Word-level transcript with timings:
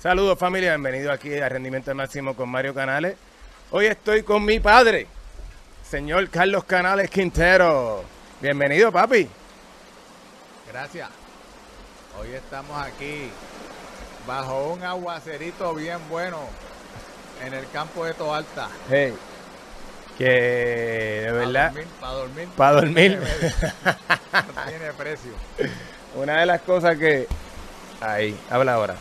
Saludos 0.00 0.38
familia, 0.38 0.70
bienvenido 0.72 1.10
aquí 1.10 1.38
a 1.38 1.48
Rendimiento 1.48 1.94
Máximo 1.94 2.34
con 2.34 2.48
Mario 2.48 2.74
Canales. 2.74 3.16
Hoy 3.70 3.86
estoy 3.86 4.22
con 4.22 4.44
mi 4.44 4.60
padre, 4.60 5.06
señor 5.88 6.28
Carlos 6.30 6.64
Canales 6.64 7.10
Quintero. 7.10 8.04
Bienvenido 8.40 8.92
papi. 8.92 9.28
Gracias. 10.70 11.08
Hoy 12.20 12.32
estamos 12.34 12.80
aquí 12.80 13.30
bajo 14.26 14.72
un 14.72 14.82
aguacerito 14.82 15.74
bien 15.74 15.98
bueno 16.08 16.40
en 17.44 17.54
el 17.54 17.68
campo 17.70 18.04
de 18.04 18.14
Toalta. 18.14 18.68
Hey, 18.90 19.14
que 20.18 20.24
de 21.26 21.32
verdad, 21.32 21.72
Para 22.00 22.12
dormir. 22.12 22.48
para 22.56 22.72
dormir, 22.72 23.18
No 24.32 24.64
tiene 24.68 24.92
precio. 24.92 25.32
una 26.14 26.40
de 26.40 26.46
las 26.46 26.60
cosas 26.62 26.96
que... 26.96 27.26
Ahí, 28.00 28.38
habla 28.50 28.74
ahora. 28.74 28.94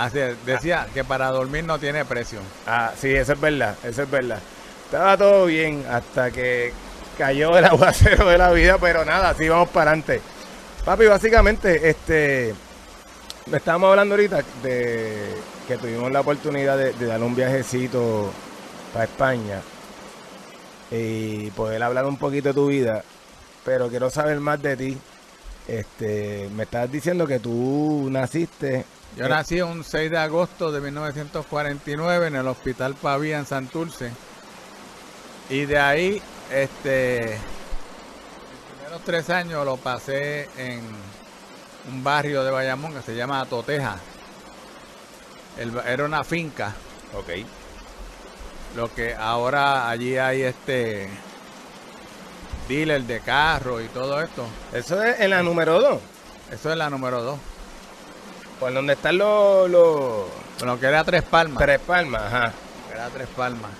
Así 0.00 0.18
es, 0.18 0.46
decía 0.46 0.86
que 0.94 1.04
para 1.04 1.28
dormir 1.28 1.62
no 1.64 1.78
tiene 1.78 2.06
precio. 2.06 2.40
Ah, 2.66 2.92
sí, 2.98 3.14
eso 3.14 3.34
es 3.34 3.40
verdad, 3.40 3.76
eso 3.84 4.02
es 4.02 4.10
verdad. 4.10 4.38
Estaba 4.86 5.14
todo 5.18 5.44
bien 5.44 5.84
hasta 5.90 6.30
que 6.30 6.72
cayó 7.18 7.58
el 7.58 7.64
aguacero 7.66 8.26
de 8.30 8.38
la 8.38 8.50
vida, 8.50 8.78
pero 8.80 9.04
nada, 9.04 9.28
así 9.28 9.46
vamos 9.46 9.68
para 9.68 9.90
adelante. 9.90 10.22
Papi, 10.86 11.04
básicamente, 11.04 11.90
este, 11.90 12.54
estábamos 13.52 13.90
hablando 13.90 14.14
ahorita 14.14 14.42
de 14.62 15.34
que 15.68 15.76
tuvimos 15.76 16.10
la 16.10 16.20
oportunidad 16.20 16.78
de, 16.78 16.94
de 16.94 17.06
dar 17.06 17.22
un 17.22 17.36
viajecito 17.36 18.32
para 18.94 19.04
España 19.04 19.60
y 20.90 21.50
poder 21.50 21.82
hablar 21.82 22.06
un 22.06 22.16
poquito 22.16 22.48
de 22.48 22.54
tu 22.54 22.68
vida, 22.68 23.04
pero 23.66 23.90
quiero 23.90 24.08
saber 24.08 24.40
más 24.40 24.62
de 24.62 24.76
ti. 24.78 24.98
Este, 25.68 26.48
me 26.56 26.62
estás 26.62 26.90
diciendo 26.90 27.26
que 27.26 27.38
tú 27.38 28.08
naciste 28.10 28.86
Yo 29.16 29.28
nací 29.28 29.60
un 29.60 29.84
6 29.84 30.10
de 30.10 30.18
agosto 30.18 30.70
de 30.72 30.80
1949 30.80 32.28
en 32.28 32.36
el 32.36 32.46
Hospital 32.46 32.94
Pavía 32.94 33.38
en 33.38 33.46
Santurce. 33.46 34.12
Y 35.50 35.64
de 35.66 35.78
ahí, 35.78 36.22
este, 36.52 37.36
los 37.36 38.74
primeros 38.78 39.04
tres 39.04 39.30
años 39.30 39.64
lo 39.64 39.76
pasé 39.76 40.48
en 40.56 40.80
un 41.92 42.04
barrio 42.04 42.44
de 42.44 42.50
Bayamón 42.50 42.94
que 42.94 43.02
se 43.02 43.16
llama 43.16 43.44
Toteja. 43.46 43.96
El- 45.58 45.76
era 45.86 46.04
una 46.04 46.22
finca, 46.24 46.72
Ok. 47.12 47.30
lo 48.76 48.94
que 48.94 49.14
ahora 49.14 49.90
allí 49.90 50.16
hay 50.16 50.42
este 50.42 51.08
dealer 52.68 53.02
de 53.02 53.20
carro 53.20 53.80
y 53.80 53.88
todo 53.88 54.22
esto. 54.22 54.46
Eso 54.72 55.02
es 55.02 55.18
en 55.20 55.30
la 55.30 55.42
número 55.42 55.80
2. 55.80 56.00
Eso 56.52 56.70
es 56.70 56.76
la 56.76 56.88
número 56.88 57.22
dos. 57.22 57.38
Por 58.60 58.72
donde 58.74 58.92
están 58.92 59.16
los, 59.18 59.68
los 59.70 60.26
Bueno, 60.58 60.78
que 60.78 60.86
era 60.86 61.02
Tres 61.04 61.22
Palmas. 61.22 61.58
tres 61.58 61.80
palmas, 61.80 62.22
ajá. 62.22 62.52
Era 62.92 63.08
Tres 63.08 63.28
Palmas. 63.34 63.70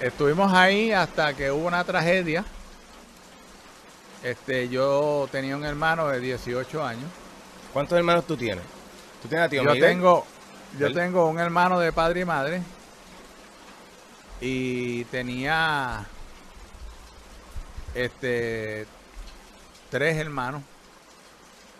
Estuvimos 0.00 0.52
ahí 0.52 0.92
hasta 0.92 1.34
que 1.34 1.50
hubo 1.50 1.66
una 1.66 1.84
tragedia. 1.84 2.44
Este, 4.22 4.68
yo 4.68 5.28
tenía 5.32 5.56
un 5.56 5.64
hermano 5.64 6.08
de 6.08 6.20
18 6.20 6.84
años. 6.84 7.10
¿Cuántos 7.72 7.98
hermanos 7.98 8.24
tú 8.26 8.36
tienes? 8.36 8.64
¿Tú 9.20 9.28
tienes 9.28 9.46
a 9.46 9.48
tío 9.48 9.62
Yo 9.64 9.70
Miguel? 9.72 9.90
tengo, 9.90 10.26
yo 10.78 10.92
tengo 10.92 11.26
un 11.28 11.38
hermano 11.40 11.80
de 11.80 11.92
padre 11.92 12.20
y 12.20 12.24
madre. 12.24 12.62
Y 14.40 15.04
tenía 15.06 16.04
este 17.94 18.86
tres 19.90 20.16
hermanos 20.16 20.62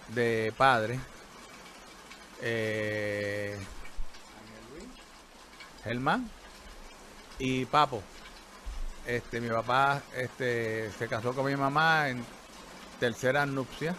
de 0.09 0.53
padre. 0.57 0.99
Eh, 2.43 3.57
Germán 5.85 6.29
y 7.39 7.65
Papo. 7.65 8.03
Este, 9.07 9.41
mi 9.41 9.49
papá 9.49 10.03
este, 10.15 10.91
se 10.93 11.09
casó 11.09 11.35
con 11.35 11.47
mi 11.47 11.57
mamá 11.57 12.09
en 12.09 12.25
tercera 13.01 13.47
nupcia. 13.47 13.95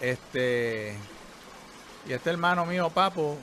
Este, 0.00 0.96
y 2.08 2.12
este 2.12 2.30
hermano 2.30 2.66
mío, 2.66 2.90
Papo, 2.90 3.36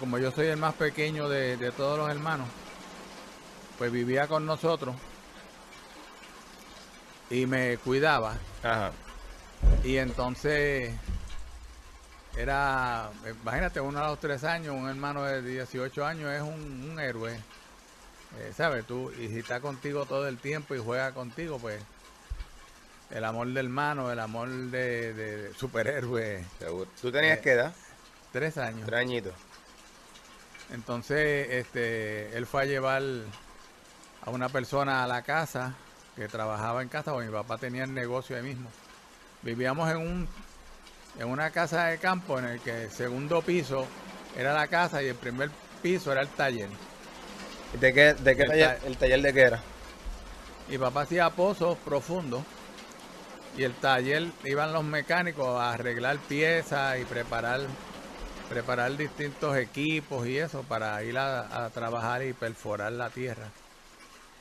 como 0.00 0.18
yo 0.18 0.30
soy 0.30 0.46
el 0.46 0.56
más 0.56 0.74
pequeño 0.74 1.28
de, 1.28 1.56
de 1.56 1.70
todos 1.70 1.98
los 1.98 2.10
hermanos, 2.10 2.48
pues 3.78 3.90
vivía 3.90 4.26
con 4.26 4.46
nosotros 4.46 4.94
y 7.30 7.46
me 7.46 7.76
cuidaba. 7.78 8.36
Ajá. 8.62 8.92
Y 9.82 9.96
entonces 9.96 10.94
era, 12.36 13.10
imagínate, 13.42 13.80
uno 13.80 13.98
a 14.00 14.08
los 14.08 14.20
tres 14.20 14.44
años, 14.44 14.74
un 14.74 14.88
hermano 14.88 15.22
de 15.24 15.42
18 15.42 16.04
años 16.04 16.30
es 16.32 16.42
un, 16.42 16.90
un 16.90 17.00
héroe. 17.00 17.34
Eh, 18.38 18.52
¿Sabes? 18.56 18.84
Tú, 18.86 19.12
y 19.12 19.28
si 19.28 19.38
está 19.38 19.60
contigo 19.60 20.06
todo 20.06 20.26
el 20.26 20.38
tiempo 20.38 20.74
y 20.74 20.78
juega 20.78 21.12
contigo, 21.12 21.58
pues 21.58 21.80
el 23.10 23.24
amor 23.24 23.46
de 23.48 23.60
hermano, 23.60 24.10
el 24.10 24.18
amor 24.18 24.48
de, 24.48 25.14
de 25.14 25.54
superhéroe, 25.54 26.44
Seguro. 26.58 26.90
¿Tú 27.00 27.12
tenías 27.12 27.38
Eh, 27.38 27.40
qué 27.42 27.52
edad? 27.52 27.72
tres 28.32 28.58
años. 28.58 28.84
Tres 28.86 29.00
añitos. 29.00 29.34
Entonces, 30.72 31.48
este, 31.50 32.36
él 32.36 32.46
fue 32.46 32.62
a 32.62 32.64
llevar 32.64 33.02
a 34.24 34.30
una 34.30 34.48
persona 34.48 35.04
a 35.04 35.06
la 35.06 35.22
casa 35.22 35.74
que 36.16 36.26
trabajaba 36.26 36.82
en 36.82 36.88
casa, 36.88 37.12
porque 37.12 37.28
mi 37.28 37.32
papá 37.32 37.58
tenía 37.58 37.84
el 37.84 37.94
negocio 37.94 38.36
ahí 38.36 38.42
mismo. 38.42 38.68
Vivíamos 39.42 39.88
en 39.90 39.98
un 39.98 40.28
en 41.18 41.28
una 41.28 41.50
casa 41.50 41.86
de 41.86 41.98
campo 41.98 42.38
en 42.38 42.46
el 42.46 42.60
que 42.60 42.84
el 42.84 42.90
segundo 42.90 43.42
piso 43.42 43.86
era 44.36 44.52
la 44.52 44.66
casa 44.66 45.02
y 45.02 45.08
el 45.08 45.14
primer 45.14 45.50
piso 45.82 46.12
era 46.12 46.22
el 46.22 46.28
taller. 46.28 46.68
¿De 47.80 47.92
qué, 47.92 48.14
de 48.14 48.36
qué 48.36 48.42
El 48.42 48.48
taller, 48.48 48.78
ta- 48.80 48.86
el 48.86 48.96
taller 48.96 49.22
de 49.22 49.32
qué 49.32 49.40
era? 49.42 49.60
Mi 50.68 50.78
papá 50.78 51.02
hacía 51.02 51.30
pozos 51.30 51.76
profundos 51.78 52.42
y 53.56 53.62
el 53.64 53.74
taller 53.74 54.32
iban 54.44 54.72
los 54.72 54.84
mecánicos 54.84 55.60
a 55.60 55.72
arreglar 55.72 56.18
piezas 56.18 56.98
y 57.00 57.04
preparar 57.04 57.60
preparar 58.48 58.96
distintos 58.96 59.56
equipos 59.56 60.26
y 60.26 60.38
eso 60.38 60.62
para 60.64 61.02
ir 61.02 61.16
a, 61.18 61.64
a 61.64 61.70
trabajar 61.70 62.22
y 62.22 62.32
perforar 62.32 62.92
la 62.92 63.08
tierra. 63.10 63.48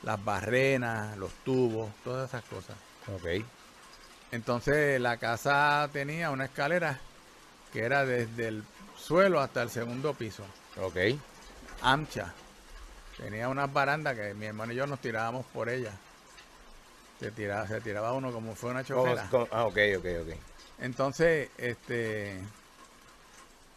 Las 0.03 0.23
barrenas, 0.23 1.17
los 1.17 1.31
tubos, 1.45 1.89
todas 2.03 2.29
esas 2.29 2.43
cosas. 2.43 2.75
Ok. 3.07 3.43
Entonces 4.33 4.99
la 4.99 5.17
casa 5.17 5.87
tenía 5.93 6.31
una 6.31 6.45
escalera 6.45 6.99
que 7.71 7.83
era 7.83 8.03
desde 8.03 8.47
el 8.47 8.63
suelo 8.97 9.39
hasta 9.39 9.61
el 9.61 9.69
segundo 9.69 10.15
piso, 10.15 10.43
Ok. 10.81 10.97
ancha. 11.83 12.33
Tenía 13.17 13.47
unas 13.47 13.71
barandas 13.71 14.15
que 14.17 14.33
mi 14.33 14.47
hermano 14.47 14.73
y 14.73 14.75
yo 14.75 14.87
nos 14.87 14.99
tirábamos 14.99 15.45
por 15.53 15.69
ellas. 15.69 15.93
Se 17.19 17.29
tiraba, 17.29 17.67
se 17.67 17.79
tiraba 17.81 18.13
uno 18.13 18.31
como 18.31 18.55
fue 18.55 18.71
una 18.71 18.83
¿Cómo- 18.83 19.03
chofera. 19.05 19.27
cómo- 19.29 19.47
ah, 19.51 19.65
ok, 19.65 19.77
ok, 19.99 20.05
ok. 20.23 20.35
Entonces, 20.79 21.49
este, 21.59 22.39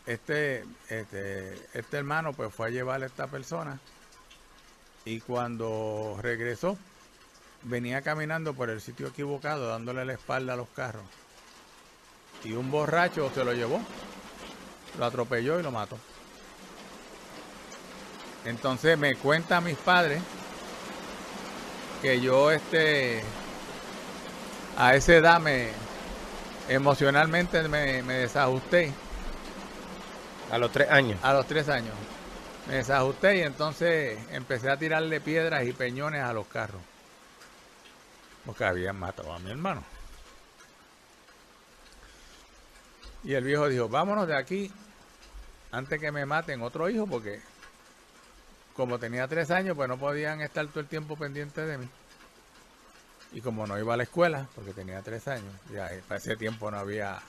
este, 0.07 0.65
este, 0.89 1.53
este 1.75 1.97
hermano 1.99 2.33
pues 2.33 2.53
fue 2.55 2.69
a 2.69 2.71
llevar 2.71 3.03
a 3.03 3.07
esta 3.07 3.27
persona 3.27 3.79
y 5.05 5.21
cuando 5.21 6.19
regresó 6.23 6.79
venía 7.67 8.03
caminando 8.03 8.55
por 8.55 8.71
el 8.71 8.81
sitio 8.81 9.09
equivocado 9.09 9.69
dándole 9.69 10.05
la 10.05 10.13
espalda 10.15 10.55
a 10.55 10.57
los 10.57 10.69
carros 10.69 11.03
y 12.45 12.53
un 12.53 12.71
borracho 12.71 13.31
se 13.35 13.45
lo 13.45 13.53
llevó, 13.53 13.81
lo 14.99 15.05
atropelló 15.05 15.59
y 15.59 15.63
lo 15.63 15.73
mató. 15.73 15.99
Entonces 18.45 18.97
me 18.97 19.17
cuentan 19.17 19.65
mis 19.65 19.77
padres 19.77 20.23
que 22.01 22.21
yo 22.21 22.53
este 22.53 23.23
a 24.77 24.95
esa 24.95 25.15
edad 25.15 25.41
me 25.41 25.71
emocionalmente 26.69 27.67
me, 27.69 28.03
me 28.03 28.15
desajusté 28.15 28.93
A 30.51 30.59
los 30.59 30.71
tres 30.71 30.91
años. 30.91 31.19
a 31.23 31.33
los 31.33 31.47
tres 31.47 31.69
años. 31.69 31.95
Me 32.69 32.77
desajusté 32.77 33.39
y 33.39 33.41
entonces 33.41 34.19
empecé 34.31 34.71
a 34.71 34.77
tirarle 34.77 35.21
piedras 35.21 35.65
y 35.67 35.73
peñones 35.73 36.23
a 36.23 36.33
los 36.33 36.47
carros. 36.47 36.81
Porque 38.47 38.65
habían 38.65 38.99
matado 38.99 39.33
a 39.33 39.39
mi 39.41 39.51
hermano. 39.51 39.85
Y 43.25 43.35
el 43.35 43.45
viejo 43.45 43.69
dijo, 43.69 43.89
vámonos 43.89 44.29
de 44.29 44.37
aquí 44.37 44.73
antes 45.73 46.01
que 46.01 46.13
me 46.13 46.25
maten 46.25 46.63
otro 46.63 46.89
hijo 46.89 47.07
porque 47.07 47.41
como 48.75 48.99
tenía 48.99 49.27
tres 49.27 49.51
años 49.51 49.77
pues 49.77 49.89
no 49.89 49.99
podían 49.99 50.41
estar 50.41 50.67
todo 50.69 50.81
el 50.81 50.87
tiempo 50.87 51.17
pendientes 51.17 51.67
de 51.67 51.79
mí. 51.79 51.89
Y 53.33 53.41
como 53.41 53.67
no 53.67 53.79
iba 53.79 53.95
a 53.95 53.97
la 53.97 54.05
escuela, 54.05 54.47
porque 54.55 54.73
tenía 54.73 55.03
tres 55.03 55.27
años, 55.27 55.53
ya 55.73 55.91
para 56.07 56.19
ese 56.19 56.37
tiempo 56.37 56.71
no 56.71 56.79
había 56.79 57.21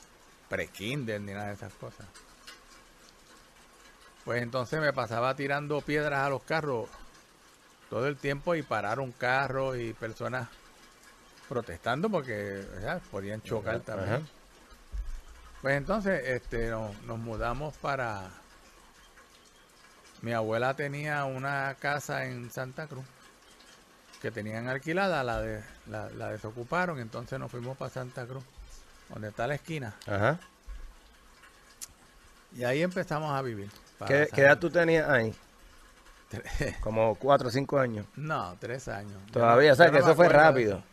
pre-kinder 0.50 1.20
ni 1.20 1.34
nada 1.34 1.48
de 1.48 1.54
esas 1.54 1.74
cosas. 1.74 2.06
Pues 4.24 4.44
entonces 4.44 4.80
me 4.80 4.94
pasaba 4.94 5.36
tirando 5.36 5.82
piedras 5.82 6.20
a 6.20 6.30
los 6.30 6.44
carros 6.44 6.88
todo 7.90 8.08
el 8.08 8.18
tiempo 8.18 8.56
y 8.56 8.62
pararon 8.62 9.12
carros 9.14 9.78
y 9.78 9.94
personas 9.94 10.50
protestando 11.48 12.10
porque 12.10 12.64
podían 13.12 13.42
chocar 13.42 13.80
también. 13.82 14.14
ajá. 14.14 14.22
Pues 15.62 15.76
entonces 15.78 16.22
este, 16.28 16.70
no- 16.70 16.94
nos 17.06 17.18
mudamos 17.18 17.76
para... 17.78 18.30
Mi 20.22 20.34
abuela 20.34 20.74
tenía 20.76 21.26
una 21.26 21.76
casa 21.80 22.26
en 22.26 22.50
Santa 22.52 22.88
Cruz 22.88 23.06
que 24.22 24.32
tenían 24.32 24.68
alquilada, 24.68 25.24
la, 25.24 25.42
de, 25.42 25.64
la, 25.88 26.10
la 26.10 26.30
desocuparon, 26.32 27.00
entonces 27.00 27.38
nos 27.40 27.52
fuimos 27.52 27.78
para 27.78 27.92
Santa 27.92 28.26
Cruz, 28.26 28.44
donde 29.10 29.30
está 29.30 29.46
la 29.46 29.56
esquina. 29.56 29.94
Ajá. 30.08 30.40
Y 32.56 32.64
ahí 32.64 32.82
empezamos 32.82 33.32
a 33.32 33.42
vivir. 33.44 33.70
¿Qué, 34.08 34.28
edad 34.36 34.58
tú 34.58 34.70
tenías 34.72 35.08
ahí? 35.10 35.36
Como 36.82 37.16
cuatro 37.16 37.50
o 37.50 37.52
cinco 37.52 37.78
años. 37.80 38.06
No, 38.16 38.56
tres 38.60 38.88
años. 38.88 39.22
Todavía, 39.32 39.70
no- 39.70 39.74
o 39.74 39.76
sea, 39.78 39.92
que 39.92 40.00
eso 40.00 40.16
fue 40.16 40.30
rápido. 40.30 40.84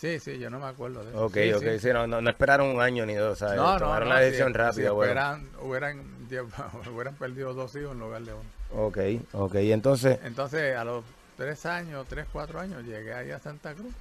Sí, 0.00 0.18
sí, 0.18 0.38
yo 0.38 0.48
no 0.48 0.58
me 0.58 0.66
acuerdo 0.66 1.04
de 1.04 1.10
eso. 1.10 1.24
Ok, 1.26 1.34
Sí, 1.34 1.52
ok, 1.52 1.62
sí. 1.62 1.78
sí, 1.80 1.88
no, 1.92 2.06
no, 2.06 2.22
no 2.22 2.30
esperaron 2.30 2.68
un 2.68 2.80
año 2.80 3.04
ni 3.04 3.12
dos, 3.14 3.38
¿sabes? 3.38 3.56
No, 3.56 3.74
no, 3.74 3.78
Tomaron 3.80 4.08
no, 4.08 4.14
la 4.14 4.20
si- 4.20 4.24
decisión 4.26 4.52
si 4.52 4.58
rápida, 4.58 4.90
bueno. 4.92 5.12
esperan- 5.12 5.50
hubieran, 5.60 6.02
hubieran 6.94 7.14
perdido 7.16 7.52
dos 7.52 7.74
hijos 7.76 7.92
en 7.92 7.98
lugar 8.00 8.22
de 8.22 8.32
uno. 8.32 8.48
Ok, 8.72 8.98
ok, 9.32 9.54
y 9.56 9.72
entonces, 9.72 10.18
Entonces, 10.24 10.74
a 10.74 10.84
los 10.84 11.04
tres 11.36 11.66
años, 11.66 12.06
tres, 12.08 12.26
cuatro 12.32 12.60
años, 12.60 12.82
llegué 12.84 13.12
ahí 13.12 13.30
a 13.30 13.38
Santa 13.40 13.74
Cruz. 13.74 13.92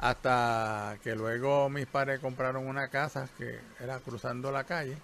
Hasta 0.00 0.96
que 1.02 1.14
luego 1.14 1.68
mis 1.68 1.86
padres 1.86 2.20
compraron 2.20 2.66
una 2.66 2.88
casa 2.88 3.28
que 3.38 3.58
era 3.80 3.98
cruzando 3.98 4.50
la 4.52 4.64
calle. 4.64 4.96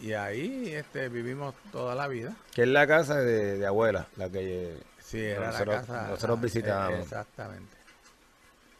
Y 0.00 0.12
ahí 0.14 0.72
este, 0.72 1.08
vivimos 1.10 1.54
toda 1.72 1.94
la 1.94 2.08
vida. 2.08 2.34
¿qué 2.54 2.62
es 2.62 2.68
la 2.68 2.86
casa 2.86 3.16
de, 3.20 3.58
de 3.58 3.66
abuela? 3.66 4.06
La 4.16 4.30
que 4.30 4.78
Sí, 4.98 5.20
era 5.20 5.48
Nosotros- 5.48 5.74
la 5.74 5.80
casa. 5.82 6.08
nosotros 6.08 6.40
visitábamos. 6.40 7.00
eh, 7.00 7.02
Exactamente. 7.02 7.76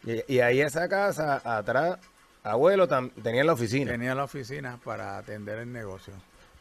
Y, 0.05 0.35
y 0.35 0.41
ahí 0.41 0.61
esa 0.61 0.89
casa, 0.89 1.41
atrás, 1.45 1.99
abuelo 2.43 2.89
tam- 2.89 3.11
tenía 3.23 3.45
la 3.45 3.53
oficina. 3.53 3.91
Tenía 3.93 4.15
la 4.15 4.25
oficina 4.25 4.79
para 4.83 5.19
atender 5.19 5.59
el 5.59 5.73
negocio. 5.73 6.13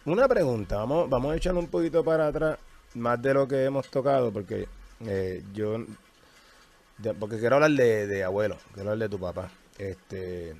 Una 0.05 0.27
pregunta, 0.27 0.77
vamos, 0.77 1.09
vamos 1.09 1.33
a 1.33 1.35
echar 1.37 1.53
un 1.55 1.67
poquito 1.67 2.03
para 2.03 2.27
atrás, 2.27 2.57
más 2.95 3.21
de 3.21 3.33
lo 3.33 3.47
que 3.47 3.63
hemos 3.65 3.87
tocado, 3.89 4.31
porque 4.31 4.67
eh, 5.05 5.43
yo, 5.53 5.77
de- 6.97 7.13
porque 7.13 7.37
quiero 7.39 7.55
hablar 7.55 7.71
de, 7.71 8.07
de 8.07 8.23
abuelo, 8.23 8.57
quiero 8.73 8.91
hablar 8.91 9.09
de 9.09 9.15
tu 9.15 9.19
papá. 9.19 9.49
Este, 9.77 10.55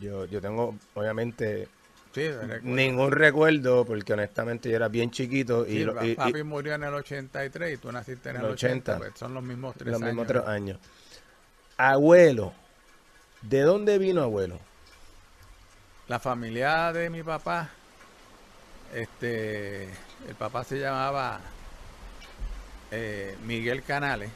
yo, 0.00 0.24
yo 0.26 0.40
tengo, 0.40 0.74
obviamente, 0.94 1.68
Sí, 2.14 2.28
recuerdo. 2.30 2.60
ningún 2.64 3.12
recuerdo, 3.12 3.84
porque 3.84 4.12
honestamente 4.14 4.70
yo 4.70 4.76
era 4.76 4.88
bien 4.88 5.10
chiquito 5.10 5.66
y, 5.66 5.72
Sí, 5.72 5.84
lo- 5.84 6.04
y 6.04 6.14
papi 6.14 6.42
murió 6.42 6.74
en 6.74 6.84
el 6.84 6.94
83 6.94 7.74
y 7.74 7.76
tú 7.76 7.92
naciste 7.92 8.30
en 8.30 8.36
el 8.36 8.44
El 8.46 8.50
80. 8.52 8.92
80. 8.92 8.98
pues 8.98 9.18
son 9.18 9.34
los 9.34 9.42
mismos 9.42 9.74
tres 9.76 9.92
los 9.92 9.96
años. 10.02 10.06
mismos 10.14 10.26
tres 10.26 10.42
años. 10.46 10.78
Abuelo, 11.80 12.52
¿de 13.40 13.60
dónde 13.62 13.98
vino 13.98 14.20
abuelo? 14.20 14.58
La 16.08 16.18
familia 16.18 16.92
de 16.92 17.08
mi 17.08 17.22
papá, 17.22 17.70
este, 18.92 19.84
el 20.26 20.34
papá 20.36 20.64
se 20.64 20.80
llamaba 20.80 21.38
eh, 22.90 23.38
Miguel 23.44 23.84
Canales 23.84 24.32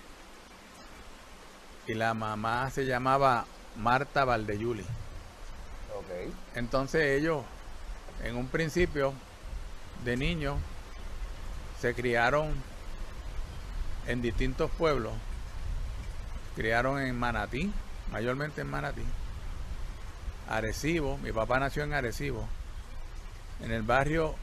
y 1.89 1.95
la 1.95 2.15
mamá 2.15 2.71
se 2.71 2.87
llamaba 2.87 3.45
Marta 3.75 4.25
Valdeyuli. 4.25 4.85
Ok. 5.97 6.33
Entonces 6.55 7.19
ellos, 7.19 7.43
en 8.23 8.37
un 8.37 8.47
principio, 8.47 9.15
de 10.05 10.17
niños, 10.17 10.59
se 11.81 11.93
criaron 11.93 12.55
en 14.07 14.23
distintos 14.23 14.71
pueblos. 14.79 15.13
Criaron 16.57 17.01
en 17.01 17.19
Manatí, 17.19 17.73
mayormente 18.11 18.61
en 18.61 18.71
Manatí. 18.71 19.03
Arecibo, 20.49 21.17
mi 21.19 21.33
papá 21.33 21.59
nació 21.59 21.85
en 21.85 21.95
Arecibo, 21.95 22.47
en 23.61 23.73
el 23.73 23.83
barrio... 23.83 24.35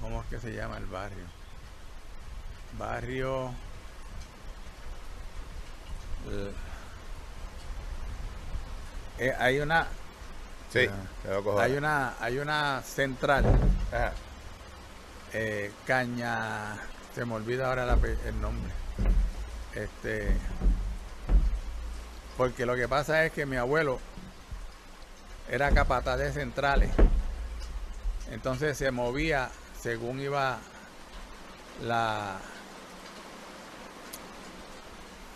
¿Cómo 0.00 0.20
es 0.20 0.26
que 0.28 0.38
se 0.38 0.54
llama 0.54 0.76
el 0.76 0.86
barrio? 0.86 1.24
Barrio... 2.78 3.50
eh, 6.28 6.52
eh, 9.18 9.34
hay 9.38 9.60
una 9.60 9.86
Sí, 10.72 10.86
Ah. 10.90 10.94
te 11.22 11.28
lo 11.30 11.42
cojo 11.44 11.60
hay 11.60 11.72
una 11.76 12.14
hay 12.20 12.38
una 12.38 12.82
central 12.82 13.44
Ajá. 13.92 14.12
eh, 15.32 15.72
caña 15.86 16.76
se 17.16 17.24
me 17.24 17.32
olvida 17.32 17.70
ahora 17.70 17.86
la 17.86 17.94
el 18.26 18.40
nombre 18.42 18.70
este 19.74 20.36
porque 22.36 22.66
lo 22.66 22.76
que 22.76 22.88
pasa 22.88 23.24
es 23.24 23.32
que 23.32 23.46
mi 23.46 23.56
abuelo 23.56 23.98
era 25.48 25.70
capataz 25.70 26.18
de 26.18 26.30
centrales 26.30 26.90
entonces 28.30 28.76
se 28.76 28.90
movía 28.90 29.48
según 29.80 30.20
iba 30.20 30.58
la 31.82 32.36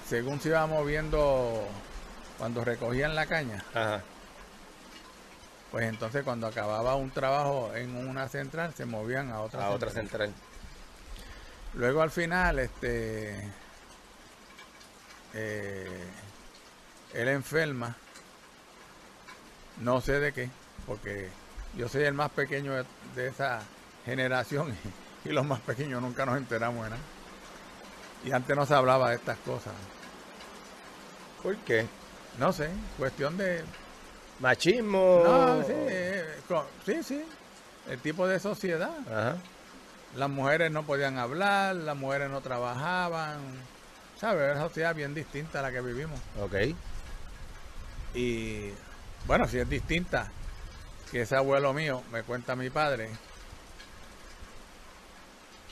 según 0.07 0.39
se 0.39 0.51
iba 0.51 0.67
moviendo 0.67 1.67
cuando 2.37 2.63
recogían 2.63 3.15
la 3.15 3.25
caña 3.25 3.65
Ajá. 3.73 4.03
pues 5.71 5.87
entonces 5.87 6.25
cuando 6.25 6.47
acababa 6.47 6.95
un 6.95 7.11
trabajo 7.11 7.73
en 7.75 7.97
una 8.07 8.29
central 8.29 8.75
se 8.75 8.85
movían 8.85 9.31
a 9.31 9.41
otra 9.41 9.65
A 9.65 9.71
otra 9.71 9.89
central. 9.89 10.35
Luego 11.75 12.03
al 12.03 12.11
final, 12.11 12.59
este, 12.59 13.37
eh, 15.35 16.05
él 17.15 17.29
enferma, 17.29 17.97
no 19.81 20.01
sé 20.01 20.19
de 20.19 20.33
qué, 20.33 20.51
porque 20.87 21.29
yo 21.77 21.89
soy 21.89 22.03
el 22.03 22.15
más 22.15 22.31
pequeño 22.31 22.75
de, 22.75 22.85
de 23.15 23.29
esa 23.29 23.61
generación 24.05 24.77
y, 25.25 25.29
y 25.29 25.33
los 25.33 25.47
más 25.47 25.61
pequeños 25.61 26.03
nunca 26.03 26.27
nos 26.27 26.37
enteramos 26.37 26.85
de 26.85 26.91
nada. 26.91 27.03
Y 28.25 28.33
antes 28.33 28.55
no 28.57 28.67
se 28.67 28.75
hablaba 28.75 29.11
de 29.11 29.17
estas 29.17 29.39
cosas. 29.39 29.73
¿Por 31.43 31.57
qué? 31.59 31.87
No 32.39 32.53
sé, 32.53 32.69
cuestión 32.99 33.37
de... 33.37 33.63
Machismo. 34.41 35.23
No, 35.25 35.63
sí, 35.63 35.73
eh, 35.73 36.25
sí, 36.87 37.03
sí, 37.03 37.23
el 37.89 37.99
tipo 38.01 38.27
de 38.27 38.41
sociedad. 38.41 38.91
Ajá. 39.07 39.37
Las 40.17 40.29
mujeres 40.29 40.71
no 40.73 40.83
podían 40.85 41.19
hablar, 41.19 41.77
las 41.77 41.97
mujeres 41.97 42.31
no 42.31 42.41
trabajaban. 42.41 43.39
¿Sabes? 44.19 44.51
Es 44.51 44.57
una 44.57 44.65
sociedad 44.67 44.95
bien 44.95 45.15
distinta 45.15 45.61
a 45.61 45.63
la 45.63 45.73
que 45.73 45.81
vivimos. 45.81 46.19
Ok. 46.41 46.55
Y 48.15 48.71
bueno, 49.27 49.47
si 49.49 49.59
es 49.59 49.69
distinta, 49.69 50.31
que 51.11 51.23
ese 51.23 51.37
abuelo 51.37 51.73
mío, 51.73 52.03
me 52.13 52.23
cuenta 52.23 52.57
mi 52.57 52.71
padre, 52.71 53.09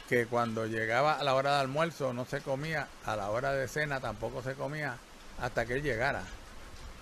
que 0.08 0.26
cuando 0.26 0.66
llegaba 0.66 1.14
a 1.14 1.24
la 1.24 1.34
hora 1.34 1.54
de 1.56 1.60
almuerzo 1.60 2.12
no 2.14 2.24
se 2.24 2.40
comía, 2.40 2.88
a 3.04 3.16
la 3.16 3.28
hora 3.30 3.52
de 3.52 3.68
cena 3.68 4.00
tampoco 4.00 4.42
se 4.42 4.54
comía 4.54 4.96
hasta 5.40 5.66
que 5.66 5.74
él 5.74 5.82
llegara. 5.82 6.22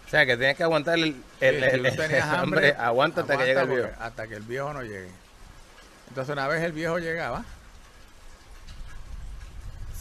O 0.06 0.08
sea, 0.08 0.24
que 0.26 0.36
tienes 0.36 0.56
que 0.56 0.62
aguantar 0.64 0.94
el, 0.98 1.22
el, 1.40 1.54
Sí, 1.64 1.70
si 1.70 1.76
el- 1.76 1.96
tú 1.96 2.02
el 2.02 2.20
hambre. 2.20 2.20
hambre, 2.22 2.74
Aguanta 2.78 3.20
hasta 3.22 3.36
que 3.36 3.44
llegue 3.46 3.60
el 3.60 3.68
viejo. 3.68 3.88
Hasta 4.00 4.26
que 4.26 4.34
el 4.34 4.42
viejo 4.42 4.72
no 4.72 4.82
llegue. 4.82 5.10
Entonces 6.08 6.32
una 6.32 6.48
vez 6.48 6.62
el 6.62 6.72
viejo 6.72 6.98
llegaba, 6.98 7.44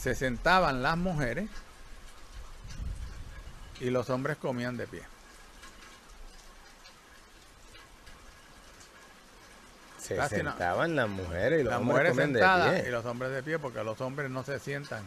se 0.00 0.14
sentaban 0.14 0.82
las 0.82 0.96
mujeres 0.96 1.48
y 3.80 3.90
los 3.90 4.08
hombres 4.10 4.36
comían 4.36 4.76
de 4.76 4.86
pie. 4.86 5.02
Se 10.00 10.14
Casi 10.16 10.36
no. 10.42 10.50
sentaban 10.50 10.94
las 10.94 11.08
mujeres 11.08 11.60
y 11.60 11.64
los 11.64 11.72
Las 11.72 11.80
hombres 11.80 11.94
mujeres 11.94 12.10
comían 12.12 12.32
de 12.32 12.38
sentadas 12.40 12.80
pie. 12.80 12.88
y 12.88 12.92
los 12.92 13.04
hombres 13.04 13.30
de 13.32 13.42
pie 13.42 13.58
porque 13.58 13.82
los 13.82 14.00
hombres 14.00 14.30
no 14.30 14.44
se 14.44 14.60
sientan, 14.60 15.02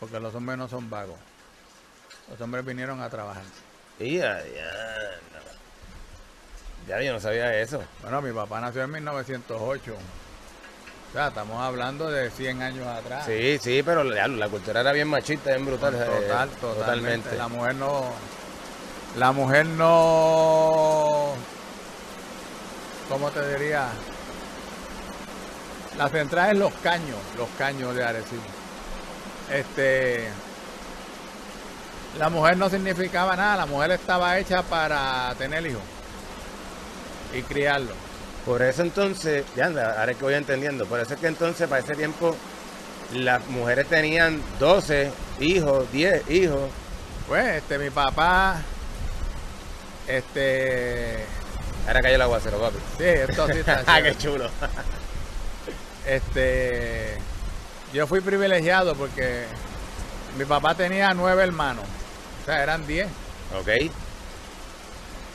porque 0.00 0.18
los 0.18 0.34
hombres 0.34 0.56
no 0.56 0.68
son 0.68 0.88
vagos. 0.88 1.18
Los 2.30 2.40
hombres 2.40 2.64
vinieron 2.64 3.02
a 3.02 3.10
trabajar. 3.10 3.42
Y 3.98 4.16
ya, 4.18 4.42
ya, 4.46 5.20
no. 5.32 5.57
Ya, 6.88 7.02
yo 7.02 7.12
no 7.12 7.20
sabía 7.20 7.54
eso. 7.60 7.82
Bueno, 8.02 8.22
mi 8.22 8.32
papá 8.32 8.60
nació 8.60 8.82
en 8.84 8.90
1908. 8.92 9.92
O 9.94 11.12
sea, 11.12 11.28
estamos 11.28 11.60
hablando 11.62 12.10
de 12.10 12.30
100 12.30 12.62
años 12.62 12.86
atrás. 12.86 13.26
Sí, 13.26 13.58
sí, 13.60 13.82
pero 13.82 14.04
la, 14.04 14.26
la 14.28 14.48
cultura 14.48 14.80
era 14.80 14.92
bien 14.92 15.08
machista, 15.08 15.50
bien 15.50 15.66
brutal. 15.66 15.94
eh, 15.94 15.98
Total, 15.98 16.48
totalmente. 16.50 16.80
totalmente. 16.80 17.36
La 17.36 17.48
mujer 17.48 17.74
no. 17.74 18.04
La 19.16 19.32
mujer 19.32 19.66
no. 19.66 21.32
¿Cómo 23.08 23.30
te 23.30 23.48
diría? 23.56 23.86
La 25.96 26.08
central 26.08 26.50
es 26.52 26.58
los 26.58 26.72
caños, 26.74 27.16
los 27.36 27.48
caños 27.58 27.94
de 27.94 28.04
Arecibo. 28.04 28.42
Este. 29.50 30.28
La 32.18 32.28
mujer 32.28 32.56
no 32.56 32.68
significaba 32.70 33.36
nada, 33.36 33.56
la 33.56 33.66
mujer 33.66 33.92
estaba 33.92 34.38
hecha 34.38 34.62
para 34.62 35.34
tener 35.38 35.66
hijos 35.66 35.82
y 37.34 37.42
criarlos. 37.42 37.94
Por 38.44 38.62
eso 38.62 38.82
entonces, 38.82 39.44
ya 39.56 39.66
anda, 39.66 39.98
ahora 40.00 40.12
es 40.12 40.18
que 40.18 40.24
voy 40.24 40.34
entendiendo, 40.34 40.86
por 40.86 41.00
eso 41.00 41.14
es 41.14 41.20
que 41.20 41.26
entonces 41.26 41.68
para 41.68 41.82
ese 41.82 41.94
tiempo 41.94 42.34
las 43.14 43.46
mujeres 43.48 43.86
tenían 43.88 44.40
12 44.58 45.10
hijos, 45.40 45.90
10 45.92 46.30
hijos, 46.30 46.70
Pues, 47.26 47.56
este, 47.56 47.78
mi 47.78 47.90
papá, 47.90 48.62
este, 50.06 51.24
Ahora 51.86 52.00
cayó 52.02 52.14
el 52.16 52.22
aguacero, 52.22 52.58
papi. 52.58 52.76
sí, 52.98 53.04
esto 53.04 53.46
sí 53.48 53.58
está 53.58 53.82
Ah, 53.86 54.00
qué 54.02 54.14
chulo. 54.16 54.48
Este, 56.06 57.16
yo 57.92 58.06
fui 58.06 58.20
privilegiado 58.20 58.94
porque 58.94 59.44
mi 60.38 60.44
papá 60.44 60.74
tenía 60.74 61.12
nueve 61.14 61.42
hermanos, 61.42 61.84
o 62.42 62.44
sea, 62.46 62.62
eran 62.62 62.86
diez, 62.86 63.08
ok. 63.58 63.90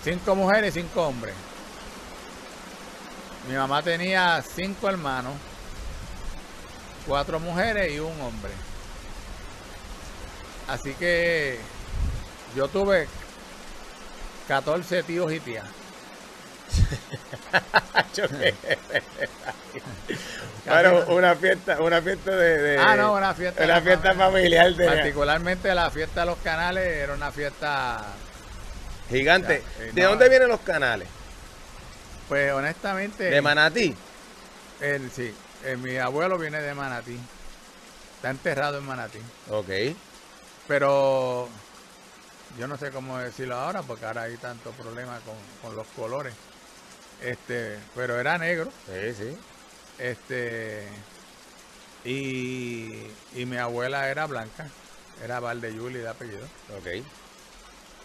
cinco 0.04 0.36
mujeres 0.36 0.76
y 0.76 0.82
cinco 0.82 1.08
hombres. 1.08 1.34
Mi 3.50 3.56
mamá 3.56 3.82
tenía 3.82 4.42
cinco 4.56 4.90
hermanos, 4.90 5.34
cuatro 7.06 7.40
mujeres 7.40 7.92
y 7.94 8.00
un 8.00 8.20
hombre. 8.22 8.52
Así 10.68 10.94
que 10.94 11.60
yo 12.56 12.68
tuve 12.70 13.08
14 14.48 15.04
tíos 15.04 15.32
y 15.32 15.40
tías. 15.40 15.66
Bueno, 20.66 21.06
una 21.10 21.36
fiesta, 21.36 21.82
una 21.82 22.02
fiesta 22.02 22.32
de, 22.32 22.58
de- 22.62 22.78
Ah, 22.80 22.96
no, 22.96 23.14
una 23.14 23.34
fiesta. 23.34 23.64
una 23.64 23.82
fiesta 23.82 24.14
familiar 24.14 24.74
tenía. 24.76 24.94
Particularmente 24.94 25.74
la 25.76 25.92
fiesta 25.92 26.22
de 26.22 26.26
los 26.28 26.38
canales 26.38 26.88
era 26.88 27.14
una 27.14 27.32
fiesta, 27.32 28.02
gigante. 29.10 29.64
Eh, 29.80 29.92
¿De 29.94 30.02
no, 30.04 30.10
dónde 30.10 30.28
eh. 30.28 30.30
vienen 30.30 30.48
los 30.48 30.62
canales? 30.62 31.08
Pues 32.34 32.52
honestamente, 32.52 33.26
De 33.26 33.42
Manatí. 33.44 33.94
el, 34.82 35.12
sí, 35.12 35.36
eh, 35.66 35.78
mi 35.78 35.98
abuelo 35.98 36.40
viene 36.40 36.60
de 36.64 36.74
Manatí, 36.74 37.20
está 38.16 38.32
enterrado 38.32 38.80
en 38.80 38.86
Manatí, 38.88 39.20
Ok. 39.52 39.70
pero 40.68 41.48
yo 42.58 42.68
no 42.68 42.76
sé 42.76 42.90
cómo 42.90 43.20
decirlo 43.20 43.54
ahora 43.56 43.84
porque 43.84 44.04
ahora 44.08 44.24
hay 44.24 44.36
tanto 44.38 44.72
problema 44.72 45.20
con, 45.20 45.36
con 45.62 45.76
los 45.76 45.86
colores, 45.90 46.34
este, 47.22 47.78
pero 47.94 48.20
era 48.20 48.40
negro, 48.40 48.72
Sí, 48.88 49.14
sí. 49.14 49.38
este, 50.00 50.90
y, 52.04 53.12
y 53.40 53.46
mi 53.46 53.58
abuela 53.58 54.10
era 54.10 54.26
blanca, 54.26 54.72
era 55.24 55.40
Valdeyuli 55.40 56.00
de 56.00 56.10
apellido. 56.10 56.48
Ok. 56.76 56.88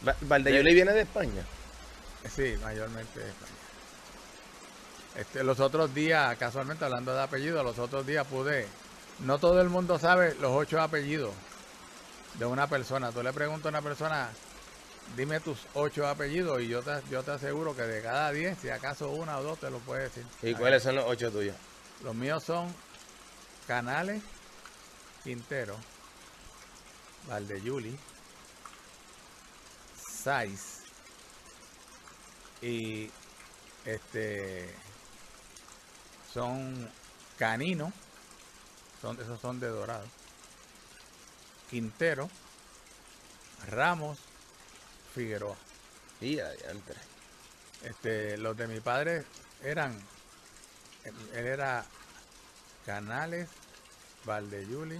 Va- 0.06 0.16
Valdeyuli 0.20 0.74
viene 0.74 0.92
de 0.92 1.00
España. 1.00 1.44
Sí, 2.28 2.56
mayormente 2.62 3.20
de 3.20 3.30
España. 3.30 3.57
Este, 5.18 5.42
los 5.42 5.58
otros 5.58 5.92
días, 5.92 6.38
casualmente 6.38 6.84
hablando 6.84 7.12
de 7.12 7.20
apellidos, 7.20 7.64
los 7.64 7.76
otros 7.80 8.06
días 8.06 8.24
pude. 8.24 8.68
No 9.18 9.40
todo 9.40 9.60
el 9.60 9.68
mundo 9.68 9.98
sabe 9.98 10.36
los 10.36 10.52
ocho 10.52 10.80
apellidos 10.80 11.34
de 12.34 12.46
una 12.46 12.68
persona. 12.68 13.10
Tú 13.10 13.20
le 13.24 13.32
preguntas 13.32 13.66
a 13.66 13.68
una 13.70 13.82
persona, 13.82 14.28
dime 15.16 15.40
tus 15.40 15.58
ocho 15.74 16.06
apellidos 16.06 16.62
y 16.62 16.68
yo 16.68 16.82
te, 16.82 16.92
yo 17.10 17.24
te 17.24 17.32
aseguro 17.32 17.74
que 17.74 17.82
de 17.82 18.00
cada 18.00 18.30
diez, 18.30 18.58
si 18.60 18.70
acaso 18.70 19.10
una 19.10 19.38
o 19.38 19.42
dos 19.42 19.58
te 19.58 19.70
lo 19.70 19.80
puede 19.80 20.04
decir. 20.04 20.24
¿Y 20.40 20.54
cuáles 20.54 20.84
son 20.84 20.94
los 20.94 21.04
ocho 21.04 21.32
tuyos? 21.32 21.56
Los 22.04 22.14
míos 22.14 22.44
son 22.44 22.72
Canales, 23.66 24.22
Quintero, 25.24 25.74
Valdeyuli, 27.26 27.98
Saiz 29.96 30.82
y 32.62 33.10
este 33.84 34.72
son 36.32 36.90
Canino, 37.38 37.92
son, 39.00 39.20
esos 39.20 39.40
son 39.40 39.60
de 39.60 39.68
Dorado, 39.68 40.06
Quintero, 41.70 42.28
Ramos, 43.68 44.18
Figueroa. 45.14 45.56
Y 46.20 46.40
adiante. 46.40 46.94
Este, 47.82 48.36
los 48.38 48.56
de 48.56 48.66
mi 48.66 48.80
padre 48.80 49.24
eran, 49.62 49.92
él 51.04 51.14
él 51.34 51.46
era 51.46 51.84
Canales, 52.84 53.48
Valdeyuli, 54.24 54.98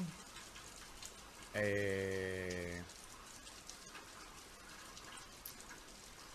eh, 1.55 2.83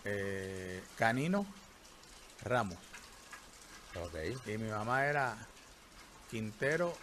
eh, 0.04 0.82
Canino, 0.96 1.46
Ramos. 2.42 2.93
Ok. 4.02 4.14
Y 4.46 4.58
mi 4.58 4.70
mamá 4.70 5.06
era 5.06 5.36
Quintero, 6.30 6.96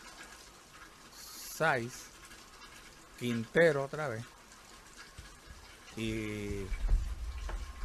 Saiz, 1.13 2.05
Quintero 3.17 3.85
otra 3.85 4.07
vez. 4.07 4.23
Y, 5.95 6.65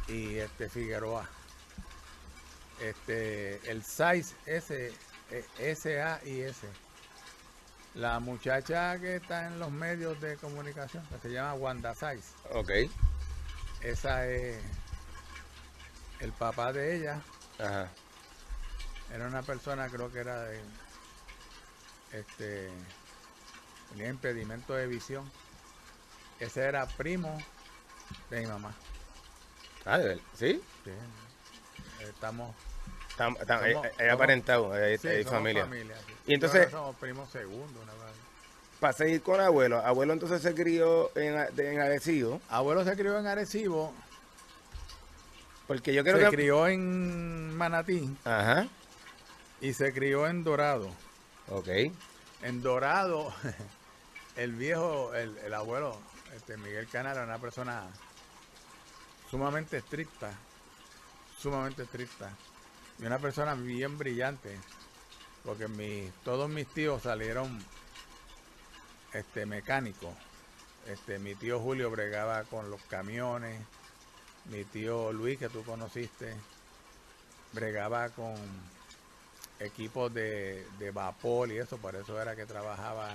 y 0.07 0.37
este 0.37 0.69
Figueroa. 0.69 1.27
Este, 2.81 3.71
el 3.71 3.83
Saiz 3.83 4.35
S, 4.45 4.93
eh, 5.31 5.45
S 5.59 6.01
A 6.01 6.21
y 6.25 6.41
S. 6.41 6.67
La 7.95 8.19
muchacha 8.19 8.99
que 8.99 9.15
está 9.15 9.47
en 9.47 9.59
los 9.59 9.71
medios 9.71 10.19
de 10.21 10.37
comunicación, 10.37 11.03
que 11.07 11.17
se 11.19 11.31
llama 11.31 11.55
Wanda 11.55 11.95
Saiz. 11.95 12.33
Ok. 12.51 12.71
Esa 13.81 14.27
es 14.27 14.61
el 16.19 16.31
papá 16.33 16.73
de 16.73 16.97
ella. 16.97 17.21
Ajá. 17.59 17.89
Era 19.13 19.27
una 19.27 19.41
persona, 19.41 19.87
creo 19.89 20.11
que 20.11 20.19
era 20.19 20.41
de. 20.43 20.59
Este. 22.13 22.69
Tenía 23.89 24.09
impedimento 24.09 24.73
de 24.73 24.87
visión. 24.87 25.29
Ese 26.39 26.61
era 26.61 26.85
primo 26.85 27.37
de 28.29 28.41
mi 28.41 28.47
mamá. 28.47 28.73
Ah, 29.85 29.97
de 29.97 30.07
verdad. 30.09 30.23
¿Sí? 30.37 30.61
Sí. 30.83 30.91
Estamos. 32.01 32.53
Tam- 33.17 33.35
tam- 33.45 33.61
Somos- 33.71 33.85
eh, 33.87 33.91
eh, 33.99 34.09
aparentado, 34.11 34.77
eh, 34.77 34.97
sí, 34.97 35.07
eh, 35.07 35.23
somos 35.23 35.39
familia. 35.39 35.65
sí. 35.71 36.13
Y 36.27 36.33
entonces- 36.35 36.69
somos 36.69 36.95
primos 36.97 37.29
segundos. 37.31 37.81
una 37.81 37.91
cosa. 37.93 38.03
Para 38.79 38.93
seguir 38.93 39.23
con 39.23 39.41
abuelo, 39.41 39.79
abuelo 39.79 40.13
entonces 40.13 40.39
se 40.41 40.53
crió 40.53 41.09
en, 41.17 41.35
en 41.57 41.79
Arecibo, 41.79 42.39
Abuelo 42.47 42.83
se 42.83 42.95
crió 42.95 43.17
en 43.17 43.25
Arecibo. 43.25 43.91
porque 45.65 45.93
yo 45.95 46.03
creo 46.03 46.17
se 46.17 46.23
que... 46.25 46.29
crió 46.35 46.67
en 46.67 47.55
Manatí. 47.57 48.15
Ajá, 48.23 48.67
Y 49.61 49.73
se 49.73 49.93
crió 49.93 50.27
en 50.27 50.43
Dorado. 50.43 50.89
ok, 51.49 51.67
En 52.43 52.61
Dorado, 52.61 53.33
el 54.35 54.53
viejo, 54.53 55.13
el, 55.15 55.37
el 55.39 55.53
abuelo, 55.53 55.97
este 56.35 56.57
Miguel 56.57 56.87
Canal, 56.87 57.15
era 57.15 57.25
una 57.25 57.39
persona 57.39 57.87
sumamente 59.29 59.77
estricta, 59.77 60.31
sumamente 61.39 61.83
estricta, 61.83 62.31
y 62.99 63.05
una 63.05 63.19
persona 63.19 63.55
bien 63.55 63.97
brillante, 63.97 64.57
porque 65.43 65.67
mi, 65.67 66.11
todos 66.23 66.49
mis 66.49 66.67
tíos 66.67 67.03
salieron 67.03 67.59
este 69.13 69.45
mecánicos. 69.45 70.13
Este, 70.87 71.19
mi 71.19 71.35
tío 71.35 71.59
Julio 71.59 71.89
bregaba 71.91 72.43
con 72.43 72.69
los 72.69 72.81
camiones, 72.83 73.59
mi 74.45 74.63
tío 74.63 75.11
Luis, 75.11 75.37
que 75.37 75.49
tú 75.49 75.63
conociste, 75.63 76.33
bregaba 77.53 78.09
con 78.09 78.35
equipos 79.59 80.13
de, 80.13 80.65
de 80.79 80.91
vapor 80.91 81.51
y 81.51 81.57
eso, 81.57 81.77
por 81.77 81.95
eso 81.95 82.21
era 82.21 82.35
que 82.35 82.45
trabajaba 82.45 83.09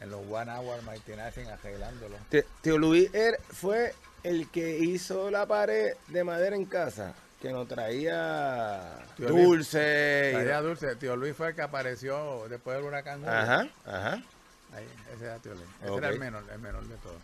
en 0.00 0.10
los 0.10 0.20
One 0.30 0.50
Hour 0.52 0.82
Martinazing 0.82 1.48
arreglándolo. 1.48 2.16
Tío- 2.62 2.78
Luis 2.78 3.12
er- 3.14 3.38
fue 3.52 3.94
el 4.22 4.48
que 4.50 4.78
hizo 4.78 5.30
la 5.30 5.46
pared 5.46 5.94
de 6.08 6.24
madera 6.24 6.56
en 6.56 6.64
casa, 6.66 7.14
que 7.40 7.50
nos 7.52 7.68
traía 7.68 8.96
Tío 9.16 9.28
dulce. 9.28 10.30
Traía 10.32 10.60
dulce, 10.60 10.96
tío 10.96 11.16
Luis 11.16 11.36
fue 11.36 11.48
el 11.50 11.54
que 11.54 11.62
apareció 11.62 12.46
después 12.48 12.76
del 12.76 12.86
huracán. 12.86 13.26
Ajá, 13.28 13.68
ajá, 13.86 14.22
Ahí, 14.72 14.86
ese 15.14 15.24
era 15.24 15.38
tío 15.38 15.54
Luis. 15.54 15.66
Ese 15.82 15.90
Ok. 15.90 15.98
era 15.98 16.08
el 16.10 16.18
menor, 16.18 16.44
el 16.52 16.58
menor 16.60 16.84
de 16.86 16.96
todos. 16.96 17.20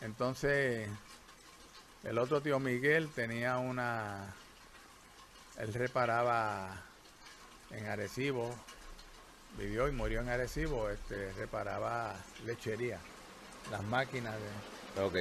Entonces, 0.00 0.88
el 2.04 2.18
otro 2.18 2.40
tío 2.40 2.58
Miguel 2.58 3.08
tenía 3.14 3.58
una. 3.58 4.34
Él 5.58 5.72
reparaba 5.74 6.82
en 7.70 7.86
Arecibo, 7.86 8.50
vivió 9.56 9.88
y 9.88 9.92
murió 9.92 10.20
en 10.20 10.28
Arecibo, 10.28 10.88
este, 10.90 11.32
reparaba 11.32 12.14
lechería, 12.44 13.00
las 13.70 13.82
máquinas 13.84 14.34
de. 14.40 15.02
ok, 15.02 15.16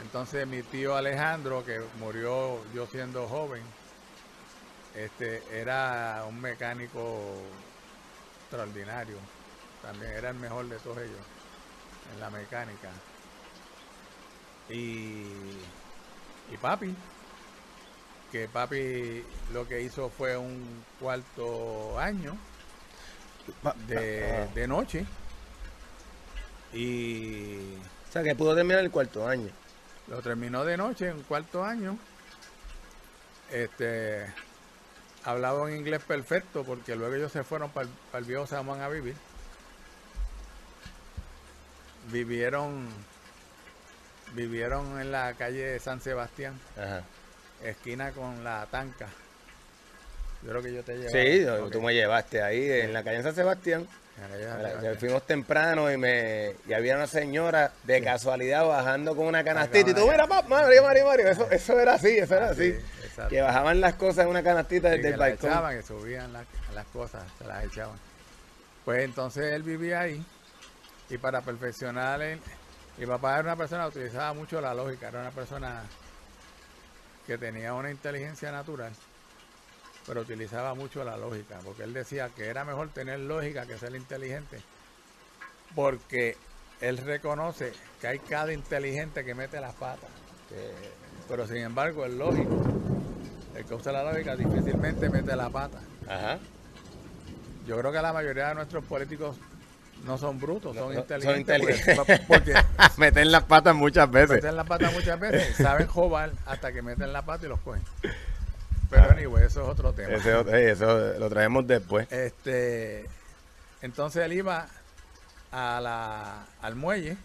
Entonces 0.00 0.46
mi 0.46 0.62
tío 0.62 0.96
Alejandro, 0.96 1.64
que 1.64 1.78
murió 1.94 2.66
yo 2.72 2.86
siendo 2.86 3.26
joven, 3.28 3.64
este, 4.94 5.60
era 5.60 6.24
un 6.26 6.40
mecánico 6.40 7.50
extraordinario. 8.40 9.18
También 9.82 10.12
era 10.12 10.30
el 10.30 10.36
mejor 10.38 10.68
de 10.68 10.78
todos 10.78 10.98
ellos 10.98 11.20
en 12.12 12.20
la 12.20 12.30
mecánica. 12.30 12.90
Y, 14.68 15.60
y 16.46 16.56
papi, 16.58 16.96
que 18.34 18.48
papi 18.48 19.24
lo 19.52 19.68
que 19.68 19.82
hizo 19.82 20.10
fue 20.10 20.36
un 20.36 20.84
cuarto 20.98 21.96
año 22.00 22.36
de, 23.86 24.26
ah, 24.26 24.52
de 24.52 24.66
noche. 24.66 25.06
Y 26.72 27.76
sea, 28.10 28.24
que 28.24 28.34
pudo 28.34 28.56
terminar 28.56 28.82
el 28.82 28.90
cuarto 28.90 29.28
año. 29.28 29.50
Lo 30.08 30.20
terminó 30.20 30.64
de 30.64 30.76
noche 30.76 31.10
en 31.10 31.22
cuarto 31.22 31.62
año. 31.62 31.96
Este 33.52 34.26
hablaba 35.22 35.62
un 35.62 35.72
inglés 35.72 36.02
perfecto 36.02 36.64
porque 36.64 36.96
luego 36.96 37.14
ellos 37.14 37.30
se 37.30 37.44
fueron 37.44 37.70
para 37.70 37.88
el, 38.14 38.24
viejo 38.24 38.48
San 38.48 38.66
Juan 38.66 38.80
a 38.80 38.88
vivir. 38.88 39.14
Vivieron 42.10 42.88
vivieron 44.34 45.00
en 45.00 45.12
la 45.12 45.34
calle 45.34 45.78
San 45.78 46.00
Sebastián, 46.00 46.58
esquina 47.64 48.12
con 48.12 48.44
la 48.44 48.66
Tanca. 48.70 49.08
Yo 50.42 50.50
creo 50.50 50.62
que 50.62 50.72
yo 50.74 50.82
te 50.82 50.96
llevé. 50.96 51.38
Sí, 51.38 51.70
tú 51.72 51.80
me 51.80 51.94
llevaste 51.94 52.42
ahí 52.42 52.70
en 52.70 52.92
la 52.92 53.02
calle 53.02 53.22
San 53.22 53.34
Sebastián. 53.34 53.86
Fuimos 55.00 55.26
temprano 55.26 55.90
y 55.90 55.96
me 55.96 56.54
y 56.68 56.72
había 56.72 56.94
una 56.94 57.08
señora 57.08 57.72
de 57.82 58.00
casualidad 58.00 58.64
bajando 58.64 59.16
con 59.16 59.26
una 59.26 59.42
canastita 59.42 59.90
y 59.90 59.94
tú, 59.94 60.08
mira, 60.08 60.26
Mario, 60.26 60.82
Mario, 60.82 61.04
Mario, 61.04 61.28
eso, 61.28 61.50
eso 61.50 61.80
era 61.80 61.94
así, 61.94 62.18
eso 62.18 62.36
era 62.36 62.50
así. 62.50 62.76
Que 63.28 63.40
bajaban 63.40 63.80
las 63.80 63.94
cosas 63.94 64.24
en 64.24 64.30
una 64.30 64.42
canastita 64.42 64.90
desde 64.90 65.08
el 65.08 65.16
balcón. 65.16 65.50
Echaban, 65.50 65.76
que 65.76 65.82
subían 65.82 66.32
las, 66.32 66.46
cosas, 66.92 67.24
se 67.38 67.44
las 67.44 67.64
echaban. 67.64 67.98
Pues 68.84 69.02
entonces 69.02 69.52
él 69.52 69.62
vivía 69.64 70.00
ahí 70.00 70.24
y 71.10 71.18
para 71.18 71.40
perfeccionar, 71.40 72.22
él, 72.22 72.40
mi 72.98 73.06
papá 73.06 73.34
era 73.34 73.42
una 73.42 73.56
persona 73.56 73.84
que 73.84 73.98
utilizaba 73.98 74.32
mucho 74.32 74.60
la 74.60 74.74
lógica, 74.74 75.08
era 75.08 75.20
una 75.22 75.30
persona 75.32 75.82
que 77.26 77.38
tenía 77.38 77.74
una 77.74 77.90
inteligencia 77.90 78.52
natural 78.52 78.92
pero 80.06 80.20
utilizaba 80.20 80.74
mucho 80.74 81.02
la 81.04 81.16
lógica, 81.16 81.58
porque 81.64 81.82
él 81.82 81.94
decía 81.94 82.28
que 82.28 82.46
era 82.48 82.64
mejor 82.64 82.88
tener 82.90 83.20
lógica 83.20 83.66
que 83.66 83.78
ser 83.78 83.94
inteligente, 83.94 84.60
porque 85.74 86.36
él 86.80 86.98
reconoce 86.98 87.72
que 88.00 88.08
hay 88.08 88.18
cada 88.18 88.52
inteligente 88.52 89.24
que 89.24 89.34
mete 89.34 89.60
las 89.60 89.74
patas, 89.74 90.10
pero 91.28 91.46
sin 91.46 91.58
embargo 91.58 92.04
el 92.04 92.18
lógico, 92.18 92.60
el 93.54 93.64
que 93.64 93.74
usa 93.74 93.92
la 93.92 94.04
lógica 94.04 94.36
difícilmente 94.36 95.08
mete 95.08 95.34
la 95.36 95.48
pata. 95.48 95.80
Yo 97.66 97.78
creo 97.78 97.92
que 97.92 98.02
la 98.02 98.12
mayoría 98.12 98.48
de 98.48 98.56
nuestros 98.56 98.84
políticos 98.84 99.38
no 100.04 100.18
son 100.18 100.38
brutos, 100.38 100.76
son 100.76 100.94
inteligentes. 100.94 101.98
Porque, 102.28 102.54
meten 102.98 103.32
las 103.32 103.44
patas 103.44 103.74
muchas 103.74 104.10
veces. 104.10 104.36
Meten 104.36 104.56
las 104.56 104.66
patas 104.66 104.92
muchas 104.92 105.18
veces, 105.18 105.56
saben 105.56 105.86
jobar 105.86 106.32
hasta 106.46 106.72
que 106.72 106.82
meten 106.82 107.12
la 107.12 107.22
pata 107.22 107.46
y 107.46 107.48
los 107.48 107.60
cogen. 107.60 107.82
Pero 108.90 109.10
anyway, 109.10 109.44
eso 109.44 109.62
es 109.62 109.68
otro 109.68 109.92
tema. 109.92 110.16
eso 110.16 111.18
lo 111.18 111.28
traemos 111.28 111.66
después. 111.66 112.10
Este, 112.12 113.08
entonces 113.82 114.24
él 114.24 114.34
iba 114.34 114.66
a 115.50 115.80
la, 115.80 116.46
al 116.60 116.74
muelle, 116.76 117.16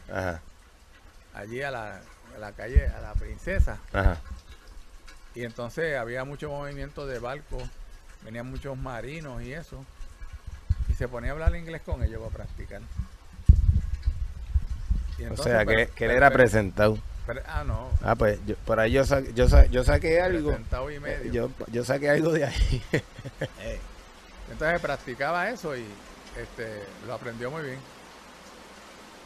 allí 1.34 1.62
a 1.62 1.72
la, 1.72 2.02
calle, 2.56 2.88
a 2.88 3.02
la 3.02 3.14
princesa. 3.14 3.78
Y 5.36 5.44
entonces 5.44 5.98
había 5.98 6.24
mucho 6.24 6.50
movimiento 6.50 7.06
de 7.06 7.20
barcos, 7.20 7.64
venían 8.24 8.48
muchos 8.48 8.78
marinos 8.78 9.42
y 9.44 9.54
eso. 9.54 9.86
Y 11.00 11.03
se 11.03 11.08
ponía 11.08 11.29
a 11.29 11.34
hablar 11.34 11.56
inglés 11.56 11.82
con 11.86 12.03
ellos 12.03 12.22
para 12.22 12.44
practicar. 12.44 12.82
o 15.32 15.38
sea, 15.38 15.65
que, 15.65 15.88
que 15.96 16.06
él 16.06 16.12
era 16.12 16.29
presentado 16.29 16.98
ah, 17.46 17.63
no. 17.63 17.89
Ah, 18.01 18.15
pues 18.15 18.39
yo, 18.46 18.56
por 18.65 18.79
ahí 18.79 18.91
yo, 18.91 19.03
yo, 19.34 19.48
yo 19.65 19.84
saqué 19.84 20.22
algo. 20.22 20.58
Y 20.94 21.00
medio. 21.00 21.32
Yo, 21.32 21.50
yo 21.72 21.84
saqué 21.84 22.10
algo 22.10 22.32
de 22.32 22.46
ahí. 22.46 22.84
Entonces 24.51 24.82
practicaba 24.82 25.50
eso 25.50 25.77
y 25.77 25.86
este, 26.38 26.84
lo 27.06 27.13
aprendió 27.13 27.51
muy 27.51 27.63
bien. 27.63 27.79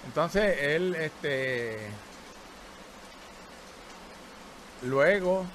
Entonces 0.06 0.58
él, 0.60 0.96
este, 0.96 1.78
luego 4.82 5.46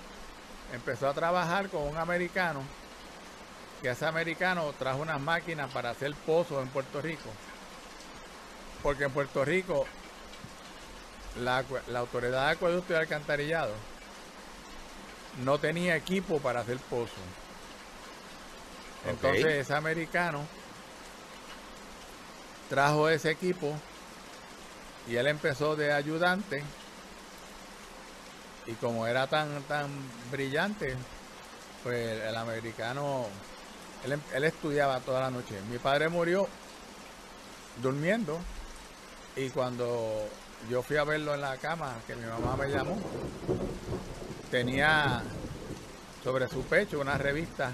empezó 0.73 1.09
a 1.09 1.15
trabajar 1.15 1.69
con 1.69 1.83
un 1.83 1.97
americano, 1.97 2.63
que 3.81 3.91
ese 3.91 4.07
americano 4.07 4.73
trajo 4.79 5.01
unas 5.01 5.21
máquinas 5.21 5.71
para 5.73 5.91
hacer 5.91 6.15
pozos 6.15 6.63
en 6.63 6.69
Puerto 6.69 7.01
Rico. 7.01 7.31
Porque 8.83 9.05
en 9.05 9.13
Puerto 9.13 9.45
Rico 9.45 9.87
la, 11.37 11.65
autoridad 11.97 12.47
de 12.47 12.53
acueducto 12.53 12.93
y 12.93 12.97
alcantarillado 12.97 13.73
no 15.45 15.59
tenía 15.59 15.97
equipo 15.97 16.41
para 16.41 16.61
hacer 16.61 16.79
pozo. 16.79 17.13
Entonces 19.07 19.47
ese 19.47 19.75
americano 19.75 20.45
trajo 22.69 23.09
ese 23.09 23.31
equipo 23.31 23.75
y 25.07 25.17
él 25.17 25.27
empezó 25.29 25.77
de 25.77 25.93
ayudante 25.93 26.63
y 28.67 28.73
como 28.75 29.07
era 29.07 29.27
tan 29.27 29.63
tan 29.63 29.89
brillante 30.31 30.95
pues 31.83 32.21
el 32.23 32.37
americano 32.37 33.29
él, 34.05 34.21
él 34.35 34.45
estudiaba 34.45 35.01
toda 35.01 35.21
la 35.21 35.31
noche 35.31 35.61
mi 35.71 35.79
padre 35.79 36.09
murió 36.09 36.49
durmiendo 37.83 38.39
y 39.37 39.51
cuando 39.51 40.29
yo 40.69 40.83
fui 40.83 40.97
a 40.97 41.05
verlo 41.05 41.35
en 41.35 41.41
la 41.41 41.57
cama, 41.57 41.95
que 42.07 42.17
mi 42.17 42.27
mamá 42.27 42.57
me 42.57 42.69
llamó. 42.69 42.99
Tenía 44.51 45.23
sobre 46.25 46.49
su 46.49 46.65
pecho 46.65 46.99
una 46.99 47.17
revista 47.17 47.73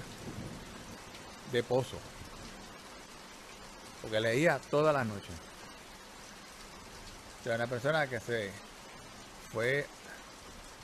de 1.51 1.63
pozo. 1.63 1.97
Porque 4.01 4.19
leía 4.19 4.59
toda 4.69 4.93
la 4.93 5.03
noche. 5.03 5.31
O 7.41 7.43
sea, 7.43 7.55
una 7.55 7.67
persona 7.67 8.07
que 8.07 8.19
se 8.19 8.51
fue 9.51 9.87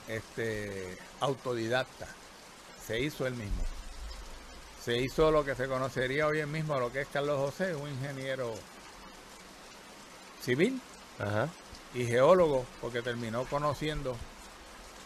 este 0.07 0.97
autodidacta. 1.19 2.07
Se 2.85 2.99
hizo 2.99 3.27
él 3.27 3.35
mismo. 3.35 3.63
Se 4.83 4.97
hizo 4.97 5.31
lo 5.31 5.45
que 5.45 5.55
se 5.55 5.67
conocería 5.67 6.27
hoy 6.27 6.39
en 6.39 6.51
mismo, 6.51 6.79
lo 6.79 6.91
que 6.91 7.01
es 7.01 7.07
Carlos 7.07 7.37
José, 7.37 7.75
un 7.75 7.89
ingeniero 7.89 8.53
civil. 10.41 10.81
Ajá 11.19 11.49
y 11.93 12.05
geólogo 12.05 12.65
porque 12.79 13.01
terminó 13.01 13.45
conociendo 13.45 14.15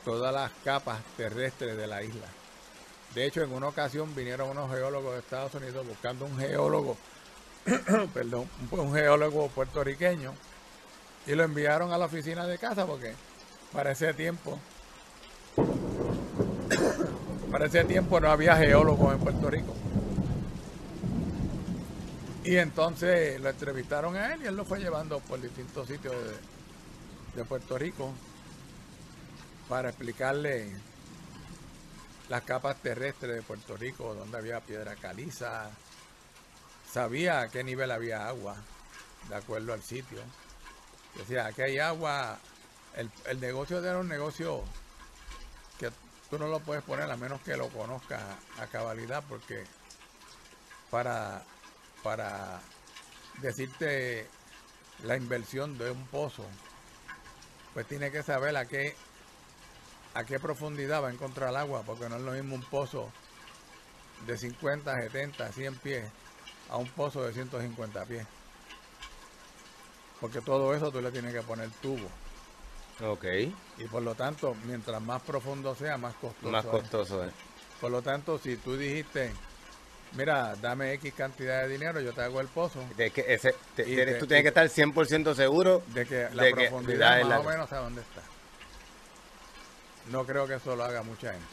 todas 0.03 0.33
las 0.33 0.51
capas 0.63 0.99
terrestres 1.17 1.75
de 1.77 1.87
la 1.87 2.03
isla. 2.03 2.27
De 3.13 3.25
hecho, 3.25 3.41
en 3.41 3.53
una 3.53 3.69
ocasión 3.69 4.13
vinieron 4.13 4.49
unos 4.49 4.69
geólogos 4.69 5.13
de 5.13 5.19
Estados 5.19 5.53
Unidos 5.55 5.87
buscando 5.87 6.25
un 6.25 6.37
geólogo, 6.37 6.97
perdón, 8.13 8.49
un 8.71 8.93
geólogo 8.93 9.47
puertorriqueño 9.49 10.33
y 11.25 11.33
lo 11.33 11.43
enviaron 11.43 11.91
a 11.91 11.97
la 11.97 12.05
oficina 12.05 12.45
de 12.45 12.57
casa 12.59 12.85
porque 12.85 13.15
para 13.71 13.91
ese 13.91 14.13
tiempo, 14.13 14.59
para 17.51 17.65
ese 17.65 17.83
tiempo 17.85 18.19
no 18.19 18.29
había 18.29 18.55
geólogos 18.57 19.13
en 19.13 19.19
Puerto 19.19 19.49
Rico. 19.49 19.73
Y 22.43 22.57
entonces 22.57 23.41
lo 23.41 23.49
entrevistaron 23.49 24.15
a 24.15 24.33
él 24.33 24.41
y 24.43 24.45
él 24.45 24.55
lo 24.55 24.65
fue 24.65 24.79
llevando 24.79 25.19
por 25.19 25.41
distintos 25.41 25.87
sitios 25.87 26.13
de, 27.35 27.43
Puerto 27.43 27.77
Rico 27.77 28.13
para 29.67 29.89
explicarle 29.89 30.71
las 32.29 32.43
capas 32.43 32.77
terrestres 32.77 33.35
de 33.35 33.41
Puerto 33.41 33.75
Rico, 33.75 34.13
donde 34.13 34.37
había 34.37 34.61
piedra 34.61 34.95
caliza, 34.95 35.69
sabía 36.89 37.41
a 37.41 37.49
qué 37.49 37.63
nivel 37.63 37.91
había 37.91 38.27
agua, 38.27 38.55
de 39.27 39.35
acuerdo 39.35 39.73
al 39.73 39.81
sitio. 39.81 40.19
Decía, 41.17 41.47
aquí 41.47 41.63
hay 41.63 41.79
agua, 41.79 42.37
el, 42.95 43.09
el 43.25 43.39
negocio 43.41 43.83
era 43.83 43.97
un 43.97 44.07
negocio 44.07 44.63
tú 46.35 46.43
no 46.43 46.49
lo 46.49 46.59
puedes 46.59 46.83
poner 46.83 47.09
a 47.09 47.15
menos 47.15 47.39
que 47.41 47.55
lo 47.55 47.69
conozcas 47.69 48.21
a 48.59 48.67
cabalidad, 48.67 49.23
porque 49.29 49.63
para, 50.91 51.41
para 52.03 52.59
decirte 53.41 54.27
la 55.03 55.15
inversión 55.15 55.77
de 55.77 55.91
un 55.91 56.05
pozo 56.07 56.43
pues 57.73 57.87
tiene 57.87 58.11
que 58.11 58.21
saber 58.21 58.57
a 58.57 58.65
qué, 58.65 58.95
a 60.13 60.25
qué 60.25 60.37
profundidad 60.37 61.03
va 61.03 61.07
a 61.07 61.13
encontrar 61.13 61.51
el 61.51 61.55
agua, 61.55 61.83
porque 61.85 62.09
no 62.09 62.17
es 62.17 62.21
lo 62.21 62.31
mismo 62.33 62.55
un 62.55 62.63
pozo 62.63 63.09
de 64.27 64.37
50, 64.37 64.93
70, 64.93 65.53
100 65.53 65.75
pies 65.75 66.11
a 66.69 66.75
un 66.75 66.87
pozo 66.89 67.23
de 67.23 67.31
150 67.31 68.05
pies. 68.05 68.27
Porque 70.19 70.41
todo 70.41 70.73
eso 70.73 70.91
tú 70.91 71.01
le 71.01 71.11
tienes 71.11 71.33
que 71.33 71.43
poner 71.43 71.69
tubo. 71.81 72.09
Ok. 73.01 73.25
Y 73.77 73.83
por 73.85 74.03
lo 74.03 74.15
tanto, 74.15 74.55
mientras 74.65 75.01
más 75.01 75.21
profundo 75.21 75.75
sea, 75.75 75.97
más 75.97 76.15
costoso. 76.15 76.51
Más 76.51 76.65
costoso 76.65 77.23
es. 77.23 77.31
Por 77.81 77.91
lo 77.91 78.01
tanto, 78.01 78.39
si 78.39 78.55
tú 78.55 78.77
dijiste, 78.77 79.33
mira, 80.13 80.55
dame 80.55 80.93
X 80.93 81.13
cantidad 81.13 81.63
de 81.63 81.69
dinero, 81.69 81.99
yo 81.99 82.13
te 82.13 82.21
hago 82.21 82.39
el 82.39 82.47
pozo. 82.47 82.79
De 82.95 83.11
que 83.11 83.25
ese, 83.33 83.53
tú 83.75 84.27
tienes 84.27 84.43
que 84.43 84.47
estar 84.47 84.67
100% 84.67 85.35
seguro 85.35 85.83
de 85.87 86.05
que 86.05 86.29
la 86.33 86.49
profundidad 86.51 87.21
más 87.25 87.39
o 87.39 87.49
menos 87.49 87.71
a 87.73 87.77
dónde 87.77 88.01
está. 88.01 88.21
No 90.11 90.25
creo 90.25 90.47
que 90.47 90.55
eso 90.55 90.75
lo 90.75 90.83
haga 90.83 91.03
mucha 91.03 91.33
gente. 91.33 91.47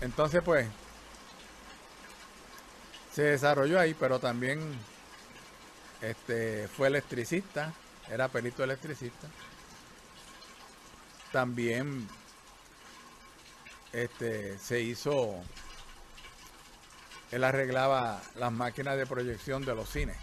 Entonces, 0.00 0.42
pues, 0.42 0.66
se 3.12 3.22
desarrolló 3.22 3.78
ahí, 3.78 3.94
pero 3.94 4.18
también 4.18 4.60
este, 6.00 6.68
fue 6.68 6.88
electricista, 6.88 7.72
era 8.10 8.28
perito 8.28 8.64
electricista. 8.64 9.28
También 11.32 12.08
este, 13.92 14.58
se 14.58 14.80
hizo, 14.80 15.42
él 17.30 17.44
arreglaba 17.44 18.20
las 18.36 18.52
máquinas 18.52 18.96
de 18.96 19.06
proyección 19.06 19.64
de 19.64 19.74
los 19.74 19.88
cines. 19.88 20.18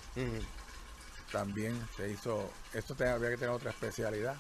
También 1.32 1.80
se 1.96 2.10
hizo, 2.10 2.50
esto 2.74 2.96
te, 2.96 3.08
había 3.08 3.30
que 3.30 3.38
tener 3.38 3.54
otra 3.54 3.72
especialidad. 3.72 4.36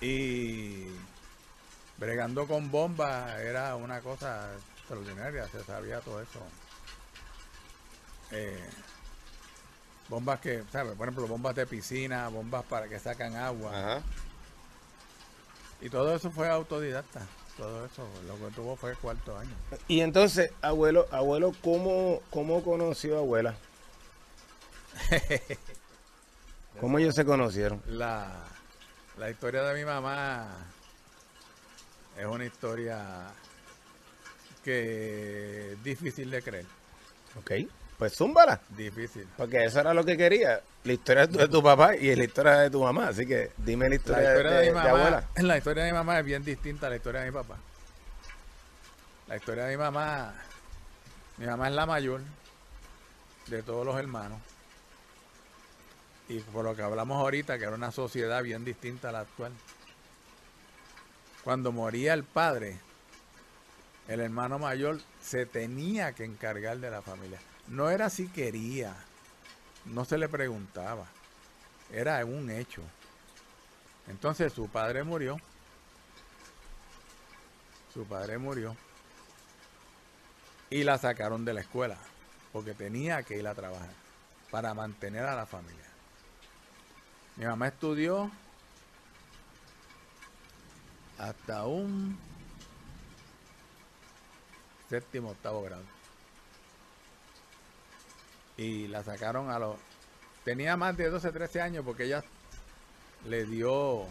Y 0.00 0.86
bregando 1.98 2.46
con 2.46 2.70
bombas 2.70 3.38
era 3.40 3.76
una 3.76 4.00
cosa 4.00 4.50
extraordinaria, 4.78 5.46
se 5.48 5.62
sabía 5.64 6.00
todo 6.00 6.22
eso. 6.22 6.40
Eh, 8.30 8.70
bombas 10.10 10.40
que, 10.40 10.64
¿sabes? 10.70 10.94
Por 10.96 11.08
ejemplo, 11.08 11.26
bombas 11.28 11.54
de 11.54 11.66
piscina, 11.66 12.28
bombas 12.28 12.64
para 12.64 12.88
que 12.88 12.98
sacan 12.98 13.36
agua. 13.36 14.02
Y 15.80 15.88
todo 15.88 16.14
eso 16.14 16.30
fue 16.30 16.48
autodidacta. 16.50 17.26
Todo 17.56 17.86
eso, 17.86 18.06
lo 18.26 18.36
que 18.36 18.54
tuvo 18.54 18.76
fue 18.76 18.94
cuarto 18.96 19.38
año. 19.38 19.54
Y 19.86 20.00
entonces, 20.00 20.50
abuelo, 20.60 21.06
abuelo, 21.10 21.52
¿cómo, 21.62 22.20
cómo 22.30 22.62
conoció 22.62 23.16
a 23.16 23.20
abuela? 23.20 23.54
¿Cómo 26.80 26.98
ellos 26.98 27.14
se 27.14 27.24
conocieron? 27.24 27.82
La, 27.86 28.44
la 29.18 29.30
historia 29.30 29.62
de 29.62 29.78
mi 29.78 29.84
mamá 29.84 30.48
es 32.18 32.26
una 32.26 32.44
historia 32.44 33.28
que 34.64 35.72
es 35.72 35.84
difícil 35.84 36.30
de 36.30 36.42
creer. 36.42 36.66
Ok. 37.38 37.52
Pues 38.00 38.14
zúmbala. 38.14 38.58
Difícil. 38.70 39.28
Porque 39.36 39.62
eso 39.62 39.78
era 39.78 39.92
lo 39.92 40.02
que 40.02 40.16
quería. 40.16 40.62
La 40.84 40.92
historia 40.94 41.26
de 41.26 41.46
tu 41.48 41.62
papá 41.62 41.94
y 41.94 42.16
la 42.16 42.24
historia 42.24 42.52
de 42.52 42.70
tu 42.70 42.82
mamá. 42.82 43.08
Así 43.08 43.26
que 43.26 43.52
dime 43.58 43.90
la 43.90 43.96
historia, 43.96 44.30
de, 44.30 44.68
mi 44.68 44.72
mamá, 44.72 44.88
abuela. 44.88 45.28
La 45.36 45.58
historia 45.58 45.84
de 45.84 45.90
mi 45.92 45.98
mamá 45.98 46.18
es 46.18 46.24
bien 46.24 46.42
distinta 46.42 46.86
a 46.86 46.90
la 46.90 46.96
historia 46.96 47.20
de 47.20 47.26
mi 47.26 47.32
papá. 47.34 47.58
La 49.28 49.36
historia 49.36 49.64
de 49.64 49.76
mi 49.76 49.82
mamá, 49.82 50.32
mi 51.36 51.44
mamá 51.44 51.68
es 51.68 51.74
la 51.74 51.84
mayor 51.84 52.22
de 53.48 53.62
todos 53.62 53.84
los 53.84 53.98
hermanos. 53.98 54.40
Y 56.30 56.40
por 56.40 56.64
lo 56.64 56.74
que 56.74 56.80
hablamos 56.80 57.18
ahorita, 57.18 57.58
que 57.58 57.64
era 57.64 57.74
una 57.74 57.92
sociedad 57.92 58.42
bien 58.42 58.64
distinta 58.64 59.10
a 59.10 59.12
la 59.12 59.20
actual. 59.20 59.52
Cuando 61.44 61.70
moría 61.70 62.14
el 62.14 62.24
padre, 62.24 62.78
el 64.08 64.20
hermano 64.20 64.58
mayor 64.58 65.00
se 65.20 65.44
tenía 65.44 66.14
que 66.14 66.24
encargar 66.24 66.78
de 66.78 66.90
la 66.90 67.02
familia. 67.02 67.40
No 67.70 67.88
era 67.88 68.10
si 68.10 68.26
quería, 68.26 68.96
no 69.84 70.04
se 70.04 70.18
le 70.18 70.28
preguntaba, 70.28 71.06
era 71.92 72.24
un 72.24 72.50
hecho. 72.50 72.82
Entonces 74.08 74.52
su 74.52 74.68
padre 74.68 75.04
murió, 75.04 75.36
su 77.94 78.04
padre 78.06 78.38
murió 78.38 78.76
y 80.68 80.82
la 80.82 80.98
sacaron 80.98 81.44
de 81.44 81.54
la 81.54 81.60
escuela 81.60 81.96
porque 82.52 82.74
tenía 82.74 83.22
que 83.22 83.38
ir 83.38 83.46
a 83.46 83.54
trabajar 83.54 83.94
para 84.50 84.74
mantener 84.74 85.24
a 85.24 85.36
la 85.36 85.46
familia. 85.46 85.86
Mi 87.36 87.44
mamá 87.44 87.68
estudió 87.68 88.32
hasta 91.18 91.66
un 91.66 92.18
séptimo, 94.88 95.30
octavo 95.30 95.62
grado 95.62 95.99
y 98.60 98.88
la 98.88 99.02
sacaron 99.02 99.50
a 99.50 99.58
los... 99.58 99.78
Tenía 100.44 100.76
más 100.76 100.94
de 100.94 101.08
12, 101.08 101.32
13 101.32 101.62
años 101.62 101.82
porque 101.82 102.04
ella 102.04 102.22
le 103.26 103.46
dio 103.46 104.06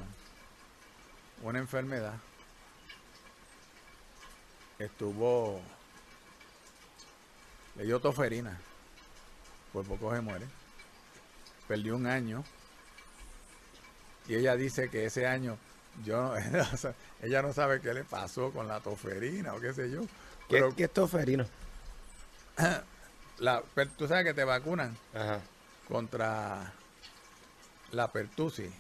una 1.44 1.60
enfermedad. 1.60 2.16
Estuvo... 4.80 5.62
Le 7.76 7.86
dio 7.86 8.00
toferina. 8.00 8.60
Por 9.72 9.86
poco 9.86 10.16
se 10.16 10.22
muere. 10.22 10.48
Perdió 11.68 11.96
un 11.96 12.08
año. 12.08 12.44
Y 14.28 14.34
ella 14.34 14.56
dice 14.56 14.90
que 14.90 15.06
ese 15.06 15.28
año 15.28 15.60
yo 16.04 16.34
ella 17.22 17.42
no 17.44 17.54
sabe 17.54 17.82
qué 17.82 17.94
le 17.94 18.04
pasó 18.04 18.52
con 18.52 18.68
la 18.68 18.80
toferina 18.80 19.54
o 19.54 19.60
qué 19.60 19.74
sé 19.74 19.92
yo. 19.92 20.02
¿Qué, 20.48 20.68
¿qué 20.76 20.86
es 20.86 20.94
toferina? 20.94 21.46
la, 23.40 23.64
tú 23.98 24.08
sabes 24.08 24.26
que 24.26 24.34
te 24.34 24.44
vacunan 24.44 24.98
contra 25.88 26.74
la 27.92 28.12
pertusis. 28.12 28.72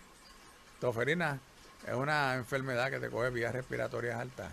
Toferina 0.79 1.39
es 1.87 1.93
una 1.93 2.35
enfermedad 2.35 2.89
que 2.89 2.99
te 2.99 3.09
coge 3.09 3.29
vías 3.29 3.53
respiratorias 3.53 4.19
altas 4.19 4.51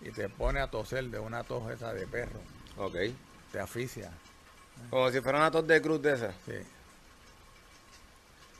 y 0.00 0.10
te 0.10 0.28
pone 0.28 0.60
a 0.60 0.70
toser 0.70 1.04
de 1.04 1.18
una 1.18 1.44
tos 1.44 1.70
esa 1.70 1.92
de 1.92 2.06
perro. 2.06 2.40
Ok. 2.76 2.96
Te 3.50 3.60
asfixia. 3.60 4.10
Como 4.90 5.10
si 5.10 5.20
fuera 5.20 5.38
una 5.38 5.50
tos 5.50 5.66
de 5.66 5.80
cruz 5.82 6.00
de 6.02 6.14
esa. 6.14 6.32
Sí. 6.46 6.56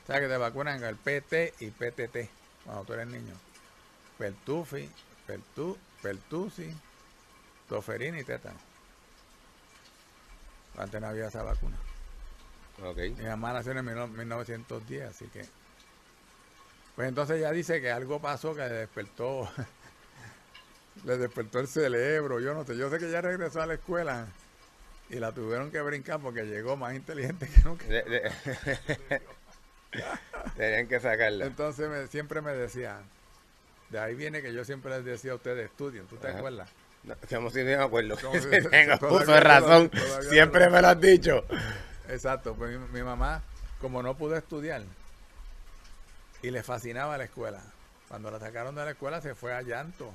O 0.03 0.07
sea 0.07 0.19
que 0.19 0.27
te 0.27 0.37
vacunan 0.37 0.83
el 0.83 0.95
PT 0.97 1.53
y 1.59 1.71
PTT 1.71 2.29
cuando 2.65 2.83
tú 2.83 2.93
eres 2.93 3.07
niño. 3.07 3.33
Pertufi, 4.17 4.89
pertu, 5.25 5.77
pertusi, 6.01 6.73
toferina 7.67 8.19
y 8.19 8.23
tétano. 8.23 8.72
Antes 10.77 11.01
no 11.01 11.07
había 11.07 11.27
esa 11.27 11.43
vacuna. 11.43 11.77
Okay. 12.83 13.11
Mi 13.11 13.25
mamá 13.25 13.53
nació 13.53 13.71
en 13.73 13.85
1910, 13.85 15.09
así 15.09 15.25
que. 15.27 15.45
Pues 16.95 17.07
entonces 17.07 17.39
ya 17.39 17.51
dice 17.51 17.81
que 17.81 17.91
algo 17.91 18.19
pasó 18.19 18.55
que 18.55 18.61
le 18.61 18.73
despertó. 18.73 19.49
le 21.05 21.17
despertó 21.17 21.59
el 21.59 21.67
cerebro. 21.67 22.39
Yo 22.39 22.53
no 22.53 22.65
sé. 22.65 22.75
Yo 22.77 22.89
sé 22.89 22.99
que 22.99 23.09
ya 23.11 23.21
regresó 23.21 23.61
a 23.61 23.65
la 23.65 23.75
escuela 23.75 24.27
y 25.09 25.15
la 25.15 25.31
tuvieron 25.31 25.71
que 25.71 25.81
brincar 25.81 26.19
porque 26.19 26.43
llegó 26.43 26.75
más 26.75 26.95
inteligente 26.95 27.47
que 27.47 27.61
nunca. 27.61 27.85
Tenían 30.57 30.87
que 30.87 30.99
sacarla. 30.99 31.45
Entonces 31.45 32.09
siempre 32.09 32.41
me 32.41 32.51
decía, 32.53 33.01
de 33.89 33.99
ahí 33.99 34.15
viene 34.15 34.41
que 34.41 34.53
yo 34.53 34.65
siempre 34.65 34.91
les 34.91 35.05
decía 35.05 35.33
a 35.33 35.35
ustedes 35.35 35.69
estudien, 35.69 36.07
¿tú 36.07 36.17
te 36.17 36.27
acuerdas? 36.27 36.69
No, 37.03 37.15
como 37.29 37.49
si 37.49 37.59
no 37.59 37.65
me 37.65 37.75
acuerdo. 37.75 38.15
tengo 38.17 39.39
razón. 39.39 39.91
Siempre 40.29 40.69
me 40.69 40.81
lo 40.81 40.87
has 40.87 41.01
dicho. 41.01 41.43
Exacto. 42.07 42.55
Pues 42.55 42.79
mi, 42.91 43.03
mamá, 43.03 43.41
como 43.81 44.01
no 44.01 44.15
pudo 44.15 44.37
estudiar 44.37 44.83
y 46.41 46.51
le 46.51 46.63
fascinaba 46.63 47.17
la 47.17 47.25
escuela, 47.25 47.61
cuando 48.07 48.31
la 48.31 48.39
sacaron 48.39 48.75
de 48.75 48.85
la 48.85 48.91
escuela 48.91 49.21
se 49.21 49.35
fue 49.35 49.53
a 49.53 49.61
llanto. 49.61 50.11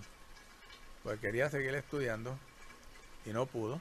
Pues 1.02 1.20
quería 1.20 1.48
seguir 1.50 1.74
estudiando 1.74 2.38
y 3.24 3.30
no 3.30 3.46
pudo. 3.46 3.80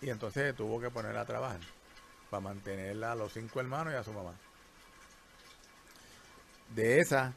Y 0.00 0.10
entonces 0.10 0.54
tuvo 0.54 0.80
que 0.80 0.90
ponerla 0.90 1.22
a 1.22 1.26
trabajar 1.26 1.60
para 2.30 2.40
mantenerla 2.40 3.12
a 3.12 3.14
los 3.14 3.32
cinco 3.32 3.60
hermanos 3.60 3.92
y 3.92 3.96
a 3.96 4.04
su 4.04 4.12
mamá. 4.12 4.34
De 6.74 7.00
esa, 7.00 7.32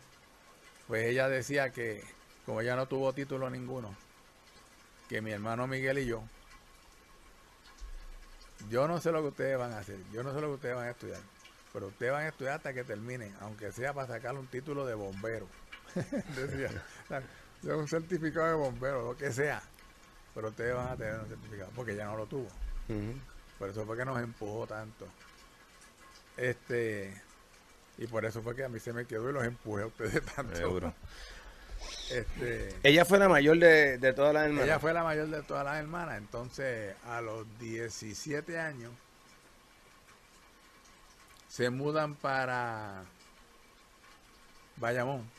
pues 0.87 1.05
ella 1.05 1.29
decía 1.29 1.71
que 1.71 2.03
como 2.45 2.61
ella 2.61 2.75
no 2.75 2.87
tuvo 2.87 3.13
título 3.13 3.49
ninguno, 3.49 3.95
que 5.09 5.21
mi 5.21 5.31
hermano 5.31 5.67
Miguel 5.67 5.97
y 5.97 6.05
yo, 6.05 6.23
yo 8.69 8.87
no 8.87 9.01
sé 9.01 9.11
lo 9.11 9.21
que 9.21 9.29
ustedes 9.29 9.57
van 9.57 9.73
a 9.73 9.79
hacer, 9.79 9.97
yo 10.13 10.21
no 10.21 10.33
sé 10.33 10.39
lo 10.39 10.47
que 10.47 10.53
ustedes 10.53 10.75
van 10.75 10.87
a 10.87 10.91
estudiar, 10.91 11.19
pero 11.73 11.87
ustedes 11.87 12.11
van 12.11 12.25
a 12.25 12.27
estudiar 12.27 12.55
hasta 12.55 12.73
que 12.73 12.83
terminen, 12.83 13.35
aunque 13.41 13.71
sea 13.71 13.91
para 13.93 14.07
sacar 14.07 14.35
un 14.35 14.47
título 14.47 14.85
de 14.85 14.93
bombero. 14.93 15.47
Decía, 16.35 16.69
un 17.75 17.87
certificado 17.87 18.47
de 18.47 18.53
bombero, 18.53 19.03
lo 19.03 19.17
que 19.17 19.33
sea, 19.33 19.61
pero 20.35 20.49
ustedes 20.49 20.75
van 20.75 20.89
a 20.89 20.95
tener 20.95 21.19
un 21.19 21.27
certificado, 21.27 21.71
porque 21.75 21.95
ya 21.95 22.05
no 22.05 22.15
lo 22.15 22.27
tuvo. 22.27 22.47
Por 23.57 23.69
eso 23.69 23.85
fue 23.85 23.97
que 23.97 24.05
nos 24.05 24.19
empujó 24.21 24.67
tanto. 24.67 25.07
Este, 26.37 27.19
y 27.97 28.05
por 28.05 28.23
eso 28.25 28.41
fue 28.43 28.55
que 28.55 28.63
a 28.63 28.69
mí 28.69 28.79
se 28.79 28.93
me 28.93 29.05
quedó 29.05 29.29
y 29.29 29.33
los 29.33 29.43
empujé 29.43 29.83
a 29.83 29.87
ustedes 29.87 30.23
tanto. 30.35 30.93
Este, 32.09 32.75
ella 32.83 33.05
fue 33.05 33.19
la 33.19 33.29
mayor 33.29 33.57
de, 33.59 34.13
todas 34.13 34.33
las 34.33 34.45
hermanas. 34.45 34.65
Ella 34.65 34.79
fue 34.79 34.93
la 34.93 35.03
mayor 35.03 35.27
de 35.27 35.43
todas 35.43 35.63
las 35.63 35.77
hermanas. 35.77 36.17
Entonces, 36.17 36.95
a 37.05 37.21
los 37.21 37.45
17 37.59 38.59
años, 38.59 38.91
se 41.47 41.69
mudan 41.69 42.15
para 42.15 43.03
Bayamón. 44.77 45.29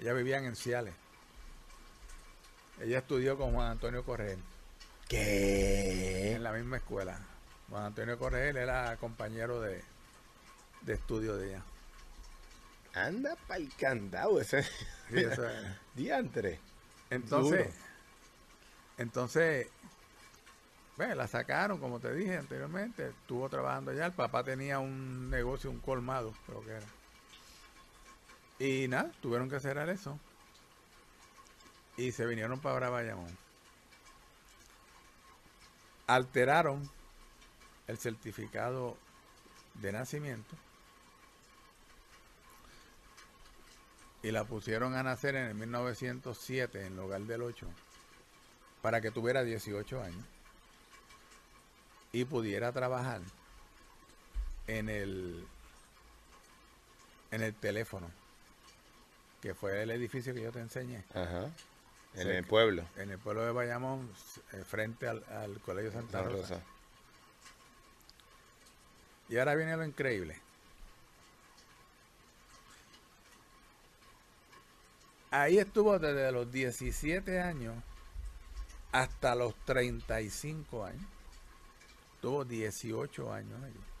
Ella 0.00 0.12
vivían 0.12 0.44
en 0.44 0.56
Ciales. 0.56 0.94
Ella 2.80 2.98
estudió 2.98 3.36
con 3.36 3.52
Juan 3.52 3.72
Antonio 3.72 4.04
Correa. 4.04 4.36
¿Qué? 5.08 6.32
En 6.32 6.42
la 6.42 6.52
misma 6.52 6.78
escuela. 6.78 7.18
Juan 7.70 7.84
Antonio 7.84 8.18
Correa 8.18 8.50
era 8.50 8.96
compañero 8.96 9.60
de, 9.60 9.82
de 10.82 10.94
estudio 10.94 11.36
de 11.36 11.48
ella. 11.48 11.62
Anda 12.94 13.36
para 13.48 13.58
el 13.58 13.74
candado 13.74 14.40
ese. 14.40 14.64
Diantre. 15.94 16.60
Entonces, 17.10 17.74
entonces, 18.98 19.68
bueno, 20.96 21.16
la 21.16 21.26
sacaron, 21.26 21.78
como 21.78 21.98
te 21.98 22.14
dije 22.14 22.36
anteriormente, 22.36 23.08
estuvo 23.08 23.48
trabajando 23.48 23.90
allá, 23.90 24.06
el 24.06 24.12
papá 24.12 24.44
tenía 24.44 24.78
un 24.78 25.28
negocio, 25.28 25.70
un 25.70 25.80
colmado, 25.80 26.32
creo 26.46 26.64
que 26.64 26.70
era. 26.70 26.86
Y 28.58 28.88
nada, 28.88 29.10
tuvieron 29.20 29.50
que 29.50 29.58
cerrar 29.58 29.88
eso. 29.88 30.18
Y 31.96 32.12
se 32.12 32.26
vinieron 32.26 32.60
para 32.60 32.90
Bayamón. 32.90 33.36
Alteraron 36.06 36.88
el 37.86 37.98
certificado 37.98 38.96
de 39.74 39.92
nacimiento 39.92 40.56
y 44.24 44.30
la 44.30 44.44
pusieron 44.44 44.94
a 44.94 45.02
nacer 45.02 45.36
en 45.36 45.44
el 45.48 45.54
1907 45.54 46.86
en 46.86 46.96
lugar 46.96 47.20
del 47.20 47.42
8 47.42 47.68
para 48.80 49.02
que 49.02 49.10
tuviera 49.10 49.44
18 49.44 50.02
años 50.02 50.24
y 52.10 52.24
pudiera 52.24 52.72
trabajar 52.72 53.20
en 54.66 54.88
el 54.88 55.46
en 57.32 57.42
el 57.42 57.54
teléfono 57.54 58.10
que 59.42 59.54
fue 59.54 59.82
el 59.82 59.90
edificio 59.90 60.32
que 60.32 60.40
yo 60.40 60.52
te 60.52 60.60
enseñé 60.60 61.04
Ajá. 61.12 61.50
En 62.14 62.28
el 62.30 62.44
pueblo. 62.44 62.82
en 62.96 63.10
el 63.10 63.18
pueblo 63.18 63.44
de 63.44 63.50
Bayamón 63.50 64.10
eh, 64.52 64.64
frente 64.64 65.06
al, 65.06 65.22
al 65.24 65.60
colegio 65.60 65.92
Santa 65.92 66.20
Santa 66.22 66.30
Rosa. 66.30 66.54
Rosa. 66.54 66.62
y 69.28 69.36
ahora 69.36 69.54
viene 69.54 69.76
lo 69.76 69.84
increíble 69.84 70.40
ahí 75.42 75.58
estuvo 75.58 75.98
desde 75.98 76.32
los 76.32 76.50
17 76.50 77.40
años 77.40 77.74
hasta 78.92 79.34
los 79.34 79.54
35 79.64 80.84
años 80.84 81.06
tuvo 82.20 82.44
18 82.44 83.32
años 83.32 83.62
allí 83.62 83.94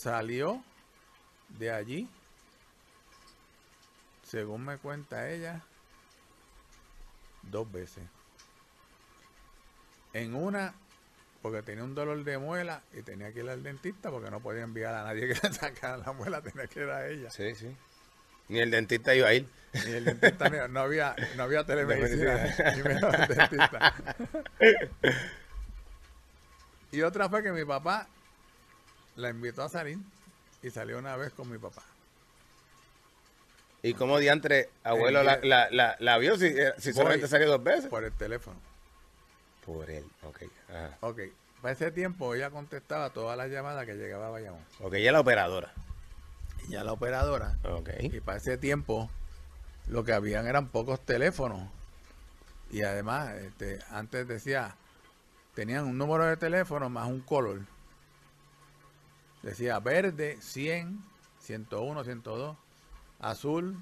salió 0.00 0.62
de 1.58 1.70
allí, 1.70 2.08
según 4.22 4.64
me 4.64 4.78
cuenta 4.78 5.28
ella, 5.28 5.62
dos 7.42 7.70
veces. 7.70 8.04
En 10.14 10.34
una, 10.34 10.74
porque 11.42 11.62
tenía 11.62 11.84
un 11.84 11.94
dolor 11.94 12.22
de 12.22 12.38
muela 12.38 12.82
y 12.92 13.02
tenía 13.02 13.32
que 13.32 13.40
ir 13.40 13.48
al 13.48 13.62
dentista 13.62 14.10
porque 14.10 14.30
no 14.30 14.40
podía 14.40 14.62
enviar 14.62 14.94
a 14.94 15.04
nadie 15.04 15.28
que 15.34 15.48
le 15.48 15.54
sacara 15.54 15.96
la 15.96 16.12
muela, 16.12 16.42
tenía 16.42 16.66
que 16.66 16.80
ir 16.80 16.90
a 16.90 17.06
ella. 17.08 17.30
Sí, 17.30 17.54
sí. 17.54 17.74
Ni 18.48 18.58
el 18.58 18.70
dentista 18.70 19.14
iba 19.14 19.28
a 19.28 19.34
ir. 19.34 19.48
Y 19.72 19.92
el 19.92 20.04
dentista 20.04 20.48
no, 20.48 20.68
no 20.68 20.80
había, 20.80 21.14
no 21.36 21.44
había 21.44 21.64
telemedicina, 21.64 22.54
ni 22.76 22.82
menos 22.82 23.14
el 23.14 23.28
dentista. 23.28 23.94
Y 26.90 27.02
otra 27.02 27.28
fue 27.28 27.42
que 27.42 27.52
mi 27.52 27.64
papá 27.64 28.08
la 29.16 29.30
invitó 29.30 29.62
a 29.62 29.68
salir 29.68 29.98
y 30.62 30.70
salió 30.70 30.98
una 30.98 31.16
vez 31.16 31.32
con 31.32 31.50
mi 31.50 31.58
papá. 31.58 31.82
¿Y 33.82 33.94
cómo 33.94 34.18
diantre, 34.18 34.68
abuelo, 34.82 35.20
El 35.20 35.26
la, 35.26 35.38
la, 35.42 35.70
la, 35.70 35.96
la 36.00 36.18
vio 36.18 36.36
si, 36.36 36.46
eh, 36.46 36.74
si 36.76 36.92
solamente 36.92 37.28
salió 37.28 37.48
dos 37.48 37.62
veces? 37.62 37.86
Por 37.86 38.04
el 38.04 38.12
teléfono. 38.12 38.60
Por 39.64 39.90
él, 39.90 40.04
ok. 40.22 40.42
Ajá. 40.68 40.98
Ok. 41.00 41.20
Para 41.60 41.72
ese 41.72 41.90
tiempo 41.90 42.34
ella 42.34 42.50
contestaba 42.50 43.10
todas 43.10 43.36
las 43.36 43.50
llamadas 43.50 43.84
que 43.84 43.94
llegaba 43.94 44.28
a 44.28 44.30
Bayamón. 44.30 44.64
Ok, 44.80 44.94
ella 44.94 45.12
la 45.12 45.20
operadora. 45.20 45.72
Ya 46.68 46.84
la 46.84 46.92
operadora. 46.92 47.58
Ok. 47.64 47.90
Y 48.00 48.20
para 48.20 48.38
ese 48.38 48.56
tiempo 48.56 49.10
lo 49.86 50.04
que 50.04 50.12
habían 50.12 50.46
eran 50.46 50.68
pocos 50.68 51.04
teléfonos. 51.04 51.68
Y 52.70 52.82
además, 52.82 53.34
este, 53.34 53.80
antes 53.90 54.26
decía, 54.26 54.76
tenían 55.54 55.84
un 55.86 55.98
número 55.98 56.24
de 56.24 56.36
teléfono 56.36 56.88
más 56.88 57.08
un 57.08 57.20
color. 57.20 57.60
Decía 59.42 59.80
verde, 59.80 60.38
100, 60.40 61.02
101, 61.40 62.04
102, 62.04 62.56
azul, 63.18 63.76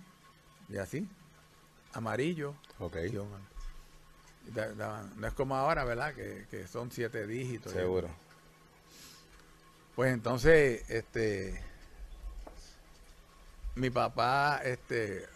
y 0.69 0.79
así, 0.79 1.09
amarillo. 1.93 2.55
Ok. 2.79 2.97
Da- 4.53 5.03
no 5.17 5.27
es 5.27 5.35
como 5.35 5.57
ahora, 5.57 5.85
¿verdad? 5.85 6.15
Que, 6.15 6.47
que 6.51 6.67
son 6.67 6.91
siete 6.91 7.27
dígitos. 7.27 7.73
Seguro. 7.73 8.09
Pues 9.95 10.13
entonces, 10.13 10.89
este, 10.91 11.61
mi 13.75 13.91
papá, 13.91 14.61
este, 14.65 15.27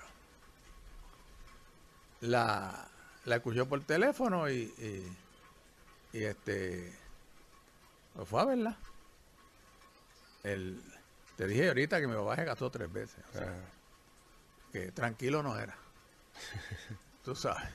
la, 2.21 2.89
la 3.25 3.37
escuchó 3.37 3.69
por 3.69 3.83
teléfono 3.85 4.49
y, 4.49 4.73
y, 4.79 5.17
y, 6.19 6.25
este, 6.25 6.97
pues 8.15 8.29
fue 8.29 8.41
a 8.43 8.45
verla. 8.45 8.77
El, 10.45 10.81
te 11.37 11.47
dije 11.47 11.69
ahorita 11.69 12.01
que 12.01 12.07
mi 12.07 12.15
papá 12.15 12.37
se 12.37 12.45
gastó 12.45 12.71
tres 12.71 12.93
veces, 12.93 13.19
o 13.31 13.33
sea, 13.39 13.55
que 14.73 14.93
tranquilo 14.93 15.43
no 15.43 15.59
era. 15.59 15.77
Tú 17.25 17.35
sabes. 17.35 17.69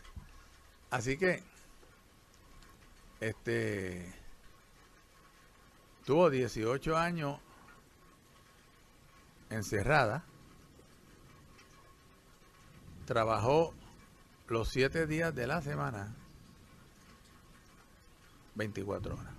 Así 0.97 1.15
que, 1.15 1.43
este, 3.19 4.11
tuvo 6.07 6.31
18 6.31 6.97
años 6.97 7.39
encerrada, 9.51 10.23
trabajó 13.05 13.75
los 14.47 14.69
7 14.69 15.05
días 15.05 15.35
de 15.35 15.45
la 15.45 15.61
semana, 15.61 16.15
24 18.55 19.13
horas. 19.13 19.33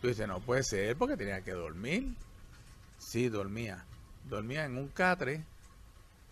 Tú 0.00 0.06
dices, 0.06 0.28
no 0.28 0.38
puede 0.38 0.62
ser 0.62 0.96
porque 0.96 1.16
tenía 1.16 1.42
que 1.42 1.50
dormir. 1.50 2.14
Sí, 2.96 3.28
dormía. 3.28 3.84
Dormía 4.28 4.66
en 4.66 4.78
un 4.78 4.86
catre 4.86 5.44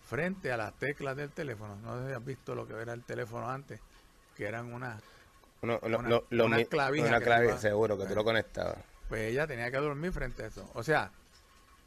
frente 0.09 0.51
a 0.51 0.57
las 0.57 0.73
teclas 0.79 1.17
del 1.17 1.31
teléfono. 1.31 1.77
No 1.77 2.01
sé 2.01 2.09
si 2.09 2.15
has 2.15 2.25
visto 2.25 2.55
lo 2.55 2.67
que 2.67 2.75
era 2.75 2.93
el 2.95 3.05
teléfono 3.05 3.49
antes, 3.51 3.81
que 4.37 4.47
eran 4.47 4.73
lo- 5.83 5.99
Una- 5.99 6.09
lo- 6.09 6.25
lo 6.31 6.47
una 6.47 6.65
clavija 6.65 7.07
Una 7.09 7.21
seguro, 7.59 7.99
que 7.99 8.07
tú 8.07 8.15
lo 8.15 8.25
conectabas. 8.25 8.79
pues 9.09 9.23
ella 9.31 9.47
tenía 9.47 9.71
que 9.71 9.77
dormir 9.77 10.13
frente 10.13 10.45
a 10.45 10.47
eso. 10.47 10.71
O 10.75 10.83
sea, 10.83 11.11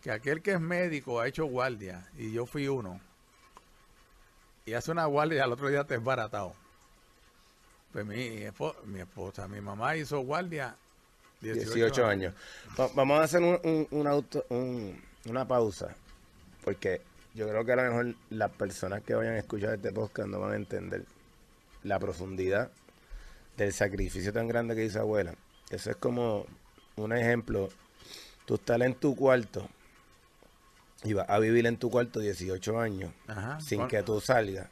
que 0.03 0.11
aquel 0.11 0.41
que 0.41 0.51
es 0.53 0.59
médico 0.59 1.19
ha 1.19 1.27
hecho 1.27 1.45
guardia 1.45 2.07
y 2.17 2.31
yo 2.31 2.45
fui 2.45 2.67
uno 2.67 2.99
y 4.65 4.73
hace 4.73 4.91
una 4.91 5.05
guardia 5.05 5.37
y 5.37 5.39
al 5.39 5.51
otro 5.53 5.69
día 5.69 5.83
te 5.85 5.95
es 5.95 6.03
baratado. 6.03 6.53
Pues 7.91 8.05
mi, 8.05 8.15
espo- 8.43 8.75
mi 8.85 8.99
esposa, 9.01 9.47
mi 9.47 9.59
mamá 9.61 9.95
hizo 9.97 10.19
guardia 10.19 10.75
18, 11.41 11.73
18 11.73 12.05
años. 12.05 12.33
Va- 12.79 12.89
vamos 12.95 13.19
a 13.19 13.23
hacer 13.23 13.41
un, 13.41 13.59
un- 13.63 13.87
un 13.91 14.07
auto- 14.07 14.45
un- 14.49 15.01
una 15.25 15.47
pausa, 15.47 15.95
porque 16.63 17.01
yo 17.33 17.47
creo 17.47 17.63
que 17.65 17.71
a 17.73 17.75
lo 17.77 17.83
mejor 17.83 18.15
las 18.29 18.51
personas 18.51 19.01
que 19.03 19.13
vayan 19.15 19.33
a 19.35 19.39
escuchar 19.39 19.75
este 19.75 19.91
podcast 19.91 20.27
no 20.29 20.39
van 20.39 20.53
a 20.53 20.55
entender 20.55 21.03
la 21.83 21.99
profundidad 21.99 22.69
del 23.57 23.73
sacrificio 23.73 24.31
tan 24.33 24.47
grande 24.47 24.75
que 24.75 24.85
hizo 24.85 24.99
abuela. 24.99 25.33
Eso 25.69 25.89
es 25.91 25.95
como 25.97 26.45
un 26.97 27.13
ejemplo. 27.13 27.69
Tú 28.45 28.55
estás 28.55 28.81
en 28.81 28.95
tu 28.95 29.15
cuarto 29.15 29.69
y 31.03 31.13
vas 31.13 31.29
a 31.29 31.39
vivir 31.39 31.65
en 31.65 31.77
tu 31.77 31.89
cuarto 31.89 32.19
18 32.19 32.79
años 32.79 33.11
Ajá, 33.27 33.59
sin 33.61 33.87
que 33.87 34.03
tú 34.03 34.19
salgas. 34.21 34.67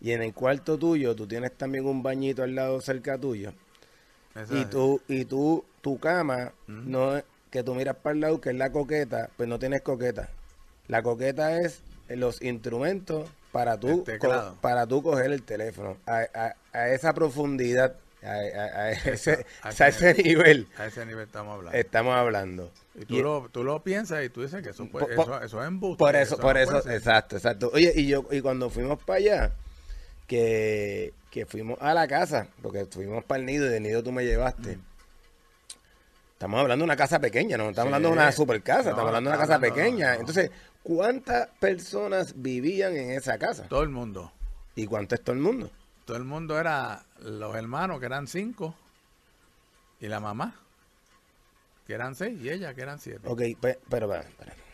Y 0.00 0.12
en 0.12 0.22
el 0.22 0.32
cuarto 0.32 0.78
tuyo, 0.78 1.16
tú 1.16 1.26
tienes 1.26 1.52
también 1.56 1.84
un 1.84 2.02
bañito 2.02 2.42
al 2.44 2.54
lado 2.54 2.80
cerca 2.80 3.18
tuyo. 3.18 3.52
eso 4.36 4.56
Y 4.56 4.64
tú, 4.66 5.00
y 5.08 5.24
tú, 5.24 5.64
tu 5.80 5.98
cama, 5.98 6.52
Ujú. 6.68 6.72
no 6.86 7.16
es- 7.16 7.24
que 7.50 7.62
tú 7.62 7.74
miras 7.74 7.96
para 7.96 8.12
el 8.14 8.20
lado, 8.20 8.40
que 8.42 8.50
es 8.50 8.56
la 8.56 8.70
coqueta, 8.70 9.30
pues 9.36 9.48
no 9.48 9.58
tienes 9.58 9.80
coqueta. 9.80 10.28
La 10.86 11.02
coqueta 11.02 11.58
es 11.60 11.80
los 12.08 12.40
instrumentos 12.42 13.28
para 13.52 13.78
tú, 13.78 14.04
para 14.60 14.86
tú 14.86 15.02
coger 15.02 15.32
el 15.32 15.42
teléfono. 15.42 15.96
A, 16.06 16.24
a- 16.34 16.54
a 16.72 16.88
esa 16.90 17.12
profundidad, 17.14 17.94
a, 18.22 18.26
a- 18.28 18.34
a 18.34 18.90
ese, 18.92 19.44
ese 19.64 20.14
nivel 20.22 20.68
A 20.76 20.86
ese 20.86 21.04
nivel 21.06 21.26
estamos 21.26 21.54
hablando. 21.56 21.78
estamos 21.78 22.14
hablando. 22.14 22.70
y 22.94 23.04
tú, 23.04 23.14
y- 23.16 23.22
lo, 23.22 23.48
tú 23.50 23.64
lo 23.64 23.82
piensas 23.82 24.24
y 24.24 24.28
tú 24.28 24.42
dices 24.42 24.62
que 24.62 24.70
eso, 24.70 24.86
puede- 24.88 25.14
Por- 25.14 25.24
eso, 25.24 25.42
eso 25.42 25.62
es 25.62 25.68
embuste. 25.68 25.98
Por 25.98 26.16
eso, 26.16 26.36
por 26.38 26.54
no 26.56 26.60
eso, 26.60 26.88
exacto, 26.90 27.36
exacto. 27.36 27.70
Oye, 27.72 27.92
y 27.94 28.06
yo, 28.06 28.24
y 28.30 28.40
cuando 28.40 28.70
fuimos 28.70 29.02
para 29.02 29.18
allá, 29.18 29.52
que, 30.26 31.14
que 31.30 31.46
fuimos 31.46 31.78
a 31.80 31.94
la 31.94 32.06
casa, 32.06 32.48
porque 32.62 32.84
fuimos 32.86 33.24
para 33.24 33.40
el 33.40 33.46
nido 33.46 33.66
y 33.66 33.70
del 33.70 33.82
nido 33.82 34.02
tú 34.02 34.12
me 34.12 34.24
llevaste. 34.24 34.76
Mm. 34.76 34.82
Estamos 36.34 36.60
hablando 36.60 36.82
de 36.82 36.84
una 36.84 36.96
casa 36.96 37.18
pequeña, 37.18 37.56
no 37.56 37.70
estamos 37.70 37.88
Sí. 37.90 37.94
hablando 37.94 38.08
de 38.10 38.14
una 38.14 38.30
super 38.30 38.62
casa, 38.62 38.82
No, 38.84 38.90
estamos 38.90 39.08
hablando 39.08 39.30
de 39.30 39.36
una 39.36 39.44
casa 39.46 39.58
pequeña. 39.58 40.14
Entonces, 40.14 40.50
¿cuántas 40.82 41.48
personas 41.60 42.34
vivían 42.40 42.96
en 42.96 43.10
esa 43.10 43.38
casa? 43.38 43.68
Todo 43.68 43.82
el 43.82 43.88
mundo. 43.90 44.32
¿Y 44.74 44.86
cuánto 44.86 45.14
es 45.14 45.22
todo 45.22 45.34
el 45.34 45.42
mundo? 45.42 45.70
Todo 46.04 46.16
el 46.16 46.24
mundo 46.24 46.58
era 46.58 47.04
los 47.20 47.54
hermanos, 47.56 48.00
que 48.00 48.06
eran 48.06 48.26
cinco, 48.26 48.74
y 50.00 50.06
la 50.06 50.20
mamá, 50.20 50.54
que 51.86 51.92
eran 51.94 52.14
seis, 52.14 52.40
y 52.40 52.48
ella, 52.50 52.72
que 52.74 52.82
eran 52.82 52.98
siete. 52.98 53.28
Ok, 53.28 53.42
pe- 53.60 53.78
pero, 53.90 54.08
pero, 54.08 54.24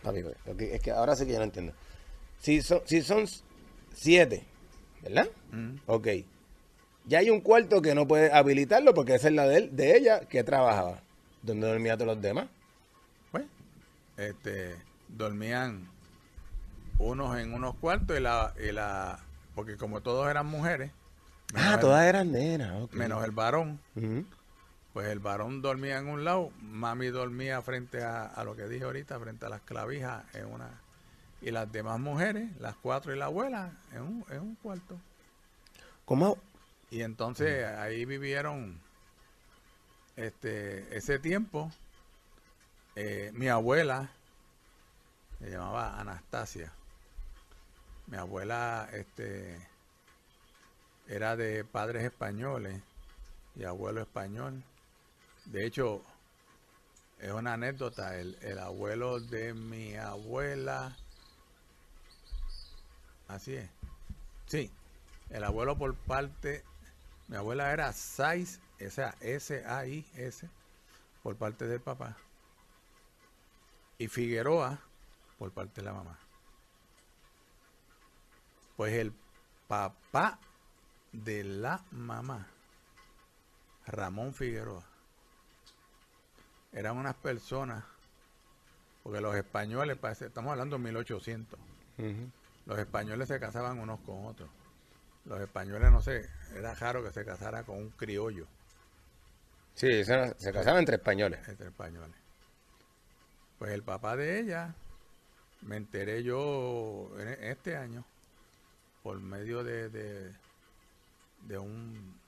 papi, 0.02 0.22
es 0.64 0.80
que 0.80 0.90
ahora 0.90 1.16
sí 1.16 1.26
que 1.26 1.32
yo 1.32 1.38
no 1.38 1.44
entiendo. 1.44 1.72
Si 2.38 2.60
son, 2.62 2.82
si 2.84 3.02
son 3.02 3.24
siete, 3.94 4.44
¿verdad? 5.02 5.28
Mm. 5.50 5.76
Ok. 5.86 6.08
Ya 7.06 7.18
hay 7.18 7.30
un 7.30 7.40
cuarto 7.40 7.82
que 7.82 7.94
no 7.94 8.06
puede 8.06 8.32
habilitarlo 8.32 8.94
porque 8.94 9.14
esa 9.16 9.28
es 9.28 9.34
la 9.34 9.46
de, 9.46 9.56
él, 9.58 9.76
de 9.76 9.96
ella 9.96 10.20
que 10.20 10.44
trabajaba. 10.44 11.02
¿Dónde 11.42 11.66
dormían 11.66 11.98
todos 11.98 12.14
los 12.14 12.22
demás? 12.22 12.46
Pues, 13.30 13.44
este, 14.16 14.74
dormían 15.08 15.90
unos 16.98 17.36
en 17.38 17.52
unos 17.54 17.74
cuartos 17.76 18.16
y 18.16 18.20
la, 18.20 18.52
y 18.58 18.72
la 18.72 19.18
porque 19.54 19.76
como 19.76 20.00
todos 20.00 20.28
eran 20.28 20.46
mujeres, 20.46 20.90
Ah, 21.54 21.74
el- 21.74 21.80
todas 21.80 22.04
eran 22.04 22.32
nenas. 22.32 22.90
menos 22.92 23.24
el 23.24 23.30
varón, 23.30 23.78
pues 24.92 25.08
el 25.08 25.20
varón 25.20 25.62
dormía 25.62 25.98
en 25.98 26.08
un 26.08 26.24
lado, 26.24 26.50
mami 26.60 27.08
dormía 27.08 27.60
frente 27.62 28.02
a, 28.02 28.24
a 28.26 28.44
lo 28.44 28.56
que 28.56 28.66
dije 28.68 28.84
ahorita, 28.84 29.18
frente 29.20 29.46
a 29.46 29.48
las 29.48 29.60
clavijas 29.62 30.24
en 30.34 30.46
una 30.46 30.80
y 31.40 31.50
las 31.50 31.70
demás 31.70 32.00
mujeres, 32.00 32.50
las 32.58 32.74
cuatro 32.76 33.14
y 33.14 33.18
la 33.18 33.26
abuela, 33.26 33.72
en 33.92 34.02
un, 34.02 34.24
en 34.30 34.40
un 34.40 34.54
cuarto. 34.56 34.98
¿Cómo? 36.04 36.38
Y 36.90 37.02
entonces 37.02 37.64
ahí 37.66 38.04
vivieron 38.04 38.80
este 40.16 40.96
ese 40.96 41.18
tiempo. 41.18 41.70
eh, 42.96 43.30
mi 43.34 43.48
abuela 43.48 44.10
se 45.40 45.50
llamaba 45.50 46.00
Anastasia. 46.00 46.72
Mi 48.06 48.16
abuela 48.16 48.88
este 48.92 49.66
era 51.06 51.36
de 51.36 51.64
padres 51.64 52.04
españoles 52.04 52.82
y 53.54 53.64
abuelo 53.64 54.02
español. 54.02 54.62
De 55.46 55.66
hecho, 55.66 56.02
es 57.18 57.32
una 57.32 57.54
anécdota. 57.54 58.18
El, 58.18 58.36
el 58.42 58.58
abuelo 58.58 59.20
de 59.20 59.54
mi 59.54 59.96
abuela. 59.96 60.96
Así 63.28 63.54
es. 63.54 63.70
Sí. 64.46 64.70
El 65.30 65.44
abuelo 65.44 65.76
por 65.76 65.94
parte. 65.94 66.64
Mi 67.28 67.36
abuela 67.36 67.72
era 67.72 67.92
Saiz, 67.92 68.60
o 68.84 68.90
sea, 68.90 69.14
S-A-I-S, 69.20 70.48
por 71.22 71.36
parte 71.36 71.66
del 71.66 71.80
papá. 71.80 72.16
Y 73.96 74.08
Figueroa 74.08 74.78
por 75.38 75.50
parte 75.52 75.80
de 75.80 75.86
la 75.86 75.94
mamá. 75.94 76.18
Pues 78.76 78.92
el 78.94 79.12
papá 79.68 80.38
de 81.12 81.44
la 81.44 81.82
mamá, 81.92 82.46
Ramón 83.86 84.34
Figueroa, 84.34 84.84
eran 86.72 86.96
unas 86.96 87.14
personas, 87.14 87.84
porque 89.02 89.20
los 89.20 89.34
españoles, 89.36 89.96
estamos 90.20 90.50
hablando 90.52 90.76
de 90.76 90.82
1800, 90.84 91.58
Ujú. 91.98 92.30
los 92.66 92.78
españoles 92.78 93.28
se 93.28 93.38
casaban 93.38 93.78
unos 93.78 94.00
con 94.00 94.26
otros. 94.26 94.50
Los 95.24 95.40
españoles, 95.40 95.90
no 95.90 96.02
sé, 96.02 96.28
era 96.54 96.74
raro 96.74 97.02
que 97.02 97.10
se 97.12 97.24
casara 97.24 97.62
con 97.62 97.76
un 97.78 97.90
criollo 97.90 98.46
Sí, 99.74 100.04
se 100.04 100.52
casaban 100.52 100.80
entre 100.80 100.96
españoles. 100.96 101.48
entre 101.48 101.66
españoles. 101.68 102.14
Pues 103.58 103.72
el 103.72 103.82
papá 103.82 104.16
de 104.16 104.38
ella, 104.38 104.72
me 105.62 105.76
enteré 105.76 106.22
yo 106.22 107.10
en 107.18 107.28
e- 107.28 107.50
este 107.50 107.76
año, 107.76 108.04
por 109.04 109.20
medio 109.20 109.62
de, 109.62 109.90
de, 109.90 110.34
de 111.42 111.58
un 111.58 112.18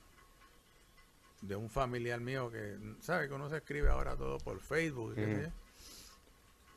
de 1.40 1.56
un 1.56 1.70
familiar 1.70 2.20
mío 2.20 2.50
que 2.50 2.76
sabe 3.00 3.28
que 3.28 3.34
uno 3.34 3.48
se 3.48 3.56
escribe 3.56 3.88
ahora 3.88 4.14
todo 4.14 4.36
por 4.38 4.60
Facebook 4.60 5.14
qué 5.14 5.50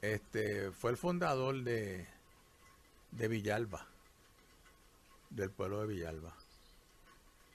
este 0.01 0.71
fue 0.71 0.91
el 0.91 0.97
fundador 0.97 1.63
de 1.63 2.07
de 3.11 3.27
Villalba 3.27 3.85
del 5.29 5.51
pueblo 5.51 5.81
de 5.81 5.87
Villalba. 5.87 6.33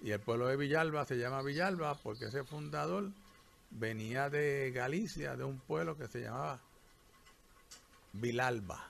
Y 0.03 0.11
el 0.11 0.21
pueblo 0.21 0.47
de 0.47 0.57
Villalba 0.57 1.07
se 1.07 1.17
llama 1.17 1.43
Villalba 1.43 1.95
porque 1.95 2.27
ese 2.27 2.45
fundador 2.45 3.11
venía 3.71 4.29
de 4.29 4.71
Galicia 4.71 5.35
de 5.35 5.45
un 5.45 5.59
pueblo 5.61 5.97
que 5.97 6.09
se 6.09 6.21
llamaba 6.21 6.61
Vilalba. 8.13 8.87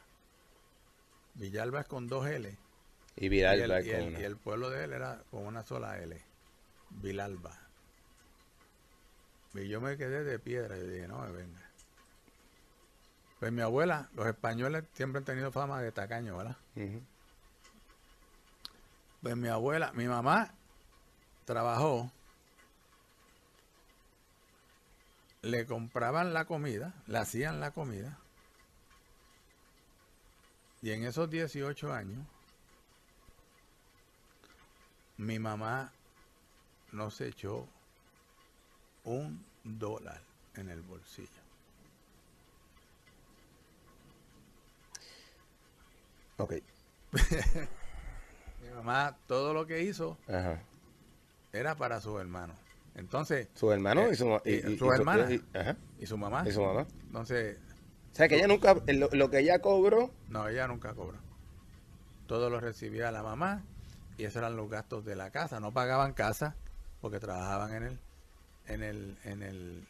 Villalba 1.34 1.82
es 1.82 1.86
con 1.86 2.08
dos 2.08 2.26
L 2.26 2.63
Y 3.16 3.26
y 3.26 3.28
Vidal 3.28 3.60
el, 3.60 3.70
va 3.70 3.80
y 3.80 3.90
el- 3.90 4.08
una. 4.08 4.20
y 4.20 4.24
el 4.24 4.36
pueblo 4.36 4.70
de 4.70 4.84
él 4.84 4.92
era 4.92 5.22
con 5.30 5.46
una 5.46 5.62
sola 5.62 5.98
L, 5.98 6.20
Vilalba. 6.90 7.56
Y 9.54 9.68
yo 9.68 9.80
me 9.80 9.96
quedé 9.96 10.24
de 10.24 10.38
piedra 10.40 10.76
y 10.76 10.82
dije, 10.86 11.06
no 11.06 11.20
me 11.20 11.30
venga. 11.30 11.60
Pues 13.38 13.52
mi 13.52 13.60
abuela, 13.62 14.08
los 14.14 14.26
españoles 14.26 14.84
siempre 14.94 15.18
han 15.18 15.24
tenido 15.24 15.52
fama 15.52 15.80
de 15.80 15.92
tacaño, 15.92 16.36
¿verdad? 16.36 16.56
Pues 19.22 19.36
mi 19.36 19.48
abuela, 19.48 19.92
mi 19.92 20.06
mamá 20.08 20.52
trabajó, 21.44 22.10
le 25.42 25.66
compraban 25.66 26.32
la 26.34 26.46
comida, 26.46 26.94
le 27.06 27.18
hacían 27.18 27.60
la 27.60 27.70
comida, 27.70 28.18
y 30.82 30.90
en 30.92 31.04
esos 31.04 31.30
18 31.30 31.92
años, 31.92 32.26
mi 35.16 35.38
mamá 35.38 35.92
no 36.92 37.10
se 37.10 37.28
echó 37.28 37.66
un 39.04 39.44
dólar 39.64 40.20
en 40.56 40.68
el 40.70 40.80
bolsillo. 40.82 41.28
Ok. 46.38 46.54
Mi 48.62 48.68
mamá 48.74 49.16
todo 49.26 49.52
lo 49.54 49.66
que 49.66 49.82
hizo 49.82 50.18
Ajá. 50.28 50.60
era 51.52 51.76
para 51.76 52.00
sus 52.00 52.20
hermanos. 52.20 52.56
Entonces, 52.96 53.48
Su 53.54 53.70
hermano 53.72 54.02
Eh, 54.02 54.10
y 54.12 54.16
su, 54.16 54.40
y, 54.44 54.50
y 54.50 54.72
y- 54.74 54.78
su 54.78 54.86
y 54.86 54.88
hermana. 54.88 55.30
y- 55.32 55.44
ajá. 55.56 55.76
y 55.98 56.06
su 56.06 56.16
mamá. 56.16 56.44
Y 56.48 56.52
su 56.52 56.62
mamá. 56.62 56.86
Entonces, 57.06 57.58
O 58.12 58.16
sea, 58.16 58.28
que 58.28 58.36
ella 58.36 58.46
nunca, 58.46 58.74
lo, 58.86 59.08
lo 59.12 59.30
que 59.30 59.40
ella 59.40 59.58
cobró, 59.60 60.12
No, 60.28 60.48
ella 60.48 60.66
nunca 60.68 60.94
cobró. 60.94 61.18
Todo 62.26 62.48
lo 62.50 62.58
recibía 62.60 63.10
la 63.10 63.22
mamá 63.22 63.62
y 64.16 64.24
esos 64.24 64.36
eran 64.36 64.56
los 64.56 64.70
gastos 64.70 65.04
de 65.04 65.16
la 65.16 65.30
casa. 65.30 65.60
No 65.60 65.72
pagaban 65.72 66.12
casa 66.12 66.54
porque 67.00 67.20
trabajaban 67.20 67.74
en 67.74 67.82
el, 67.84 67.98
en 68.66 68.82
el, 68.82 69.18
en 69.24 69.42
el, 69.42 69.86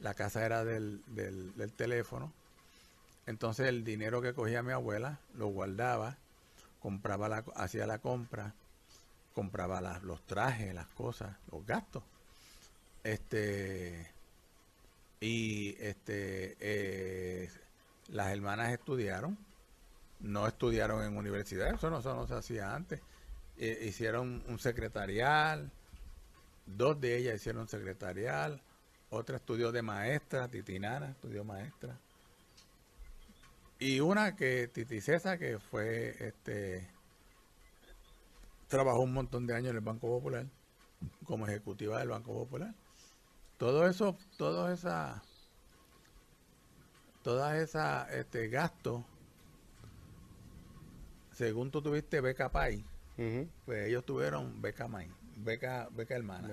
la 0.00 0.14
casa 0.14 0.44
era 0.44 0.64
del, 0.64 1.02
del, 1.06 1.72
teléfono. 1.72 2.32
Entonces 3.26 3.68
el 3.68 3.84
dinero 3.84 4.20
que 4.22 4.34
cogía 4.34 4.62
mi 4.62 4.72
abuela 4.72 5.18
lo 5.34 5.46
guardaba, 5.48 6.16
compraba 6.80 7.28
la, 7.28 7.44
hacía 7.56 7.86
la 7.86 7.98
compra, 7.98 8.54
compraba 9.34 9.80
las- 9.80 10.02
los 10.02 10.22
trajes, 10.26 10.74
las 10.74 10.88
cosas, 10.88 11.36
los 11.50 11.64
gastos. 11.66 12.02
Este 13.04 14.10
y 15.20 15.76
este 15.80 16.56
eh, 16.60 17.50
las 18.08 18.32
hermanas 18.32 18.72
estudiaron, 18.72 19.38
no 20.20 20.46
estudiaron 20.48 21.04
en 21.04 21.16
universidad, 21.16 21.72
eso 21.72 21.90
no, 21.90 22.00
eso 22.00 22.14
no 22.14 22.26
se 22.26 22.34
hacía 22.34 22.74
antes. 22.74 23.00
Eh, 23.64 23.86
hicieron 23.86 24.42
un 24.48 24.58
secretarial, 24.58 25.70
dos 26.66 27.00
de 27.00 27.16
ellas 27.16 27.36
hicieron 27.36 27.68
secretarial, 27.68 28.60
otra 29.08 29.36
estudió 29.36 29.70
de 29.70 29.82
maestra, 29.82 30.48
Titinara 30.48 31.10
estudió 31.10 31.44
maestra. 31.44 31.96
Y 33.78 34.00
una 34.00 34.34
que, 34.34 34.66
Titi 34.66 35.00
César, 35.00 35.38
que 35.38 35.60
fue, 35.60 36.08
este, 36.26 36.90
trabajó 38.66 38.98
un 38.98 39.12
montón 39.12 39.46
de 39.46 39.54
años 39.54 39.70
en 39.70 39.76
el 39.76 39.80
Banco 39.80 40.08
Popular, 40.08 40.44
como 41.24 41.46
ejecutiva 41.46 42.00
del 42.00 42.08
Banco 42.08 42.32
Popular. 42.32 42.74
Todo 43.58 43.86
eso, 43.86 44.18
todas 44.36 44.76
esas, 44.76 45.22
todas 47.22 47.62
esas 47.62 48.10
este, 48.10 48.48
gastos, 48.48 49.04
según 51.30 51.70
tú 51.70 51.80
tuviste 51.80 52.20
beca 52.20 52.50
PAI, 52.50 52.84
pues 53.64 53.86
ellos 53.88 54.04
tuvieron 54.04 54.60
beca 54.62 54.88
MAI, 54.88 55.08
beca, 55.36 55.88
beca 55.92 56.14
hermana. 56.16 56.48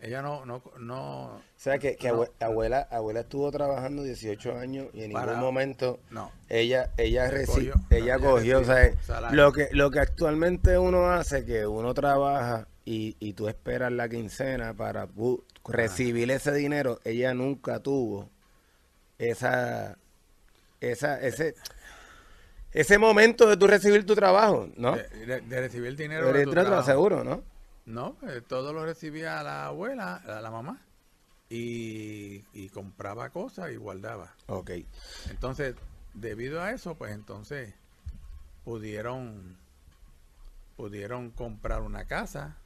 Ella 0.00 0.20
no, 0.20 0.44
no, 0.44 0.60
no, 0.80 1.26
O 1.36 1.42
sea, 1.56 1.78
que, 1.78 1.94
que 1.96 2.08
No. 2.08 2.14
abue- 2.24 2.30
abuela, 2.40 2.88
abuela 2.90 3.20
estuvo 3.20 3.48
trabajando 3.52 4.02
18 4.02 4.58
años 4.58 4.88
y 4.94 5.04
en 5.04 5.12
Para- 5.12 5.26
ningún 5.26 5.44
momento 5.44 6.00
no. 6.10 6.32
ella 6.48 6.90
ella 6.96 7.30
reci- 7.30 7.46
cogió, 7.46 7.74
ella 7.88 8.18
cogió, 8.18 8.58
o 8.60 8.64
sea, 8.64 9.00
salario. 9.02 9.36
lo 9.40 9.52
que 9.52 9.68
lo 9.70 9.92
que 9.92 10.00
actualmente 10.00 10.76
uno 10.76 11.08
hace 11.10 11.44
que 11.44 11.68
uno 11.68 11.94
trabaja 11.94 12.66
y, 12.84 13.14
y 13.20 13.34
tú 13.34 13.46
esperas 13.46 13.92
la 13.92 14.08
quincena 14.08 14.74
para 14.74 15.06
recibir 15.68 16.32
ese 16.32 16.52
dinero, 16.52 16.98
ella 17.04 17.32
nunca 17.32 17.78
tuvo 17.78 18.28
esa 19.18 19.96
esa 20.80 21.20
ese 21.20 21.54
ese 22.72 22.98
momento 22.98 23.46
de 23.48 23.56
tú 23.56 23.66
recibir 23.66 24.04
tu 24.06 24.14
trabajo, 24.14 24.68
¿no? 24.76 24.96
De, 24.96 25.08
de- 25.26 25.40
de 25.42 25.60
recibir 25.60 25.96
dinero 25.96 26.22
Pero 26.26 26.36
de 26.38 26.42
el 26.44 26.48
tu 26.48 26.54
trabajo. 26.54 26.82
seguro, 26.84 27.24
¿no? 27.24 27.42
No, 27.84 28.16
eh, 28.28 28.40
todo 28.46 28.72
lo 28.72 28.84
recibía 28.84 29.42
la 29.42 29.66
abuela, 29.66 30.22
la, 30.26 30.40
la 30.40 30.50
mamá, 30.50 30.80
y, 31.50 32.44
y 32.52 32.68
compraba 32.70 33.30
cosas 33.30 33.72
y 33.72 33.76
guardaba. 33.76 34.34
Ok. 34.46 34.70
Entonces, 35.30 35.74
debido 36.14 36.62
a 36.62 36.70
eso, 36.72 36.94
pues 36.96 37.12
entonces 37.12 37.74
pudieron 38.64 39.58
pudieron 40.76 41.30
comprar 41.30 41.82
una 41.82 42.06
casa 42.06 42.56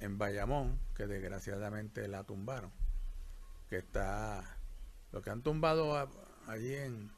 en 0.00 0.18
Bayamón, 0.18 0.78
que 0.94 1.06
desgraciadamente 1.06 2.06
la 2.08 2.22
tumbaron. 2.24 2.70
que 3.68 3.78
está, 3.78 4.44
lo 5.10 5.22
que 5.22 5.30
han 5.30 5.42
tumbado 5.42 5.96
a- 5.96 6.08
allí 6.46 6.74
en, 6.74 7.10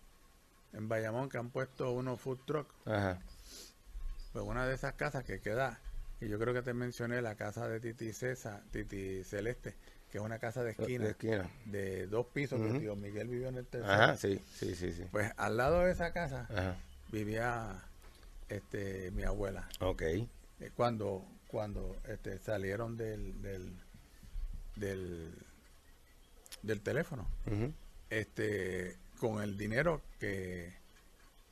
en 0.72 0.88
Bayamón, 0.88 1.28
que 1.28 1.38
han 1.38 1.50
puesto 1.50 1.92
unos 1.92 2.20
food 2.20 2.38
truck, 2.46 2.68
Ajá. 2.86 3.20
pues 4.32 4.44
una 4.44 4.66
de 4.66 4.74
esas 4.74 4.94
casas 4.94 5.24
que 5.24 5.40
queda, 5.40 5.80
y 6.20 6.28
yo 6.28 6.38
creo 6.38 6.52
que 6.54 6.62
te 6.62 6.74
mencioné 6.74 7.22
la 7.22 7.34
casa 7.36 7.68
de 7.68 7.80
Titi 7.80 8.12
César, 8.12 8.62
Titi 8.70 9.22
Celeste, 9.24 9.74
que 10.10 10.18
es 10.18 10.24
una 10.24 10.38
casa 10.38 10.62
de 10.64 10.70
esquina, 10.72 11.04
De 11.04 11.10
esquina. 11.12 11.50
de 11.66 12.06
dos 12.06 12.26
pisos, 12.26 12.60
que 12.60 12.68
Ujú. 12.68 12.78
tío 12.80 12.96
Miguel 12.96 13.28
vivió 13.28 13.48
en 13.48 13.56
el 13.56 13.66
tercero. 13.66 13.92
Ajá, 13.92 14.16
sí, 14.16 14.40
sí, 14.54 14.74
sí, 14.74 14.92
sí. 14.92 15.04
Pues 15.10 15.32
al 15.36 15.56
lado 15.56 15.80
de 15.84 15.92
esa 15.92 16.12
casa 16.12 16.46
Ajá. 16.50 16.76
vivía 17.12 17.82
este 18.48 19.10
mi 19.12 19.22
abuela. 19.24 19.68
Ok. 19.80 20.02
Eh, 20.02 20.28
cuando 20.74 21.24
cuando 21.46 21.96
este, 22.08 22.38
salieron 22.38 22.96
del, 22.96 23.40
del 23.42 23.78
del 24.76 25.34
del 26.62 26.80
teléfono 26.82 27.26
este 28.10 28.96
con 29.18 29.42
el 29.42 29.56
dinero 29.56 30.00
que, 30.18 30.72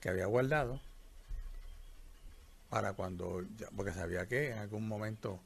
que 0.00 0.08
había 0.08 0.26
guardado 0.26 0.80
para 2.70 2.94
cuando 2.94 3.42
ya- 3.56 3.68
porque 3.74 3.92
sabía 3.92 4.26
que 4.26 4.50
en 4.52 4.58
algún 4.58 4.86
momento 4.88 5.40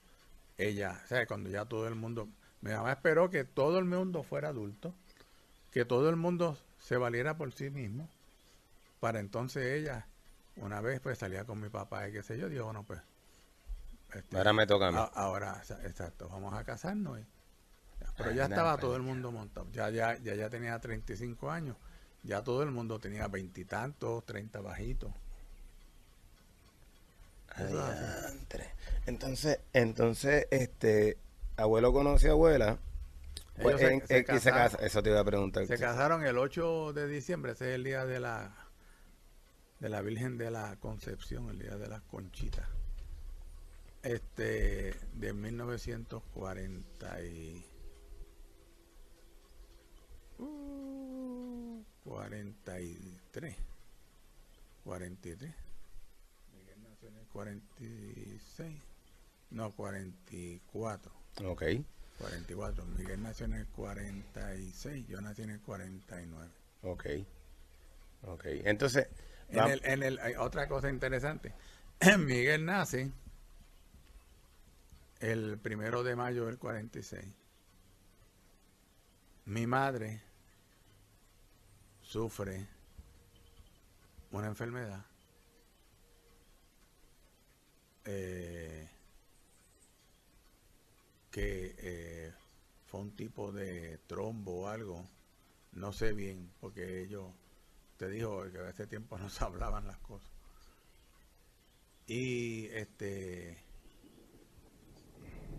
ella 0.59 1.01
o 1.05 1.09
sea 1.09 1.27
cuando 1.27 1.51
ya 1.51 1.65
todo 1.67 1.87
el 1.89 1.95
mundo 1.95 2.29
mi 2.63 2.71
mamá 2.73 2.93
esperó 2.93 3.31
que 3.31 3.45
todo 3.45 3.79
el 3.79 3.85
mundo 3.85 4.23
fuera 4.23 4.49
adulto 4.49 4.95
que 5.73 5.85
todo 5.85 6.09
el 6.11 6.17
mundo 6.17 6.59
se 6.81 6.97
valiera 6.97 7.37
por 7.37 7.53
sí 7.53 7.71
mismo 7.71 8.09
para 9.01 9.21
entonces 9.21 9.65
ella 9.81 10.07
una 10.57 10.81
vez 10.81 11.01
pues 11.01 11.19
salía 11.19 11.45
con 11.45 11.61
mi 11.61 11.69
papá 11.69 12.09
y 12.09 12.13
qué 12.13 12.23
sé 12.23 12.39
yo 12.39 12.49
dijo 12.49 12.65
bueno 12.65 12.85
pues 12.85 13.01
este, 14.15 14.37
Ahora 14.37 14.53
me 14.53 14.67
toca 14.67 14.89
a 14.89 14.91
mí. 14.91 14.99
a- 14.99 15.05
ahora, 15.05 15.63
exacto, 15.85 16.29
vamos 16.29 16.53
a 16.55 16.65
casarnos. 16.65 17.21
y- 17.21 17.25
pero 18.17 18.33
ya 18.33 18.47
estaba 18.47 18.77
todo 18.77 18.97
el 18.97 19.03
mundo 19.03 19.31
montado. 19.31 19.69
Ya, 19.73 19.89
ya, 19.91 20.19
ya, 20.19 20.35
ya 20.35 20.51
tenía 20.51 20.77
35 20.81 21.49
años. 21.49 21.77
Ya 22.23 22.43
todo 22.43 22.63
el 22.63 22.71
mundo 22.71 22.99
tenía 22.99 23.29
veintitantos, 23.29 24.25
30 24.27 24.61
bajitos. 24.61 25.13
Entonces, 29.07 29.59
entonces, 29.73 30.47
este, 30.51 31.17
abuelo 31.57 31.93
conoce 31.93 32.29
a 32.29 32.33
abuela. 32.33 32.79
Pues, 33.61 33.79
se- 33.81 33.93
en- 33.93 34.07
se 34.07 34.19
en- 34.19 34.23
y 34.23 34.25
se 34.25 34.51
casaron. 34.51 34.59
casa. 34.59 34.79
Eso 34.87 35.03
te 35.03 35.11
iba 35.11 35.21
a 35.21 35.25
preguntar. 35.25 35.67
Se 35.67 35.77
casaron 35.79 36.25
el 36.25 36.39
8 36.39 36.93
de 36.93 37.07
diciembre, 37.09 37.53
ese 37.53 37.71
es 37.71 37.75
el 37.75 37.85
día 37.85 38.05
de 38.07 38.21
la 38.21 38.55
de 39.81 39.89
la 39.89 40.03
Virgen 40.03 40.37
de 40.37 40.51
la 40.51 40.77
Concepción, 40.77 41.49
el 41.49 41.59
día 41.59 41.77
de 41.79 41.89
las 41.89 42.03
conchitas. 42.03 42.69
Este, 44.03 44.95
de 45.15 45.33
1940 45.33 47.23
y... 47.23 47.65
uh, 50.39 50.90
43. 52.11 53.57
43. 54.83 55.55
Miguel 56.53 56.83
nació 56.83 57.09
en 57.09 57.17
el 57.17 57.27
46. 57.29 58.83
No, 59.51 59.71
44. 59.71 61.13
Ok. 61.45 61.63
44. 62.19 62.85
Miguel 62.99 63.23
nació 63.23 63.47
en 63.47 63.55
el 63.55 63.67
46, 63.69 65.07
yo 65.07 65.21
nací 65.21 65.43
en 65.43 65.51
el 65.51 65.61
49. 65.61 66.51
Ok. 66.83 67.07
Ok. 68.23 68.45
Entonces, 68.65 69.07
En 69.49 69.71
el, 69.71 69.81
en 69.85 70.03
el, 70.03 70.19
hay 70.19 70.35
otra 70.35 70.67
cosa 70.67 70.91
interesante. 70.91 71.55
Miguel 72.19 72.65
nace 72.65 73.13
el 75.21 75.59
primero 75.59 76.03
de 76.03 76.17
mayo 76.17 76.47
del 76.47 76.59
46. 76.59 77.25
Mi 79.45 79.69
madre 79.69 80.30
sufre 82.11 82.67
una 84.33 84.49
enfermedad 84.49 85.07
eh, 88.05 88.91
que 91.31 91.77
eh, 91.79 92.33
fue 92.87 93.01
un 93.03 93.15
tipo 93.15 93.53
de 93.53 93.99
trombo 94.09 94.63
o 94.63 94.67
algo, 94.67 95.09
no 95.71 95.93
sé 95.93 96.13
bien, 96.13 96.51
porque 96.61 97.01
ellos 97.03 97.29
te 97.97 98.09
dijo 98.09 98.43
que 98.51 98.59
a 98.59 98.71
ese 98.71 98.89
tiempo 98.89 99.17
no 99.17 99.29
se 99.31 99.45
hablaban 99.45 99.87
las 99.87 99.99
cosas. 99.99 100.33
Y 102.09 102.67
este 102.73 103.57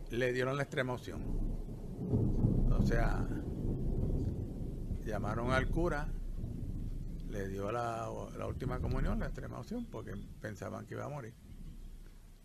le 0.10 0.34
dieron 0.34 0.58
la 0.58 0.64
extrema 0.64 0.92
opción. 0.92 1.24
O 2.78 2.86
sea, 2.86 3.26
llamaron 5.06 5.52
al 5.52 5.70
cura, 5.70 6.12
le 7.32 7.48
dio 7.48 7.72
la, 7.72 8.10
última 8.46 8.80
comunión, 8.80 9.20
la 9.20 9.28
extrema 9.28 9.60
opción, 9.60 9.86
porque 9.86 10.14
pensaban 10.42 10.86
que 10.86 10.96
iba 10.96 11.06
a 11.06 11.10
morir. 11.10 11.34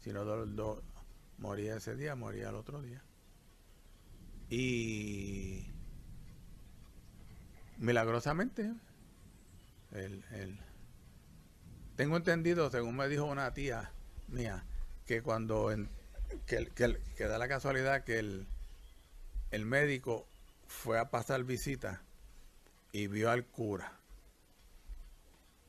Si 0.00 0.12
no 0.12 0.24
moría 1.38 1.76
ese 1.76 1.96
día, 1.96 2.14
moría 2.14 2.50
el 2.50 2.54
otro 2.54 2.80
día. 2.80 3.02
Y 4.48 5.66
milagrosamente 7.78 8.72
el, 9.92 10.24
el- 10.32 10.58
tengo 11.96 12.16
entendido, 12.16 12.70
según 12.70 12.94
me 12.96 13.08
dijo 13.08 13.24
una 13.24 13.52
tía 13.54 13.90
mía, 14.28 14.64
que 15.06 15.22
cuando 15.22 15.72
en- 15.72 15.88
que, 16.46 16.66
que, 16.68 17.00
que 17.16 17.24
da 17.24 17.38
la 17.38 17.48
casualidad 17.48 18.04
que 18.04 18.18
el, 18.18 18.46
el 19.50 19.66
médico 19.66 20.26
fue 20.68 20.98
a 20.98 21.10
pasar 21.10 21.42
visita 21.44 22.02
y 22.92 23.08
vio 23.08 23.30
al 23.30 23.44
cura. 23.46 23.92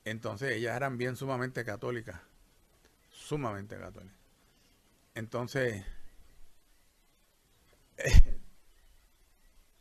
Entonces 0.09 0.51
ellas 0.53 0.75
eran 0.75 0.97
bien 0.97 1.15
sumamente 1.15 1.63
católicas, 1.65 2.19
sumamente 3.11 3.77
católicas. 3.77 4.17
Entonces, 5.15 5.83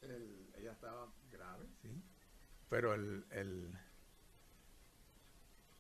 el- 0.03 0.51
ella 0.57 0.73
estaba 0.73 1.09
grave, 1.31 1.67
sí, 1.83 2.03
pero 2.69 2.95
el, 2.95 3.25
el, 3.31 3.71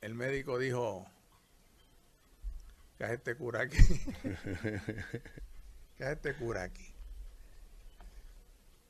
el 0.00 0.14
médico 0.14 0.58
dijo 0.58 1.06
que 2.98 3.04
este 3.12 3.36
cura 3.36 3.62
aquí, 3.62 3.78
que 5.96 6.10
este 6.12 6.34
cura 6.34 6.62
aquí, 6.64 6.92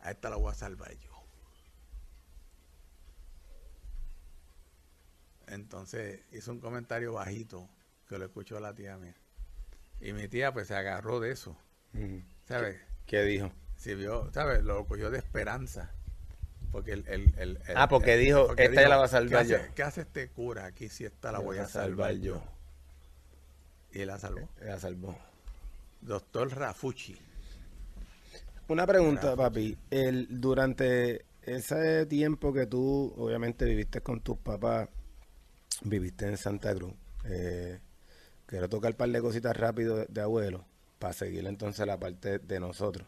a 0.00 0.10
esta 0.10 0.30
la 0.30 0.36
voy 0.36 0.50
a 0.50 0.54
salvar 0.54 0.92
yo. 0.98 1.15
Entonces 5.46 6.20
hizo 6.32 6.52
un 6.52 6.60
comentario 6.60 7.12
bajito 7.12 7.68
que 8.08 8.18
lo 8.18 8.24
escuchó 8.24 8.58
la 8.60 8.74
tía 8.74 8.96
mía. 8.96 9.14
Y 10.00 10.12
mi 10.12 10.28
tía 10.28 10.52
pues 10.52 10.68
se 10.68 10.74
agarró 10.76 11.20
de 11.20 11.30
eso. 11.32 11.56
¿sabes? 12.46 12.76
¿qué 13.06 13.22
dijo? 13.22 13.50
Si 13.76 13.94
vio, 13.94 14.30
¿sabes? 14.32 14.62
Lo 14.62 14.84
cogió 14.86 15.10
de 15.10 15.18
esperanza. 15.18 15.92
Porque 16.72 16.92
el, 16.92 17.04
el, 17.08 17.34
el- 17.38 17.58
el- 17.68 17.76
Ah, 17.76 17.88
porque 17.88 18.16
dijo, 18.16 18.54
esta 18.56 18.82
ya 18.82 18.88
la 18.88 18.96
va 18.96 19.04
a 19.04 19.08
salvar 19.08 19.44
¿qué 19.44 19.50
yo. 19.52 19.56
hace, 19.56 19.70
¿Qué 19.74 19.82
hace 19.82 20.00
este 20.02 20.28
cura 20.28 20.66
aquí 20.66 20.88
si 20.88 21.04
esta 21.04 21.32
la 21.32 21.38
voy 21.38 21.58
a 21.58 21.66
salvar 21.68 22.14
yo? 22.16 22.42
Y 23.92 24.04
la 24.04 24.18
salvó. 24.18 24.48
La 24.60 24.78
salvó. 24.78 25.16
Doctor 26.02 26.50
Rafucci. 26.54 27.16
Una 28.68 28.86
pregunta, 28.86 29.34
papi. 29.36 29.78
El, 29.90 30.26
durante 30.40 31.24
ese 31.42 32.04
tiempo 32.06 32.52
que 32.52 32.66
tú, 32.66 33.14
obviamente, 33.16 33.64
viviste 33.64 34.00
con 34.02 34.20
tus 34.20 34.36
papás, 34.38 34.88
viviste 35.82 36.26
en 36.26 36.36
Santa 36.36 36.74
Cruz, 36.74 36.94
eh, 37.24 37.80
quiero 38.46 38.68
tocar 38.68 38.92
un 38.92 38.96
par 38.96 39.08
de 39.08 39.20
cositas 39.20 39.56
rápido 39.56 39.96
de, 39.96 40.06
de 40.08 40.20
abuelo, 40.20 40.64
para 40.98 41.12
seguir 41.12 41.46
entonces 41.46 41.86
la 41.86 41.98
parte 41.98 42.38
de 42.38 42.60
nosotros. 42.60 43.06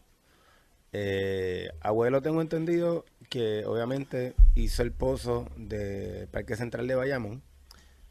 Eh, 0.93 1.71
abuelo, 1.81 2.23
tengo 2.23 2.41
entendido 2.41 3.05
que 3.29 3.65
obviamente 3.67 4.35
hizo 4.55 4.83
el 4.83 4.93
pozo 4.93 5.49
del 5.57 6.29
Parque 6.29 6.57
Central 6.57 6.87
de 6.87 6.95
Bayamón. 6.95 7.43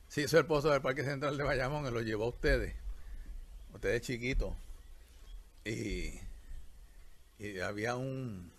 Sí, 0.08 0.28
soy 0.28 0.40
el 0.40 0.46
pozo 0.46 0.70
del 0.70 0.82
Parque 0.82 1.04
Central 1.04 1.38
de 1.38 1.44
Bayamón 1.44 1.88
y 1.88 1.92
lo 1.92 2.02
llevó 2.02 2.26
a 2.26 2.30
ustedes. 2.30 2.76
Ustedes 3.74 4.02
chiquitos. 4.02 4.54
Y, 5.66 6.20
y 7.40 7.60
había 7.60 7.96
un 7.96 8.52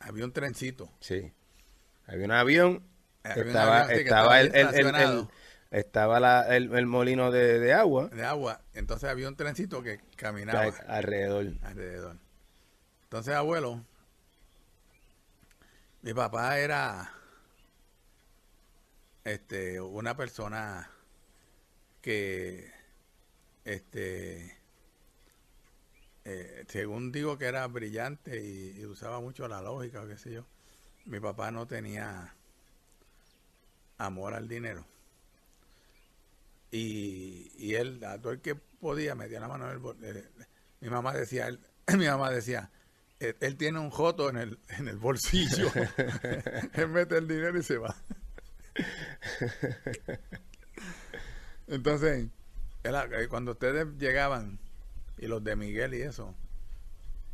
había 0.00 0.24
un 0.24 0.32
trencito. 0.32 0.90
Sí. 1.00 1.32
Había 2.06 2.24
un 2.24 2.32
avión, 2.32 2.82
estaba, 3.24 3.86
que 3.86 3.94
estaba, 3.96 4.40
estaba 4.40 4.40
el, 4.40 5.28
estaba 5.70 6.20
la- 6.20 6.56
el, 6.56 6.86
molino 6.86 7.30
de, 7.30 7.58
de 7.58 7.72
agua 7.72 8.10
de 8.12 8.24
agua. 8.24 8.60
Entonces 8.74 9.08
había 9.08 9.28
un 9.28 9.36
trencito 9.36 9.82
que 9.82 10.00
caminaba 10.16 10.64
alrededor. 10.88 11.52
alrededor. 11.62 12.16
Entonces, 13.04 13.34
abuelo, 13.34 13.84
mi 16.02 16.12
papá 16.14 16.58
era 16.58 17.12
este 19.24 19.80
una 19.80 20.16
persona 20.16 20.90
que 22.00 22.70
este 23.64 24.58
eh, 26.24 26.64
según 26.68 27.12
digo 27.12 27.36
que 27.38 27.46
era 27.46 27.66
brillante 27.66 28.40
y, 28.42 28.80
y 28.80 28.86
usaba 28.86 29.20
mucho 29.20 29.48
la 29.48 29.60
lógica 29.60 30.02
o 30.02 30.06
qué 30.06 30.16
sé 30.16 30.32
yo, 30.32 30.44
mi 31.06 31.20
papá 31.20 31.50
no 31.50 31.66
tenía 31.66 32.34
amor 34.06 34.34
al 34.34 34.48
dinero. 34.48 34.86
Y, 36.70 37.52
y 37.58 37.74
él, 37.74 38.02
a 38.04 38.18
todo 38.18 38.32
el 38.32 38.40
que 38.40 38.54
podía, 38.54 39.14
metía 39.14 39.40
la 39.40 39.48
mano 39.48 39.66
en 39.66 39.72
el 39.72 39.78
bol- 39.78 39.98
eh, 40.02 40.24
Mi 40.80 40.88
mamá 40.88 41.12
decía, 41.12 41.48
él- 41.48 41.60
mi 41.98 42.06
mamá 42.06 42.30
decía, 42.30 42.70
él, 43.20 43.36
él 43.40 43.56
tiene 43.56 43.78
un 43.78 43.90
joto 43.90 44.30
en 44.30 44.36
el, 44.38 44.58
en 44.78 44.88
el 44.88 44.96
bolsillo. 44.96 45.70
él 46.74 46.88
mete 46.88 47.18
el 47.18 47.28
dinero 47.28 47.58
y 47.58 47.62
se 47.62 47.76
va. 47.78 47.94
Entonces, 51.66 52.26
él, 52.82 52.94
eh, 53.12 53.28
cuando 53.28 53.52
ustedes 53.52 53.86
llegaban, 53.98 54.58
y 55.18 55.26
los 55.26 55.42
de 55.44 55.56
Miguel 55.56 55.94
y 55.94 56.02
eso, 56.02 56.34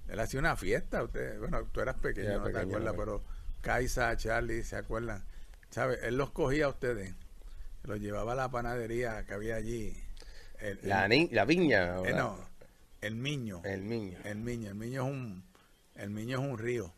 él 0.08 0.18
hacía 0.20 0.40
una 0.40 0.56
fiesta. 0.56 1.02
Usted, 1.02 1.38
bueno, 1.38 1.64
tú 1.72 1.80
eras 1.80 1.96
pequeño, 1.96 2.38
no 2.38 2.50
te 2.50 2.58
acuerdas, 2.58 2.92
no. 2.94 2.98
pero 2.98 3.24
Kaisa, 3.62 4.16
Charlie, 4.16 4.62
¿se 4.62 4.76
acuerdan? 4.76 5.24
¿Sabe? 5.70 5.98
Él 6.06 6.16
los 6.16 6.30
cogía 6.30 6.66
a 6.66 6.68
ustedes, 6.68 7.14
los 7.84 8.00
llevaba 8.00 8.32
a 8.32 8.36
la 8.36 8.50
panadería 8.50 9.24
que 9.24 9.34
había 9.34 9.56
allí. 9.56 9.96
El, 10.60 10.78
el- 10.82 10.88
La, 10.88 11.06
ni- 11.08 11.28
la 11.28 11.44
viña. 11.44 12.00
eh, 12.04 12.12
no, 12.14 12.38
el 13.00 13.14
Miño. 13.14 13.60
El 13.64 13.88
niño. 13.88 14.18
El 14.24 14.38
Miño, 14.38 14.68
el 14.70 14.74
Miño 14.74 15.04
es 15.04 15.10
un 15.12 15.44
el 15.94 16.10
Miño 16.10 16.38
es 16.40 16.44
un 16.44 16.58
río 16.58 16.92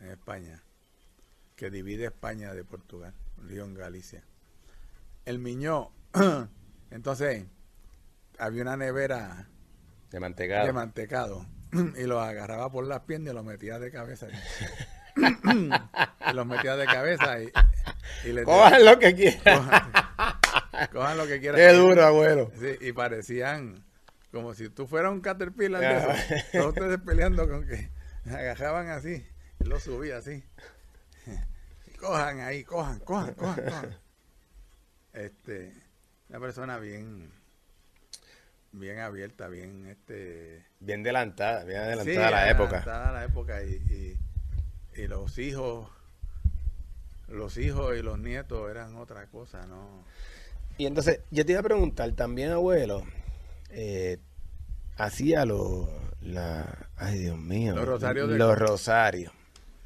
en 0.00 0.08
España 0.10 0.62
que 1.56 1.70
divide 1.70 2.06
España 2.06 2.52
de 2.54 2.64
Portugal, 2.64 3.14
un 3.38 3.48
río 3.48 3.64
en 3.64 3.74
Galicia. 3.74 4.22
El 5.24 5.38
Miño, 5.38 5.90
entonces 6.90 7.44
había 8.38 8.62
una 8.62 8.76
nevera 8.76 9.46
De 10.10 10.20
mantecado. 10.20 10.66
de 10.66 10.72
mantecado 10.72 11.46
y 11.96 12.04
los 12.04 12.22
agarraba 12.22 12.70
por 12.70 12.86
las 12.86 13.00
piernas 13.00 13.32
y 13.32 13.34
los 13.36 13.44
metía 13.44 13.78
de 13.78 13.90
cabeza. 13.90 14.26
los 16.34 16.46
metía 16.46 16.76
de 16.76 16.86
cabeza 16.86 17.40
y, 17.40 17.52
y 18.24 18.32
les 18.32 18.44
Cojan 18.44 18.84
lo 18.84 18.98
que 18.98 19.14
quieran. 19.14 19.40
cojan, 19.42 19.92
cojan 20.92 21.16
lo 21.18 21.26
que 21.26 21.40
quieran. 21.40 21.56
Qué 21.60 21.68
duro, 21.72 22.04
abuelo. 22.04 22.50
Sí, 22.58 22.76
y 22.80 22.92
parecían 22.92 23.84
como 24.30 24.54
si 24.54 24.68
tú 24.70 24.86
fueras 24.86 25.12
un 25.12 25.20
caterpillar 25.20 25.80
de 25.80 25.96
esos. 25.98 26.50
Todos 26.52 26.66
ustedes 26.68 26.98
peleando 27.04 27.48
con 27.48 27.66
que 27.66 27.90
agajaban 28.30 28.88
así 28.88 29.26
y 29.60 29.64
lo 29.64 29.78
subía 29.80 30.18
así. 30.18 30.42
Cojan 32.00 32.40
ahí, 32.40 32.64
cojan, 32.64 32.98
cojan, 33.00 33.34
cojan, 33.34 33.64
cojan. 33.64 33.96
Este, 35.12 35.72
una 36.30 36.40
persona 36.40 36.78
bien, 36.78 37.30
bien 38.72 38.98
abierta, 38.98 39.46
bien, 39.48 39.86
este, 39.86 40.64
Bien 40.80 41.02
adelantada, 41.02 41.64
bien 41.64 41.78
adelantada 41.80 42.12
sí, 42.14 42.18
a 42.18 42.30
la 42.30 42.50
época. 42.50 42.78
adelantada 42.78 43.08
a 43.10 43.12
la 43.12 43.24
época 43.24 43.62
y, 43.62 43.68
y- 43.74 44.18
y 44.96 45.06
los 45.06 45.38
hijos, 45.38 45.88
los 47.28 47.56
hijos 47.56 47.96
y 47.96 48.02
los 48.02 48.18
nietos 48.18 48.70
eran 48.70 48.96
otra 48.96 49.26
cosa, 49.26 49.66
¿no? 49.66 50.04
Y 50.78 50.86
entonces, 50.86 51.20
yo 51.30 51.44
te 51.44 51.52
iba 51.52 51.60
a 51.60 51.64
preguntar 51.64 52.10
también, 52.12 52.50
abuelo, 52.52 53.02
eh, 53.70 54.18
hacía 54.96 55.44
los, 55.44 55.88
la, 56.20 56.88
ay 56.96 57.18
Dios 57.18 57.38
mío, 57.38 57.74
Los 57.74 57.86
rosarios 57.86 58.28
de 58.28 58.38
los 58.38 58.58
rosarios. 58.58 59.32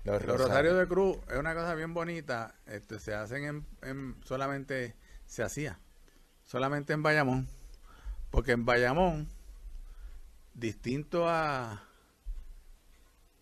Los 0.04 0.24
Los 0.24 0.38
rosarios 0.38 0.78
de 0.78 0.86
cruz 0.86 1.16
es 1.28 1.36
una 1.36 1.54
cosa 1.54 1.74
bien 1.74 1.92
bonita. 1.92 2.54
Este, 2.66 3.00
se 3.00 3.12
hacen 3.14 3.44
en, 3.44 3.66
en- 3.82 4.16
solamente, 4.24 4.94
se 5.26 5.42
hacía 5.42 5.80
solamente 6.44 6.92
en 6.92 7.02
Bayamón. 7.02 7.48
Porque 8.30 8.52
en 8.52 8.64
Bayamón, 8.64 9.28
distinto 10.54 11.28
a, 11.28 11.82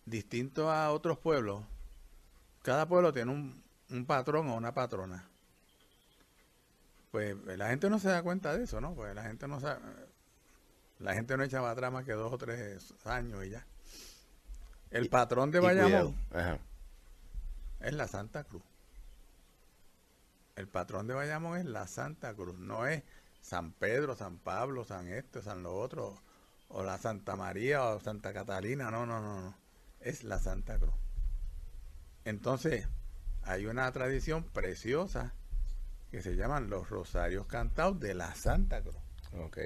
distinto 0.05 0.71
a 0.71 0.91
otros 0.91 1.17
pueblos, 1.17 1.63
cada 2.61 2.87
pueblo 2.87 3.13
tiene 3.13 3.31
un, 3.31 3.63
un 3.89 4.05
patrón 4.05 4.47
o 4.49 4.55
una 4.55 4.73
patrona. 4.73 5.27
Pues 7.11 7.35
la 7.45 7.69
gente 7.69 7.89
no 7.89 7.99
se 7.99 8.09
da 8.09 8.23
cuenta 8.23 8.55
de 8.55 8.63
eso, 8.63 8.81
¿no? 8.81 8.93
Pues 8.93 9.15
la 9.15 9.23
gente 9.23 9.47
no 9.47 9.59
sabe, 9.59 9.79
la 10.99 11.13
gente 11.13 11.37
no 11.37 11.43
echaba 11.43 11.71
atrás 11.71 11.91
más 11.91 12.05
que 12.05 12.13
dos 12.13 12.31
o 12.31 12.37
tres 12.37 12.93
años 13.05 13.45
y 13.45 13.51
ya. 13.51 13.65
El 14.91 15.09
patrón 15.09 15.51
de. 15.51 15.59
Bayamón 15.59 16.15
Ajá. 16.33 16.59
es 17.79 17.93
la 17.93 18.07
Santa 18.07 18.43
Cruz. 18.43 18.63
El 20.55 20.67
patrón 20.67 21.07
de 21.07 21.13
Bayamón 21.13 21.57
es 21.57 21.65
la 21.65 21.87
Santa 21.87 22.33
Cruz, 22.33 22.57
no 22.57 22.87
es 22.87 23.03
San 23.41 23.73
Pedro, 23.73 24.15
San 24.15 24.37
Pablo, 24.37 24.85
San 24.85 25.07
este, 25.07 25.41
San 25.41 25.63
lo 25.63 25.75
otro, 25.75 26.15
o 26.69 26.83
la 26.83 26.97
Santa 26.97 27.35
María 27.35 27.83
o 27.83 27.99
Santa 27.99 28.33
Catalina, 28.33 28.89
no, 28.89 29.05
no, 29.05 29.19
no, 29.19 29.41
no. 29.41 29.64
Es 30.05 30.23
la 30.23 30.39
Santa 30.39 30.77
Cruz. 30.77 30.93
Entonces, 32.25 32.87
hay 33.43 33.65
una 33.65 33.91
tradición 33.91 34.43
preciosa 34.43 35.33
que 36.11 36.21
se 36.21 36.35
llaman 36.35 36.69
los 36.69 36.89
rosarios 36.89 37.45
cantados 37.47 37.99
de 37.99 38.13
la 38.13 38.33
Santa 38.35 38.81
Cruz. 38.81 38.95
Ok, 39.39 39.57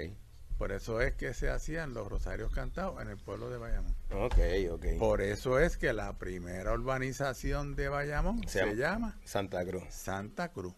Por 0.58 0.72
eso 0.72 1.00
es 1.02 1.14
que 1.14 1.34
se 1.34 1.50
hacían 1.50 1.94
los 1.94 2.10
rosarios 2.10 2.52
cantados 2.52 3.02
en 3.02 3.08
el 3.10 3.18
pueblo 3.18 3.50
de 3.50 3.58
Bayamón. 3.58 3.96
ok, 4.12 4.38
ok. 4.72 4.86
Por 4.98 5.22
eso 5.22 5.60
es 5.60 5.78
que 5.78 5.94
la 5.94 6.18
primera 6.18 6.74
urbanización 6.74 7.76
de 7.76 7.88
Bayamón 7.90 8.42
Se 8.48 8.60
se, 8.64 8.76
llama- 8.76 9.18
Santa 9.24 9.64
Cruz. 9.66 9.84
Santa 9.90 10.50
Cruz. 10.52 10.74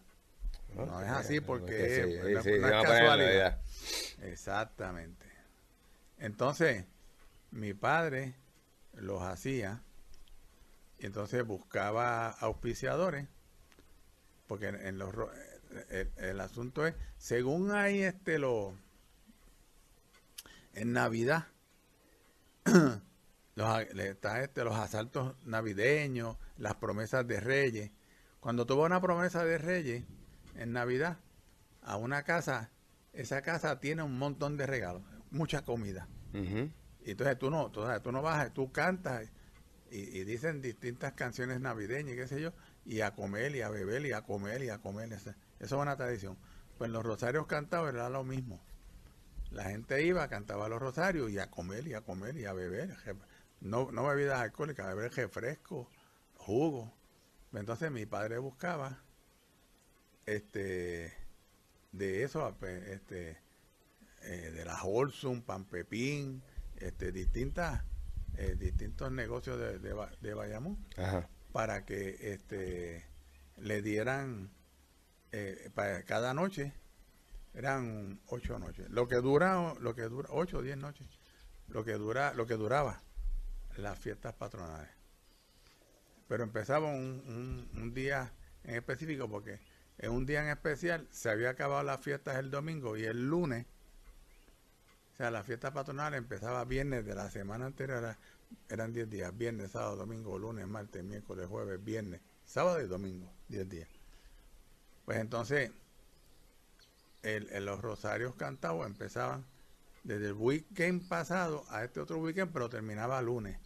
No 0.74 1.02
es 1.02 1.08
así 1.10 1.40
porque 1.40 1.72
sí, 1.72 1.82
es- 1.82 2.26
sí, 2.26 2.32
no- 2.34 2.42
sí, 2.42 2.50
no 2.50 2.56
es 2.56 2.62
se 2.64 2.70
va 2.70 2.78
a 2.80 2.82
poner 2.82 2.82
en 2.82 2.82
la 2.82 2.82
casualidad. 3.08 3.60
Exactamente. 4.22 5.26
Entonces, 6.18 6.84
mi 7.50 7.74
padre 7.74 8.34
los 8.94 9.22
hacía 9.22 9.82
y 10.98 11.06
entonces 11.06 11.44
buscaba 11.46 12.28
auspiciadores 12.30 13.28
porque 14.46 14.68
en, 14.68 14.98
los 14.98 15.14
ro- 15.14 15.32
el, 15.90 16.10
el 16.16 16.40
asunto 16.40 16.86
es 16.86 16.94
según 17.16 17.72
hay 17.72 18.02
este 18.02 18.38
lo 18.38 18.74
en 20.74 20.92
Navidad 20.92 21.46
los, 23.54 23.80
está 23.94 24.42
este, 24.42 24.64
los 24.64 24.76
asaltos 24.76 25.34
navideños, 25.44 26.36
las 26.56 26.74
promesas 26.76 27.26
de 27.26 27.40
reyes. 27.40 27.90
Cuando 28.40 28.66
tuvo 28.66 28.84
una 28.84 29.00
promesa 29.00 29.44
de 29.44 29.58
reyes 29.58 30.04
en 30.56 30.72
Navidad 30.72 31.18
a 31.82 31.96
una 31.96 32.22
casa, 32.22 32.70
esa 33.12 33.42
casa 33.42 33.80
tiene 33.80 34.02
un 34.02 34.18
montón 34.18 34.56
de 34.56 34.66
regalos, 34.66 35.02
mucha 35.30 35.62
comida. 35.64 36.08
Y 37.04 37.12
entonces 37.12 37.38
tú 37.38 37.50
no, 37.50 37.70
tú, 37.70 37.82
tú 38.02 38.12
no 38.12 38.22
vas, 38.22 38.52
tú 38.52 38.70
cantas 38.70 39.28
y, 39.90 40.24
dicen 40.24 40.62
distintas 40.62 41.12
canciones 41.12 41.60
navideñas 41.60 42.16
qué 42.16 42.26
sé 42.26 42.40
yo, 42.40 42.52
y 42.86 43.00
a 43.00 43.14
comer 43.14 43.54
y 43.54 43.60
a 43.60 43.68
beber 43.68 44.06
y 44.06 44.12
a 44.12 44.22
comer 44.22 44.62
y 44.62 44.70
a 44.70 44.78
comer. 44.78 45.12
Esa, 45.12 45.30
eso 45.60 45.76
es 45.76 45.82
una 45.82 45.96
tradición. 45.96 46.38
Pues 46.78 46.90
los 46.90 47.04
rosarios 47.04 47.46
cantados 47.46 47.92
era 47.92 48.08
lo 48.08 48.24
mismo. 48.24 48.60
La 49.50 49.64
gente 49.64 50.02
iba, 50.02 50.26
cantaba 50.28 50.68
los 50.68 50.80
rosarios 50.80 51.30
y 51.30 51.38
a 51.38 51.50
comer 51.50 51.86
y 51.86 51.94
a 51.94 52.00
comer 52.00 52.36
y 52.36 52.46
a 52.46 52.54
beber. 52.54 52.96
No, 53.60 53.92
no 53.92 54.06
bebidas 54.06 54.40
alcohólicas, 54.40 54.86
beber 54.86 55.12
refresco, 55.12 55.88
jugo. 56.36 56.92
Entonces 57.52 57.90
mi 57.90 58.06
padre 58.06 58.38
buscaba 58.38 59.02
este 60.24 61.12
de 61.92 62.22
eso, 62.22 62.56
este, 62.62 63.38
eh, 64.22 64.50
de 64.50 64.64
la 64.64 64.82
Holsum, 64.82 65.42
Pan 65.42 65.66
Pepín, 65.66 66.42
este, 66.82 67.12
distintas, 67.12 67.82
eh, 68.36 68.56
distintos 68.58 69.10
negocios 69.12 69.58
de, 69.58 69.78
de, 69.78 69.92
Ba- 69.92 70.12
de 70.20 70.34
Bayamón 70.34 70.78
Ajá. 70.96 71.28
para 71.52 71.84
que 71.84 72.32
este, 72.32 73.04
le 73.56 73.82
dieran 73.82 74.50
eh, 75.32 75.70
para 75.74 76.02
cada 76.04 76.34
noche 76.34 76.72
eran 77.54 78.20
ocho 78.26 78.58
noches 78.58 78.88
lo 78.90 79.08
que 79.08 79.16
dura 79.16 79.74
lo 79.80 79.94
que 79.94 80.02
dura 80.02 80.28
ocho 80.32 80.58
o 80.58 80.62
diez 80.62 80.76
noches 80.76 81.06
lo 81.68 81.84
que 81.84 81.92
dura 81.92 82.32
lo 82.34 82.46
que 82.46 82.54
duraba 82.54 83.02
las 83.76 83.98
fiestas 83.98 84.34
patronales 84.34 84.90
pero 86.28 86.44
empezaba 86.44 86.88
un, 86.88 87.22
un- 87.74 87.80
un 87.80 87.94
día 87.94 88.32
en 88.64 88.76
específico 88.76 89.28
porque 89.28 89.60
en 89.98 90.10
un 90.12 90.24
día 90.26 90.42
en 90.42 90.48
especial 90.48 91.06
se 91.10 91.30
había 91.30 91.50
acabado 91.50 91.82
las 91.82 92.00
fiestas 92.00 92.38
el 92.38 92.50
domingo 92.50 92.96
y 92.96 93.04
el 93.04 93.26
lunes 93.28 93.66
o 95.12 95.16
sea 95.16 95.30
la 95.30 95.42
fiesta 95.44 95.72
patronal 95.72 96.14
empezaba 96.14 96.64
viernes 96.64 97.04
de 97.04 97.14
la 97.14 97.30
semana 97.30 97.66
anterior 97.66 97.98
era- 97.98 98.18
eran 98.68 98.92
10 98.92 99.08
días, 99.08 99.36
viernes, 99.36 99.70
sábado, 99.72 99.96
domingo, 99.96 100.38
lunes, 100.38 100.66
martes, 100.66 101.02
miércoles, 101.04 101.46
jueves, 101.46 101.82
viernes, 101.82 102.20
sábado 102.44 102.80
y 102.80 102.86
domingo, 102.86 103.32
10 103.48 103.68
días. 103.68 103.88
Pues 105.04 105.18
entonces, 105.18 105.70
el- 107.22 107.64
los 107.64 107.80
rosarios 107.80 108.34
cantados 108.36 108.86
empezaban 108.86 109.44
desde 110.04 110.28
el 110.28 110.32
weekend 110.34 111.08
pasado 111.08 111.64
a 111.70 111.84
este 111.84 112.00
otro 112.00 112.18
weekend, 112.18 112.52
pero 112.52 112.68
terminaba 112.68 113.20
lunes. 113.22 113.58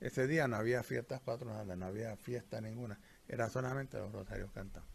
Ese 0.00 0.26
día 0.26 0.48
no 0.48 0.56
había 0.56 0.82
fiestas 0.82 1.20
patronales, 1.20 1.76
no 1.76 1.86
había 1.86 2.16
fiesta 2.16 2.60
ninguna, 2.60 2.98
era 3.28 3.48
solamente 3.48 3.98
los 3.98 4.12
rosarios 4.12 4.50
cantados. 4.52 4.88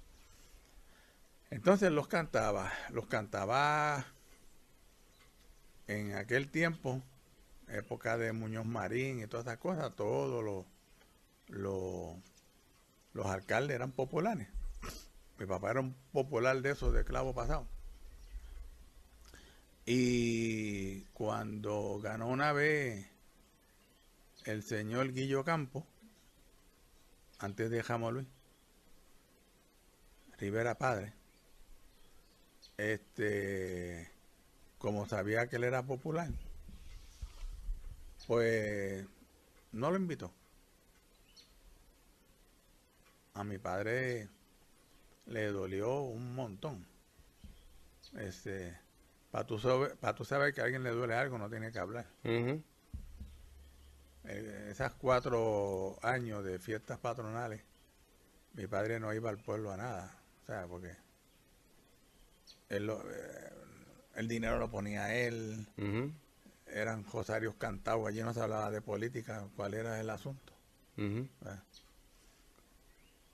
Entonces 1.50 1.92
los 1.92 2.08
cantaba, 2.08 2.72
los 2.90 3.08
cantaba 3.08 4.06
en 5.88 6.16
aquel 6.16 6.50
tiempo, 6.50 7.02
época 7.68 8.18
de 8.18 8.34
Muñoz 8.34 8.66
Marín 8.66 9.22
y 9.22 9.28
todas 9.28 9.46
esas 9.46 9.58
cosas, 9.58 9.96
todos 9.96 10.44
los, 10.44 10.66
los, 13.14 13.26
alcaldes 13.26 13.76
eran 13.76 13.92
populares. 13.92 14.48
Mi 15.40 15.46
papá 15.46 15.72
era 15.72 15.82
un 15.82 15.94
popular 16.12 16.62
de 16.62 16.72
esos 16.72 16.94
de 16.94 17.04
clavo 17.04 17.34
pasado. 17.34 17.68
Y 19.86 21.02
cuando 21.14 22.00
ganó 22.02 22.28
una 22.28 22.52
vez 22.52 23.08
el 24.46 24.64
señor 24.64 25.14
Guillo 25.14 25.44
Campo, 25.46 25.86
antes 27.40 27.70
de 27.70 27.84
Jamo 27.84 28.12
Luis, 28.12 28.28
Rivera 30.38 30.78
Padre, 30.78 31.14
este, 32.78 34.12
como 34.78 35.08
sabía 35.08 35.48
que 35.48 35.56
él 35.56 35.64
era 35.64 35.84
popular, 35.84 36.30
pues 38.28 39.06
no 39.72 39.92
lo 39.92 39.98
invitó. 39.98 40.32
A 43.34 43.44
mi 43.44 43.58
padre 43.58 44.30
le 45.26 45.48
dolió 45.48 46.02
un 46.02 46.36
montón. 46.36 46.86
Este, 48.18 48.78
para 49.32 49.46
tú, 49.46 49.60
tú 49.60 50.26
saber 50.26 50.54
que 50.54 50.62
a 50.62 50.64
alguien 50.66 50.84
le 50.84 50.92
duele 50.92 51.16
algo, 51.16 51.38
no 51.38 51.50
tiene 51.50 51.72
que 51.72 51.80
hablar. 51.80 52.06
Eh, 54.26 54.68
esas 54.72 54.94
cuatro 54.94 55.98
años 56.02 56.44
de 56.44 56.60
fiestas 56.60 57.00
patronales, 57.00 57.62
mi 58.54 58.68
padre 58.68 59.00
no 59.00 59.14
iba 59.14 59.30
al 59.30 59.38
pueblo 59.38 59.72
a 59.72 59.78
nada, 59.78 60.18
¿sabes? 60.46 60.68
Porque 60.68 60.96
él 62.70 62.90
eh, 62.90 63.57
el 64.18 64.28
dinero 64.28 64.60
lo 64.60 64.70
ponía 64.70 65.16
él, 65.16 65.66
eran 66.66 67.06
rosarios 67.06 67.56
cantados, 67.56 68.06
allí 68.08 68.22
no 68.22 68.34
se 68.34 68.42
hablaba 68.42 68.70
de 68.70 68.82
política, 68.82 69.48
cuál 69.56 69.74
era 69.74 70.00
el 70.02 70.10
asunto. 70.10 70.54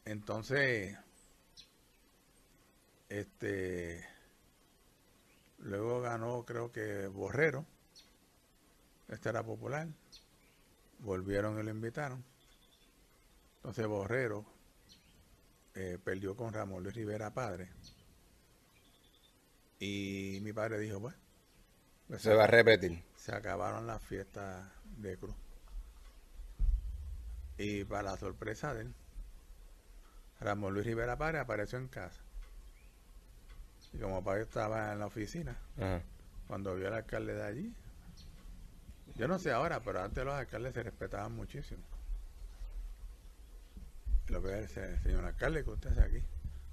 Entonces, 0.05 0.95
este 3.09 4.13
Luego 5.63 6.01
ganó, 6.01 6.43
creo 6.43 6.71
que 6.71 7.07
Borrero. 7.07 7.65
Este 9.07 9.29
era 9.29 9.43
popular. 9.43 9.87
Volvieron 10.99 11.57
y 11.59 11.63
lo 11.63 11.69
invitaron. 11.69 12.23
Entonces 13.57 13.87
Borrero 13.87 14.45
eh, 15.73 15.97
perdió 16.03 16.35
con 16.35 16.53
Ramón 16.53 16.83
Luis 16.83 16.95
Rivera 16.95 17.33
padre. 17.33 17.69
Y 19.85 20.39
mi 20.39 20.53
padre 20.53 20.79
dijo, 20.79 21.01
bueno. 21.01 21.17
Pues 22.07 22.21
se 22.21 22.33
va 22.33 22.45
a 22.45 22.47
repetir. 22.47 23.03
Se 23.17 23.35
acabaron 23.35 23.85
las 23.85 24.01
fiestas 24.01 24.65
de 24.97 25.17
Cruz. 25.17 25.35
Y 27.57 27.83
para 27.83 28.03
la 28.03 28.17
sorpresa 28.17 28.73
de 28.73 28.83
él, 28.83 28.93
Ramón 30.39 30.73
Luis 30.73 30.85
Rivera 30.85 31.17
padre 31.17 31.39
apareció 31.39 31.79
en 31.79 31.89
casa. 31.89 32.21
Y 33.91 33.97
como 33.97 34.23
papá 34.23 34.39
estaba 34.39 34.93
en 34.93 34.99
la 34.99 35.07
oficina, 35.07 35.57
cuando 36.47 36.75
vio 36.75 36.87
al 36.87 36.93
alcalde 36.93 37.33
de 37.33 37.43
allí, 37.43 37.75
yo 39.15 39.27
no 39.27 39.37
sé 39.37 39.51
ahora, 39.51 39.81
pero 39.81 40.01
antes 40.01 40.23
los 40.23 40.33
alcaldes 40.33 40.73
se 40.75 40.83
respetaban 40.83 41.35
muchísimo. 41.35 41.83
Lo 44.29 44.41
que 44.41 44.61
dice, 44.61 44.97
señor 44.99 45.25
alcalde, 45.25 45.65
que 45.65 45.69
usted 45.69 45.91
hace 45.91 46.01
aquí. 46.01 46.23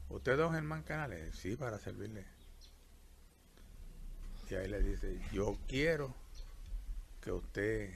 ¿Usted 0.09 0.37
don 0.37 0.55
Germán 0.55 0.85
Canales? 0.85 1.35
Sí, 1.35 1.57
para 1.57 1.79
servirle. 1.79 2.25
Y 4.51 4.55
ahí 4.57 4.69
le 4.69 4.83
dice, 4.83 5.21
yo 5.33 5.57
quiero 5.69 6.13
que 7.21 7.31
usted 7.31 7.95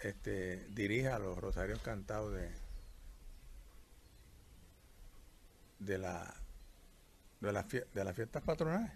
este, 0.00 0.66
dirija 0.70 1.20
los 1.20 1.38
rosarios 1.38 1.78
cantados 1.80 2.34
de, 2.34 2.50
de 5.78 5.98
la 5.98 6.34
de, 7.40 7.52
la 7.52 7.62
de 7.62 8.04
las 8.04 8.16
fiestas 8.16 8.42
patronales. 8.42 8.90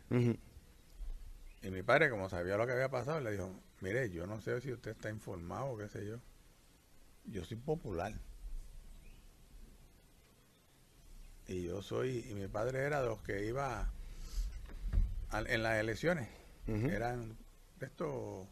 Y 1.62 1.70
mi 1.70 1.82
padre, 1.82 2.10
como 2.10 2.28
sabía 2.28 2.56
lo 2.56 2.66
que 2.66 2.72
había 2.72 2.88
pasado, 2.88 3.20
le 3.20 3.30
dijo, 3.32 3.48
mire, 3.80 4.10
yo 4.10 4.26
no 4.26 4.40
sé 4.40 4.60
si 4.60 4.72
usted 4.72 4.92
está 4.92 5.08
informado 5.10 5.66
o 5.66 5.78
qué 5.78 5.88
sé 5.88 6.04
yo. 6.04 6.16
Yo 7.26 7.44
soy 7.44 7.56
popular. 7.58 8.12
Y 11.46 11.62
yo 11.62 11.80
soy, 11.80 12.26
y 12.28 12.34
mi 12.34 12.48
padre 12.48 12.80
era 12.80 13.02
de 13.02 13.06
los 13.06 13.20
que 13.22 13.46
iba 13.46 13.92
en 15.32 15.62
las 15.62 15.78
elecciones. 15.78 16.28
Eran 16.66 17.36
estos 17.80 18.46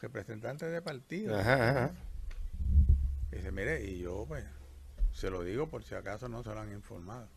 representantes 0.00 0.70
de 0.70 0.82
partido. 0.82 1.36
Y 3.30 3.36
dice, 3.36 3.50
mire, 3.50 3.82
y 3.84 4.00
yo 4.00 4.24
pues 4.26 4.44
se 5.12 5.30
lo 5.30 5.42
digo 5.42 5.68
por 5.68 5.84
si 5.84 5.94
acaso 5.94 6.28
no 6.28 6.42
se 6.42 6.50
lo 6.50 6.60
han 6.60 6.72
informado. 6.72 7.28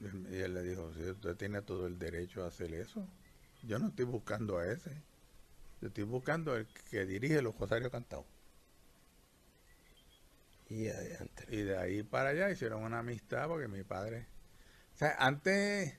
Y 0.00 0.36
él 0.36 0.54
le 0.54 0.62
dijo, 0.62 0.92
si 0.94 1.02
usted 1.02 1.36
tiene 1.36 1.62
todo 1.62 1.86
el 1.86 1.98
derecho 1.98 2.44
a 2.44 2.48
hacer 2.48 2.74
eso. 2.74 3.06
Yo 3.62 3.78
no 3.78 3.88
estoy 3.88 4.04
buscando 4.04 4.58
a 4.58 4.66
ese. 4.66 4.90
Yo 5.80 5.88
estoy 5.88 6.04
buscando 6.04 6.56
el 6.56 6.66
que 6.90 7.06
dirige 7.06 7.42
los 7.42 7.58
Rosarios 7.58 7.90
Cantados. 7.90 8.26
Y, 10.68 10.88
y 11.48 11.62
de 11.62 11.78
ahí 11.78 12.02
para 12.02 12.30
allá 12.30 12.50
hicieron 12.50 12.82
una 12.82 12.98
amistad 12.98 13.48
porque 13.48 13.68
mi 13.68 13.82
padre... 13.84 14.26
O 14.94 14.98
sea, 14.98 15.14
antes, 15.18 15.94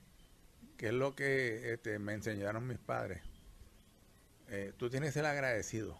que 0.78 0.86
es 0.88 0.94
lo 0.94 1.14
que 1.14 1.74
este, 1.74 1.98
me 1.98 2.14
enseñaron 2.14 2.66
mis 2.66 2.78
padres, 2.78 3.20
eh, 4.48 4.72
tú 4.78 4.88
tienes 4.88 5.14
el 5.16 5.26
agradecido. 5.26 5.98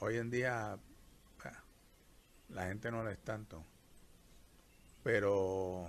hoy 0.00 0.16
en 0.18 0.30
día 0.30 0.78
la 2.48 2.66
gente 2.66 2.90
no 2.90 3.02
lo 3.02 3.10
es 3.10 3.18
tanto. 3.20 3.64
Pero 5.02 5.88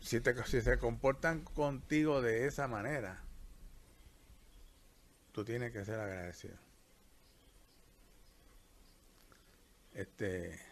si, 0.00 0.20
te, 0.20 0.40
si 0.44 0.62
se 0.62 0.78
comportan 0.78 1.40
contigo 1.42 2.22
de 2.22 2.46
esa 2.46 2.68
manera, 2.68 3.22
tú 5.32 5.44
tienes 5.44 5.72
que 5.72 5.84
ser 5.84 5.98
agradecido. 6.00 6.56
Este. 9.94 10.71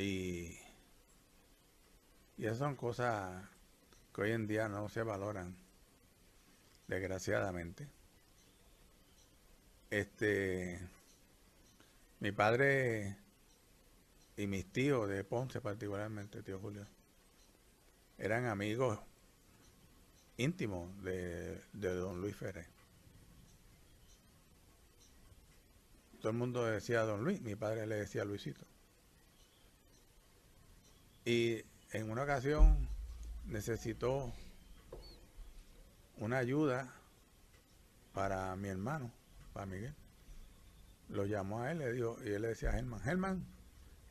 Y, 0.00 0.58
esas 2.38 2.56
son 2.56 2.74
cosas 2.74 3.46
que 4.14 4.22
hoy 4.22 4.32
en 4.32 4.46
día 4.46 4.66
no 4.66 4.88
se 4.88 5.02
valoran, 5.02 5.54
desgraciadamente. 6.88 7.86
Este 9.90 10.80
mi 12.20 12.32
padre 12.32 13.16
y 14.38 14.46
mis 14.46 14.72
tíos 14.72 15.06
de 15.08 15.22
Ponce 15.22 15.60
particularmente, 15.60 16.42
tío 16.42 16.58
Julio, 16.58 16.86
eran 18.16 18.46
amigos 18.46 18.98
íntimos 20.38 21.02
de, 21.02 21.60
don 21.72 22.22
Luis 22.22 22.36
Ferrer. 22.36 22.66
Todo 26.20 26.30
el 26.30 26.38
mundo 26.38 26.64
decía 26.64 27.02
don 27.02 27.22
Luis, 27.22 27.42
mi 27.42 27.54
padre 27.54 27.86
le 27.86 27.96
decía 27.96 28.24
Luisito. 28.24 28.69
Y 31.24 31.64
en 31.92 32.10
una 32.10 32.22
ocasión 32.22 32.88
necesitó 33.46 34.32
una 36.18 36.38
ayuda 36.38 36.92
para 38.12 38.54
mi 38.56 38.68
hermano, 38.68 39.10
para 39.52 39.66
Miguel 39.66 39.94
lo 41.10 41.26
llamó 41.26 41.62
a 41.62 41.72
él 41.72 41.78
le 41.78 41.92
dijo, 41.92 42.16
y 42.24 42.28
él 42.28 42.42
le 42.42 42.48
decía 42.48 42.70
a 42.70 42.72
Germán, 42.72 43.00
Germán, 43.00 43.44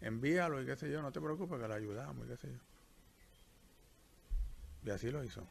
envíalo 0.01 0.61
y 0.61 0.65
qué 0.65 0.75
sé 0.75 0.91
yo, 0.91 1.01
no 1.01 1.11
te 1.11 1.21
preocupes 1.21 1.59
que 1.59 1.67
le 1.67 1.73
ayudamos 1.73 2.25
y 2.25 2.29
qué 2.29 2.37
sé 2.37 2.47
yo. 2.47 2.59
Y 4.85 4.89
así 4.91 5.09
lo 5.09 5.23
hizo. 5.23 5.45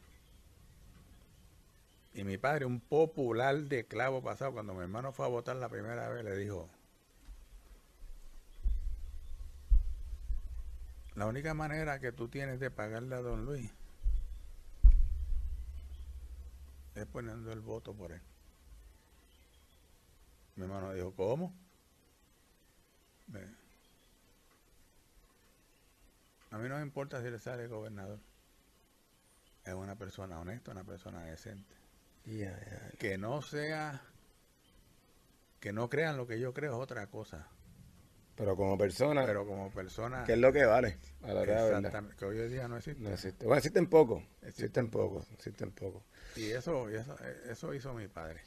Y 2.14 2.24
mi 2.24 2.38
padre, 2.38 2.64
un 2.64 2.80
popular 2.80 3.56
de 3.56 3.84
clavo 3.84 4.22
pasado, 4.22 4.52
cuando 4.52 4.74
mi 4.74 4.80
hermano 4.80 5.12
fue 5.12 5.26
a 5.26 5.28
votar 5.28 5.56
la 5.56 5.68
primera 5.68 6.08
vez, 6.08 6.24
le 6.24 6.36
dijo, 6.36 6.68
la 11.18 11.26
única 11.26 11.52
manera 11.52 11.98
que 11.98 12.12
tú 12.12 12.28
tienes 12.28 12.60
de 12.60 12.70
pagarle 12.70 13.16
a 13.16 13.20
don 13.20 13.44
Luis 13.44 13.68
es 16.94 17.06
poniendo 17.06 17.52
el 17.52 17.60
voto 17.60 17.92
por 17.92 18.12
él. 18.12 18.22
Mi 20.54 20.62
hermano 20.64 20.92
dijo, 20.92 21.12
¿cómo? 21.14 21.52
A 26.50 26.58
mí 26.58 26.68
no 26.68 26.76
me 26.76 26.82
importa 26.82 27.20
si 27.20 27.30
le 27.30 27.38
sale 27.40 27.66
gobernador. 27.66 28.20
Es 29.64 29.74
una 29.74 29.96
persona 29.96 30.38
honesta, 30.38 30.70
una 30.70 30.84
persona 30.84 31.24
decente. 31.24 31.74
Que 32.98 33.18
no 33.18 33.42
sea, 33.42 34.02
que 35.60 35.72
no 35.72 35.88
crean 35.88 36.16
lo 36.16 36.28
que 36.28 36.38
yo 36.38 36.54
creo 36.54 36.74
es 36.74 36.78
otra 36.80 37.08
cosa. 37.08 37.48
Pero 38.38 38.56
como 38.56 38.78
persona, 38.78 39.24
pero 39.26 39.44
como 39.44 39.68
persona, 39.70 40.22
¿qué 40.24 40.34
es 40.34 40.38
lo 40.38 40.52
que 40.52 40.64
vale? 40.64 40.96
A 41.24 41.32
la 41.32 41.40
verdad. 41.40 41.76
exactamente, 41.78 42.16
que 42.16 42.24
hoy 42.24 42.38
en 42.38 42.48
día 42.50 42.68
no 42.68 42.76
existe. 42.76 43.02
No 43.02 43.10
existe. 43.10 43.44
Bueno, 43.44 43.58
existen 43.58 43.86
pocos. 43.88 44.22
Existen 44.42 44.88
pocos. 44.90 45.28
Existen 45.32 45.72
pocos. 45.72 46.02
Y 46.36 46.50
eso, 46.52 46.88
y 46.88 46.94
eso, 46.94 47.16
eso 47.50 47.74
hizo 47.74 47.92
mi 47.94 48.06
padre. 48.06 48.40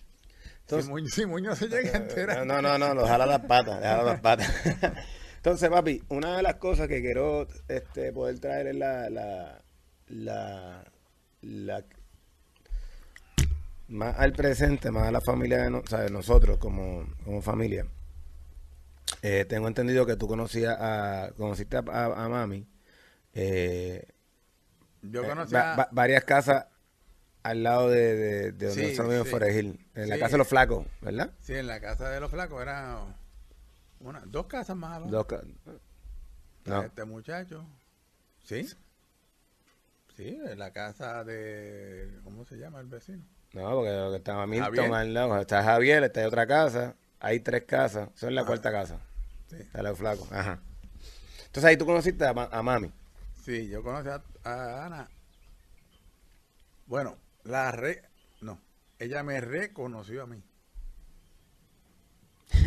Entonces- 0.61 1.13
si, 1.13 1.25
Muñoz 1.25 1.59
se 1.59 1.67
llega 1.67 1.91
a 1.91 1.97
enterar. 1.97 2.45
No, 2.47 2.61
no, 2.61 2.77
no, 2.77 2.93
no, 2.93 3.05
jala 3.05 3.25
las 3.25 3.41
patas, 3.41 3.81
jala 3.83 4.03
las 4.03 4.21
patas. 4.21 4.49
Entonces, 5.35 5.69
papi, 5.69 6.01
una 6.09 6.37
de 6.37 6.43
las 6.43 6.55
cosas 6.55 6.87
que 6.87 7.01
quiero 7.01 7.47
este, 7.67 8.13
poder 8.13 8.39
traer 8.39 8.67
es 8.67 8.75
la, 8.75 9.09
la, 9.09 9.61
la, 10.07 10.85
la- 11.41 11.83
más 13.89 14.15
al 14.17 14.31
presente, 14.33 14.89
más 14.91 15.07
a 15.07 15.11
la 15.11 15.19
familia 15.21 15.63
de, 15.63 15.69
no- 15.71 15.79
o 15.79 15.87
sea, 15.87 16.07
nosotros 16.07 16.57
como, 16.59 17.05
como 17.25 17.41
familia. 17.41 17.85
Eh, 19.21 19.45
tengo 19.45 19.67
entendido 19.67 20.05
que 20.05 20.15
tú 20.15 20.27
conocías 20.27 20.75
a, 20.79 21.31
conociste 21.37 21.77
a, 21.77 21.83
a- 21.87 22.25
a 22.25 22.29
mami. 22.29 22.67
eh, 23.33 24.07
Yo 25.03 25.23
eh, 25.23 25.27
conocí 25.27 25.53
va- 25.53 25.73
a- 25.73 25.77
va- 25.77 25.89
varias 25.91 26.23
casas 26.23 26.65
al 27.43 27.63
lado 27.63 27.89
de, 27.89 28.15
de, 28.15 28.51
de 28.51 28.67
donde 28.67 28.71
Sí, 28.73 28.81
nosotros 28.97 29.27
sí. 29.27 29.79
En 29.95 30.09
la 30.09 30.17
casa 30.19 30.31
de 30.33 30.37
los 30.37 30.47
flacos, 30.47 30.85
¿verdad? 31.01 31.31
Sí, 31.39 31.53
en 31.55 31.67
la 31.67 31.79
casa 31.79 32.09
de 32.09 32.19
los 32.19 32.29
flacos 32.31 32.61
era 32.61 32.97
una, 33.99 34.21
dos 34.25 34.45
casas 34.47 34.75
más 34.75 34.95
abajo. 34.97 35.11
Dos 35.11 35.25
ca- 35.25 35.41
no. 36.65 36.81
Este 36.83 37.05
muchacho. 37.05 37.65
Sí. 38.43 38.67
Sí, 40.15 40.39
en 40.45 40.59
la 40.59 40.71
casa 40.71 41.23
de. 41.23 42.19
¿Cómo 42.23 42.45
se 42.45 42.57
llama 42.57 42.79
el 42.79 42.87
vecino? 42.87 43.23
No, 43.53 43.75
porque 43.75 44.15
estaba 44.17 44.45
Milton 44.45 44.75
Javier. 44.75 44.93
al 44.93 45.13
lado. 45.13 45.39
Está 45.39 45.63
Javier, 45.63 46.03
está 46.03 46.19
hay 46.21 46.25
otra 46.27 46.45
casa. 46.47 46.95
Hay 47.19 47.39
tres 47.39 47.63
casas. 47.63 48.09
Son 48.15 48.33
la 48.35 48.41
Ah. 48.41 48.45
cuarta 48.45 48.71
casa. 48.71 48.99
Sí. 49.51 49.57
Los 49.73 49.97
flacos. 49.97 50.31
Ajá. 50.31 50.59
Entonces 51.45 51.65
ahí 51.65 51.77
tú 51.77 51.85
conociste 51.85 52.25
a, 52.25 52.33
ma- 52.33 52.49
a 52.51 52.63
mami. 52.63 52.91
Sí, 53.43 53.67
yo 53.67 53.83
conocí 53.83 54.09
a, 54.09 54.23
a 54.43 54.85
Ana. 54.85 55.09
Bueno, 56.87 57.17
la 57.43 57.71
re. 57.71 58.03
No, 58.41 58.59
ella 58.99 59.23
me 59.23 59.39
reconoció 59.41 60.23
a 60.23 60.27
mí. 60.27 60.43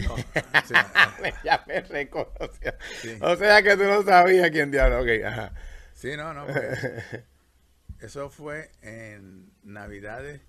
No, 0.07 0.17
ya 1.45 1.65
me 1.67 1.81
reconoció. 1.81 2.75
Sí. 3.03 3.19
O 3.21 3.37
sea 3.37 3.63
que 3.63 3.77
tú 3.77 3.85
no 3.85 4.03
sabías 4.03 4.51
quién 4.51 4.71
diablo. 4.71 5.01
Ok, 5.01 5.25
ajá. 5.25 5.53
sí, 5.95 6.17
no, 6.17 6.33
no. 6.35 6.47
Eso 8.01 8.29
fue 8.29 8.71
en 8.83 9.51
Navidades 9.63 10.43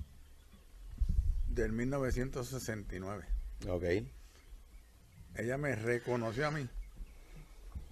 del 1.48 1.72
1969. 1.72 3.26
Ok. 3.70 3.84
Ella 5.36 5.58
me 5.58 5.76
reconoció 5.76 6.48
a 6.48 6.52
mí 6.52 6.68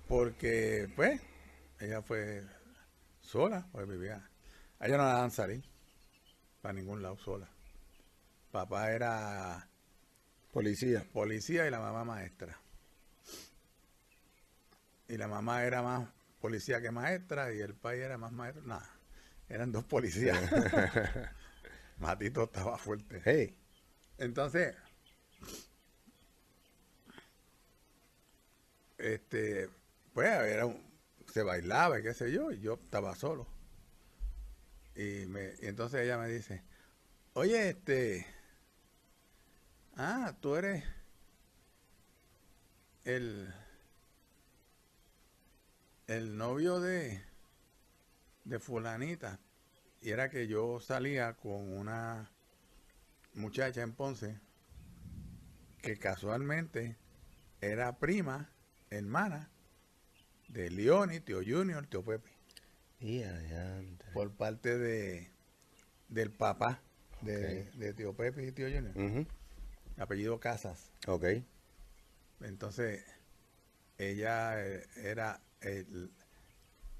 porque 0.07 0.91
pues 0.95 1.21
ella 1.79 2.01
fue 2.01 2.43
sola 3.21 3.67
pues 3.71 3.87
vivía 3.87 4.29
a 4.79 4.87
ella 4.87 4.97
no 4.97 5.03
la 5.03 5.09
dejaban 5.09 5.31
salir 5.31 5.63
para 6.61 6.73
ningún 6.73 7.01
lado 7.03 7.17
sola. 7.17 7.49
Papá 8.51 8.91
era 8.91 9.67
Policía. 10.53 11.05
policía 11.11 11.67
y 11.67 11.71
la 11.71 11.79
mamá 11.79 12.05
maestra. 12.05 12.57
Y 15.09 15.17
la 15.17 15.27
mamá 15.27 15.63
era 15.63 15.81
más 15.81 16.07
policía 16.39 16.81
que 16.81 16.91
maestra 16.91 17.53
y 17.53 17.59
el 17.59 17.75
país 17.75 18.03
era 18.03 18.17
más 18.17 18.31
maestro. 18.31 18.63
Nada 18.63 18.89
eran 19.49 19.71
dos 19.71 19.83
policías. 19.83 20.37
Matito 21.97 22.43
estaba 22.43 22.77
fuerte. 22.77 23.21
Hey. 23.25 23.57
entonces, 24.17 24.75
este, 29.03 29.69
pues 30.13 30.29
era 30.29 30.65
un- 30.65 30.83
se 31.33 31.43
bailaba 31.43 31.99
y 31.99 32.03
qué 32.03 32.13
sé 32.13 32.31
yo, 32.31 32.51
y 32.51 32.59
yo 32.61 32.75
estaba 32.75 33.15
solo. 33.15 33.47
Y, 34.95 35.25
me, 35.27 35.53
entonces 35.61 36.01
ella 36.01 36.17
me 36.17 36.27
dice, 36.27 36.63
oye, 37.33 37.69
este, 37.69 38.27
ah, 39.97 40.33
tú 40.41 40.55
eres 40.55 40.83
el, 43.05 43.53
el 46.07 46.37
novio 46.37 46.79
de, 46.79 47.21
de 48.45 48.57
fulanita. 48.59 49.39
Y 50.01 50.11
era 50.11 50.29
que 50.29 50.47
yo 50.47 50.79
salía 50.79 51.33
con 51.35 51.71
una 51.77 52.31
muchacha 53.35 53.81
en 53.83 53.93
Ponce 53.93 54.39
que 55.81 55.97
casualmente 55.99 56.97
era 57.61 57.99
prima, 57.99 58.49
hermana 58.97 59.49
de 60.47 60.69
Leoni, 60.69 61.19
tío 61.19 61.39
Junior, 61.45 61.85
tío 61.87 62.03
Pepe, 62.03 62.29
Y 62.99 63.21
por 64.13 64.31
parte 64.31 64.77
de 64.77 65.29
del 66.09 66.31
papá 66.31 66.79
de, 67.21 67.69
tío 67.93 68.13
Pepe 68.15 68.45
y 68.45 68.51
tío 68.51 68.67
Junior, 68.67 68.95
apellido 69.97 70.39
Casas. 70.39 70.91
Ok. 71.07 71.25
Entonces, 72.41 73.03
ella 73.97 74.63
eh, 74.65 74.85
era, 74.97 75.39
el- 75.61 76.11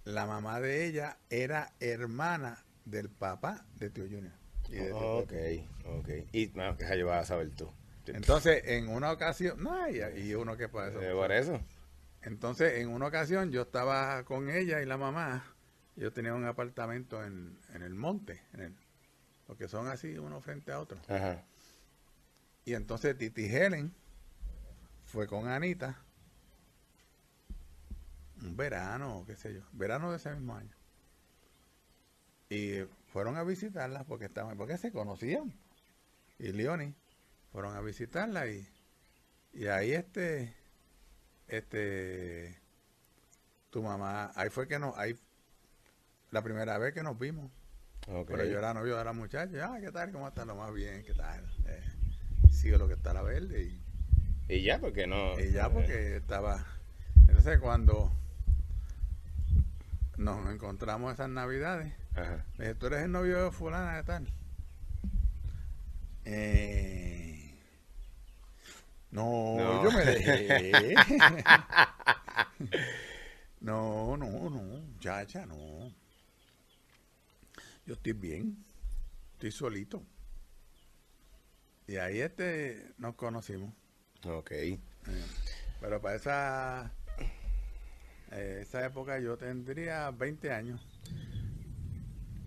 la 0.06 0.26
mamá 0.26 0.60
de 0.60 0.86
ella 0.86 1.18
era 1.30 1.74
hermana 1.80 2.64
del 2.86 3.10
papá 3.10 3.66
de 3.76 3.90
tío 3.90 4.06
Junior. 4.06 4.34
y 4.70 4.76
de 4.76 4.88
tío 4.88 5.18
Ok, 5.20 5.34
ok. 6.00 6.10
Y 6.32 6.48
no, 6.56 6.76
que 6.78 6.98
yo 6.98 7.08
vas 7.08 7.24
a 7.24 7.26
saber 7.26 7.50
tú. 7.52 7.70
Entonces, 8.08 8.64
en 8.66 8.90
una 8.90 9.12
ocasión, 9.12 9.62
no, 9.64 9.90
y, 9.90 10.02
y 10.22 10.34
uno 10.36 10.58
que 10.58 10.68
para 10.68 10.90
eso. 10.90 11.02
Eh, 11.02 11.14
por 11.14 11.32
eso. 11.32 11.62
Entonces, 12.24 12.80
en 12.80 12.90
una 12.90 13.08
ocasión 13.08 13.52
yo 13.52 13.64
estaba 13.64 14.24
con 14.24 14.50
ella 14.50 14.82
y 14.82 14.86
la 14.86 14.98
mamá. 14.98 15.46
Yo 15.96 16.12
tenía 16.12 16.34
un 16.34 16.46
apartamento 16.46 17.24
en, 17.24 17.60
en 17.74 17.84
el 17.84 17.94
monte, 17.94 18.42
en 18.54 18.62
el, 18.62 18.76
porque 19.46 19.68
son 19.68 19.88
así 19.88 20.18
uno 20.18 20.42
frente 20.42 20.72
a 20.72 20.80
otro. 20.80 21.00
Ajá. 21.08 21.44
Y 22.66 22.74
entonces 22.74 23.18
Titi 23.18 23.46
Helen 23.46 23.94
fue 25.06 25.28
con 25.28 25.48
Anita 25.48 26.02
un 28.42 28.58
verano, 28.58 29.24
qué 29.26 29.36
sé 29.36 29.54
yo, 29.54 29.62
verano 29.72 30.12
de 30.12 30.18
ese 30.18 30.32
mismo 30.32 30.56
año. 30.56 30.76
Y 32.50 32.82
fueron 33.08 33.38
a 33.38 33.44
visitarla 33.44 34.04
porque 34.04 34.26
estaban, 34.26 34.58
porque 34.58 34.78
se 34.78 34.92
conocían. 34.92 35.54
Y 36.40 36.52
Leoni 36.52 36.94
fueron 37.52 37.76
a 37.76 37.82
visitarla 37.82 38.48
y, 38.48 38.68
y 39.54 39.68
ahí 39.68 39.94
este, 39.94 40.54
este, 41.48 42.60
tu 43.70 43.82
mamá, 43.84 44.32
ahí 44.36 44.50
fue 44.50 44.68
que 44.68 44.80
nos, 44.80 44.98
ahí, 44.98 45.18
la 46.32 46.42
primera 46.42 46.78
vez 46.78 46.94
que 46.94 47.04
nos 47.04 47.18
vimos. 47.18 47.52
Pero 48.28 48.44
yo 48.46 48.58
era 48.58 48.74
novio 48.74 48.98
de 48.98 49.06
la 49.06 49.14
muchacha. 49.14 49.74
Ah, 49.74 49.80
¿qué 49.80 49.92
tal? 49.92 50.12
¿Cómo 50.12 50.28
está? 50.28 50.44
Lo 50.44 50.56
más 50.56 50.74
bien, 50.74 51.04
¿qué 51.06 51.14
tal? 51.14 51.46
Eh, 51.68 51.84
sigue 52.52 52.78
lo 52.78 52.88
que 52.88 52.96
está 52.96 53.14
la 53.14 53.22
verde. 53.22 53.64
Y, 53.64 53.82
Y 54.56 54.62
ya, 54.64 54.80
porque 54.80 55.08
no. 55.08 55.40
y 55.40 55.52
ya 55.52 55.70
porque 55.70 56.18
estaba... 56.18 56.66
Entonces 57.28 57.60
cuando 57.60 58.12
nos 60.18 60.50
encontramos 60.54 61.14
esas 61.14 61.30
navidades, 61.30 61.94
Ajá. 62.16 62.46
me 62.58 62.66
dije, 62.66 62.76
¿tú 62.76 62.88
eres 62.88 63.04
el 63.04 63.12
novio 63.12 63.46
de 63.46 63.52
fulana 63.52 63.96
de 63.96 64.04
tal? 64.04 64.28
Eh, 66.26 67.43
no, 69.14 69.56
No. 69.58 69.84
yo 69.84 69.92
me 69.92 70.06
dejé. 70.06 70.96
no, 73.62 74.18
no, 74.18 74.50
no, 74.50 74.50
muchacha, 74.50 75.46
no. 75.46 75.94
Yo 77.86 77.94
estoy 77.94 78.14
bien, 78.14 78.64
estoy 79.34 79.52
solito. 79.52 80.04
Y 81.88 81.98
ahí 81.98 82.22
este 82.22 82.94
nos 82.98 83.16
conocimos. 83.16 83.74
Ok. 84.26 84.52
Eh, 84.52 84.80
Pero 85.82 86.02
para 86.02 86.16
esa, 86.16 86.92
eh, 88.32 88.60
esa 88.62 88.86
época 88.86 89.20
yo 89.20 89.38
tendría 89.38 90.10
20 90.12 90.52
años. 90.52 90.86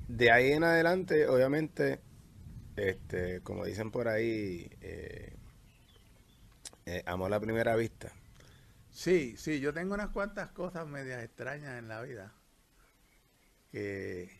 De 0.09 0.31
ahí 0.31 0.53
en 0.53 0.65
adelante, 0.65 1.27
obviamente, 1.29 2.01
este, 2.77 3.41
como 3.43 3.65
dicen 3.67 3.91
por 3.91 4.09
ahí, 4.09 4.71
eh, 4.81 5.36
eh, 6.87 7.03
amor 7.05 7.35
a 7.35 7.41
primera 7.41 7.75
vista. 7.77 8.13
Sí, 8.91 9.37
sí, 9.37 9.61
yo 9.61 9.75
tengo 9.75 9.95
unas 9.95 10.11
cuantas 10.11 10.51
cosas 10.53 10.87
medias 10.87 11.23
extrañas 11.23 11.79
en 11.79 11.89
la 11.89 12.01
vida. 12.01 12.33
Que, 13.73 14.31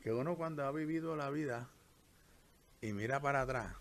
que 0.00 0.12
uno 0.12 0.36
cuando 0.36 0.64
ha 0.64 0.70
vivido 0.70 1.16
la 1.16 1.30
vida 1.30 1.68
y 2.82 2.92
mira 2.92 3.20
para 3.20 3.40
atrás, 3.42 3.74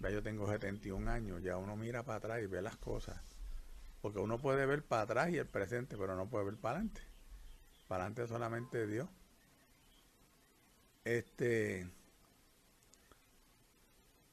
ya 0.00 0.10
yo 0.10 0.22
tengo 0.22 0.50
71 0.50 1.10
años, 1.10 1.42
ya 1.42 1.56
uno 1.56 1.76
mira 1.76 2.02
para 2.02 2.18
atrás 2.18 2.42
y 2.42 2.46
ve 2.46 2.62
las 2.62 2.76
cosas. 2.76 3.20
Porque 4.00 4.18
uno 4.18 4.38
puede 4.38 4.66
ver 4.66 4.82
para 4.82 5.02
atrás 5.02 5.30
y 5.30 5.38
el 5.38 5.46
presente, 5.46 5.96
pero 5.96 6.16
no 6.16 6.28
puede 6.28 6.46
ver 6.46 6.56
para 6.56 6.78
adelante. 6.78 7.02
Para 7.88 8.04
adelante 8.04 8.26
solamente 8.26 8.86
Dios. 8.86 9.08
Este. 11.04 11.88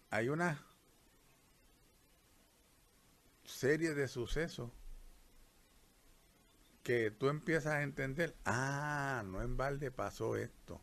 Hay 0.10 0.28
unas 0.28 0.58
serie 3.62 3.93
de 3.93 4.07
sucesos 4.07 4.72
que 6.82 7.12
tú 7.12 7.30
empiezas 7.30 7.74
a 7.74 7.84
entender, 7.84 8.36
ah, 8.43 9.22
no 9.24 9.43
en 9.43 9.55
balde 9.55 9.91
pasó 9.91 10.36
esto, 10.36 10.82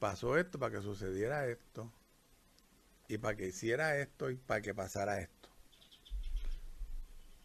pasó 0.00 0.36
esto 0.36 0.58
para 0.58 0.74
que 0.74 0.82
sucediera 0.82 1.46
esto, 1.46 1.92
y 3.06 3.18
para 3.18 3.36
que 3.36 3.46
hiciera 3.46 3.96
esto 3.96 4.28
y 4.28 4.34
para 4.34 4.60
que 4.60 4.74
pasara 4.74 5.20
esto. 5.20 5.48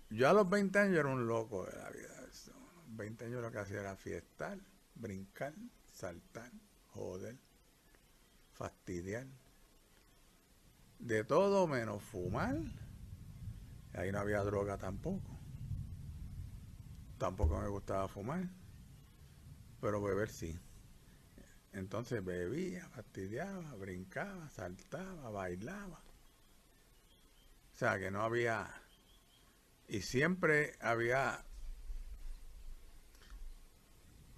Yo 0.10 0.28
a 0.28 0.34
los 0.34 0.50
20 0.50 0.80
años 0.80 0.98
era 0.98 1.10
un 1.10 1.28
loco 1.28 1.66
de 1.66 1.78
la 1.78 1.90
vida. 1.92 2.10
20 2.88 3.26
años 3.26 3.42
lo 3.44 3.52
que 3.52 3.60
hacía 3.60 3.82
era 3.82 3.96
fiestar, 3.96 4.58
brincar, 4.96 5.54
saltar, 5.94 6.52
joder, 6.92 7.36
fastidiar. 8.54 9.28
De 10.98 11.24
todo 11.24 11.68
menos 11.68 12.02
fumar. 12.02 12.58
Ahí 13.96 14.12
no 14.12 14.20
había 14.20 14.44
droga 14.44 14.78
tampoco. 14.78 15.40
Tampoco 17.18 17.60
me 17.60 17.68
gustaba 17.68 18.08
fumar. 18.08 18.50
Pero 19.80 20.02
beber 20.02 20.30
sí. 20.30 20.60
Entonces 21.72 22.24
bebía, 22.24 22.88
fastidiaba, 22.90 23.74
brincaba, 23.76 24.50
saltaba, 24.50 25.30
bailaba. 25.30 26.02
O 27.74 27.78
sea 27.78 28.00
que 28.00 28.12
no 28.12 28.22
había... 28.22 28.70
Y 29.88 30.02
siempre 30.02 30.74
había 30.80 31.46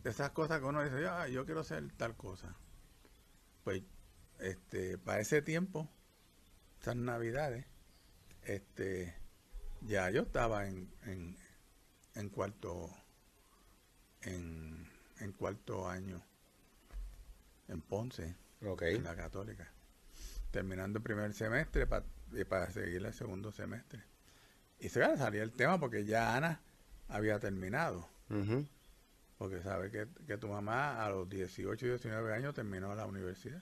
esas 0.04 0.32
cosas 0.32 0.60
que 0.60 0.66
uno 0.66 0.84
dice, 0.84 1.08
ah, 1.08 1.28
yo 1.28 1.46
quiero 1.46 1.62
hacer 1.62 1.92
tal 1.94 2.16
cosa. 2.16 2.56
Pues, 3.64 3.84
este, 4.40 4.98
para 4.98 5.20
ese 5.20 5.42
tiempo, 5.42 5.90
esas 6.82 6.96
navidades, 6.96 7.66
este, 8.44 9.16
ya 9.82 10.10
yo 10.10 10.22
estaba 10.22 10.68
en, 10.68 10.90
en, 12.16 12.30
cuarto, 12.30 12.90
en, 14.22 14.88
en 15.20 15.32
cuarto 15.34 15.88
año 15.88 16.22
en 17.68 17.82
Ponce, 17.82 18.36
en 18.62 19.04
la 19.04 19.16
católica, 19.16 19.72
terminando 20.52 21.00
el 21.00 21.04
primer 21.04 21.34
semestre 21.34 21.86
para, 21.86 22.06
para 22.48 22.72
seguir 22.72 23.06
el 23.06 23.14
segundo 23.14 23.52
semestre. 23.52 24.04
Y 24.80 24.90
se 24.90 25.02
salía 25.18 25.44
el 25.44 25.52
tema 25.52 25.80
porque 25.80 26.06
ya 26.06 26.36
Ana 26.36 26.62
había 27.08 27.40
terminado. 27.40 28.08
Porque 29.38 29.62
sabe 29.62 29.92
que, 29.92 30.08
que, 30.26 30.38
tu 30.38 30.48
mamá 30.48 31.06
a 31.06 31.10
los 31.10 31.30
18 31.30 31.86
y 31.86 31.90
19 31.90 32.34
años 32.34 32.54
terminó 32.56 32.96
la 32.96 33.06
universidad. 33.06 33.62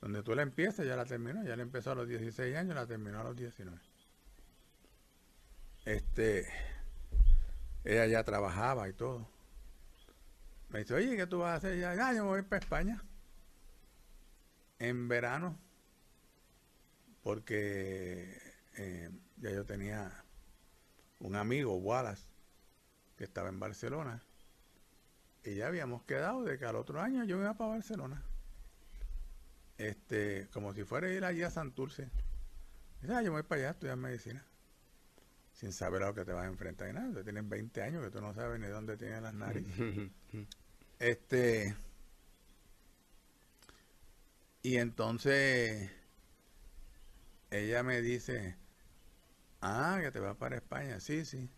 Donde 0.00 0.22
tú 0.22 0.34
la 0.34 0.42
empiezas, 0.42 0.86
ya 0.86 0.96
la 0.96 1.06
terminó. 1.06 1.42
Ya 1.44 1.56
la 1.56 1.62
empezó 1.62 1.92
a 1.92 1.94
los 1.94 2.08
16 2.08 2.54
años, 2.56 2.74
la 2.74 2.86
terminó 2.86 3.20
a 3.20 3.24
los 3.24 3.36
19. 3.36 3.80
Este, 5.84 6.46
ella 7.84 8.06
ya 8.06 8.24
trabajaba 8.24 8.88
y 8.88 8.92
todo. 8.92 9.28
Me 10.70 10.80
dice, 10.80 10.94
oye, 10.94 11.16
¿qué 11.16 11.26
tú 11.26 11.40
vas 11.40 11.52
a 11.52 11.56
hacer? 11.56 11.78
Ya, 11.78 11.94
ya 11.94 12.12
yo 12.12 12.24
me 12.24 12.30
voy 12.30 12.42
para 12.42 12.60
España. 12.60 13.02
En 14.78 15.08
verano. 15.08 15.58
Porque 17.22 18.38
eh, 18.76 19.10
ya 19.36 19.50
yo 19.50 19.64
tenía 19.64 20.24
un 21.20 21.36
amigo, 21.36 21.76
Wallace, 21.76 22.26
que 23.16 23.24
estaba 23.24 23.48
en 23.48 23.60
Barcelona 23.60 24.22
y 25.44 25.56
ya 25.56 25.66
habíamos 25.66 26.02
quedado 26.04 26.42
de 26.42 26.58
que 26.58 26.64
al 26.64 26.76
otro 26.76 27.00
año 27.00 27.22
yo 27.24 27.38
iba 27.38 27.54
para 27.54 27.70
Barcelona. 27.70 28.22
Este, 29.76 30.48
como 30.52 30.72
si 30.72 30.84
fuera 30.84 31.10
ir 31.10 31.24
allí 31.24 31.42
a 31.42 31.50
Santurce. 31.50 32.10
Dice, 33.02 33.14
ah, 33.14 33.22
yo 33.22 33.32
voy 33.32 33.42
para 33.42 33.60
allá 33.60 33.68
a 33.68 33.72
estudiar 33.72 33.96
medicina. 33.96 34.44
Sin 35.54 35.72
saber 35.72 36.02
a 36.02 36.08
lo 36.08 36.14
que 36.14 36.24
te 36.24 36.32
vas 36.32 36.44
a 36.44 36.48
enfrentar 36.48 36.90
y 36.90 36.92
nada. 36.92 37.12
Tú 37.12 37.24
tienes 37.24 37.48
20 37.48 37.82
años 37.82 38.04
que 38.04 38.10
tú 38.10 38.20
no 38.20 38.34
sabes 38.34 38.60
ni 38.60 38.66
dónde 38.66 38.96
tienes 38.96 39.22
las 39.22 39.34
narices. 39.34 40.10
este. 40.98 41.74
Y 44.62 44.76
entonces 44.76 45.90
ella 47.50 47.82
me 47.82 48.02
dice, 48.02 48.56
ah, 49.60 49.98
que 50.02 50.10
te 50.10 50.18
vas 50.18 50.36
para 50.36 50.56
España. 50.56 50.98
Sí, 51.00 51.24
sí. 51.24 51.48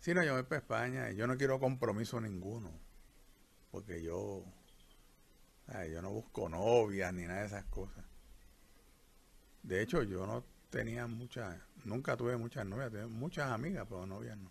Sí, 0.00 0.14
no, 0.14 0.24
yo 0.24 0.34
voy 0.34 0.42
para 0.44 0.60
España 0.60 1.10
y 1.10 1.16
yo 1.16 1.26
no 1.26 1.36
quiero 1.36 1.60
compromiso 1.60 2.20
ninguno. 2.20 2.70
Porque 3.70 4.02
yo, 4.02 4.44
yo 5.90 6.02
no 6.02 6.10
busco 6.10 6.48
novias 6.48 7.12
ni 7.12 7.26
nada 7.26 7.40
de 7.40 7.46
esas 7.46 7.64
cosas. 7.66 8.04
De 9.62 9.82
hecho, 9.82 10.02
yo 10.02 10.26
no 10.26 10.44
tenía 10.70 11.06
muchas, 11.06 11.60
nunca 11.88 12.16
tuve 12.16 12.36
muchas 12.36 12.66
novias, 12.66 12.90
tenía 12.90 13.06
muchas 13.08 13.50
amigas, 13.50 13.86
pero 13.88 14.06
novias 14.06 14.36
no. 14.36 14.50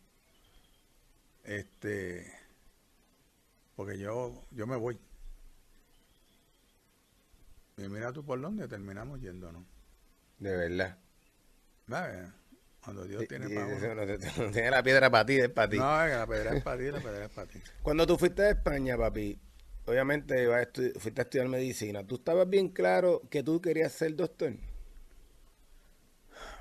Este, 1.44 2.30
porque 3.76 3.98
yo, 3.98 4.44
yo 4.52 4.68
me 4.68 4.76
voy. 4.76 5.00
Y 7.78 7.88
mira 7.88 8.12
tú 8.12 8.26
por 8.26 8.42
dónde 8.42 8.68
terminamos 8.68 9.22
yéndonos. 9.22 9.64
De 10.40 10.56
verdad. 10.56 10.98
¿Vale? 11.86 12.32
Cuando 12.84 13.06
Dios 13.06 13.28
tiene 13.28 13.50
para 13.50 13.68
No, 13.68 14.52
tiene 14.52 14.72
la 14.72 14.84
piedra 14.84 15.10
para 15.10 15.26
ti, 15.26 15.40
es 15.40 15.50
para 15.50 15.70
ti. 15.70 15.78
No, 15.78 15.84
la 15.84 16.28
piedra 16.28 16.56
es 16.56 16.64
para 16.64 16.78
ti, 16.78 16.92
la 16.92 17.00
piedra 17.00 17.26
es 17.26 17.32
para 17.32 17.48
ti. 17.48 17.60
Cuando 17.82 18.08
tú 18.08 18.18
fuiste 18.18 18.44
a 18.44 18.50
España, 18.52 18.98
papi, 18.98 19.40
obviamente 19.86 20.48
fuiste 21.00 21.22
a 21.22 21.24
estudiar 21.24 21.48
medicina. 21.50 22.06
¿Tú 22.06 22.16
estabas 22.16 22.50
bien 22.50 22.70
claro 22.70 23.22
que 23.30 23.44
tú 23.44 23.62
querías 23.62 23.92
ser 23.92 24.16
doctor? 24.16 24.54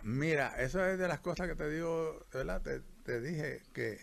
Mira, 0.06 0.54
eso 0.62 0.86
es 0.86 1.00
de 1.00 1.08
las 1.08 1.18
cosas 1.18 1.48
que 1.48 1.56
te 1.56 1.68
digo, 1.68 2.24
¿verdad? 2.32 2.62
Te, 3.02 3.20
dije 3.20 3.64
que, 3.74 3.98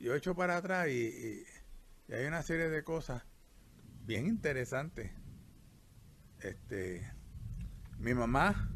yo 0.00 0.12
he 0.12 0.18
hecho 0.18 0.34
para 0.34 0.56
atrás 0.56 0.88
y, 0.88 1.44
hay 2.12 2.24
una 2.26 2.42
serie 2.42 2.68
de 2.68 2.82
cosas 2.82 3.22
bien 4.06 4.26
interesantes. 4.26 5.12
Este, 6.40 7.08
mi 7.98 8.12
mamá 8.12 8.68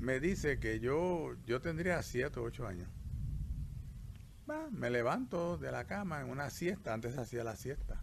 me 0.00 0.18
dice 0.18 0.58
que 0.58 0.80
yo, 0.80 1.36
yo 1.46 1.60
tendría 1.60 2.02
7 2.02 2.40
o 2.40 2.42
8 2.42 2.66
años. 2.66 2.88
me 4.72 4.90
levanto 4.90 5.56
de 5.56 5.70
la 5.70 5.84
cama 5.86 6.20
en 6.20 6.30
una 6.30 6.50
siesta, 6.50 6.94
antes 6.94 7.16
hacía 7.16 7.44
la 7.44 7.54
siesta. 7.54 8.02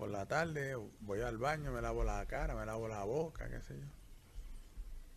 Por 0.00 0.08
la 0.08 0.24
tarde 0.24 0.76
voy 1.00 1.20
al 1.20 1.36
baño, 1.36 1.72
me 1.72 1.82
lavo 1.82 2.04
la 2.04 2.24
cara, 2.24 2.54
me 2.54 2.64
lavo 2.64 2.88
la 2.88 3.04
boca, 3.04 3.50
qué 3.50 3.60
sé 3.60 3.78
yo. 3.78 3.86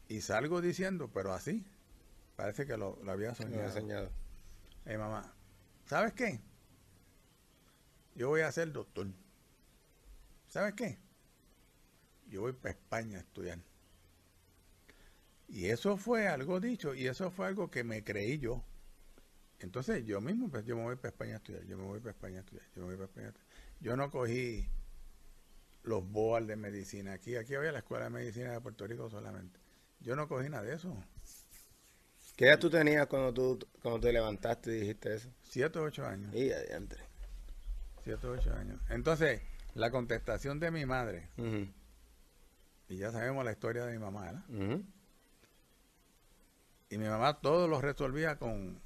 Y 0.09 0.19
salgo 0.19 0.59
diciendo, 0.59 1.09
pero 1.13 1.31
así. 1.31 1.65
Parece 2.35 2.65
que 2.65 2.75
lo, 2.75 2.99
había 3.09 3.33
soñado. 3.33 3.71
soñado. 3.71 4.11
Eh, 4.85 4.97
mamá, 4.97 5.33
¿sabes 5.85 6.11
qué? 6.11 6.41
Yo 8.15 8.27
voy 8.27 8.41
a 8.41 8.51
ser 8.51 8.73
doctor. 8.73 9.07
¿Sabes 10.49 10.73
qué? 10.73 10.99
Yo 12.27 12.41
voy 12.41 12.51
para 12.51 12.71
España 12.71 13.19
a 13.19 13.21
estudiar. 13.21 13.59
Y 15.47 15.67
eso 15.67 15.95
fue 15.95 16.27
algo 16.27 16.59
dicho 16.59 16.93
y 16.93 17.07
eso 17.07 17.31
fue 17.31 17.47
algo 17.47 17.71
que 17.71 17.85
me 17.85 18.03
creí 18.03 18.37
yo. 18.37 18.61
Entonces 19.59 20.05
yo 20.05 20.19
mismo, 20.19 20.49
pues 20.49 20.65
yo 20.65 20.75
me 20.75 20.83
voy 20.83 20.97
para 20.97 21.07
España 21.07 21.35
a 21.35 21.37
estudiar, 21.37 21.63
yo 21.63 21.77
me 21.77 21.85
voy 21.85 21.99
para 22.01 22.11
España 22.11 22.39
a 22.39 22.41
estudiar, 22.41 22.65
yo 22.75 22.81
me 22.81 22.87
voy 22.87 22.95
para 22.95 23.05
España 23.05 23.27
a 23.27 23.29
estudiar. 23.29 23.52
Yo 23.83 23.97
no 23.97 24.09
cogí 24.09 24.65
los 25.83 26.09
BOAL 26.09 26.47
de 26.47 26.55
medicina. 26.55 27.11
Aquí, 27.11 27.35
aquí 27.35 27.53
había 27.53 27.73
la 27.73 27.79
Escuela 27.79 28.05
de 28.05 28.11
Medicina 28.11 28.51
de 28.51 28.61
Puerto 28.61 28.87
Rico 28.87 29.09
solamente. 29.09 29.59
Yo 29.99 30.15
no 30.15 30.29
cogí 30.29 30.49
nada 30.49 30.63
de 30.63 30.75
eso. 30.75 30.95
¿Qué 32.37 32.47
edad 32.47 32.59
tú 32.59 32.69
tenías 32.69 33.07
cuando 33.07 33.33
tú 33.33 33.67
cuando 33.81 33.99
te 33.99 34.13
levantaste 34.13 34.71
y 34.71 34.79
dijiste 34.79 35.15
eso? 35.15 35.29
Siete 35.43 35.79
o 35.79 35.83
ocho 35.83 36.05
años. 36.05 36.33
Y 36.33 36.51
adiante. 36.53 36.95
Siete 38.05 38.25
o 38.25 38.31
ocho 38.31 38.53
años. 38.55 38.79
Entonces, 38.89 39.41
la 39.75 39.91
contestación 39.91 40.61
de 40.61 40.71
mi 40.71 40.85
madre, 40.85 41.27
y 42.87 42.95
ya 42.97 43.11
sabemos 43.11 43.43
la 43.43 43.51
historia 43.51 43.85
de 43.85 43.91
mi 43.91 43.99
mamá, 43.99 44.21
¿verdad? 44.21 44.79
Y 46.89 46.97
mi 46.97 47.07
mamá 47.07 47.41
todo 47.41 47.67
lo 47.67 47.81
resolvía 47.81 48.37
con, 48.37 48.79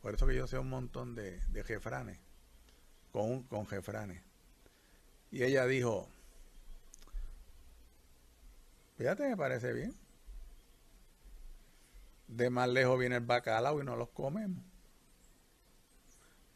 por 0.00 0.14
eso 0.14 0.26
que 0.26 0.34
yo 0.34 0.46
sé 0.46 0.58
un 0.58 0.70
montón 0.70 1.14
de, 1.14 1.40
de 1.48 1.62
jefranes, 1.62 2.18
con, 3.12 3.42
con 3.44 3.66
jefranes. 3.66 4.22
Y 5.30 5.44
ella 5.44 5.66
dijo, 5.66 6.08
fíjate, 8.96 9.28
me 9.28 9.36
parece 9.36 9.72
bien. 9.72 9.94
De 12.26 12.50
más 12.50 12.68
lejos 12.68 12.98
viene 12.98 13.16
el 13.16 13.24
bacalao 13.24 13.80
y 13.80 13.84
no 13.84 13.96
los 13.96 14.08
comemos. 14.10 14.62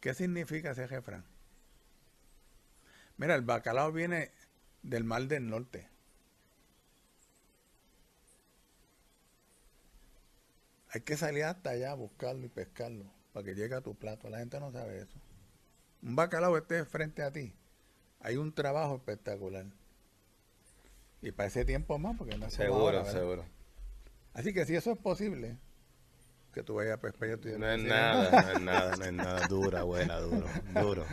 ¿Qué 0.01 0.15
significa 0.15 0.73
ese 0.73 0.89
jefrán? 0.89 1.25
Mira, 3.17 3.35
el 3.35 3.43
bacalao 3.43 3.93
viene 3.93 4.33
del 4.83 5.05
mar 5.05 5.23
del 5.23 5.49
norte. 5.49 5.89
Hay 10.91 11.01
que 11.01 11.17
salir 11.17 11.45
hasta 11.45 11.71
allá 11.71 11.93
a 11.93 11.95
buscarlo 11.95 12.47
y 12.47 12.49
pescarlo 12.49 13.05
para 13.33 13.45
que 13.45 13.55
llegue 13.55 13.75
a 13.75 13.81
tu 13.81 13.95
plato. 13.95 14.29
La 14.29 14.39
gente 14.39 14.61
no 14.61 14.71
sabe 14.71 15.01
eso. 15.01 15.19
Un 16.03 16.15
bacalao 16.15 16.57
esté 16.57 16.85
frente 16.85 17.23
a 17.23 17.33
ti. 17.33 17.53
Hay 18.25 18.37
un 18.39 18.53
trabajo 18.55 18.97
espectacular. 18.97 19.67
Y 21.21 21.31
para 21.31 21.47
ese 21.47 21.65
tiempo 21.65 21.99
más, 21.99 22.17
porque 22.17 22.37
no 22.39 22.51
Seguro, 22.51 23.05
seguro. 23.05 23.45
Así 24.33 24.53
que 24.55 24.65
si 24.65 24.75
eso 24.75 24.91
es 24.93 24.99
posible, 24.99 25.59
que 26.55 26.63
tú 26.63 26.75
vayas 26.75 26.99
a 27.03 27.07
España 27.07 27.37
No 27.59 27.71
es 27.71 27.83
nada, 27.83 28.43
no 28.43 28.51
es 28.53 28.61
nada, 28.63 28.97
no 28.97 29.05
es 29.05 29.13
nada. 29.13 29.47
Dura, 29.47 29.81
abuela, 29.81 30.21
duro, 30.21 30.47
duro. 30.75 31.05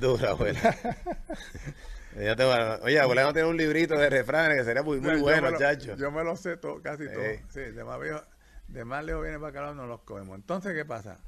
Dura, 0.00 0.34
va- 2.48 2.80
Oye, 2.82 2.98
abuela 2.98 3.22
no 3.22 3.32
tiene 3.32 3.48
un 3.48 3.56
librito 3.56 3.94
de 3.96 4.10
refranes 4.10 4.58
que 4.58 4.64
sería 4.64 4.82
muy, 4.82 5.00
muy 5.00 5.20
bueno, 5.20 5.56
chacho. 5.56 5.96
Yo 5.96 6.10
me 6.10 6.24
lo 6.24 6.36
sé 6.36 6.56
todo, 6.56 6.82
casi 6.82 7.06
todo. 7.06 7.22
Sí. 7.22 7.40
Sí, 7.50 7.60
de 7.60 7.84
más, 7.84 8.00
viejo- 8.00 8.24
de 8.66 8.84
más 8.84 9.04
lejos 9.04 9.22
viene 9.22 9.38
bacalao, 9.38 9.74
no 9.74 9.86
los 9.86 10.00
comemos. 10.00 10.34
Entonces, 10.36 10.74
¿qué 10.74 10.84
pasa? 10.84 11.18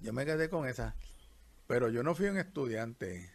Yo 0.00 0.12
me 0.14 0.24
quedé 0.24 0.48
con 0.48 0.66
esa, 0.66 0.96
pero 1.66 1.88
yo 1.90 2.02
no 2.02 2.14
fui 2.14 2.26
un 2.28 2.38
estudiante. 2.38 3.30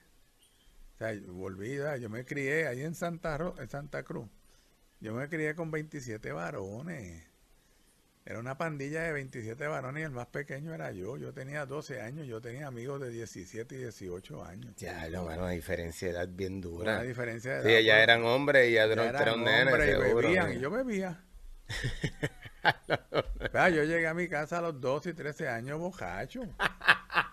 O 0.97 0.99
sea, 0.99 1.11
¿verdad? 1.13 1.97
yo 1.97 2.09
me 2.09 2.25
crié 2.25 2.67
ahí 2.67 2.81
en 2.81 2.95
Santa, 2.95 3.37
Ro- 3.37 3.55
en 3.59 3.69
Santa 3.69 4.03
Cruz. 4.03 4.27
Yo 4.99 5.13
me 5.13 5.29
crié 5.29 5.53
con 5.55 5.69
27 5.69 6.31
varones. 6.31 7.23
Era 8.25 8.39
una 8.39 8.57
pandilla 8.57 9.03
de 9.03 9.13
27 9.13 9.67
varones 9.67 10.01
y 10.01 10.03
el 10.05 10.11
más 10.11 10.27
pequeño 10.27 10.73
era 10.73 10.91
yo. 10.91 11.15
Yo 11.15 11.33
tenía 11.33 11.65
12 11.65 12.01
años, 12.01 12.27
yo 12.27 12.41
tenía 12.41 12.67
amigos 12.67 12.99
de 12.99 13.09
17 13.09 13.75
y 13.75 13.77
18 13.77 14.43
años. 14.43 14.75
Ya, 14.75 15.07
no, 15.09 15.23
bueno, 15.23 15.43
una 15.43 15.51
diferencia 15.51 16.07
de 16.09 16.13
edad 16.15 16.27
bien 16.27 16.53
Una 16.55 16.61
dura. 16.61 17.01
diferencia 17.03 17.61
de 17.61 17.63
Sí, 17.63 17.69
edad, 17.69 17.79
ya 17.81 17.93
pues. 17.93 18.03
eran 18.03 18.23
hombres 18.25 18.67
y 18.69 18.73
ya 18.73 18.87
Ya 18.87 18.93
eran, 18.93 19.43
nenes, 19.43 19.73
hombres 19.73 19.87
y 19.87 19.91
seguro. 20.01 20.27
bebían, 20.27 20.53
y 20.53 20.59
yo 20.59 20.71
bebía. 20.71 21.23
Vea, 23.53 23.69
yo 23.69 23.83
llegué 23.83 24.07
a 24.07 24.13
mi 24.13 24.27
casa 24.27 24.57
a 24.57 24.61
los 24.61 24.81
12 24.81 25.11
y 25.11 25.13
13 25.13 25.47
años 25.47 25.79
bojacho. 25.79 26.41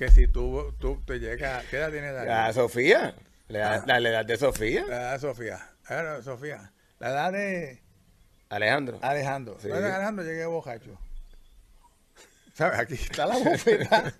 que 0.00 0.10
si 0.10 0.26
tú, 0.28 0.74
tú 0.78 0.98
te 1.06 1.18
llegas, 1.20 1.62
¿qué 1.66 1.76
edad? 1.76 2.26
Ah, 2.46 2.50
Sofía, 2.54 3.14
la, 3.48 3.74
Ah. 3.74 3.84
la- 3.86 4.00
la 4.00 4.08
edad 4.08 4.24
de 4.24 4.38
Sofía, 4.38 4.82
La 4.88 4.96
edad 4.96 5.12
de 5.12 5.18
Sofía. 5.18 5.68
A 5.88 5.94
ver, 5.94 6.22
Sofía. 6.24 6.72
La 7.00 7.10
edad 7.10 7.32
de 7.32 7.82
Alejandro. 8.48 8.98
Alejandro. 9.02 9.58
Sí. 9.60 9.70
Alejandro 9.70 10.24
llegué 10.24 10.46
bojacho. 10.46 10.98
¿Sabes? 12.54 12.78
Aquí 12.78 12.94
está 12.94 13.26
la 13.26 13.36
bofeta. 13.44 14.14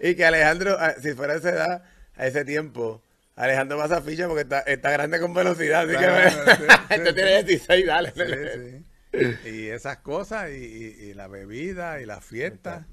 Y 0.00 0.14
que 0.16 0.24
Alejandro, 0.24 0.76
ah, 0.78 0.94
si 1.00 1.12
fuera 1.14 1.34
esa 1.34 1.50
edad, 1.50 1.84
a 2.16 2.26
ese 2.26 2.44
tiempo, 2.44 3.00
Alejandro 3.36 3.78
pasa 3.78 4.02
ficha 4.02 4.26
porque 4.26 4.42
está, 4.42 4.60
está 4.62 4.90
grande 4.90 5.20
con 5.20 5.32
velocidad. 5.34 5.82
Así 5.88 5.96
Claro, 5.96 6.44
que 6.44 6.50
sí, 6.56 6.62
este 6.90 7.06
sí. 7.10 7.14
tiene 7.14 7.44
16, 7.44 7.86
dale. 7.86 8.82
Y 9.12 9.66
esas 9.68 9.98
cosas, 9.98 10.50
y, 10.50 10.54
y- 10.54 11.10
y 11.10 11.14
la 11.14 11.26
bebida, 11.28 12.00
y 12.00 12.06
la 12.06 12.20
fiesta. 12.20 12.86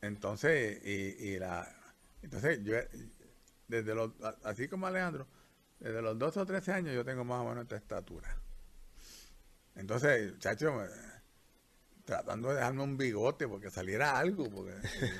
Entonces, 0.00 0.80
y, 0.84 1.28
y 1.28 1.38
la. 1.38 1.68
Entonces, 2.22 2.62
yo, 2.64 2.74
desde 3.68 3.94
los. 3.94 4.12
Así 4.42 4.68
como 4.68 4.86
Alejandro, 4.86 5.26
desde 5.78 6.02
los 6.02 6.18
12 6.18 6.40
o 6.40 6.46
13 6.46 6.72
años 6.72 6.94
yo 6.94 7.04
tengo 7.04 7.24
más 7.24 7.40
o 7.40 7.48
menos 7.48 7.62
esta 7.62 7.76
estatura. 7.76 8.36
Entonces, 9.76 10.38
chacho, 10.38 10.72
tratando 12.04 12.50
de 12.50 12.56
dejarme 12.56 12.82
un 12.82 12.96
bigote 12.96 13.48
porque 13.48 13.70
saliera 13.70 14.18
algo, 14.18 14.50
porque 14.50 14.74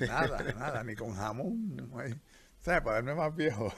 nada, 0.07 0.43
nada, 0.59 0.85
ni 0.85 0.95
con 0.97 1.15
jamón. 1.15 1.77
no 1.77 1.99
hay- 1.99 2.15
¿Sabes? 2.61 2.81
Para 2.83 2.97
verme 2.97 3.15
más 3.15 3.35
viejo. 3.37 3.73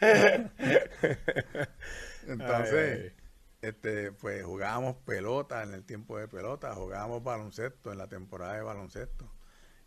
Entonces, 2.26 3.12
Ay, 3.12 3.21
este, 3.62 4.12
pues 4.12 4.44
jugábamos 4.44 4.96
pelota 4.98 5.62
en 5.62 5.74
el 5.74 5.84
tiempo 5.84 6.18
de 6.18 6.28
pelota, 6.28 6.74
jugábamos 6.74 7.22
baloncesto 7.24 7.92
en 7.92 7.98
la 7.98 8.08
temporada 8.08 8.54
de 8.54 8.62
baloncesto. 8.62 9.30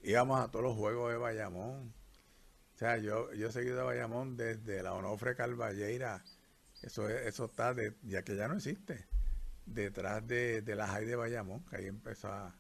Íbamos 0.04 0.42
a 0.42 0.52
todos 0.52 0.66
los 0.66 0.76
juegos 0.76 1.12
de 1.12 1.18
Bayamón. 1.18 1.94
O 2.76 2.78
sea, 2.78 2.98
yo, 2.98 3.34
yo 3.34 3.50
he 3.50 3.52
seguido 3.52 3.82
a 3.82 3.86
Bayamón 3.86 4.38
desde 4.38 4.84
la 4.84 4.94
Onofre 4.94 5.36
Calvalleira. 5.36 6.24
Eso, 6.82 7.10
es- 7.10 7.28
eso 7.28 7.46
está, 7.46 7.74
de, 7.74 7.96
ya 8.04 8.24
que 8.24 8.36
ya 8.36 8.48
no 8.48 8.56
existe, 8.56 9.08
detrás 9.66 10.28
de, 10.28 10.62
de 10.64 10.76
la 10.76 10.88
Jai 10.88 11.06
de 11.06 11.16
Bayamón, 11.18 11.66
que 11.66 11.78
ahí 11.78 11.88
empezó 11.88 12.30
a, 12.30 12.56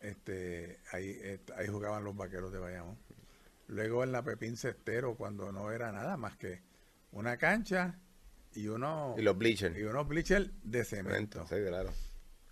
este, 0.00 0.80
ahí, 0.92 1.40
ahí 1.56 1.68
jugaban 1.68 2.04
los 2.04 2.16
vaqueros 2.16 2.52
de 2.52 2.58
Bayamón. 2.58 2.98
Luego 3.68 4.04
en 4.04 4.12
la 4.12 4.22
Pepín 4.24 4.56
Cestero, 4.56 5.16
cuando 5.16 5.52
no 5.52 5.72
era 5.72 5.92
nada 5.92 6.16
más 6.16 6.36
que 6.36 6.62
una 7.12 7.36
cancha 7.38 8.00
y 8.54 8.68
uno 8.68 9.14
Y 9.18 9.22
los 9.22 9.36
bleachers. 9.36 9.76
y 9.76 9.82
unos 9.82 10.06
bleachers 10.08 10.50
de 10.62 10.84
cemento. 10.84 11.46
Sí, 11.48 11.56
claro. 11.66 11.90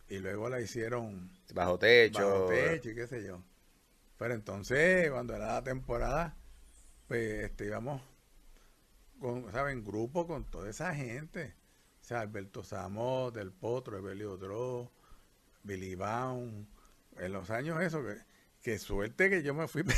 Y 0.09 0.19
luego 0.19 0.49
la 0.49 0.61
hicieron 0.61 1.31
Bajo 1.55 1.79
techo. 1.79 2.27
bajo 2.29 2.47
techo 2.49 2.91
y 2.91 2.95
qué 2.95 3.07
sé 3.07 3.23
yo. 3.25 3.43
Pero 4.19 4.35
entonces, 4.35 5.11
cuando 5.11 5.35
era 5.35 5.47
la 5.55 5.63
temporada, 5.65 6.37
pues 7.09 7.45
este, 7.45 7.67
íbamos 7.67 8.03
con, 9.21 9.51
¿saben? 9.53 9.85
grupo 9.85 10.27
con 10.27 10.45
toda 10.51 10.69
esa 10.71 10.95
gente. 10.95 11.55
O 12.01 12.05
sea, 12.05 12.21
Alberto 12.21 12.65
Samó, 12.65 13.31
Del 13.31 13.53
Potro, 13.53 13.97
Evelio 13.99 14.37
Dro, 14.37 14.91
Billy 15.63 15.95
Baum. 15.95 16.67
En 17.19 17.33
los 17.33 17.51
años 17.51 17.81
esos, 17.83 18.05
que, 18.05 18.17
que 18.63 18.79
suerte 18.79 19.31
que 19.31 19.43
yo 19.43 19.55
me 19.55 19.69
fui. 19.69 19.85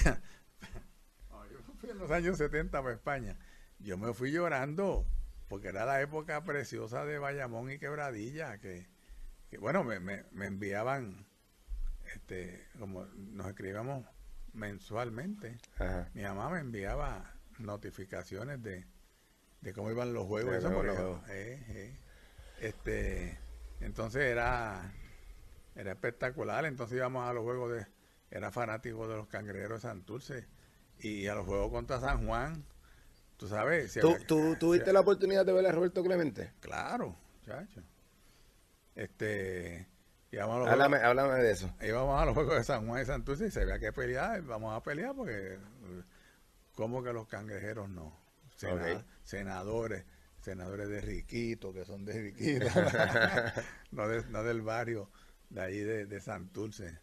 No, 1.30 1.44
yo 1.50 1.58
me 1.66 1.74
fui 1.80 1.90
en 1.90 1.98
los 1.98 2.10
años 2.10 2.38
70 2.38 2.82
para 2.82 2.94
España. 2.94 3.36
Yo 3.78 3.96
me 3.98 4.12
fui 4.14 4.30
llorando, 4.30 5.04
porque 5.52 5.68
era 5.68 5.84
la 5.84 6.00
época 6.00 6.42
preciosa 6.44 7.04
de 7.04 7.18
Bayamón 7.18 7.70
y 7.70 7.78
Quebradilla, 7.78 8.56
que, 8.56 8.86
que, 9.50 9.58
bueno, 9.58 9.84
me, 9.84 10.00
me, 10.00 10.24
me 10.32 10.46
enviaban, 10.46 11.26
este, 12.14 12.68
como 12.78 13.04
nos 13.04 13.48
escribíamos 13.48 14.02
mensualmente, 14.54 15.58
Ajá. 15.76 16.08
mi 16.14 16.22
mamá 16.22 16.48
me 16.48 16.60
enviaba 16.60 17.34
notificaciones 17.58 18.62
de, 18.62 18.86
de 19.60 19.72
cómo 19.74 19.90
iban 19.90 20.14
los 20.14 20.24
eso, 20.24 20.72
porque 20.72 20.92
juegos. 20.92 21.20
eh, 21.28 21.62
eh. 21.68 21.96
este, 22.62 23.38
entonces 23.80 24.22
era, 24.22 24.90
era 25.74 25.92
espectacular. 25.92 26.64
Entonces 26.64 26.96
íbamos 26.96 27.28
a 27.28 27.34
los 27.34 27.42
juegos 27.42 27.72
de, 27.74 27.86
era 28.30 28.50
fanático 28.50 29.06
de 29.06 29.16
los 29.18 29.26
cangrejeros 29.28 29.82
de 29.82 29.88
Santurce 29.90 30.46
y 30.98 31.26
a 31.26 31.34
los 31.34 31.44
juegos 31.44 31.70
contra 31.70 32.00
San 32.00 32.26
Juan. 32.26 32.64
Tú 33.42 33.48
sabes, 33.48 33.90
si 33.90 33.98
¿Tú, 33.98 34.12
había- 34.14 34.24
tú 34.24 34.54
tuviste 34.54 34.92
la 34.92 35.00
oportunidad 35.00 35.44
de 35.44 35.52
ver 35.52 35.66
a 35.66 35.72
Roberto 35.72 36.00
Clemente? 36.04 36.52
Claro, 36.60 37.16
chacho. 37.44 37.82
Este, 38.94 39.88
íbamos 40.30 40.54
a 40.54 40.58
los 40.60 40.68
Háblame, 40.68 40.98
juegos- 40.98 41.08
háblame 41.18 41.42
de 41.42 41.50
eso. 41.50 41.74
íbamos 41.82 42.22
a 42.22 42.24
los 42.24 42.34
juegos 42.34 42.54
de 42.56 42.62
San 42.62 42.86
Juan 42.86 43.02
y 43.02 43.04
Santurce 43.04 43.46
y 43.46 43.50
se 43.50 43.64
veía 43.64 43.80
que 43.80 43.92
pelear, 43.92 44.42
vamos 44.42 44.72
a 44.76 44.80
pelear 44.80 45.12
porque 45.16 45.58
como 46.76 47.02
que 47.02 47.12
los 47.12 47.26
cangrejeros 47.26 47.88
no. 47.88 48.16
Sena-. 48.56 49.04
Senadores, 49.24 50.04
senadores 50.40 50.88
de 50.88 51.00
Riquito, 51.00 51.72
que 51.72 51.84
son 51.84 52.04
de 52.04 52.12
Riquito, 52.12 52.66
no, 53.90 54.06
de- 54.06 54.24
no 54.28 54.44
del 54.44 54.62
barrio 54.62 55.10
de 55.50 55.62
ahí 55.62 55.80
de, 55.80 56.06
de 56.06 56.20
Santurce. 56.20 56.96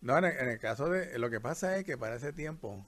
No, 0.00 0.16
en 0.16 0.24
el, 0.24 0.36
en 0.38 0.48
el 0.48 0.58
caso 0.58 0.88
de, 0.88 1.18
lo 1.18 1.28
que 1.28 1.40
pasa 1.40 1.76
es 1.76 1.84
que 1.84 1.98
para 1.98 2.16
ese 2.16 2.32
tiempo 2.32 2.86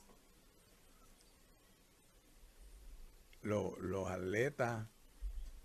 lo- 3.45 3.76
los 3.78 4.11
atletas, 4.11 4.86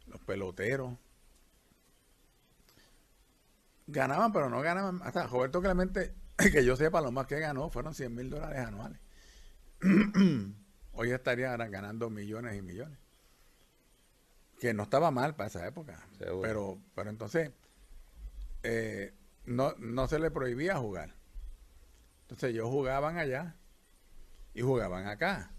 los 0.08 0.22
peloteros, 0.22 0.98
ganaban, 3.88 4.32
pero 4.32 4.50
no 4.50 4.62
ganaban. 4.62 5.02
Hasta 5.04 5.26
Roberto 5.28 5.62
Clemente, 5.62 6.14
que 6.38 6.64
yo 6.64 6.76
sepa, 6.76 7.02
lo 7.02 7.12
más 7.12 7.28
que 7.28 7.40
ganó 7.40 7.70
fueron 7.70 7.94
100 7.96 8.14
mil 8.14 8.30
dólares 8.30 8.60
anuales. 8.60 9.00
Hoy 10.94 11.12
estaría 11.12 11.56
ganando 11.56 12.10
millones 12.10 12.58
y 12.58 12.62
millones. 12.62 12.98
Que 14.60 14.74
no 14.74 14.84
estaba 14.84 15.10
mal 15.12 15.36
para 15.36 15.48
esa 15.48 15.66
época. 15.66 16.06
Seguro. 16.18 16.42
Pero, 16.42 16.78
pero 16.94 17.10
entonces, 17.10 17.52
eh, 18.64 19.14
no, 19.46 19.74
no 19.78 20.08
se 20.08 20.20
le 20.20 20.32
prohibía 20.32 20.76
jugar. 20.78 21.16
Entonces 22.24 22.50
ellos 22.52 22.68
jugaban 22.68 23.18
allá 23.18 23.56
y 24.54 24.62
jugaban 24.62 25.08
acá. 25.08 25.52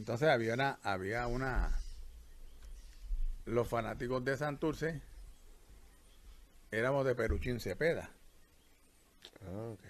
Entonces 0.00 0.30
había 0.30 0.54
una, 0.54 0.78
había 0.82 1.26
una, 1.26 1.78
los 3.44 3.68
fanáticos 3.68 4.24
de 4.24 4.34
Santurce 4.34 5.02
éramos 6.70 7.04
de 7.04 7.14
Peruchín 7.14 7.60
Cepeda. 7.60 8.08
Ok. 9.46 9.82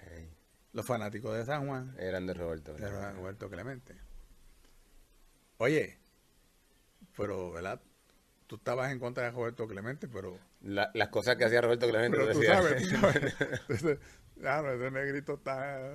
Los 0.73 0.85
fanáticos 0.85 1.37
de 1.37 1.45
San 1.45 1.69
Juan 1.69 1.95
Eran 1.97 2.27
de 2.27 2.35
Roberto. 2.35 2.75
de 2.75 3.13
Roberto 3.13 3.49
Clemente. 3.49 3.95
Oye, 5.59 5.97
pero, 7.17 7.53
¿verdad? 7.53 7.81
Tú 8.49 8.57
estabas 8.57 8.91
en 8.91 8.99
contra 8.99 9.23
de 9.23 9.31
Roberto 9.31 9.69
Clemente, 9.69 10.09
pero, 10.09 10.41
La- 10.63 10.91
las 10.95 11.11
cosas 11.11 11.37
que 11.37 11.45
hacía 11.45 11.61
Roberto 11.61 11.89
Clemente. 11.89 12.19
pero 12.19 12.33
tú 12.33 12.43
sabes, 12.43 12.83
tú 12.89 12.97
sabes. 12.97 13.35
Ese, 13.69 14.01
claro, 14.41 14.73
ese 14.73 14.91
negrito 14.91 15.35
está, 15.35 15.89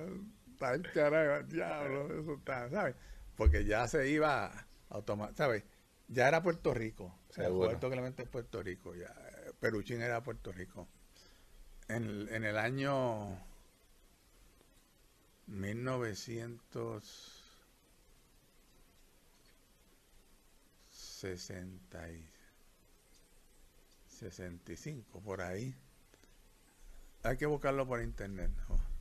está 0.54 0.80
cara, 0.94 1.42
diablo, 1.42 2.18
eso 2.18 2.32
está, 2.36 2.70
¿sabes? 2.70 2.96
Porque 3.36 3.64
ya 3.64 3.86
se 3.88 4.08
iba 4.08 4.66
automáticamente, 4.88 5.36
¿sabes? 5.42 5.64
Ya 6.08 6.28
era 6.28 6.42
Puerto 6.42 6.72
Rico. 6.74 7.18
O 7.28 7.32
sea. 7.32 7.48
Roberto 7.48 7.90
Clemente 7.90 8.22
es 8.22 8.28
Puerto 8.28 8.62
Rico, 8.62 8.94
ya. 8.94 9.06
eh, 9.08 9.52
Peruchín 9.60 10.00
era 10.02 10.22
Puerto 10.22 10.52
Rico. 10.52 10.88
En, 11.88 12.04
el- 12.04 12.28
en 12.30 12.44
el 12.44 12.56
año 12.58 13.38
1900 15.46 17.42
60 20.90 22.10
y 22.10 22.28
65, 24.08 25.20
por 25.20 25.40
ahí. 25.40 25.74
Hay 27.22 27.36
que 27.36 27.46
buscarlo 27.46 27.86
por 27.86 28.02
internet. 28.02 28.50
¿no? 28.68 28.95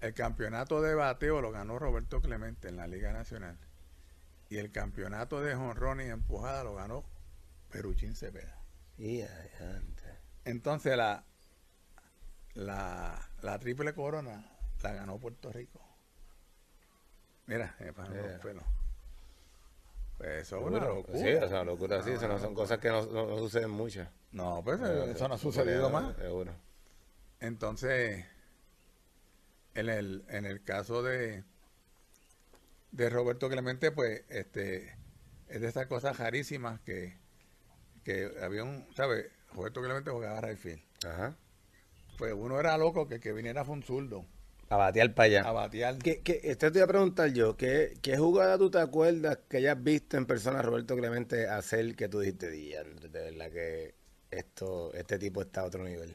El 0.00 0.14
campeonato 0.14 0.80
de 0.80 0.94
bateo 0.94 1.40
lo 1.40 1.50
ganó 1.50 1.78
Roberto 1.78 2.20
Clemente 2.20 2.68
en 2.68 2.76
la 2.76 2.86
Liga 2.86 3.12
Nacional. 3.12 3.58
Y 4.48 4.56
el 4.58 4.72
campeonato 4.72 5.40
de 5.40 5.54
jonrón 5.54 6.00
y 6.00 6.04
empujada 6.04 6.64
lo 6.64 6.74
ganó 6.74 7.04
Peruchín 7.70 8.16
Cepeda. 8.16 8.56
Entonces 10.44 10.96
la, 10.96 11.24
la, 12.54 13.20
la 13.42 13.58
triple 13.58 13.94
corona 13.94 14.44
la 14.82 14.92
ganó 14.92 15.18
Puerto 15.18 15.52
Rico. 15.52 15.80
Mira, 17.46 17.74
me 17.80 17.92
pasan 17.92 18.16
Mira. 18.16 18.32
los 18.32 18.40
pelos. 18.40 18.64
Pues 20.16 20.30
eso 20.42 20.58
es 20.60 20.66
una 20.66 20.80
locura. 20.84 21.18
Sí, 21.18 21.28
o 21.34 21.48
sea, 21.48 21.64
locura, 21.64 22.02
sí. 22.02 22.10
Eso 22.10 22.28
no 22.28 22.38
son 22.38 22.54
cosas 22.54 22.78
que 22.78 22.88
no, 22.88 23.04
no- 23.06 23.26
no 23.26 23.38
suceden 23.38 23.70
muchas. 23.70 24.08
No, 24.32 24.62
pues 24.64 24.80
Eh, 24.80 25.12
eso 25.12 25.28
no 25.28 25.34
ha 25.34 25.38
sucedido 25.38 25.88
eh, 25.88 25.92
más. 25.92 26.16
Seguro. 26.16 26.52
Entonces, 27.40 28.24
en 29.80 29.88
el, 29.88 30.24
en 30.28 30.46
el 30.46 30.62
caso 30.62 31.02
de, 31.02 31.44
de 32.92 33.10
Roberto 33.10 33.48
Clemente, 33.48 33.90
pues, 33.92 34.22
este, 34.28 34.96
es 35.48 35.60
de 35.60 35.68
esas 35.68 35.86
cosas 35.86 36.18
rarísimas 36.18 36.80
que, 36.80 37.16
que 38.04 38.30
había 38.42 38.64
un, 38.64 38.86
¿sabes? 38.94 39.26
Roberto 39.52 39.82
Clemente 39.82 40.10
jugaba 40.10 40.38
a 40.38 40.40
Rayfield. 40.42 40.80
Ajá. 41.06 41.36
Pues 42.18 42.34
uno 42.36 42.60
era 42.60 42.76
loco 42.78 43.08
que 43.08 43.18
que 43.18 43.32
viniera 43.32 43.64
fue 43.64 43.74
un 43.74 43.82
zurdo 43.82 44.26
A 44.68 44.76
batear 44.76 45.14
para 45.14 45.24
allá. 45.26 45.42
a 45.48 45.52
batear. 45.52 45.96
¿Qué, 45.98 46.20
qué, 46.20 46.40
esto 46.44 46.70
te 46.70 46.78
iba 46.78 46.84
a 46.84 46.88
preguntar 46.88 47.32
yo, 47.32 47.56
¿qué, 47.56 47.94
¿qué 48.02 48.16
jugada 48.18 48.58
tú 48.58 48.70
te 48.70 48.78
acuerdas 48.78 49.38
que 49.48 49.56
hayas 49.56 49.82
visto 49.82 50.16
en 50.18 50.26
persona 50.26 50.58
a 50.58 50.62
Roberto 50.62 50.94
Clemente 50.96 51.48
hacer 51.48 51.96
que 51.96 52.08
tú 52.08 52.20
dijiste, 52.20 52.50
"Diantre, 52.50 53.08
de 53.08 53.30
verdad 53.30 53.50
que 53.50 53.94
esto, 54.30 54.92
este 54.94 55.18
tipo 55.18 55.40
está 55.42 55.62
a 55.62 55.64
otro 55.64 55.82
nivel? 55.82 56.14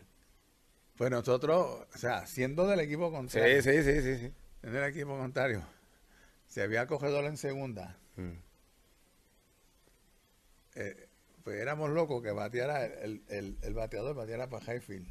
Pues 0.98 1.12
nosotros, 1.12 1.86
o 1.93 1.98
sea, 1.98 2.26
siendo 2.26 2.68
del 2.68 2.80
equipo 2.80 3.08
Sí, 3.10 3.16
contrario, 3.16 3.62
sí, 3.62 3.84
sí, 3.84 4.02
sí. 4.02 4.18
sí. 4.18 4.34
siendo 4.62 4.80
del 4.80 4.89
equipo 4.89 5.18
contrario, 5.18 5.64
si 6.48 6.62
había 6.62 6.88
cogedor 6.88 7.26
en 7.26 7.38
segunda, 7.38 7.98
Mm. 8.18 8.32
eh, 10.76 11.08
pues 11.43 11.60
éramos 11.60 11.89
locos 11.91 12.24
que 12.24 12.32
bateara 12.32 12.86
el, 12.86 13.22
el, 13.30 13.58
el 13.62 13.74
bateador 13.74 14.16
bateara 14.16 14.50
para 14.50 14.74
Highfield. 14.74 15.08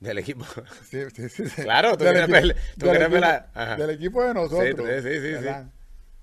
Del 0.00 0.18
equipo. 0.18 0.44
Sí, 0.88 1.02
sí, 1.14 1.28
sí, 1.28 1.48
sí. 1.48 1.62
Claro, 1.62 1.96
tú 1.96 2.04
Del 2.04 2.14
quieres 2.14 2.28
equipo- 2.30 2.54
ver- 2.54 2.56
tú 2.78 2.86
del 2.86 3.02
equipo- 3.02 3.18
la-. 3.20 3.76
Del 3.76 3.90
equipo 3.90 4.24
de 4.24 4.34
nosotros. 4.34 4.88
Sí, 5.02 5.02
sí, 5.02 5.20
sí, 5.20 5.36
sí. 5.42 5.70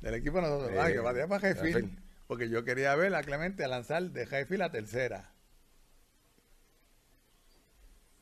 Del 0.02 0.14
equipo 0.16 0.38
de 0.38 0.42
nosotros. 0.44 0.78
Ah, 0.80 0.88
Sí. 0.88 0.94
que 0.94 1.00
batea 1.00 1.28
para. 1.28 1.50
Highfield. 1.50 2.00
Porque 2.28 2.50
yo 2.50 2.64
quería 2.64 2.94
ver 2.96 3.16
a 3.16 3.24
Clemente 3.24 3.64
a 3.64 3.68
lanzar 3.68 4.04
de 4.04 4.24
Highfield 4.24 4.62
a 4.64 4.72
tercera. 4.72 5.32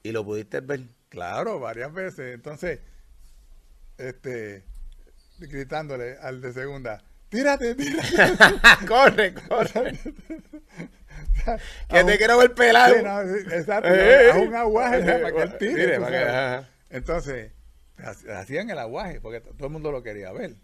¿Y 0.07 0.11
lo 0.13 0.23
pudiste 0.23 0.61
ver? 0.61 0.81
Claro, 1.09 1.59
varias 1.59 1.91
veces. 1.93 2.33
Entonces, 2.33 2.79
este, 3.97 4.63
gritándole 5.37 6.17
al 6.21 6.39
de 6.39 6.53
segunda, 6.53 7.03
tírate, 7.27 7.75
tírate. 7.75 8.37
corre, 8.87 9.33
corre. 9.33 9.99
que 11.89 12.03
te 12.05 12.17
quiero 12.17 12.37
ver 12.37 12.53
pelado. 12.53 12.95
Sí, 12.95 13.03
no, 13.03 13.21
sí, 13.23 13.53
exacto. 13.53 13.89
Eh, 13.93 14.31
a 14.31 14.35
un 14.37 14.55
aguaje 14.55 14.99
¿sabes? 15.05 15.21
para 15.21 15.35
que 15.35 15.41
él 15.41 15.57
tire. 15.57 15.75
Tire, 15.75 15.95
tú 15.97 16.01
para 16.03 16.17
que- 16.19 16.25
sabes. 16.25 16.33
ajá. 16.63 16.69
Entonces, 16.89 17.51
ha- 17.97 18.39
hacían 18.39 18.69
el 18.69 18.79
aguaje, 18.79 19.19
porque 19.19 19.41
todo 19.41 19.67
el 19.67 19.73
mundo 19.73 19.91
lo 19.91 20.03
quería 20.03 20.31
ver. 20.31 20.55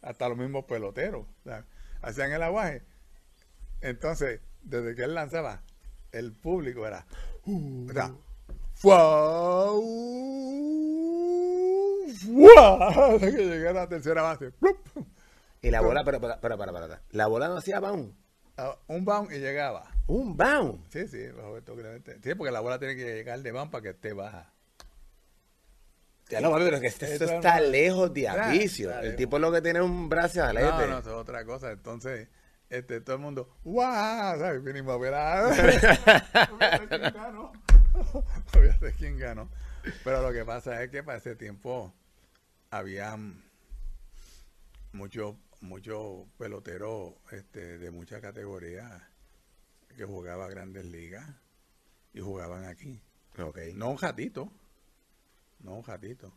Hasta 0.00 0.30
los 0.30 0.38
mismos 0.38 0.64
peloteros. 0.64 1.26
¿sabes? 1.44 1.64
Hacían 2.00 2.32
el 2.32 2.42
aguaje. 2.42 2.80
Entonces, 3.82 4.40
desde 4.62 4.94
que 4.94 5.02
él 5.04 5.14
lanzaba, 5.14 5.60
el 6.12 6.32
público 6.32 6.86
era. 6.86 7.04
o 7.44 7.92
sea, 7.92 8.12
¡fua! 8.78 9.72
¡fua! 12.20 12.88
Hasta 12.88 13.18
que 13.30 13.44
llegara 13.44 13.70
a 13.70 13.84
la 13.84 13.88
tercera 13.88 14.22
base. 14.22 14.50
¡plup! 14.52 14.78
Y 15.62 15.70
la 15.70 15.80
bola, 15.80 16.04
pero, 16.04 16.20
para, 16.20 16.40
para, 16.40 16.56
para. 16.56 17.02
La 17.10 17.26
bola 17.26 17.48
no 17.48 17.56
hacía 17.56 17.80
bound. 17.80 18.14
A 18.56 18.76
Un 18.88 19.04
bound 19.04 19.32
y 19.32 19.38
llegaba. 19.38 19.90
Un 20.06 20.36
bound. 20.36 20.84
Sí, 20.90 21.06
sí, 21.08 21.28
Roberto 21.30 21.74
Clemente. 21.74 22.18
Sí, 22.22 22.34
porque 22.34 22.52
la 22.52 22.60
bola 22.60 22.78
tiene 22.78 22.96
que 22.96 23.04
llegar 23.04 23.40
de 23.40 23.52
bound 23.52 23.70
para 23.70 23.82
que 23.82 23.88
esté 23.90 24.12
baja. 24.12 24.52
Ya 26.28 26.40
lo 26.42 26.52
pero 26.56 26.76
es 26.76 26.80
que 26.82 26.86
esto, 26.88 27.06
Eso 27.06 27.24
está 27.24 27.58
no- 27.58 27.66
lejos 27.68 28.12
de 28.12 28.20
Está- 28.26 28.48
avicio. 28.50 28.90
está 28.90 29.00
El 29.02 29.16
tipo 29.16 29.38
lo 29.38 29.50
que 29.50 29.62
tiene 29.62 29.78
es 29.78 29.84
un 29.84 30.08
brazalete. 30.10 30.66
No, 30.66 30.86
no, 30.86 30.98
eso 30.98 31.10
es 31.10 31.16
otra 31.16 31.44
cosa. 31.46 31.70
Entonces, 31.72 32.28
este, 32.68 33.00
todo 33.00 33.16
el 33.16 33.22
mundo, 33.22 33.48
¡guau! 33.64 34.38
¿Sabes? 34.38 34.62
Vinimos 34.62 34.94
a 34.94 34.98
ver 34.98 35.14
a... 35.14 35.50
Olvídate 38.54 38.54
quién 38.54 38.54
ganó. 38.54 38.54
Olvídate 38.54 38.92
quién 38.98 39.18
ganó. 39.18 39.48
Pero 40.04 40.22
lo 40.22 40.32
que 40.32 40.44
pasa 40.44 40.82
es 40.82 40.90
que 40.90 41.02
para 41.02 41.18
ese 41.18 41.34
tiempo 41.36 41.92
había 42.70 43.16
muchos 44.92 45.34
muchos 45.60 46.24
peloteros 46.38 47.14
este, 47.32 47.78
de 47.78 47.90
mucha 47.90 48.20
categoría 48.20 49.08
que 49.96 50.04
jugaban 50.04 50.46
a 50.46 50.50
grandes 50.50 50.84
ligas 50.84 51.26
y 52.14 52.20
jugaban 52.20 52.64
aquí. 52.64 53.00
Ok. 53.38 53.58
No 53.74 53.90
un 53.90 53.96
jatito. 53.96 54.52
No 55.60 55.74
un 55.74 55.82
jatito. 55.82 56.32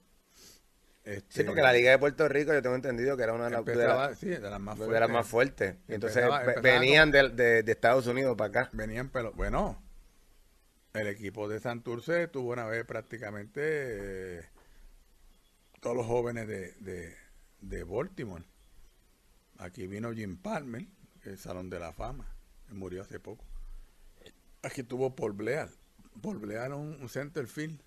Sí, 1.03 1.12
Este, 1.12 1.43
porque 1.45 1.62
la 1.62 1.74
Liga 1.74 1.91
de 1.91 1.99
Puerto 1.99 2.28
Rico 2.28 2.53
yo 2.53 2.62
tengo 2.62 2.76
entendido 2.76 3.16
que 3.18 3.24
era 3.24 3.34
una 3.34 3.45
de 3.45 3.51
las, 3.51 3.66
las- 3.66 4.18
sí, 4.20 4.28
de 4.30 4.39
las 4.39 4.59
más 4.59 4.76
de 4.78 4.86
fuertes. 4.86 4.99
las 5.01 5.09
más 5.09 5.28
fuertes. 5.28 5.76
Y 5.88 5.93
entonces 5.95 6.24
Empezaba- 6.24 6.62
venían 6.62 7.12
de, 7.12 7.30
de- 7.30 7.64
de 7.64 7.72
Estados 7.72 8.05
Unidos 8.07 8.36
para 8.38 8.49
acá. 8.62 8.70
venían 8.74 9.09
pelo. 9.09 9.32
Bueno, 9.34 9.82
el 10.93 11.07
equipo 11.07 11.47
de 11.47 11.59
Santurce 11.59 12.27
tuvo 12.27 12.51
una 12.51 12.65
vez 12.65 12.85
prácticamente 12.85 13.61
eh, 13.63 14.45
todos 15.79 15.95
los 15.95 16.05
jóvenes 16.05 16.47
de, 16.47 16.73
de, 16.73 17.15
de 17.61 17.83
Baltimore. 17.83 18.43
Aquí 19.57 19.87
vino 19.87 20.11
Jim 20.13 20.37
Palmer, 20.37 20.85
el 21.23 21.37
Salón 21.37 21.69
de 21.69 21.79
la 21.79 21.93
Fama, 21.93 22.27
que 22.67 22.73
murió 22.73 23.03
hace 23.03 23.19
poco. 23.19 23.45
Aquí 24.63 24.83
tuvo 24.83 25.15
Paul 25.15 25.33
Blear. 25.33 25.69
Paul 26.21 26.39
Blear 26.39 26.65
era 26.67 26.75
un, 26.75 26.97
un 27.01 27.09
center 27.09 27.47
field 27.47 27.79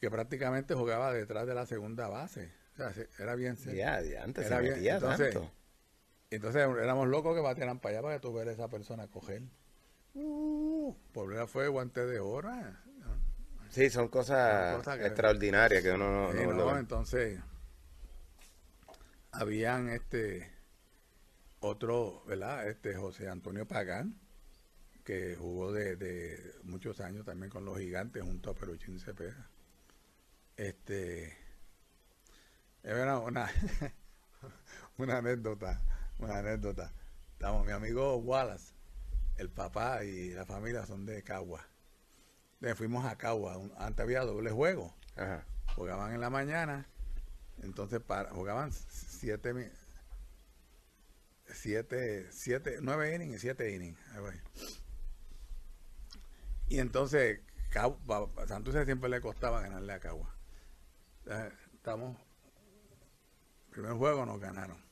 que 0.00 0.10
prácticamente 0.10 0.74
jugaba 0.74 1.12
detrás 1.12 1.46
de 1.46 1.54
la 1.54 1.66
segunda 1.66 2.08
base. 2.08 2.52
O 2.74 2.76
sea, 2.76 2.92
se- 2.92 3.08
era 3.18 3.34
bien. 3.34 3.56
Ya, 3.56 4.00
ya, 4.02 4.22
antes 4.22 4.46
Era 4.46 4.58
se 4.58 4.62
bien, 4.62 4.94
entonces, 4.94 5.32
tanto. 5.34 5.50
Entonces 6.30 6.62
éramos 6.62 7.08
locos 7.08 7.34
que 7.34 7.40
batieran 7.40 7.78
para 7.80 7.94
allá 7.94 8.02
para 8.02 8.14
que 8.16 8.20
tú 8.20 8.32
veas 8.32 8.48
a 8.48 8.52
esa 8.52 8.68
persona 8.68 9.08
coger. 9.08 9.42
Uh, 10.18 10.94
Poblera 11.12 11.46
fue 11.46 11.68
guante 11.68 12.06
de 12.06 12.18
oro. 12.20 12.50
eh. 12.54 12.72
Sí, 13.68 13.90
son 13.90 14.08
cosas 14.08 14.70
Son 14.72 14.78
cosas 14.80 14.98
que- 14.98 15.06
extraordinarias 15.06 15.82
que 15.82 15.92
uno 15.92 16.10
no, 16.10 16.32
Sí, 16.32 16.38
no 16.38 16.52
no, 16.52 16.56
lo 16.58 16.72
ve. 16.72 16.80
entonces 16.80 17.38
habían 19.32 19.90
este 19.90 20.50
otro, 21.60 22.22
¿verdad? 22.26 22.66
Este 22.68 22.94
José 22.96 23.28
Antonio 23.28 23.66
Pagán, 23.66 24.18
que 25.04 25.36
jugó 25.36 25.72
de, 25.72 25.96
de 25.96 26.54
muchos 26.62 27.00
años 27.00 27.24
también 27.26 27.50
con 27.50 27.64
los 27.64 27.78
gigantes 27.78 28.22
junto 28.22 28.50
a 28.50 28.54
Peruchín 28.54 28.98
Cepeda. 28.98 29.50
Este 30.56 31.36
era 32.82 33.18
una, 33.18 33.50
una 34.98 35.18
anécdota, 35.18 35.82
una 36.18 36.38
anécdota. 36.38 36.92
Estamos, 37.32 37.66
mi 37.66 37.72
amigo 37.72 38.16
Wallace, 38.16 38.72
el 39.38 39.50
papá 39.50 40.04
y 40.04 40.30
la 40.30 40.46
familia 40.46 40.86
son 40.86 41.06
de 41.06 41.22
Cagua. 41.22 41.66
Entonces 42.54 42.78
fuimos 42.78 43.04
a 43.04 43.16
Cagua, 43.16 43.58
un- 43.58 43.72
antes 43.76 44.02
había 44.02 44.22
doble 44.22 44.50
juego 44.50 44.94
Ajá. 45.16 45.44
jugaban 45.74 46.14
en 46.14 46.20
la 46.20 46.30
mañana, 46.30 46.86
entonces 47.62 48.00
para, 48.00 48.30
jugaban 48.30 48.72
siete, 48.72 49.70
siete, 51.52 52.26
siete, 52.32 52.78
nueve 52.80 53.14
innings 53.14 53.36
y 53.36 53.38
siete 53.38 53.74
innings. 53.74 53.98
Y 56.68 56.78
entonces, 56.80 57.40
pa- 57.72 58.26
pa- 58.28 58.46
Santurce 58.48 58.84
siempre 58.84 59.08
le 59.08 59.20
costaba 59.20 59.60
ganarle 59.60 59.92
a 59.92 60.00
Cagua. 60.00 60.34
Estamos, 61.74 62.16
primer 63.70 63.92
juego 63.92 64.24
nos 64.26 64.40
ganaron. 64.40 64.85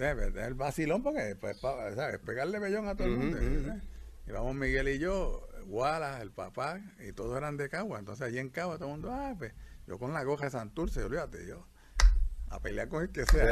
El 0.00 0.54
vacilón 0.54 1.02
porque, 1.02 1.36
pues, 1.40 1.58
pa- 1.58 1.94
¿sabes? 1.94 2.18
Pegarle 2.20 2.58
bellón 2.58 2.88
a 2.88 2.94
todo 2.96 3.06
el 3.08 3.16
mundo. 3.16 3.38
¿eh? 3.38 3.80
Y 4.26 4.32
vamos 4.32 4.54
Miguel 4.54 4.88
y 4.88 4.98
yo, 4.98 5.46
Wallace, 5.66 6.22
el 6.22 6.30
papá, 6.32 6.80
y 7.06 7.12
todos 7.12 7.36
eran 7.36 7.56
de 7.56 7.68
Cagua. 7.68 7.98
Entonces 7.98 8.26
allí 8.26 8.38
en 8.38 8.48
Cagua 8.50 8.76
todo 8.76 8.86
el 8.88 8.92
mundo, 8.92 9.12
ah, 9.12 9.34
pues, 9.36 9.52
yo 9.86 9.98
con 9.98 10.12
la 10.12 10.22
goja 10.24 10.44
de 10.46 10.50
Santurce, 10.52 11.02
olvídate, 11.02 11.46
yo, 11.46 11.66
a 12.48 12.60
pelear 12.60 12.88
con 12.88 13.02
el 13.02 13.10
que 13.10 13.24
sea. 13.26 13.42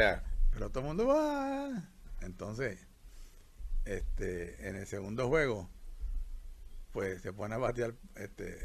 Pero 0.53 0.70
todo 0.70 0.81
el 0.81 0.87
mundo 0.87 1.07
va. 1.07 1.91
Entonces, 2.20 2.79
este, 3.85 4.69
en 4.69 4.77
el 4.77 4.87
segundo 4.87 5.29
juego, 5.29 5.69
pues 6.93 7.23
se 7.23 7.33
pone 7.33 7.55
a 7.55 7.59
batear, 7.59 7.95
este, 8.16 8.59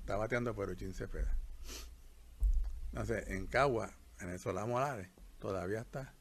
está 0.00 0.16
bateando 0.16 0.54
Peruchín 0.54 0.92
Cepeda. 0.94 1.36
Entonces, 2.92 3.28
en 3.28 3.46
Cagua, 3.46 3.92
en 4.20 4.30
el 4.30 4.38
Solá 4.38 4.66
Morales, 4.66 5.08
todavía 5.38 5.80
está. 5.80 6.14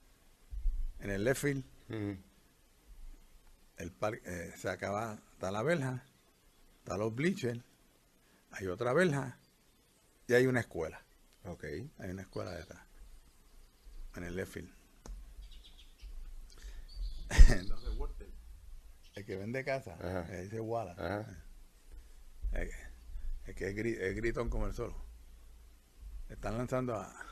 En 1.00 1.10
el 1.10 1.24
left 1.24 1.42
field, 1.42 1.64
el 3.78 3.92
parque, 3.92 4.22
eh, 4.26 4.54
se 4.58 4.70
acaba, 4.70 5.18
está 5.34 5.50
la 5.52 5.64
verja, 5.64 6.04
está 6.80 6.98
los 6.98 7.16
bleachers, 7.16 7.62
hay 8.52 8.68
otra 8.68 8.92
verja 8.94 9.38
y 10.28 10.34
hay 10.34 10.46
una 10.48 10.60
escuela. 10.60 11.02
Ok. 11.46 11.64
Hay 12.00 12.10
una 12.10 12.24
escuela 12.24 12.52
detrás, 12.52 12.82
en 14.16 14.24
el 14.26 14.36
left 14.36 14.52
field. 14.54 14.74
Entonces, 17.50 17.96
Walter, 17.98 18.28
el 19.16 19.26
que 19.26 19.36
vende 19.38 19.64
casa, 19.64 19.94
Ajá. 19.96 20.28
eh, 20.36 20.44
dice 20.44 20.60
Wallace, 20.60 21.02
Ajá. 21.02 21.44
eh, 22.54 22.70
el 23.46 23.56
que 23.56 23.70
es, 23.70 23.76
gri- 23.76 23.98
es 24.00 24.16
gritón 24.16 24.50
como 24.50 24.68
el 24.68 24.74
solo. 24.74 24.96
Están 26.28 26.58
lanzando 26.58 26.96
a, 26.96 27.26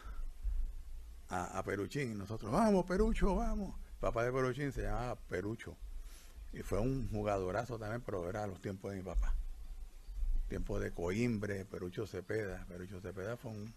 a, 1.29 1.57
a 1.59 1.63
Peruchín 1.63 2.11
y 2.11 2.15
nosotros, 2.15 2.51
vamos, 2.51 2.85
Perucho, 2.85 3.35
vamos. 3.35 3.75
El 3.93 3.99
papá 3.99 4.23
de 4.23 4.31
Peruchín 4.31 4.71
se 4.71 4.83
llamaba 4.83 5.15
Perucho. 5.15 5.75
Y 6.53 6.61
fue 6.63 6.79
un 6.79 7.09
jugadorazo 7.09 7.77
también, 7.77 8.01
pero 8.01 8.29
era 8.29 8.43
a 8.43 8.47
los 8.47 8.61
tiempos 8.61 8.91
de 8.91 8.97
mi 8.97 9.03
papá. 9.03 9.33
Tiempos 10.47 10.81
de 10.81 10.91
Coimbre, 10.91 11.65
Perucho 11.65 12.07
Cepeda. 12.07 12.65
Perucho 12.67 13.01
Cepeda 13.01 13.35
fue 13.37 13.51
un... 13.51 13.73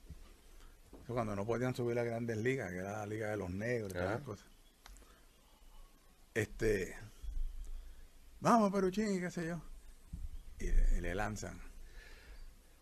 cuando 1.09 1.35
no 1.35 1.45
podían 1.45 1.75
subir 1.75 1.99
a 1.99 2.05
grandes 2.05 2.37
ligas, 2.39 2.71
que 2.71 2.79
era 2.79 2.93
la 2.99 3.07
liga 3.07 3.29
de 3.31 3.37
los 3.37 3.51
negros 3.51 3.91
y 3.91 3.95
todas 3.95 4.11
esas 4.13 4.23
cosas. 4.23 4.47
Este... 6.35 6.95
Vamos, 8.41 8.73
Peruchín, 8.73 9.15
y 9.17 9.21
qué 9.21 9.31
sé 9.31 9.47
yo. 9.49 9.61
Y, 10.61 10.67
le- 10.71 10.99
y 10.99 11.01
le 11.01 11.15
lanzan. 11.15 11.61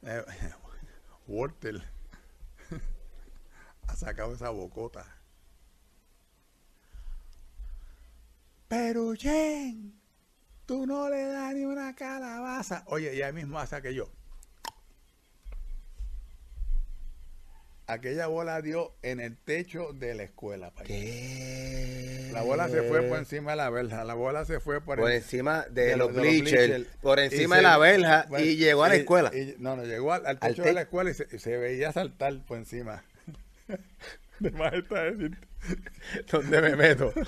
Eh, 0.03 0.23
Walter 1.27 1.83
ha 3.89 3.97
sacado 3.97 4.35
esa 4.35 4.51
bocota. 4.51 5.05
Peruchín, 8.69 9.99
tú 10.67 10.87
no 10.87 11.09
le 11.09 11.23
das 11.25 11.55
ni 11.55 11.65
una 11.65 11.95
calabaza. 11.95 12.83
Oye, 12.87 13.15
y 13.15 13.23
ahí 13.23 13.33
mismo 13.33 13.59
hace 13.59 13.81
que 13.81 13.95
yo. 13.95 14.11
Aquella 17.87 18.27
bola 18.27 18.61
dio 18.61 18.93
en 19.01 19.19
el 19.21 19.39
techo 19.39 19.95
de 19.95 20.15
la 20.15 20.23
escuela. 20.25 20.71
La 22.33 22.43
bola 22.43 22.69
se 22.69 22.83
fue 22.83 23.01
por 23.05 23.17
encima 23.19 23.53
de 23.53 23.57
la 23.57 23.71
verja. 23.71 24.05
La 24.05 24.13
bola 24.13 24.45
se 24.45 24.61
fue 24.61 24.83
por, 24.83 24.99
Por 24.99 25.11
en- 25.11 25.17
encima 25.17 25.65
de, 25.71 25.87
de 25.87 25.97
los 25.97 26.13
bleachers, 26.13 26.87
por 27.01 27.19
encima 27.19 27.55
se- 27.57 27.63
de 27.63 27.63
la 27.63 27.79
verja 27.79 28.27
bueno, 28.29 28.45
y 28.45 28.57
llegó 28.57 28.85
a 28.85 28.89
la 28.89 28.97
escuela. 28.97 29.31
y- 29.35 29.55
no, 29.59 29.75
no, 29.77 29.85
llegó 29.85 30.13
al, 30.13 30.27
al 30.27 30.37
Al 30.43 30.51
techo 30.51 30.63
de 30.65 30.75
la 30.75 30.83
escuela 30.83 31.09
y 31.11 31.15
se, 31.15 31.27
y 31.33 31.39
se 31.39 31.57
veía 31.57 31.91
saltar 31.91 32.39
por 32.45 32.59
encima. 32.59 33.03
De 34.41 34.51
más 34.53 34.73
está 34.73 35.03
decir. 35.03 35.39
¿Dónde 36.31 36.63
me 36.63 36.77
meto? 36.77 37.13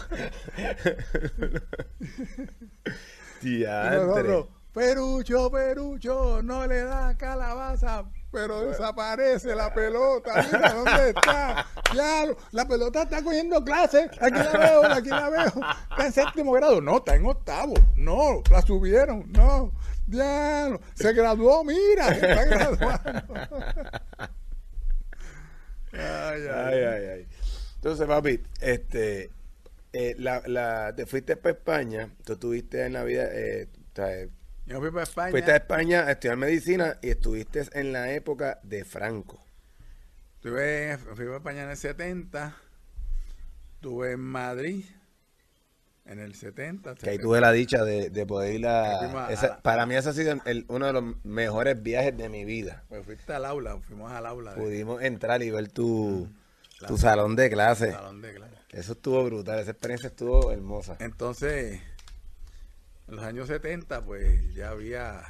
Nosotros, 3.43 4.47
Perucho, 4.73 5.51
Perucho, 5.51 6.43
no 6.43 6.67
le 6.67 6.85
da 6.85 7.17
calabaza, 7.17 8.05
pero 8.31 8.61
desaparece 8.63 9.57
la 9.57 9.75
pelota. 9.75 10.47
Mira 10.53 10.73
dónde 10.75 11.09
está. 11.11 11.67
Ya, 11.95 12.27
la 12.53 12.69
pelota 12.69 13.03
está 13.03 13.23
cogiendo 13.23 13.65
clases. 13.65 14.11
Aquí 14.21 14.39
la 14.39 14.53
veo, 14.53 14.85
aquí 14.85 15.09
la 15.09 15.29
veo. 15.29 15.53
Está 15.91 16.07
en 16.07 16.13
séptimo 16.13 16.53
grado. 16.53 16.81
No, 16.81 16.99
está 16.99 17.17
en 17.17 17.27
octavo. 17.27 17.75
No, 17.97 18.43
la 18.51 18.63
subieron. 18.63 19.33
No. 19.33 19.73
Diablo, 20.07 20.81
se 20.95 21.13
graduó, 21.13 21.65
mira, 21.65 22.15
se 22.15 22.31
está 22.31 22.45
graduando. 22.45 23.35
Ay, 26.01 26.43
ay, 26.47 26.85
Ay, 26.85 27.05
ay. 27.07 27.29
Entonces, 27.77 28.07
papi, 28.07 28.41
este, 28.61 29.31
eh, 29.93 30.15
la, 30.19 30.43
la, 30.47 30.93
te 30.95 31.07
fuiste 31.07 31.37
para 31.37 31.55
España, 31.57 32.11
tú 32.25 32.35
estuviste 32.35 32.85
en 32.85 32.93
la 32.93 33.05
vida, 33.05 33.27
eh, 33.33 33.69
sea, 33.95 34.27
Yo 34.67 34.81
fui 34.81 34.91
para 34.91 35.05
España. 35.05 35.31
fuiste 35.31 35.53
a 35.53 35.57
España 35.57 36.01
a 36.07 36.13
estudiar 36.13 36.37
medicina 36.37 36.99
y 37.03 37.11
estuviste 37.11 37.65
en 37.73 37.93
la 37.93 38.13
época 38.13 38.61
de 38.63 38.85
Franco. 38.85 39.43
Estuve, 40.37 40.97
fui 41.17 41.27
a 41.27 41.37
España 41.37 41.65
en 41.65 41.71
el 41.71 41.77
70. 41.77 42.57
Estuve 43.75 44.13
en 44.13 44.21
Madrid 44.21 44.85
en 46.11 46.19
el 46.19 46.35
70. 46.35 46.97
Que 46.97 47.11
ahí 47.11 47.19
tuve 47.19 47.41
la 47.41 47.53
dicha 47.53 47.85
de, 47.85 48.11
de 48.11 48.27
poder 48.27 48.55
ir 48.55 48.67
a... 48.67 49.29
la- 49.31 49.61
para 49.63 49.87
mí 49.87 49.95
ese 49.95 50.09
ha 50.09 50.13
sido 50.13 50.35
el- 50.45 50.65
uno 50.69 50.87
de 50.87 50.93
los 50.93 51.05
mejores 51.25 51.81
viajes 51.83 52.17
de 52.17 52.29
mi 52.29 52.45
vida. 52.45 52.85
Pues 52.89 53.05
fuiste 53.05 53.33
al 53.33 53.45
aula, 53.45 53.79
fuimos 53.79 54.11
al 54.11 54.27
aula 54.27 54.55
Pudimos 54.55 55.03
entrar 55.03 55.43
y 55.43 55.51
ver 55.51 55.69
tu, 55.69 56.29
La- 56.81 56.89
tu 56.89 56.99
salón 56.99 57.37
de 57.37 57.49
clase. 57.49 57.93
salón 57.93 58.21
de 58.21 58.35
clase. 58.35 58.55
Eso 58.71 58.93
estuvo 58.93 59.25
brutal, 59.25 59.59
esa 59.61 59.71
experiencia 59.71 60.09
estuvo 60.09 60.51
hermosa. 60.53 60.97
Entonces, 61.01 61.81
en 63.09 63.17
los 63.17 63.25
años 63.25 63.47
70, 63.49 64.05
pues 64.05 64.53
ya 64.55 64.71
había 64.71 65.23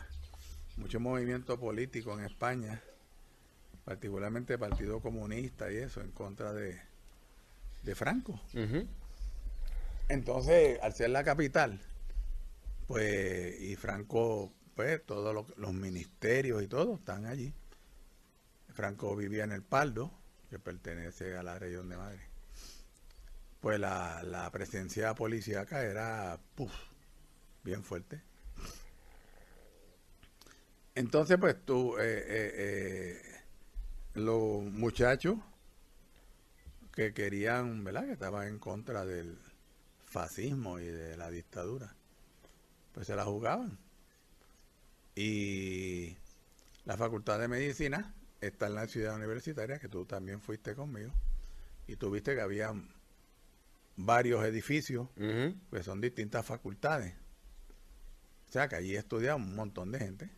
mucho 0.76 0.98
movimiento 0.98 1.58
político 1.60 2.18
en 2.18 2.24
España, 2.24 2.82
particularmente 3.84 4.54
el 4.54 4.58
Partido 4.58 5.00
Comunista 5.00 5.70
y 5.70 5.76
eso, 5.76 6.00
en 6.00 6.10
contra 6.10 6.52
de, 6.54 6.78
de 7.82 7.94
Franco. 7.94 8.40
Ujú. 8.54 8.86
Entonces, 10.10 10.80
al 10.82 10.92
ser 10.92 11.10
la 11.10 11.22
capital, 11.22 11.80
pues, 12.88 13.60
y 13.60 13.76
Franco, 13.76 14.52
pues, 14.74 15.06
todos 15.06 15.46
los, 15.56 15.72
ministerios 15.72 16.64
y 16.64 16.66
todo 16.66 16.96
están 16.96 17.26
allí. 17.26 17.54
Franco 18.70 19.14
vivía 19.14 19.44
en 19.44 19.52
el 19.52 19.62
Paldo, 19.62 20.10
que 20.50 20.58
pertenece 20.58 21.36
a 21.36 21.44
la 21.44 21.60
región 21.60 21.88
de 21.88 21.96
Madrid. 21.96 22.20
Pues 23.60 23.78
la, 23.78 24.24
la 24.24 24.50
presencia 24.50 25.14
policíaca 25.14 25.84
era, 25.84 26.40
puf, 26.56 26.72
bien 27.62 27.84
fuerte. 27.84 28.20
Entonces, 30.96 31.38
pues, 31.38 31.54
tú, 31.64 31.96
eh, 31.98 32.02
eh, 32.02 32.52
eh, 32.56 33.22
los 34.14 34.64
muchachos 34.64 35.38
que 36.92 37.14
querían, 37.14 37.84
¿verdad? 37.84 38.06
Que 38.06 38.12
estaban 38.14 38.48
en 38.48 38.58
contra 38.58 39.04
del 39.04 39.38
fascismo 40.10 40.80
y 40.80 40.86
de 40.86 41.16
la 41.16 41.30
dictadura, 41.30 41.94
pues 42.92 43.06
se 43.06 43.16
la 43.16 43.24
jugaban. 43.24 43.78
Y 45.14 46.16
la 46.84 46.96
Facultad 46.96 47.38
de 47.38 47.48
Medicina 47.48 48.14
está 48.40 48.66
en 48.66 48.74
la 48.74 48.86
ciudad 48.86 49.16
universitaria, 49.16 49.78
que 49.78 49.88
tú 49.88 50.04
también 50.04 50.40
fuiste 50.40 50.74
conmigo, 50.74 51.12
y 51.86 51.96
tú 51.96 52.10
viste 52.10 52.34
que 52.34 52.40
había 52.40 52.74
varios 53.96 54.44
edificios, 54.44 55.08
pues 55.70 55.84
son 55.84 56.00
distintas 56.00 56.44
facultades. 56.44 57.14
O 58.48 58.52
sea 58.52 58.68
que 58.68 58.76
allí 58.76 58.96
estudiaba 58.96 59.36
un 59.36 59.54
montón 59.54 59.92
de 59.92 60.00
gente. 60.00 60.30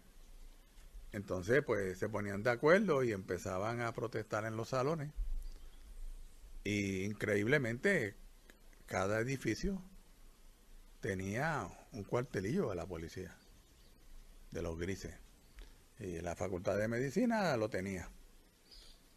Entonces, 1.13 1.63
pues 1.65 1.99
se 1.99 2.09
ponían 2.09 2.43
de 2.43 2.51
acuerdo 2.51 3.03
y 3.03 3.13
empezaban 3.13 3.81
a 3.81 3.93
protestar 3.93 4.45
en 4.45 4.57
los 4.57 4.71
salones. 4.71 5.11
Y 6.65 7.05
increíblemente, 7.05 8.17
cada 8.93 9.21
edificio 9.21 9.81
tenía 11.01 11.67
un 11.93 12.05
cuartelillo 12.05 12.69
de 12.69 12.75
la 12.75 12.85
policía, 12.85 13.35
de 14.51 14.61
los 14.61 14.79
grises. 14.79 15.15
Y 15.99 16.21
la 16.21 16.37
facultad 16.37 16.77
de 16.77 16.89
medicina 16.89 17.57
lo 17.57 17.71
tenía. 17.71 18.11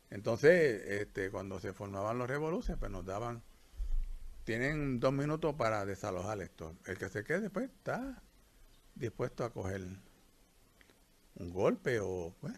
Entonces, 0.09 0.81
este, 0.87 1.29
cuando 1.29 1.59
se 1.59 1.73
formaban 1.73 2.17
los 2.17 2.29
revoluciones, 2.29 2.79
pues 2.79 2.89
nos 2.89 3.05
daban, 3.05 3.43
tienen 4.45 5.01
dos 5.01 5.11
minutos 5.11 5.55
para 5.55 5.85
desalojar 5.85 6.39
esto. 6.39 6.77
El 6.85 6.97
que 6.97 7.09
se 7.09 7.25
quede, 7.25 7.49
pues, 7.49 7.65
está 7.65 8.23
dispuesto 8.95 9.43
a 9.43 9.51
coger 9.51 9.85
un 11.35 11.51
golpe 11.51 11.99
o, 11.99 12.33
pues, 12.39 12.53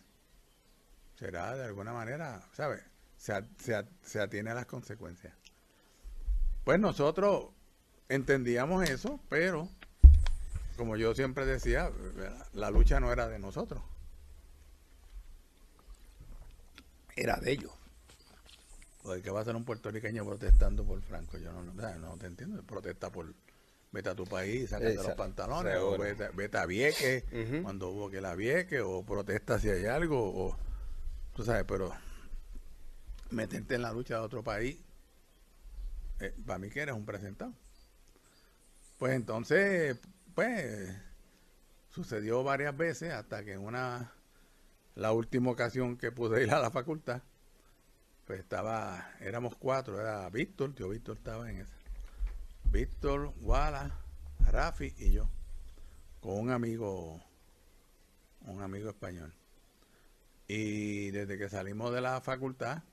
será 1.16 1.56
de 1.56 1.66
alguna 1.66 1.94
manera, 1.94 2.48
¿sabes? 2.54 2.84
Se, 3.18 3.34
se, 3.58 3.84
se 4.04 4.22
atiene 4.22 4.52
a 4.52 4.54
las 4.54 4.68
consecuencias. 4.68 5.34
Pues 6.68 6.82
nosotros 6.82 7.46
entendíamos 8.10 8.90
eso, 8.90 9.22
pero 9.30 9.70
como 10.76 10.98
yo 10.98 11.16
siempre 11.16 11.46
decía, 11.46 11.90
la 12.52 12.70
lucha 12.72 13.00
no 13.00 13.10
era 13.10 13.30
de 13.30 13.40
nosotros. 13.40 13.82
Era 17.16 17.38
de 17.38 17.54
ellos. 17.54 17.72
Porque 19.02 19.22
¿qué 19.22 19.30
va 19.30 19.40
a 19.40 19.46
ser 19.46 19.56
un 19.56 19.64
puertorriqueño 19.64 20.26
protestando 20.26 20.84
por 20.84 21.02
Franco? 21.04 21.38
Yo 21.38 21.54
no, 21.54 22.18
te 22.18 22.28
entiendo. 22.28 22.62
Protesta 22.64 23.10
por 23.14 23.34
vete 23.94 24.10
a 24.10 24.16
tu 24.16 24.26
país, 24.26 24.70
sácate 24.70 24.96
los 24.96 25.04
Exacto. 25.04 25.24
pantalones, 25.24 25.78
o 25.78 25.98
vete, 25.98 26.28
vete 26.34 26.58
a 26.58 26.66
Vieques, 26.66 27.24
Ujú. 27.32 27.64
cuando 27.64 27.92
hubo 27.92 28.10
que 28.10 28.20
la 28.20 28.36
Vieques, 28.36 28.82
o 28.84 29.06
protesta 29.06 29.58
si 29.58 29.70
hay 29.70 29.86
algo, 29.86 30.20
o 30.20 30.58
tú 31.34 31.46
sabes, 31.46 31.64
pero 31.66 31.94
meterte 33.30 33.76
en 33.76 33.84
la 33.84 33.94
lucha 33.94 34.16
de 34.16 34.20
otro 34.20 34.44
país, 34.44 34.78
eh, 36.20 36.36
para 36.46 36.60
mí 36.60 36.70
que 36.70 36.82
eres 36.82 36.96
un 36.96 37.06
presentado. 37.06 37.54
Pues 38.98 39.14
entonces, 39.14 39.98
pues, 40.34 40.96
sucedió 41.90 42.44
varias 42.44 42.76
veces 42.76 43.14
hasta 43.14 43.44
que 43.44 43.54
en 43.54 43.62
una, 43.62 44.12
la 44.96 45.12
última 45.12 45.52
ocasión 45.52 45.98
que 45.98 46.12
pude 46.12 46.44
ir 46.44 46.52
a 46.52 46.60
la 46.60 46.72
facultad, 46.72 47.22
pues 48.26 48.40
estaba, 48.40 49.12
éramos 49.20 49.56
cuatro, 49.56 50.00
era 50.02 50.30
Víctor, 50.30 50.74
tío 50.74 50.90
Víctor 50.90 51.18
estaba 51.18 51.50
en 51.50 51.58
esa. 51.58 51.76
Víctor, 52.66 53.34
Wallace, 53.42 53.94
Rafi 54.52 54.94
y 54.98 55.12
yo, 55.12 55.30
con 56.20 56.38
un 56.40 56.52
amigo, 56.52 57.22
un 58.42 58.62
amigo 58.62 58.90
español. 58.90 59.34
Y 60.48 61.12
desde 61.12 61.38
que 61.38 61.50
salimos 61.50 61.94
de 61.94 62.02
la 62.02 62.20
facultad, 62.22 62.84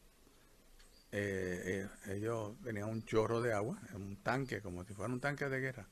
eh, 1.16 1.86
eh, 2.07 2.12
ellos 2.16 2.61
tenían 2.65 2.89
un 2.89 3.05
chorro 3.05 3.41
de 3.41 3.53
agua, 3.53 3.78
un 3.95 4.16
tanque, 4.16 4.61
como 4.61 4.82
si 4.82 4.95
fuera 4.95 5.12
un 5.12 5.20
tanque 5.20 5.49
de 5.49 5.61
guerra, 5.61 5.86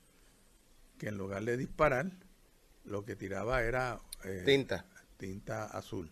que 0.98 1.10
en 1.10 1.16
lugar 1.16 1.44
de 1.44 1.56
disparar, 1.56 2.10
lo 2.84 3.04
que 3.04 3.14
tiraba 3.14 3.62
era 3.62 4.00
eh, 4.24 4.42
tinta. 4.44 4.84
tinta 5.18 5.66
azul. 5.66 6.10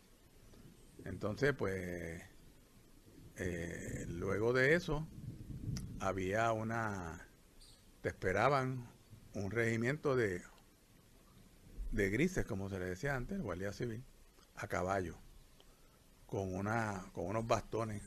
Entonces, 1.04 1.52
pues, 1.58 2.22
luego 4.06 4.52
de 4.52 4.74
eso, 4.74 5.08
había 5.98 6.52
una, 6.52 7.26
te 8.02 8.10
esperaban 8.10 8.88
un 9.34 9.50
regimiento 9.50 10.14
de, 10.14 10.40
de 11.90 12.10
grises, 12.10 12.46
como 12.46 12.68
se 12.68 12.78
le 12.78 12.84
decía 12.84 13.16
antes, 13.16 13.40
guardia 13.40 13.72
civil, 13.72 14.04
a 14.54 14.68
caballo, 14.68 15.18
con, 16.26 16.54
una, 16.54 17.10
con 17.12 17.26
unos 17.26 17.44
bastones 17.44 18.04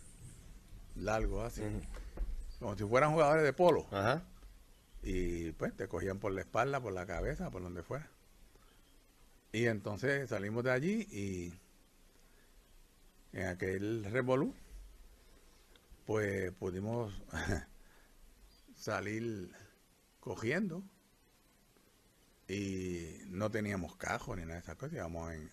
largos 0.96 1.46
así, 1.46 1.64
como 2.60 2.78
si 2.78 2.84
fueran 2.84 3.12
jugadores 3.12 3.44
de 3.44 3.54
polo. 3.54 3.88
Y 5.02 5.52
pues 5.54 5.76
te 5.76 5.88
cogían 5.88 6.20
por 6.20 6.32
la 6.32 6.42
espalda, 6.42 6.82
por 6.82 6.94
la 6.94 7.06
cabeza, 7.06 7.52
por 7.52 7.62
donde 7.62 7.84
fuera. 7.84 8.10
Y 9.52 9.66
entonces 9.68 10.30
salimos 10.30 10.64
de 10.64 10.72
allí 10.72 11.08
y 11.12 11.54
en 13.34 13.48
aquel 13.48 14.06
revolú, 14.06 14.54
pues 16.06 16.52
pudimos 16.54 17.14
salir 18.76 19.52
cogiendo. 20.20 20.84
Y 22.48 23.20
no 23.28 23.50
teníamos 23.50 23.96
cajo 23.96 24.36
ni 24.36 24.44
nada 24.44 24.56
de 24.56 24.60
esas 24.60 24.76
cosas, 24.76 24.96
íbamos 24.96 25.32
en, 25.34 25.52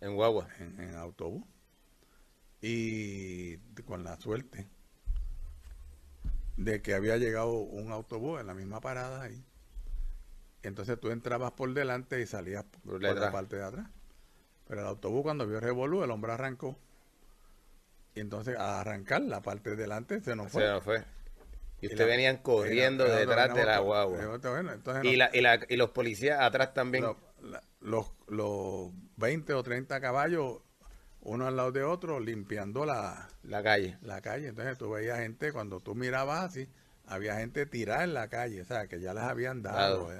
en 0.00 0.14
guagua, 0.14 0.48
en, 0.58 0.94
autobús. 0.96 1.44
Y 2.60 3.56
con 3.84 4.04
la 4.04 4.16
suerte 4.16 4.68
de 6.64 6.82
que 6.82 6.94
había 6.94 7.16
llegado 7.16 7.52
un 7.52 7.92
autobús 7.92 8.40
en 8.40 8.46
la 8.46 8.54
misma 8.54 8.80
parada 8.80 9.22
ahí. 9.22 9.44
Entonces 10.62 10.98
tú 11.00 11.10
entrabas 11.10 11.52
por 11.52 11.72
delante 11.74 12.20
y 12.20 12.26
salías 12.26 12.64
por, 12.84 13.02
la 13.02 13.32
parte 13.32 13.56
de 13.56 13.64
atrás. 13.64 13.86
Pero 14.68 14.80
el 14.80 14.86
autobús 14.86 15.22
cuando 15.22 15.46
vio 15.46 15.56
el 15.56 15.62
revolú, 15.62 16.04
el 16.04 16.10
hombre 16.10 16.32
arrancó. 16.32 16.78
Y 18.14 18.20
entonces 18.20 18.56
a 18.56 18.80
arrancar 18.80 19.22
la 19.22 19.42
parte 19.42 19.70
de 19.70 19.76
delante 19.76 20.20
se 20.20 20.36
nos 20.36 20.52
fue. 20.52 20.62
Se 20.62 20.68
nos 20.68 20.84
fue. 20.84 21.04
Y 21.80 21.86
ustedes 21.86 22.06
venían 22.06 22.36
corriendo 22.38 23.04
detrás 23.04 23.52
de 23.54 23.64
la 23.64 23.80
guagua. 23.80 24.18
y, 25.02 25.16
la, 25.16 25.30
y, 25.32 25.40
la, 25.40 25.58
y, 25.68 25.76
los 25.76 25.90
policías 25.90 26.40
atrás 26.40 26.74
también. 26.74 27.04
Los, 27.80 28.12
los, 28.28 28.90
20 29.16 29.52
o 29.54 29.62
30 29.64 30.00
caballos, 30.00 30.60
uno 31.22 31.46
al 31.46 31.56
lado 31.56 31.72
de 31.72 31.84
otro, 31.84 32.20
limpiando 32.20 32.84
la, 32.84 33.28
la 33.44 33.62
calle. 33.62 33.96
La 34.02 34.20
calle. 34.20 34.48
Entonces 34.48 34.76
tú 34.76 34.90
veías 34.90 35.18
gente, 35.18 35.52
cuando 35.52 35.80
tú 35.80 35.94
mirabas 35.94 36.44
así, 36.44 36.68
había 37.06 37.36
gente 37.36 37.64
tirada 37.66 38.04
en 38.04 38.14
la 38.14 38.28
calle, 38.28 38.62
o 38.62 38.64
sea, 38.64 38.86
que 38.88 39.00
ya 39.00 39.14
les 39.14 39.22
habían 39.22 39.62
dado. 39.62 40.10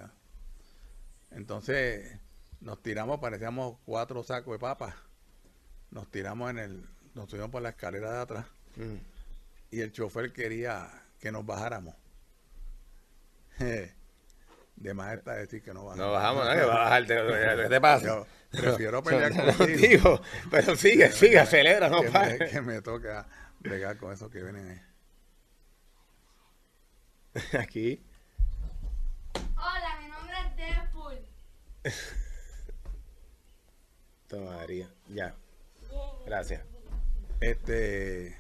Entonces 1.30 2.18
nos 2.60 2.80
tiramos, 2.82 3.18
parecíamos 3.18 3.78
cuatro 3.84 4.22
sacos 4.22 4.54
de 4.54 4.58
papas. 4.58 4.94
Nos 5.90 6.08
tiramos 6.10 6.50
en 6.50 6.58
el, 6.58 6.84
nos 7.14 7.28
subimos 7.28 7.50
por 7.50 7.62
la 7.62 7.70
escalera 7.70 8.12
de 8.12 8.20
atrás. 8.20 8.46
Mm. 8.76 8.96
Y 9.72 9.80
el 9.80 9.92
chofer 9.92 10.32
quería 10.32 10.88
que 11.18 11.32
nos 11.32 11.44
bajáramos. 11.44 11.94
De 14.76 14.94
más 14.94 15.14
está 15.14 15.34
decir 15.34 15.62
que 15.62 15.72
no 15.72 15.84
bajamos. 15.84 16.06
No 16.06 16.12
bajamos, 16.12 16.44
no, 16.44 16.52
que 16.52 16.64
va 16.64 16.74
a 16.74 16.84
bajarte. 16.84 17.14
¿Qué 17.62 17.68
te 17.68 17.80
pasa? 17.80 18.06
Yo 18.06 18.26
prefiero 18.52 19.02
pelear 19.02 19.32
contigo. 19.56 20.20
pero 20.50 20.76
sigue, 20.76 21.10
sigue, 21.10 21.38
acelera, 21.40 21.88
no 21.88 22.02
que 22.02 22.10
me, 22.10 22.38
que 22.50 22.60
me 22.60 22.82
toca 22.82 23.26
bregar 23.60 23.96
con 23.96 24.12
eso 24.12 24.30
que 24.30 24.42
vienen 24.42 24.68
ahí. 24.70 24.80
Aquí. 27.58 28.04
Hola, 29.34 29.98
mi 30.02 30.08
nombre 30.10 30.34
es 30.46 30.56
Deadpool. 30.56 31.18
Toma, 34.28 34.56
María. 34.56 34.88
Ya. 35.08 35.34
Gracias. 36.26 36.62
Este. 37.40 38.38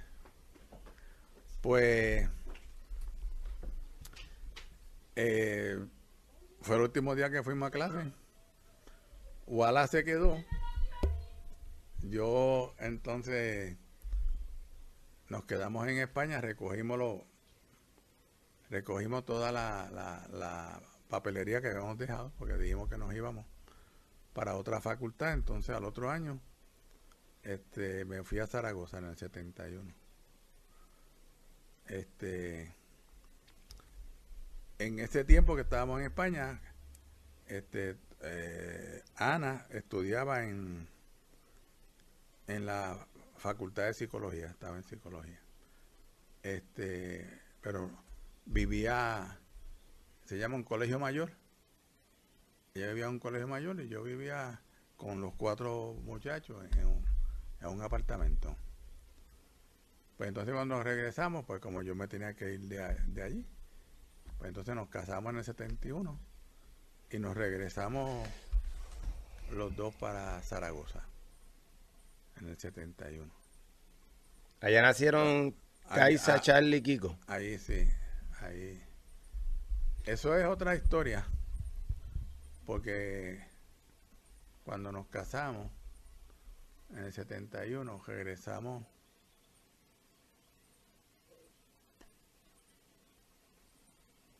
Pues 1.60 2.28
eh, 5.16 5.78
fue 6.62 6.76
el 6.76 6.82
último 6.82 7.14
día 7.14 7.30
que 7.30 7.42
fuimos 7.42 7.68
a 7.68 7.70
clase. 7.70 8.12
Wala 9.52 9.86
se 9.86 10.02
quedó. 10.02 10.42
Yo 12.00 12.74
entonces 12.78 13.76
nos 15.28 15.44
quedamos 15.44 15.86
en 15.88 15.98
España, 15.98 16.40
recogimos 16.40 16.98
lo, 16.98 17.26
recogimos 18.70 19.26
toda 19.26 19.52
la, 19.52 19.90
la, 20.32 20.80
papelería 21.10 21.60
que 21.60 21.68
habíamos 21.68 21.98
dejado, 21.98 22.32
porque 22.38 22.54
dijimos 22.54 22.88
que 22.88 22.96
nos 22.96 23.12
íbamos 23.12 23.44
para 24.32 24.56
otra 24.56 24.80
facultad. 24.80 25.34
Entonces 25.34 25.76
al 25.76 25.84
otro 25.84 26.10
año 26.10 26.40
este, 27.42 28.06
me 28.06 28.24
fui 28.24 28.38
a 28.38 28.46
Zaragoza 28.46 29.00
en 29.00 29.04
el 29.04 29.18
71. 29.18 29.92
Este 31.88 32.74
en 34.78 34.98
ese 34.98 35.24
tiempo 35.24 35.56
que 35.56 35.60
estábamos 35.60 36.00
en 36.00 36.06
España, 36.06 36.58
este, 37.48 37.98
eh, 38.22 39.02
Ana 39.16 39.66
estudiaba 39.70 40.44
en, 40.44 40.88
en 42.46 42.66
la 42.66 43.06
Facultad 43.36 43.84
de 43.84 43.94
Psicología, 43.94 44.46
estaba 44.46 44.76
en 44.76 44.84
Psicología. 44.84 45.40
Este, 46.42 47.40
pero 47.60 47.90
vivía, 48.46 49.38
se 50.24 50.38
llama 50.38 50.56
un 50.56 50.64
colegio 50.64 50.98
mayor. 50.98 51.32
Ella 52.74 52.88
vivía 52.88 53.04
en 53.04 53.12
un 53.12 53.18
colegio 53.18 53.48
mayor 53.48 53.80
y 53.80 53.88
yo 53.88 54.02
vivía 54.02 54.62
con 54.96 55.20
los 55.20 55.34
cuatro 55.34 55.94
muchachos 56.04 56.64
en 56.76 56.86
un, 56.86 57.04
en 57.60 57.68
un 57.68 57.82
apartamento. 57.82 58.56
Pues 60.16 60.28
entonces 60.28 60.54
cuando 60.54 60.82
regresamos, 60.82 61.44
pues 61.44 61.60
como 61.60 61.82
yo 61.82 61.94
me 61.94 62.06
tenía 62.06 62.34
que 62.34 62.54
ir 62.54 62.60
de, 62.60 62.78
de 63.08 63.22
allí, 63.22 63.46
pues 64.38 64.48
entonces 64.48 64.74
nos 64.74 64.88
casamos 64.88 65.32
en 65.32 65.38
el 65.38 65.44
71 65.44 66.31
y 67.12 67.18
nos 67.18 67.36
regresamos 67.36 68.26
los 69.50 69.76
dos 69.76 69.94
para 69.94 70.40
Zaragoza 70.40 71.04
en 72.40 72.48
el 72.48 72.56
71. 72.56 73.30
Allá 74.60 74.82
nacieron 74.82 75.54
Kaisa, 75.88 76.36
ah, 76.36 76.40
Charlie 76.40 76.78
y 76.78 76.82
Kiko. 76.82 77.18
Ahí 77.26 77.58
sí, 77.58 77.86
ahí. 78.40 78.82
Eso 80.04 80.36
es 80.36 80.46
otra 80.46 80.74
historia, 80.74 81.26
porque 82.64 83.44
cuando 84.64 84.90
nos 84.90 85.06
casamos 85.08 85.70
en 86.90 87.04
el 87.04 87.12
71 87.12 88.02
regresamos 88.06 88.84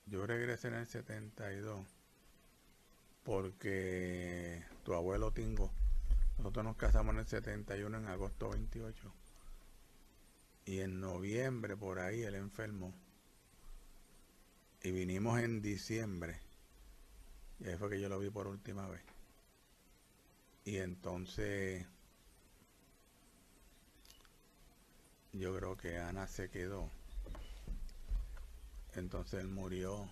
Yo 0.07 0.27
regresé 0.27 0.69
en 0.69 0.75
el 0.75 0.87
72 0.87 2.02
porque 3.25 4.65
tu 4.85 4.95
abuelo 4.95 5.33
Tingo, 5.33 5.71
nosotros 6.39 6.65
nos 6.65 6.77
casamos 6.77 7.15
en 7.15 7.21
el 7.21 7.27
71 7.27 7.99
en 7.99 8.07
agosto 8.07 8.51
28 8.51 9.13
y 10.65 10.81
en 10.81 11.01
noviembre 11.01 11.77
por 11.77 11.99
ahí 11.99 12.23
él 12.23 12.35
enfermó. 12.35 12.93
Y 14.83 14.91
vinimos 14.91 15.39
en 15.41 15.63
diciembre. 15.63 16.41
Y 17.61 17.69
ahí 17.69 17.77
fue 17.77 17.91
que 17.91 18.01
yo 18.01 18.09
lo 18.09 18.19
vi 18.19 18.31
por 18.31 18.49
última 18.49 18.89
vez. 18.89 19.03
Y 20.65 20.79
entonces 20.79 21.87
yo 25.33 25.57
creo 25.57 25.77
que 25.77 25.99
Ana 25.99 26.27
se 26.27 26.51
quedó. 26.51 26.91
Entonces 28.95 29.41
él 29.41 29.49
murió 29.49 30.09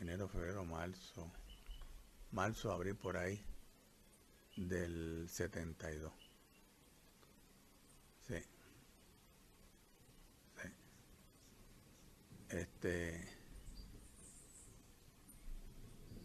enero, 0.00 0.28
febrero, 0.28 0.64
marzo, 0.64 1.30
marzo, 2.32 2.72
abril 2.72 2.96
por 2.96 3.16
ahí 3.16 3.42
del 4.56 5.28
72. 5.28 6.12
Sí. 8.26 8.34
Sí. 10.60 10.68
Este. 12.50 13.28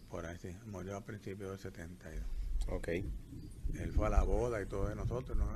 Por 0.10 0.26
ahí 0.26 0.38
sí, 0.38 0.56
murió 0.66 0.98
a 0.98 1.06
principios 1.06 1.52
del 1.52 1.60
72. 1.60 2.26
Ok. 2.70 2.88
Él 2.88 3.92
fue 3.94 4.08
a 4.08 4.10
la 4.10 4.24
boda 4.24 4.62
y 4.62 4.66
todo 4.66 4.88
de 4.88 4.96
nosotros, 4.96 5.38
¿no? 5.38 5.48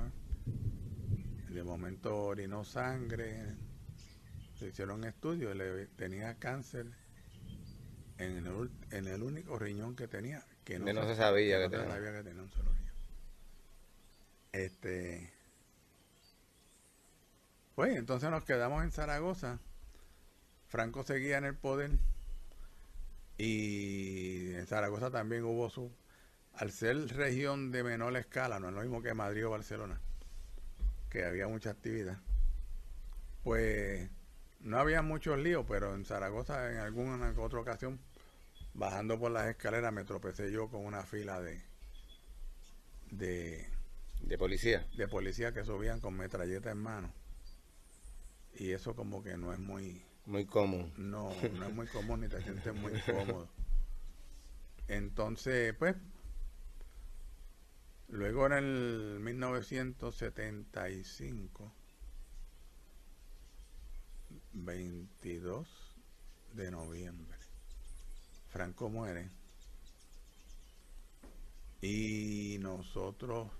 De 1.48 1.62
momento 1.62 2.16
orinó 2.16 2.64
sangre, 2.64 3.56
se 4.54 4.68
hicieron 4.68 5.04
estudios, 5.04 5.54
le 5.54 5.86
tenía 5.88 6.38
cáncer 6.38 6.86
en 8.24 8.36
el, 8.38 8.46
ul- 8.52 8.70
en 8.90 9.06
el 9.08 9.22
único 9.22 9.58
riñón 9.58 9.96
que 9.96 10.08
tenía, 10.08 10.44
que 10.64 10.78
no, 10.78 10.84
Que 10.86 10.92
no 10.92 11.06
se 11.06 11.16
sabía 11.16 11.58
que 11.58 11.64
no 11.64 11.70
se 11.70 11.76
tenía. 11.78 11.94
sabía 11.94 12.12
que 12.12 12.22
tenía 12.22 12.42
un 12.42 12.50
solo 12.50 12.72
riñón. 12.72 12.92
Este, 14.52 15.32
pues 17.74 17.96
entonces 17.96 18.30
nos 18.30 18.44
quedamos 18.44 18.82
en 18.84 18.92
Zaragoza. 18.92 19.58
Franco 20.68 21.04
seguía 21.04 21.38
en 21.38 21.44
el 21.44 21.54
poder 21.56 21.90
y 23.38 24.54
en 24.54 24.66
Zaragoza 24.66 25.10
también 25.10 25.44
hubo 25.44 25.68
su, 25.70 25.90
al 26.54 26.70
ser 26.70 26.96
región 27.16 27.70
de 27.72 27.82
menor 27.82 28.16
escala, 28.16 28.60
no 28.60 28.68
es 28.68 28.74
lo 28.74 28.82
mismo 28.82 29.02
que 29.02 29.14
Madrid 29.14 29.46
o 29.46 29.50
Barcelona, 29.50 30.00
que 31.10 31.24
había 31.24 31.48
mucha 31.48 31.70
actividad, 31.70 32.18
pues 33.42 34.08
no 34.60 34.78
había 34.78 35.02
muchos 35.02 35.38
líos, 35.38 35.64
pero 35.68 35.94
en 35.94 36.04
Zaragoza 36.04 36.70
en 36.72 36.78
alguna 36.78 37.34
otra 37.38 37.60
ocasión, 37.60 37.98
bajando 38.74 39.18
por 39.18 39.30
las 39.32 39.48
escaleras, 39.48 39.92
me 39.92 40.04
tropecé 40.04 40.50
yo 40.52 40.68
con 40.68 40.84
una 40.84 41.02
fila 41.04 41.40
de, 41.40 41.62
de, 43.10 43.66
De 44.22 44.38
policía. 44.38 44.86
de 44.96 45.08
policías 45.08 45.52
que 45.52 45.64
subían 45.64 46.00
con 46.00 46.14
metralleta 46.16 46.70
en 46.70 46.78
mano. 46.78 47.12
Y 48.54 48.70
eso 48.72 48.94
como 48.94 49.22
que 49.22 49.36
no 49.36 49.52
es 49.52 49.58
muy, 49.58 50.02
Muy 50.26 50.44
común. 50.46 50.92
no, 50.96 51.30
no 51.54 51.66
es 51.66 51.74
muy 51.74 51.86
común 51.88 52.20
ni 52.20 52.28
te 52.28 52.40
sientes 52.42 52.74
muy 52.74 52.92
cómodo. 53.02 53.48
Entonces, 54.88 55.74
pues, 55.78 55.94
luego 58.08 58.46
en 58.46 58.52
el 58.52 59.18
1975, 59.20 61.72
22 64.52 65.68
de 66.52 66.70
noviembre, 66.70 67.38
Franco 68.52 68.90
muere 68.90 69.30
y 71.80 72.58
nosotros 72.60 73.50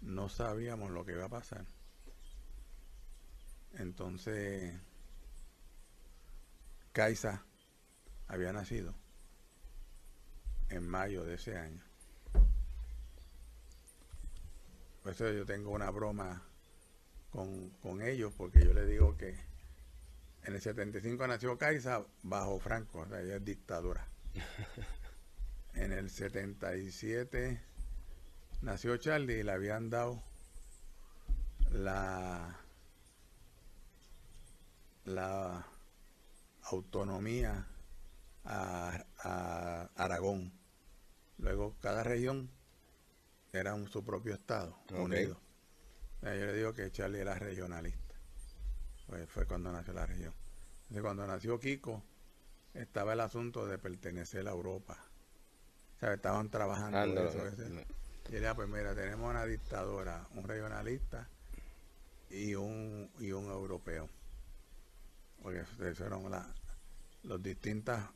no 0.00 0.30
sabíamos 0.30 0.90
lo 0.90 1.04
que 1.04 1.12
iba 1.12 1.26
a 1.26 1.28
pasar. 1.28 1.66
Entonces, 3.74 4.74
Kaisa 6.92 7.44
había 8.26 8.54
nacido 8.54 8.94
en 10.70 10.88
mayo 10.88 11.22
de 11.24 11.34
ese 11.34 11.58
año. 11.58 11.84
Por 15.02 15.12
eso 15.12 15.30
yo 15.30 15.44
tengo 15.44 15.72
una 15.72 15.90
broma 15.90 16.42
con, 17.30 17.68
con 17.82 18.00
ellos, 18.00 18.32
porque 18.34 18.64
yo 18.64 18.72
le 18.72 18.86
digo 18.86 19.14
que 19.18 19.55
en 20.46 20.54
el 20.54 20.60
75 20.60 21.26
nació 21.26 21.58
Kaisa 21.58 22.04
bajo 22.22 22.58
Franco, 22.60 23.00
o 23.00 23.06
sea, 23.08 23.20
ella 23.20 23.36
es 23.36 23.44
dictadura. 23.44 24.06
En 25.74 25.92
el 25.92 26.08
77 26.08 27.60
nació 28.62 28.96
Charlie 28.96 29.40
y 29.40 29.42
le 29.42 29.52
habían 29.52 29.90
dado 29.90 30.22
la 31.70 32.58
la 35.04 35.66
autonomía 36.62 37.66
a, 38.44 39.04
a 39.18 39.90
Aragón. 39.96 40.50
Luego 41.36 41.76
cada 41.80 42.02
región 42.02 42.50
era 43.52 43.74
un, 43.74 43.86
su 43.88 44.02
propio 44.02 44.32
estado, 44.34 44.78
Ok. 44.92 44.98
unido. 45.00 45.38
Yo 46.22 46.30
le 46.30 46.54
digo 46.54 46.72
que 46.72 46.90
Charlie 46.90 47.20
era 47.20 47.34
regionalista. 47.34 48.05
Pues 49.06 49.28
fue 49.30 49.46
cuando 49.46 49.70
nació 49.72 49.92
la 49.92 50.06
región. 50.06 50.34
Entonces, 50.82 51.02
cuando 51.02 51.26
nació 51.26 51.58
Kiko, 51.60 52.02
estaba 52.74 53.12
el 53.12 53.20
asunto 53.20 53.66
de 53.66 53.78
pertenecer 53.78 54.46
a 54.48 54.50
Europa. 54.50 54.96
O 55.96 55.98
sea, 56.00 56.12
estaban 56.14 56.50
trabajando 56.50 56.98
Ándalo. 56.98 57.28
eso. 57.28 57.38
y 58.28 58.32
decía, 58.32 58.54
pues 58.54 58.68
mira, 58.68 58.94
tenemos 58.94 59.30
una 59.30 59.44
dictadora, 59.46 60.26
un 60.34 60.44
regionalista 60.46 61.28
y 62.30 62.54
un, 62.54 63.10
y 63.20 63.32
un 63.32 63.44
europeo. 63.46 64.08
Porque 65.42 65.62
eran 66.00 66.30
la- 66.30 66.52
las 67.22 67.42
distintas 67.42 68.08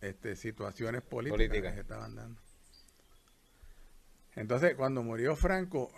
este, 0.00 0.36
situaciones 0.36 1.02
políticas, 1.02 1.46
Políticas. 1.48 1.70
que 1.70 1.76
se 1.76 1.80
estaban 1.82 2.14
dando. 2.16 2.40
Entonces, 4.34 4.74
cuando 4.74 5.02
murió 5.02 5.34
Franco, 5.36 5.90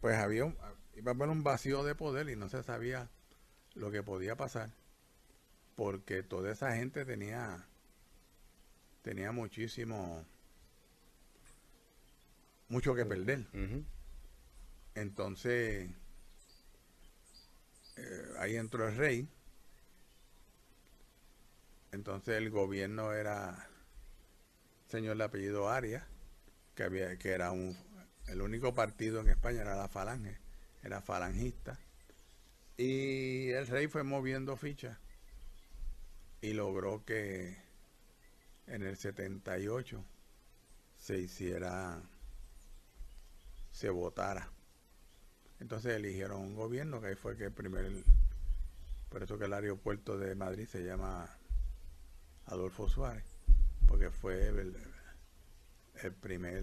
pues 0.00 0.16
había 0.16 0.44
un, 0.44 0.56
iba 0.94 1.12
a 1.12 1.14
haber 1.14 1.28
un 1.28 1.42
vacío 1.42 1.82
de 1.84 1.94
poder 1.94 2.28
y 2.28 2.36
no 2.36 2.48
se 2.48 2.62
sabía 2.62 3.08
lo 3.76 3.90
que 3.90 4.02
podía 4.02 4.36
pasar. 4.36 4.70
Porque 5.76 6.22
toda 6.22 6.52
esa 6.52 6.74
gente 6.74 7.04
tenía, 7.04 7.64
tenía 9.02 9.32
muchísimo, 9.32 10.24
mucho 12.68 12.94
que 12.94 13.04
perder. 13.04 13.46
Entonces, 14.94 15.90
eh, 17.96 18.34
ahí 18.38 18.56
entró 18.56 18.88
el 18.88 18.96
rey. 18.96 19.28
Entonces 21.92 22.36
el 22.36 22.50
gobierno 22.50 23.12
era 23.12 23.68
señor 24.88 25.16
de 25.16 25.24
apellido 25.24 25.68
Arias, 25.68 26.04
que 26.74 26.84
había, 26.84 27.16
que 27.18 27.30
era 27.30 27.52
un, 27.52 27.76
el 28.28 28.42
único 28.42 28.74
partido 28.74 29.20
en 29.20 29.28
España 29.28 29.62
era 29.62 29.76
la 29.76 29.88
Falange, 29.88 30.38
era 30.82 31.00
falangista. 31.00 31.78
Y 32.76 33.50
el 33.50 33.66
rey 33.66 33.86
fue 33.86 34.02
moviendo 34.02 34.56
fichas 34.56 34.98
y 36.42 36.52
logró 36.52 37.04
que 37.04 37.56
en 38.66 38.82
el 38.82 38.96
78 38.96 40.04
se 40.96 41.18
hiciera, 41.18 42.02
se 43.70 43.88
votara. 43.88 44.50
Entonces 45.58 45.94
eligieron 45.94 46.42
un 46.42 46.54
gobierno 46.54 47.00
que 47.00 47.08
ahí 47.08 47.14
fue 47.14 47.36
que 47.36 47.44
el 47.44 47.52
primer, 47.52 47.90
por 49.08 49.22
eso 49.22 49.38
que 49.38 49.46
el 49.46 49.54
aeropuerto 49.54 50.18
de 50.18 50.34
Madrid 50.34 50.66
se 50.66 50.84
llama 50.84 51.34
Adolfo 52.44 52.90
Suárez, 52.90 53.24
porque 53.88 54.10
fue 54.10 54.48
el, 54.48 54.76
el 56.02 56.12
primer 56.12 56.62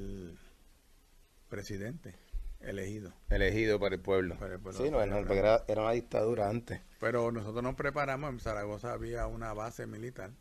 presidente 1.49 2.22
elegido. 2.63 3.13
Elegido 3.29 3.79
por 3.79 3.93
el 3.93 3.99
pueblo. 3.99 4.37
Por 4.37 4.51
el 4.51 4.59
pueblo. 4.59 4.83
Sí, 4.83 4.89
no, 4.89 5.05
no, 5.05 5.17
porque 5.17 5.39
era, 5.39 5.63
era 5.67 5.81
una 5.81 5.91
dictadura 5.91 6.49
antes. 6.49 6.81
Pero 6.99 7.31
nosotros 7.31 7.63
nos 7.63 7.75
preparamos, 7.75 8.31
en 8.31 8.39
Zaragoza 8.39 8.93
había 8.93 9.27
una 9.27 9.53
base 9.53 9.85
militar. 9.85 10.31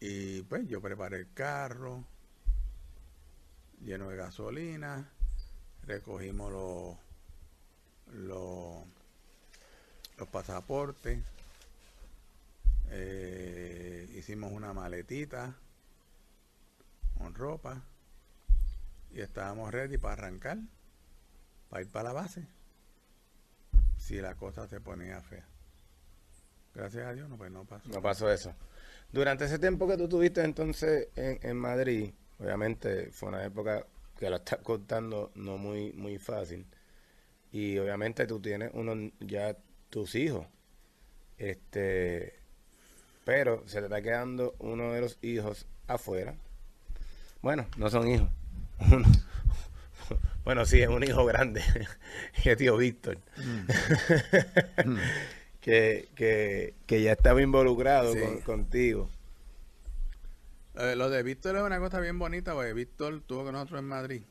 Y 0.00 0.42
pues 0.42 0.66
yo 0.68 0.80
preparé 0.80 1.18
el 1.18 1.32
carro, 1.32 2.04
lleno 3.80 4.08
de 4.10 4.16
gasolina, 4.16 5.10
recogimos 5.82 6.52
los, 6.52 6.96
los, 8.14 8.84
los 10.18 10.28
pasaportes, 10.28 11.18
eh, 12.90 14.08
hicimos 14.14 14.52
una 14.52 14.72
maletita 14.72 15.54
con 17.16 17.34
ropa 17.34 17.82
y 19.12 19.20
estábamos 19.20 19.72
ready 19.72 19.98
para 19.98 20.14
arrancar, 20.14 20.58
para 21.68 21.82
ir 21.82 21.90
para 21.90 22.10
la 22.10 22.12
base 22.12 22.46
si 23.96 24.20
la 24.20 24.34
cosa 24.34 24.66
se 24.68 24.80
ponía 24.80 25.20
fea. 25.20 25.46
Gracias 26.74 27.06
a 27.06 27.12
Dios, 27.12 27.28
no, 27.28 27.36
pues 27.36 27.50
no 27.50 27.64
pasó. 27.64 27.88
No 27.88 28.00
pasó 28.00 28.30
eso. 28.30 28.54
Durante 29.12 29.44
ese 29.44 29.58
tiempo 29.58 29.88
que 29.88 29.96
tú 29.96 30.08
tuviste 30.08 30.42
entonces 30.42 31.08
en, 31.16 31.38
en 31.42 31.56
Madrid, 31.56 32.12
obviamente 32.38 33.10
fue 33.10 33.30
una 33.30 33.44
época 33.44 33.84
que 34.18 34.30
lo 34.30 34.36
estás 34.36 34.60
contando 34.60 35.32
no 35.34 35.58
muy, 35.58 35.92
muy 35.92 36.18
fácil. 36.18 36.66
Y 37.50 37.78
obviamente 37.78 38.26
tú 38.26 38.40
tienes 38.40 38.70
unos 38.74 39.12
ya 39.20 39.56
tus 39.90 40.14
hijos. 40.14 40.46
Este, 41.38 42.34
pero 43.24 43.66
se 43.66 43.78
te 43.78 43.84
está 43.86 44.02
quedando 44.02 44.54
uno 44.58 44.92
de 44.92 45.00
los 45.00 45.18
hijos 45.22 45.66
afuera. 45.86 46.34
Bueno, 47.40 47.66
no 47.76 47.88
son 47.90 48.08
hijos. 48.08 48.28
Bueno, 50.44 50.64
sí, 50.64 50.80
es 50.80 50.88
un 50.88 51.04
hijo 51.04 51.26
grande, 51.26 51.62
que 52.42 52.52
es 52.52 52.56
tío 52.56 52.78
Víctor. 52.78 53.18
que, 55.60 56.08
que, 56.14 56.74
que 56.86 57.02
ya 57.02 57.12
estaba 57.12 57.42
involucrado 57.42 58.14
Sí. 58.14 58.20
con- 58.20 58.40
contigo. 58.40 59.10
Eh, 60.76 60.94
lo 60.96 61.10
de 61.10 61.22
Víctor 61.22 61.56
es 61.56 61.62
una 61.62 61.78
cosa 61.78 62.00
bien 62.00 62.18
bonita, 62.18 62.54
porque 62.54 62.72
Víctor 62.72 63.14
estuvo 63.14 63.44
con 63.44 63.52
nosotros 63.52 63.80
en 63.80 63.86
Madrid. 63.88 64.22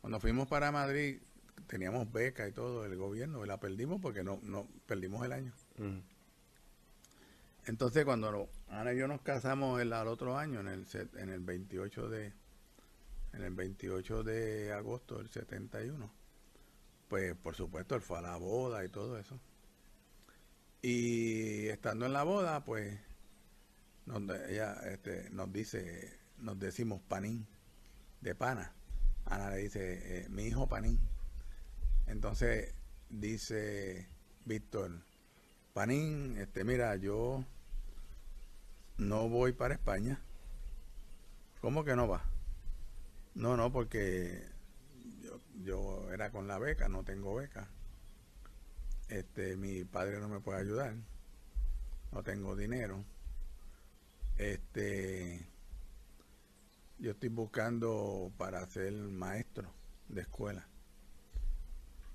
Cuando 0.00 0.20
fuimos 0.20 0.46
para 0.46 0.70
Madrid, 0.70 1.18
teníamos 1.66 2.12
beca 2.12 2.46
y 2.46 2.52
todo 2.52 2.82
del 2.84 2.94
gobierno, 2.96 3.44
y 3.44 3.48
la 3.48 3.58
perdimos 3.58 4.00
porque 4.00 4.22
no, 4.22 4.38
no 4.44 4.68
perdimos 4.86 5.24
el 5.24 5.32
año. 5.32 5.52
Mm. 5.78 5.98
Entonces, 7.66 8.04
cuando 8.04 8.48
Ana 8.68 8.92
y 8.92 8.98
yo 8.98 9.08
nos 9.08 9.22
casamos 9.22 9.80
el, 9.80 9.92
al 9.92 10.06
otro 10.08 10.36
año, 10.38 10.60
en 10.60 10.68
el, 10.68 10.86
set- 10.86 11.16
en 11.16 11.30
el 11.30 11.40
28 11.40 12.08
de 12.08 12.32
en 13.32 13.42
el 13.42 13.54
28 13.54 14.22
de 14.22 14.72
agosto 14.72 15.18
del 15.18 15.28
71, 15.28 16.12
pues 17.08 17.34
por 17.36 17.54
supuesto 17.54 17.94
él 17.94 18.02
fue 18.02 18.18
a 18.18 18.22
la 18.22 18.36
boda 18.36 18.84
y 18.84 18.88
todo 18.88 19.18
eso. 19.18 19.38
Y 20.82 21.68
estando 21.68 22.06
en 22.06 22.12
la 22.12 22.24
boda, 22.24 22.64
pues 22.64 22.98
donde 24.06 24.52
ella 24.52 24.74
este, 24.90 25.30
nos 25.30 25.52
dice, 25.52 26.18
nos 26.38 26.58
decimos 26.58 27.00
panín, 27.08 27.46
de 28.20 28.34
pana. 28.34 28.72
Ana 29.26 29.50
le 29.50 29.58
dice, 29.58 30.22
eh, 30.22 30.28
mi 30.28 30.44
hijo 30.44 30.68
panín. 30.68 30.98
Entonces 32.06 32.74
dice 33.08 34.08
Víctor, 34.44 34.90
panín, 35.72 36.36
este, 36.38 36.64
mira, 36.64 36.96
yo 36.96 37.44
no 38.98 39.28
voy 39.28 39.52
para 39.52 39.74
España. 39.74 40.20
¿Cómo 41.60 41.84
que 41.84 41.94
no 41.94 42.08
va? 42.08 42.31
No, 43.34 43.56
no, 43.56 43.72
porque 43.72 44.42
yo, 45.20 45.40
yo 45.62 46.12
era 46.12 46.30
con 46.30 46.46
la 46.46 46.58
beca, 46.58 46.88
no 46.88 47.04
tengo 47.04 47.34
beca. 47.34 47.68
Este, 49.08 49.56
mi 49.56 49.84
padre 49.84 50.20
no 50.20 50.28
me 50.28 50.40
puede 50.40 50.60
ayudar. 50.60 50.94
No 52.12 52.22
tengo 52.22 52.56
dinero. 52.56 53.04
Este, 54.36 55.46
yo 56.98 57.12
estoy 57.12 57.28
buscando 57.28 58.32
para 58.36 58.66
ser 58.66 58.92
maestro 58.92 59.72
de 60.08 60.22
escuela. 60.22 60.66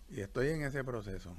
Y 0.09 0.21
estoy 0.21 0.49
en 0.49 0.63
ese 0.63 0.83
proceso. 0.83 1.35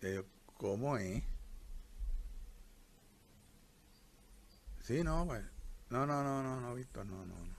Yo, 0.00 0.24
¿Cómo 0.56 0.96
es? 0.96 1.22
Sí, 4.82 5.02
no, 5.04 5.24
pues. 5.26 5.57
No, 5.90 6.06
no, 6.06 6.22
no, 6.22 6.42
no, 6.42 6.60
no, 6.60 6.74
Víctor, 6.74 7.06
no, 7.06 7.24
no, 7.24 7.34
no. 7.34 7.56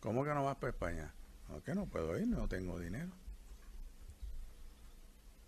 ¿Cómo 0.00 0.24
que 0.24 0.34
no 0.34 0.44
vas 0.44 0.56
para 0.56 0.70
España? 0.72 1.14
No, 1.48 1.62
que 1.62 1.74
no 1.74 1.86
puedo 1.86 2.18
ir, 2.18 2.26
no 2.26 2.48
tengo 2.48 2.78
dinero. 2.78 3.12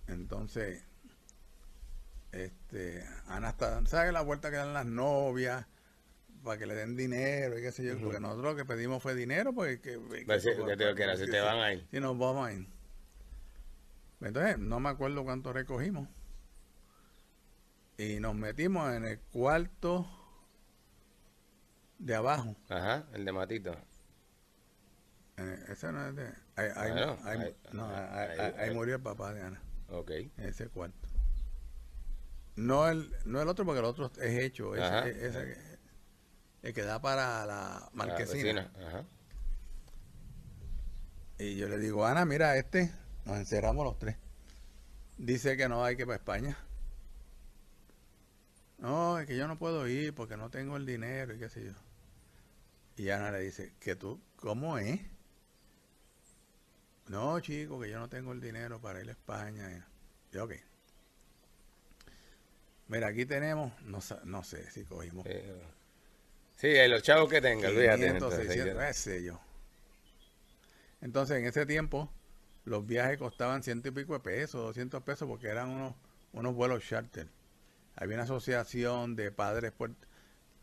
Entonces, 0.07 0.85
este, 2.33 3.05
Ana 3.27 3.51
está, 3.51 3.85
¿sabes 3.87 4.13
la 4.13 4.23
vuelta 4.23 4.51
que 4.51 4.57
dan 4.57 4.73
las 4.73 4.87
novias? 4.87 5.67
Para 6.43 6.59
que 6.59 6.67
le 6.67 6.75
den 6.75 6.97
dinero 6.97 7.59
y 7.59 7.63
qué 7.63 7.73
sé 7.73 7.85
yo, 7.85 7.99
porque 8.01 8.21
nosotros 8.21 8.53
lo 8.53 8.57
que 8.57 8.65
pedimos 8.65 9.03
fue 9.03 9.15
dinero, 9.15 9.53
porque 9.53 9.81
que, 9.81 9.99
Pues 10.25 10.43
sí, 10.43 10.51
que 10.51 10.77
te- 10.77 10.95
que 10.95 11.17
si 11.17 11.27
te 11.27 11.41
van 11.41 11.59
a 11.59 11.73
ir. 11.73 11.87
Si 11.91 11.99
nos 11.99 12.17
vamos 12.17 12.47
a 12.49 12.53
ir. 12.53 12.69
Entonces, 14.21 14.59
no 14.59 14.79
me 14.81 14.89
acuerdo 14.89 15.25
cuánto 15.25 15.53
recogimos. 15.53 16.09
Y 17.99 18.21
nos 18.21 18.35
metimos 18.35 18.93
en 18.95 19.05
el 19.07 19.21
cuarto 19.21 20.07
de 21.99 22.15
abajo. 22.15 22.57
Ajá, 22.69 23.05
el 23.13 23.25
de 23.25 23.33
Matito. 23.33 23.77
Eh, 25.39 25.65
ese 25.69 25.93
no 25.93 26.07
es 26.09 26.17
de. 26.17 26.27
Ahí, 26.57 26.69
ahí- 26.77 26.91
ahí- 26.93 26.95
no, 26.95 27.19
ahí- 27.25 27.55
ahí- 27.93 28.39
ahí- 28.41 28.55
ahí 28.59 28.75
murió 28.75 28.97
el 28.97 29.03
papá 29.03 29.33
de 29.35 29.43
Ana. 29.43 29.61
Ok. 29.91 30.11
ese 30.39 30.69
cuarto. 30.69 30.97
No 32.57 32.89
el, 32.89 33.15
no 33.27 33.43
el 33.43 33.49
otro, 33.49 33.65
porque 33.67 33.81
el 33.81 33.85
otro 33.85 34.11
es 34.19 34.43
hecho. 34.43 34.75
ese- 34.75 34.85
Ajá. 34.85 35.07
ese 35.09 35.45
que- 35.45 36.69
el 36.69 36.75
que 36.75 36.83
da 36.83 37.01
para 37.01 37.45
la 37.45 37.47
La 37.47 37.91
marquesina. 37.93 38.63
vecina, 38.73 38.89
Ajá. 38.89 39.05
Y 41.39 41.57
yo 41.57 41.69
le 41.69 41.79
digo, 41.79 42.07
Ana, 42.07 42.25
mira, 42.25 42.57
este, 42.57 42.91
nos 43.27 43.37
encerramos 43.37 43.85
los 43.85 43.99
tres. 43.99 44.17
Dice 45.19 45.57
que 45.59 45.69
no 45.69 45.85
hay 45.85 45.97
que 45.97 46.03
ir 46.03 46.07
para 46.07 46.17
España. 46.17 46.57
No, 48.79 49.19
es 49.19 49.27
que 49.27 49.37
yo 49.37 49.47
no 49.49 49.59
puedo 49.59 49.87
ir 49.87 50.15
porque 50.15 50.37
no 50.39 50.51
tengo 50.51 50.77
el 50.79 50.87
dinero 50.87 51.35
y 51.35 51.39
qué 51.39 51.49
sé 51.51 51.65
yo. 51.65 51.73
Y 52.97 53.11
Ana 53.11 53.31
le 53.31 53.41
dice, 53.41 53.75
que 53.79 53.95
tú, 53.97 54.21
¿cómo 54.37 54.79
es? 54.79 55.01
No, 57.09 57.39
chico, 57.41 57.81
que 57.81 57.91
yo 57.91 57.99
no 57.99 58.09
tengo 58.09 58.33
el 58.33 58.41
dinero 58.41 58.81
para 58.81 59.01
ir 59.03 59.09
a 59.09 59.13
España. 59.13 59.87
Yo, 60.33 60.45
ok. 60.45 60.53
Mira, 62.89 63.09
aquí 63.09 63.27
tenemos, 63.27 63.73
no, 63.83 64.01
sé 64.43 64.71
si 64.71 64.85
cogimos 64.85 65.27
Eh, 65.27 65.63
Sí, 66.57 66.69
eh, 66.69 66.89
los 66.89 67.03
chavos 67.03 67.29
que 67.29 67.41
tenga. 67.41 67.69
500, 67.69 68.01
entonces, 68.01 68.47
600, 68.47 68.85
qué 68.87 68.95
sé 68.95 69.23
yo. 69.23 69.39
Entonces, 71.03 71.37
en 71.37 71.47
ese 71.47 71.67
tiempo, 71.67 72.11
los 72.65 72.87
viajes 72.87 73.19
costaban 73.19 73.63
ciento 73.63 73.89
y 73.89 73.91
pico 73.91 74.15
de 74.15 74.21
pesos, 74.21 74.63
200 74.63 75.03
pesos, 75.03 75.29
porque 75.29 75.49
eran 75.49 75.69
unos, 75.69 75.95
unos 76.33 76.55
vuelos 76.55 76.83
charter. 76.83 77.29
Había 77.95 78.17
una 78.17 78.25
asociación 78.25 79.17
de 79.17 79.31
padres, 79.31 79.73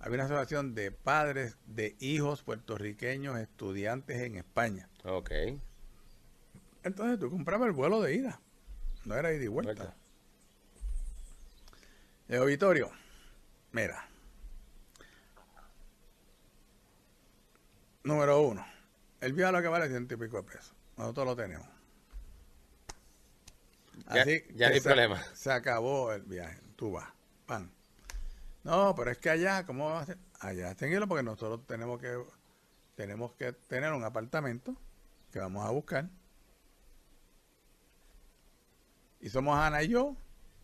había 0.04 0.16
una 0.16 0.26
asociación 0.26 0.76
de 0.76 0.92
padres 0.92 1.56
de 1.66 1.96
hijos 2.00 2.44
puertorriqueños 2.44 3.40
estudiantes 3.40 4.22
en 4.22 4.36
España. 4.36 4.90
Ok. 5.06 5.32
Entonces, 6.84 7.18
tú 7.20 7.30
comprabas 7.30 7.68
el 7.68 7.72
vuelo 7.74 8.02
de 8.02 8.16
ida, 8.16 8.42
no 9.06 9.16
era 9.16 9.32
ida 9.32 9.46
y 9.46 9.48
vuelta. 9.48 9.74
Vuelta. 9.74 9.96
El 12.28 12.40
auditorio, 12.42 12.92
mira. 13.72 14.06
Número 18.04 18.42
uno, 18.42 18.66
el 19.22 19.32
viaje 19.32 19.54
lo 19.54 19.62
que 19.62 19.68
vale 19.70 19.88
ciento 19.88 20.16
y 20.16 20.18
pico 20.18 20.36
de 20.36 20.44
pesos. 20.44 20.74
Nosotros 20.98 21.26
lo 21.26 21.36
tenemos. 21.38 21.66
Ya- 24.14 24.26
ya 24.26 24.68
no 24.68 24.74
hay 24.74 24.82
se, 24.82 24.90
problema. 24.90 25.24
Se 25.34 25.50
acabó 25.50 26.12
el 26.12 26.24
viaje. 26.24 26.60
Tú 26.76 26.92
vas. 26.92 27.13
No, 28.64 28.96
pero 28.96 29.12
es 29.12 29.18
que 29.18 29.30
allá, 29.30 29.66
¿cómo 29.66 29.90
va 29.90 30.02
a 30.02 30.06
ser? 30.06 30.18
Allá, 30.40 30.74
tranquilo, 30.76 31.08
porque 31.08 31.24
nosotros 31.24 31.66
tenemos 31.68 32.00
que 32.00 32.18
tenemos 32.96 33.34
que 33.34 33.54
tener 33.54 33.92
un 33.92 34.04
apartamento 34.04 34.76
que 35.32 35.40
vamos 35.40 35.66
a 35.66 35.72
buscar. 35.72 36.10
Y 39.20 39.30
somos 39.30 39.58
Ana 39.58 39.84
y 39.84 39.88
yo, 39.90 40.16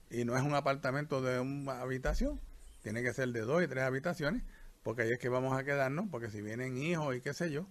y 0.10 0.26
no 0.26 0.38
es 0.38 0.44
un 0.44 0.54
apartamento 0.54 1.22
de 1.22 1.40
una 1.40 1.82
habitación, 1.82 2.40
tiene 2.82 3.02
que 3.02 3.14
ser 3.14 3.30
de 3.30 3.42
dos 3.42 3.64
y 3.64 3.68
tres 3.68 3.84
habitaciones, 3.84 4.44
porque 4.84 5.04
ahí 5.04 5.12
es 5.12 5.20
que 5.20 5.30
vamos 5.30 5.58
a 5.58 5.64
quedarnos, 5.64 6.08
porque 6.12 6.30
si 6.30 6.42
vienen 6.42 6.78
hijos 6.78 7.16
y 7.16 7.22
qué 7.22 7.34
sé 7.34 7.52
yo, 7.52 7.68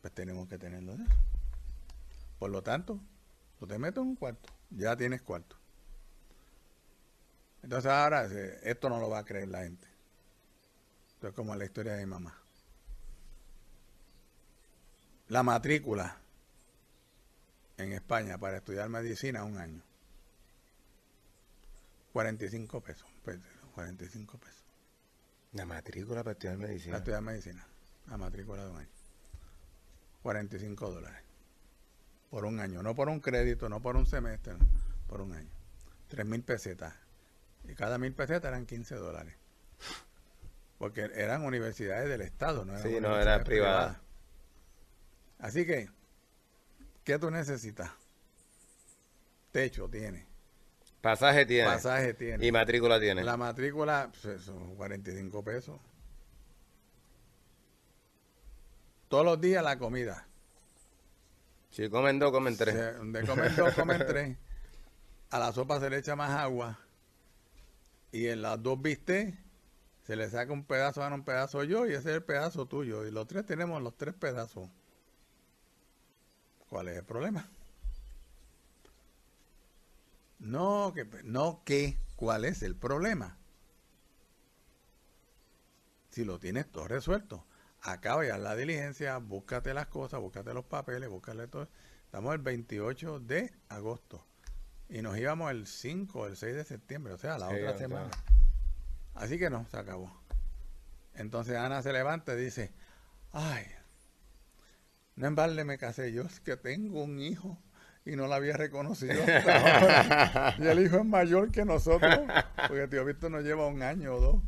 pues 0.00 0.12
tenemos 0.14 0.48
que 0.48 0.58
tenerlo. 0.58 0.94
Por 2.38 2.50
lo 2.50 2.62
tanto, 2.62 3.00
tú 3.58 3.66
te 3.66 3.78
metes 3.78 4.02
en 4.02 4.08
un 4.08 4.16
cuarto, 4.16 4.48
ya 4.70 4.96
tienes 4.96 5.22
cuarto. 5.22 5.59
Entonces 7.62 7.90
ahora 7.90 8.26
eh, 8.26 8.60
esto 8.62 8.88
no 8.88 8.98
lo 8.98 9.08
va 9.10 9.18
a 9.18 9.24
creer 9.24 9.48
la 9.48 9.62
gente. 9.62 9.86
Esto 11.14 11.28
es 11.28 11.34
como 11.34 11.54
la 11.54 11.64
historia 11.64 11.92
de 11.94 12.04
mi 12.06 12.10
mamá. 12.10 12.36
La 15.28 15.42
matrícula 15.42 16.16
en 17.76 17.92
España 17.92 18.38
para 18.38 18.56
estudiar 18.58 18.88
medicina 18.88 19.44
un 19.44 19.58
año. 19.58 19.82
45 22.12 22.80
pesos. 22.80 23.06
pues, 23.24 23.38
45 23.74 24.38
pesos. 24.38 24.64
La 25.52 25.64
matrícula 25.66 26.22
para 26.24 26.32
estudiar 26.32 26.56
Para 26.56 26.68
medicina. 26.68 26.96
estudiar 26.96 27.22
medicina. 27.22 27.66
La 28.08 28.16
matrícula 28.16 28.64
de 28.64 28.70
un 28.70 28.76
año. 28.78 28.88
45 30.22 30.90
dólares. 30.90 31.22
Por 32.30 32.44
un 32.44 32.58
año. 32.60 32.82
No 32.82 32.94
por 32.94 33.08
un 33.08 33.20
crédito, 33.20 33.68
no 33.68 33.80
por 33.80 33.96
un 33.96 34.06
semestre, 34.06 34.54
no, 34.54 34.66
por 35.08 35.20
un 35.20 35.32
año. 35.34 35.50
3 36.08 36.26
mil 36.26 36.42
pesetas. 36.42 36.94
Y 37.64 37.74
cada 37.74 37.98
mil 37.98 38.14
pesetas 38.14 38.48
eran 38.50 38.66
15 38.66 38.94
dólares. 38.96 39.34
Porque 40.78 41.10
eran 41.14 41.44
universidades 41.44 42.08
del 42.08 42.22
Estado, 42.22 42.64
no 42.64 42.72
eran 42.72 42.82
Sí, 42.82 43.00
no, 43.00 43.18
era 43.18 43.44
privada. 43.44 44.00
Así 45.38 45.66
que, 45.66 45.90
¿qué 47.04 47.18
tú 47.18 47.30
necesitas? 47.30 47.90
Techo 49.52 49.88
tiene, 49.88 50.26
Pasaje 51.00 51.44
tiene. 51.46 51.68
pasaje 51.68 52.14
tiene. 52.14 52.46
Y 52.46 52.52
matrícula 52.52 53.00
tiene. 53.00 53.24
La 53.24 53.36
matrícula 53.36 54.10
pues, 54.22 54.42
son 54.42 54.76
45 54.76 55.42
pesos. 55.44 55.80
Todos 59.08 59.24
los 59.24 59.40
días 59.40 59.64
la 59.64 59.76
comida. 59.78 60.26
Si 61.70 61.88
comen 61.88 62.18
dos, 62.18 62.30
comen 62.30 62.56
tres. 62.56 62.96
Donde 62.96 63.26
comen 63.26 63.56
dos, 63.56 63.74
comen 63.74 63.98
tres. 64.06 64.36
A 65.30 65.38
la 65.38 65.52
sopa 65.52 65.80
se 65.80 65.90
le 65.90 65.98
echa 65.98 66.14
más 66.16 66.30
agua. 66.30 66.78
Y 68.12 68.26
en 68.26 68.42
las 68.42 68.62
dos 68.62 68.80
viste 68.80 69.38
se 70.02 70.16
le 70.16 70.28
saca 70.28 70.52
un 70.52 70.64
pedazo, 70.64 71.04
a 71.04 71.14
un 71.14 71.24
pedazo 71.24 71.62
yo 71.64 71.86
y 71.86 71.90
ese 71.90 72.10
es 72.10 72.16
el 72.16 72.24
pedazo 72.24 72.66
tuyo. 72.66 73.06
Y 73.06 73.10
los 73.10 73.26
tres 73.26 73.46
tenemos 73.46 73.80
los 73.82 73.96
tres 73.96 74.14
pedazos. 74.14 74.68
¿Cuál 76.68 76.88
es 76.88 76.96
el 76.96 77.04
problema? 77.04 77.48
No, 80.38 80.92
que, 80.94 81.04
no 81.24 81.62
que, 81.64 81.98
¿cuál 82.16 82.44
es 82.44 82.62
el 82.62 82.74
problema? 82.74 83.36
Si 86.08 86.24
lo 86.24 86.38
tienes 86.40 86.70
todo 86.72 86.88
resuelto, 86.88 87.44
acaba 87.82 88.26
ya 88.26 88.38
la 88.38 88.56
diligencia, 88.56 89.18
búscate 89.18 89.74
las 89.74 89.86
cosas, 89.86 90.20
búscate 90.20 90.52
los 90.54 90.64
papeles, 90.64 91.08
búscate 91.08 91.46
todo. 91.46 91.68
Estamos 92.06 92.34
el 92.34 92.40
28 92.40 93.20
de 93.20 93.52
agosto 93.68 94.24
y 94.90 95.02
nos 95.02 95.16
íbamos 95.16 95.50
el 95.52 95.66
5 95.66 96.18
o 96.18 96.26
el 96.26 96.36
6 96.36 96.54
de 96.54 96.64
septiembre, 96.64 97.12
o 97.12 97.18
sea, 97.18 97.38
la 97.38 97.48
Sí, 97.48 97.54
otra 97.54 97.78
semana. 97.78 98.10
Así 99.14 99.38
que 99.38 99.48
no, 99.48 99.66
se 99.70 99.76
acabó. 99.76 100.12
Entonces 101.14 101.56
Ana 101.56 101.82
se 101.82 101.92
levanta 101.92 102.34
y 102.34 102.38
dice, 102.44 102.72
ay, 103.32 103.64
no 105.14 105.28
en 105.28 105.34
balde 105.34 105.64
me 105.64 105.78
casé 105.78 106.12
yo, 106.12 106.22
es 106.22 106.40
que 106.40 106.56
tengo 106.56 107.02
un 107.02 107.20
hijo 107.20 107.58
y 108.04 108.16
no 108.16 108.26
la 108.26 108.36
había 108.36 108.56
reconocido. 108.56 109.22
hasta 109.22 109.78
ahora. 109.80 110.56
y 110.58 110.66
el 110.66 110.80
hijo 110.80 110.96
es 110.98 111.04
mayor 111.04 111.52
que 111.52 111.64
nosotros, 111.64 112.18
porque 112.66 112.88
tío 112.88 113.04
Víctor 113.04 113.30
nos 113.30 113.44
lleva 113.44 113.66
un 113.66 113.82
año 113.82 114.14
o 114.14 114.20
dos. 114.20 114.42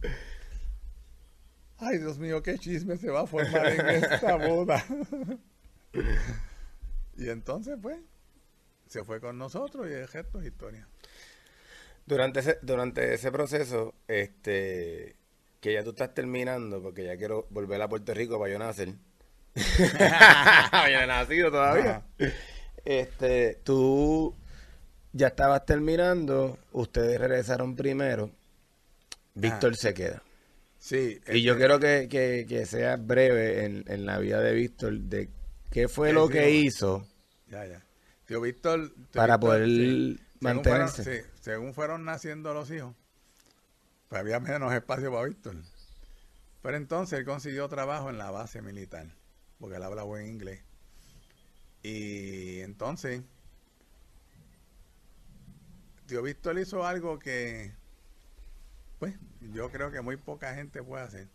Ay, 1.79 1.99
Dios 1.99 2.19
mío, 2.19 2.43
qué 2.43 2.59
chisme 2.59 2.97
se 2.97 3.11
va 3.11 3.23
a 3.23 3.27
formar 3.27 3.67
en 3.67 3.89
esta 3.89 4.37
boda. 4.37 4.85
y 7.17 7.29
entonces, 7.29 7.77
pues, 7.81 7.99
se 8.93 9.05
fue 9.05 9.21
con 9.21 9.39
nosotros 9.39 9.89
y 9.89 9.95
el 9.95 10.07
resto 10.07 10.39
es 10.39 10.47
historia. 10.47 10.87
Durante 12.05 12.41
ese, 12.41 12.59
durante 12.61 13.15
ese 13.15 13.33
proceso, 13.33 13.95
este, 14.07 15.17
que 15.61 15.73
ya 15.73 15.83
tú 15.83 15.91
estás 15.91 16.13
terminando, 16.13 16.83
porque 16.83 17.05
ya 17.05 17.17
quiero 17.17 17.47
volver 17.49 17.81
a 17.81 17.89
Puerto 17.89 18.13
Rico 18.13 18.39
para 18.39 18.53
yo 18.53 18.59
nacer. 18.59 18.93
yo 19.55 21.07
nacido 21.07 21.51
todavía. 21.51 22.03
Este, 22.85 23.61
tú 23.65 24.37
ya 25.13 25.29
estabas 25.29 25.65
terminando, 25.65 26.59
ustedes 26.73 27.19
regresaron 27.19 27.75
primero, 27.75 28.31
Víctor 29.35 29.75
se 29.77 29.95
queda. 29.95 30.23
Sí. 30.79 31.19
Y 31.29 31.43
yo 31.43 31.53
este, 31.53 31.65
quiero 31.65 31.81
que, 31.81 32.09
que, 32.11 32.45
que 32.47 32.67
sea 32.67 32.97
breve 32.97 33.65
en, 33.65 33.85
en 33.87 34.05
la 34.05 34.19
vida 34.19 34.41
de 34.41 34.53
Víctor 34.53 34.99
de 34.99 35.31
qué 35.71 35.89
fue 35.89 36.13
lo 36.13 36.29
que 36.29 36.51
hizo 36.51 37.07
Ya, 37.49 37.65
ya. 37.65 37.83
Tío 38.33 38.41
Víctor. 38.41 38.89
tío 38.95 39.07
para 39.13 39.37
Víctor, 39.37 39.51
poder 39.51 39.67
sí. 39.69 39.77
Según 39.77 40.19
fueron- 40.41 40.57
mantenerse. 40.57 41.05
sí, 41.23 41.29
según 41.43 41.75
fueron 41.75 42.05
naciendo 42.07 42.55
los 42.55 42.71
hijos, 42.71 42.95
pues 44.09 44.21
había 44.21 44.41
menos 44.41 44.73
espacio 44.73 45.13
para 45.13 45.27
Víctor. 45.27 45.57
Pero 46.63 46.77
entonces 46.79 47.19
él 47.19 47.27
consiguió 47.27 47.69
trabajo 47.69 48.09
en 48.09 48.17
la 48.17 48.31
base 48.31 48.63
militar, 48.63 49.07
porque 49.59 49.77
él 49.77 49.83
habla 49.83 50.05
buen 50.05 50.27
inglés. 50.29 50.63
Y 51.83 52.61
entonces, 52.61 53.21
tío 56.07 56.23
Víctor 56.23 56.59
hizo 56.59 56.87
algo 56.87 57.19
que, 57.19 57.75
pues, 58.99 59.15
yo 59.53 59.71
creo 59.71 59.91
que 59.91 60.01
muy 60.01 60.17
poca 60.17 60.55
gente 60.55 60.83
puede 60.83 61.05
hacer. 61.05 61.29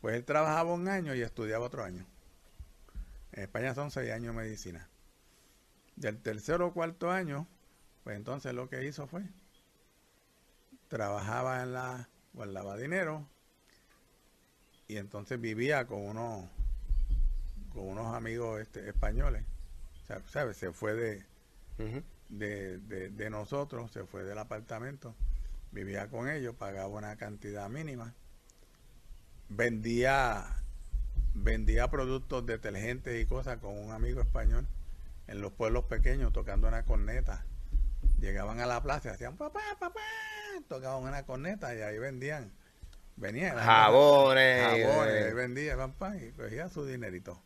Pues 0.00 0.16
él 0.16 0.24
trabajaba 0.24 0.72
un 0.74 0.88
año 0.88 1.14
y 1.14 1.22
estudiaba 1.22 1.66
otro 1.66 1.84
año. 1.84 2.04
En 3.30 3.44
España 3.44 3.76
son 3.76 3.92
seis 3.92 4.10
años 4.10 4.34
de 4.34 4.42
medicina. 4.42 4.88
Del 5.96 6.18
tercero 6.20 6.68
o 6.68 6.72
cuarto 6.72 7.10
año, 7.10 7.46
pues 8.04 8.16
entonces 8.16 8.54
lo 8.54 8.68
que 8.68 8.84
hizo 8.86 9.06
fue, 9.06 9.22
trabajaba 10.88 11.62
en 11.62 11.72
la, 11.72 12.08
lava 12.34 12.76
dinero, 12.76 13.26
y 14.88 14.96
entonces 14.98 15.40
vivía 15.40 15.86
con 15.86 16.00
unos, 16.00 16.44
con 17.72 17.88
unos 17.88 18.14
amigos 18.14 18.60
este, 18.60 18.88
españoles. 18.88 19.44
O 20.04 20.06
sea, 20.06 20.20
¿sabes? 20.28 20.56
Se 20.56 20.72
fue 20.72 20.94
de, 20.94 21.24
de, 22.28 22.78
de- 22.78 23.10
de 23.10 23.30
nosotros, 23.30 23.90
se 23.92 24.04
fue 24.04 24.22
del 24.24 24.38
apartamento, 24.38 25.14
vivía 25.72 26.08
con 26.08 26.28
ellos, 26.28 26.54
pagaba 26.56 26.88
una 26.88 27.16
cantidad 27.16 27.68
mínima, 27.68 28.14
vendía, 29.48 30.62
vendía 31.34 31.88
productos 31.90 32.46
detergentes 32.46 33.20
y 33.20 33.26
cosas 33.26 33.58
con 33.58 33.76
un 33.78 33.92
amigo 33.92 34.20
español 34.20 34.66
en 35.28 35.40
los 35.40 35.52
pueblos 35.52 35.84
pequeños 35.84 36.32
tocando 36.32 36.68
una 36.68 36.84
corneta. 36.84 37.44
Llegaban 38.20 38.60
a 38.60 38.66
la 38.66 38.82
plaza 38.82 39.08
y 39.08 39.12
hacían 39.12 39.36
papá, 39.36 39.60
papá, 39.78 40.00
tocaban 40.68 41.02
una 41.02 41.24
corneta 41.24 41.74
y 41.74 41.80
ahí 41.82 41.98
vendían. 41.98 42.52
Venían. 43.16 43.56
Jabones. 43.56 44.62
Jabones, 44.62 45.14
eh, 45.14 45.24
ahí 45.28 45.32
vendía, 45.32 45.76
pam, 45.76 45.92
pam, 45.94 46.18
y 46.22 46.32
cogía 46.32 46.68
su 46.68 46.84
dinerito. 46.84 47.40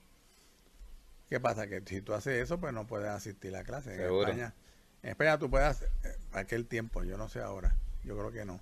¿Qué 1.29 1.39
pasa? 1.39 1.69
Que 1.69 1.81
si 1.87 2.03
tú 2.03 2.13
haces 2.13 2.43
eso, 2.43 2.59
pues 2.59 2.73
no 2.73 2.87
puedes 2.87 3.09
asistir 3.09 3.55
a 3.55 3.63
clase. 3.63 3.95
En. 3.95 3.99
España, 4.31 4.55
en 5.03 5.11
España 5.11 5.39
tú 5.39 5.49
puedes, 5.49 5.69
hacer- 5.69 5.91
eh, 6.05 6.17
para 6.31 6.43
aquel 6.43 6.67
tiempo, 6.67 7.05
yo 7.05 7.17
no 7.17 7.29
sé 7.29 7.41
ahora, 7.41 7.77
yo 8.03 8.17
creo 8.19 8.33
que 8.33 8.45
no. 8.45 8.59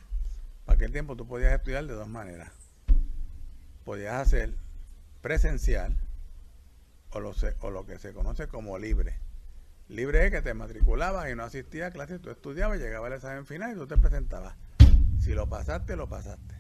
Para 0.66 0.76
aquel 0.76 0.92
tiempo 0.92 1.16
tú 1.16 1.26
podías 1.26 1.52
estudiar 1.54 1.86
de 1.86 1.94
dos 1.94 2.08
maneras. 2.08 2.50
Podías 3.84 4.14
hacer 4.16 4.52
presencial 5.22 5.96
o 7.10 7.20
lo, 7.20 7.32
se- 7.34 7.54
o 7.60 7.70
lo 7.70 7.86
que 7.86 7.98
se 7.98 8.12
conoce 8.12 8.48
como 8.48 8.78
libre. 8.78 9.18
Libre 9.88 10.26
es 10.26 10.30
que 10.30 10.42
te 10.42 10.52
matriculabas 10.54 11.30
y 11.30 11.34
no 11.34 11.44
asistías 11.44 11.88
a 11.88 11.90
clases, 11.92 12.20
tú 12.20 12.30
estudiabas, 12.30 12.78
llegaba 12.78 13.06
el 13.08 13.14
examen 13.14 13.46
final 13.46 13.72
y 13.72 13.74
tú 13.76 13.86
te 13.86 13.96
presentabas. 13.96 14.54
Si 15.20 15.32
lo 15.32 15.48
pasaste, 15.48 15.96
lo 15.96 16.08
pasaste. 16.08 16.54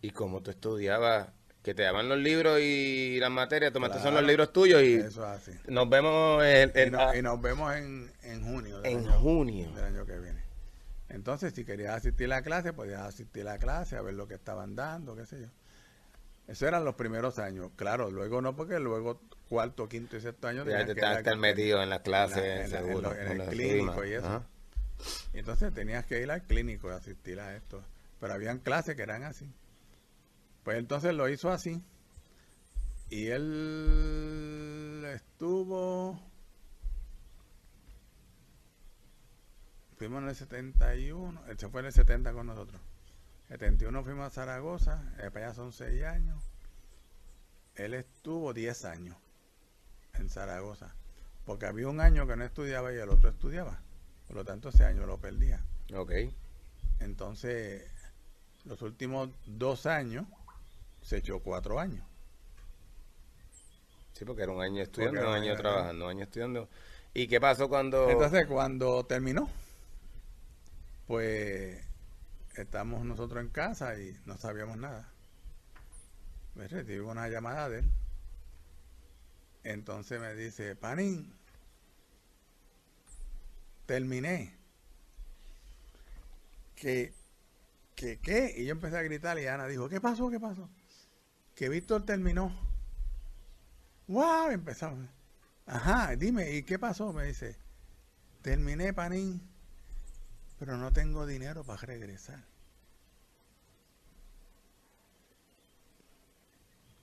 Y 0.00 0.10
como 0.10 0.42
tú 0.42 0.50
estudiabas, 0.50 1.28
que 1.62 1.74
te 1.74 1.82
daban 1.82 2.08
los 2.10 2.18
libros 2.18 2.60
y 2.60 3.18
las 3.20 3.30
materias, 3.30 3.72
tomaste 3.72 3.98
son 4.00 4.12
los 4.14 4.22
libros 4.22 4.52
tuyos 4.52 4.82
y 4.82 4.94
Eso 4.96 5.24
es 5.34 5.48
así. 5.48 5.52
nos 5.68 5.88
vemos 5.88 6.44
en, 6.44 6.70
Y, 6.74 6.78
en- 6.78 6.92
no- 6.92 7.14
y 7.14 7.22
nos 7.22 7.40
vemos 7.40 7.74
en, 7.74 8.12
en 8.22 8.44
junio. 8.44 8.80
del 8.82 8.92
en 8.92 8.98
año- 9.08 9.18
junio. 9.20 9.70
del 9.72 9.84
año 9.84 10.04
que 10.04 10.18
viene. 10.18 10.44
Entonces, 11.08 11.54
si 11.54 11.64
querías 11.64 11.94
asistir 11.96 12.26
a 12.26 12.36
la 12.36 12.42
clase, 12.42 12.72
podías 12.74 13.00
asistir 13.02 13.48
a 13.48 13.52
la 13.54 13.58
clase, 13.58 13.96
a 13.96 14.02
ver 14.02 14.12
lo 14.14 14.28
que 14.28 14.34
estaban 14.34 14.76
dando, 14.76 15.16
qué 15.16 15.24
sé 15.24 15.40
yo. 15.40 15.46
Esos 16.46 16.68
eran 16.68 16.84
los 16.84 16.94
primeros 16.94 17.38
años. 17.38 17.70
Claro, 17.76 18.10
luego 18.10 18.40
no, 18.42 18.54
porque 18.54 18.78
luego 18.78 19.20
cuarto, 19.48 19.88
quinto 19.88 20.16
y 20.16 20.20
sexto 20.20 20.46
año 20.48 20.64
Ya 20.64 20.70
tenías 20.84 20.86
te 20.88 20.94
que 20.94 21.00
ir 21.00 21.04
a- 21.06 21.18
estar 21.18 21.36
metido 21.38 21.82
en 21.82 21.90
las 21.90 22.00
clases, 22.00 22.36
en 22.36 22.44
la- 22.44 22.54
en 22.64 22.70
la- 22.70 22.78
en 22.80 22.86
seguro. 22.86 23.10
lo- 23.10 23.16
en 23.18 23.40
el 23.40 23.48
clínico 23.48 24.02
rimas. 24.02 24.06
y 24.08 24.12
eso. 24.12 24.26
Ajá. 24.26 24.42
Y 25.32 25.38
entonces 25.38 25.72
tenías 25.74 26.04
que 26.06 26.20
ir 26.20 26.30
al 26.30 26.42
clínico 26.42 26.90
a 26.90 26.96
asistir 26.96 27.40
a 27.40 27.56
esto. 27.56 27.82
Pero 28.20 28.32
habían 28.34 28.58
clases 28.58 28.94
que 28.96 29.02
eran 29.02 29.22
así. 29.24 29.50
Pues 30.64 30.78
entonces 30.78 31.14
lo 31.14 31.28
hizo 31.28 31.50
así. 31.50 31.82
Y 33.10 33.26
él 33.28 35.04
estuvo... 35.14 36.18
Fuimos 39.96 40.22
en 40.22 40.28
el 40.28 40.34
71, 40.34 41.40
él 41.48 41.58
se 41.58 41.68
fue 41.68 41.80
en 41.80 41.86
el 41.86 41.92
70 41.92 42.32
con 42.32 42.46
nosotros. 42.46 42.80
71 43.48 44.02
fuimos 44.04 44.26
a 44.26 44.30
Zaragoza, 44.30 45.02
eh, 45.18 45.30
allá 45.34 45.54
son 45.54 45.72
6 45.72 46.02
años. 46.04 46.42
Él 47.74 47.94
estuvo 47.94 48.52
10 48.54 48.84
años 48.84 49.16
en 50.14 50.28
Zaragoza. 50.28 50.94
Porque 51.44 51.66
había 51.66 51.88
un 51.88 52.00
año 52.00 52.26
que 52.26 52.36
no 52.36 52.44
estudiaba 52.44 52.92
y 52.92 52.96
el 52.96 53.08
otro 53.10 53.28
estudiaba. 53.28 53.80
Por 54.26 54.36
lo 54.36 54.44
tanto, 54.44 54.70
ese 54.70 54.84
año 54.84 55.04
lo 55.06 55.18
perdía. 55.18 55.60
Ok. 55.94 56.12
Entonces, 57.00 57.84
los 58.64 58.80
últimos 58.80 59.28
dos 59.44 59.84
años 59.86 60.26
se 61.02 61.18
echó 61.18 61.40
cuatro 61.40 61.78
años. 61.78 62.04
Sí, 64.14 64.24
porque 64.24 64.42
era 64.44 64.52
un 64.52 64.62
año 64.62 64.80
estudiando, 64.82 65.20
un 65.20 65.26
año 65.26 65.36
un 65.36 65.42
año- 65.50 65.56
trabajando, 65.56 66.04
un 66.06 66.10
año 66.12 66.22
estudiando. 66.24 66.68
¿Y 67.12 67.26
qué 67.26 67.40
pasó 67.40 67.68
cuando...? 67.68 68.08
Entonces, 68.08 68.46
cuando 68.46 69.04
terminó, 69.04 69.48
pues 71.06 71.84
estamos 72.62 73.04
nosotros 73.04 73.42
en 73.42 73.50
casa 73.50 73.98
y 73.98 74.18
no 74.26 74.36
sabíamos 74.36 74.76
nada. 74.76 75.12
Me 76.54 76.68
recibí 76.68 76.98
una 76.98 77.28
llamada 77.28 77.68
de 77.68 77.80
él. 77.80 77.90
Entonces 79.64 80.20
me 80.20 80.34
dice, 80.34 80.76
Panín, 80.76 81.34
terminé. 83.86 84.56
¿Qué? 86.74 87.14
¿Qué? 87.94 88.18
¿Qué? 88.20 88.54
Y 88.56 88.66
yo 88.66 88.72
empecé 88.72 88.98
a 88.98 89.02
gritar 89.02 89.38
y 89.38 89.46
Ana 89.46 89.66
dijo, 89.66 89.88
¿qué 89.88 90.00
pasó? 90.00 90.30
¿Qué 90.30 90.38
pasó? 90.38 90.68
Que 91.54 91.68
Víctor 91.68 92.04
terminó. 92.04 92.54
¡Wow! 94.06 94.50
Empezamos. 94.50 95.08
Ajá, 95.66 96.14
dime, 96.16 96.52
¿y 96.52 96.62
qué 96.62 96.78
pasó? 96.78 97.12
Me 97.12 97.24
dice, 97.24 97.56
terminé, 98.42 98.92
Panín, 98.92 99.40
pero 100.64 100.78
no 100.78 100.92
tengo 100.94 101.26
dinero 101.26 101.62
para 101.62 101.82
regresar. 101.82 102.38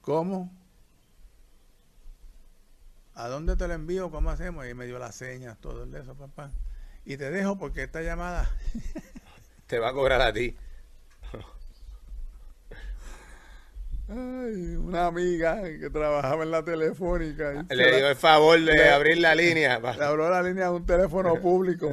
¿Cómo? 0.02 0.52
¿A 3.14 3.28
dónde 3.28 3.56
te 3.56 3.68
lo 3.68 3.76
envío? 3.76 4.10
¿Cómo 4.10 4.32
hacemos? 4.32 4.68
Y 4.68 4.74
me 4.74 4.88
dio 4.88 4.98
las 4.98 5.14
señas, 5.14 5.60
todo 5.60 5.84
eso, 5.96 6.16
papá. 6.16 6.50
Y 7.06 7.18
te 7.18 7.30
dejo 7.30 7.60
porque 7.60 7.84
esta 7.84 8.02
llamada 8.02 8.50
Te 9.68 9.78
va 9.78 9.90
a 9.90 9.94
cobrar 9.94 10.22
a 10.22 10.34
ti. 10.34 10.56
Ay, 14.10 14.76
una 14.76 15.06
amiga 15.06 15.62
que 15.62 15.90
trabajaba 15.92 16.44
en 16.44 16.52
la 16.52 16.66
telefónica. 16.66 17.64
Le 17.70 17.96
dio 17.96 18.10
el 18.10 18.16
favor 18.16 18.60
de 18.60 18.74
le- 18.74 18.90
abrir 18.90 19.20
la 19.20 19.36
línea. 19.36 19.80
Le 19.98 20.04
habló 20.04 20.30
la 20.32 20.42
línea 20.42 20.66
de 20.66 20.72
un 20.72 20.86
teléfono 20.86 21.40
público. 21.40 21.92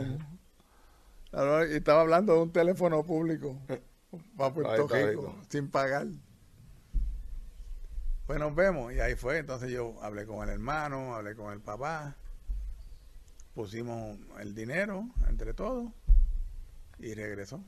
Y 1.33 1.75
estaba 1.77 2.01
hablando 2.01 2.35
de 2.35 2.41
un 2.43 2.53
teléfono 2.53 3.05
público 3.05 3.59
para 4.37 4.55
Puerto 4.55 4.89
Rico, 4.89 5.37
sin 5.49 5.69
pagar. 5.71 6.07
Pues 8.27 8.39
nos 8.39 8.55
vemos. 8.55 8.93
Y 8.93 9.01
ahí 9.01 9.15
fue. 9.15 9.39
Entonces 9.39 9.71
yo 9.71 9.97
hablé 10.03 10.27
con 10.27 10.43
el 10.47 10.55
hermano, 10.55 11.15
hablé 11.15 11.35
con 11.35 11.53
el 11.53 11.61
papá. 11.61 12.15
Pusimos 13.55 14.19
el 14.41 14.55
dinero 14.55 15.07
entre 15.29 15.53
todos 15.55 15.91
y 16.99 17.15
regresó. 17.15 17.63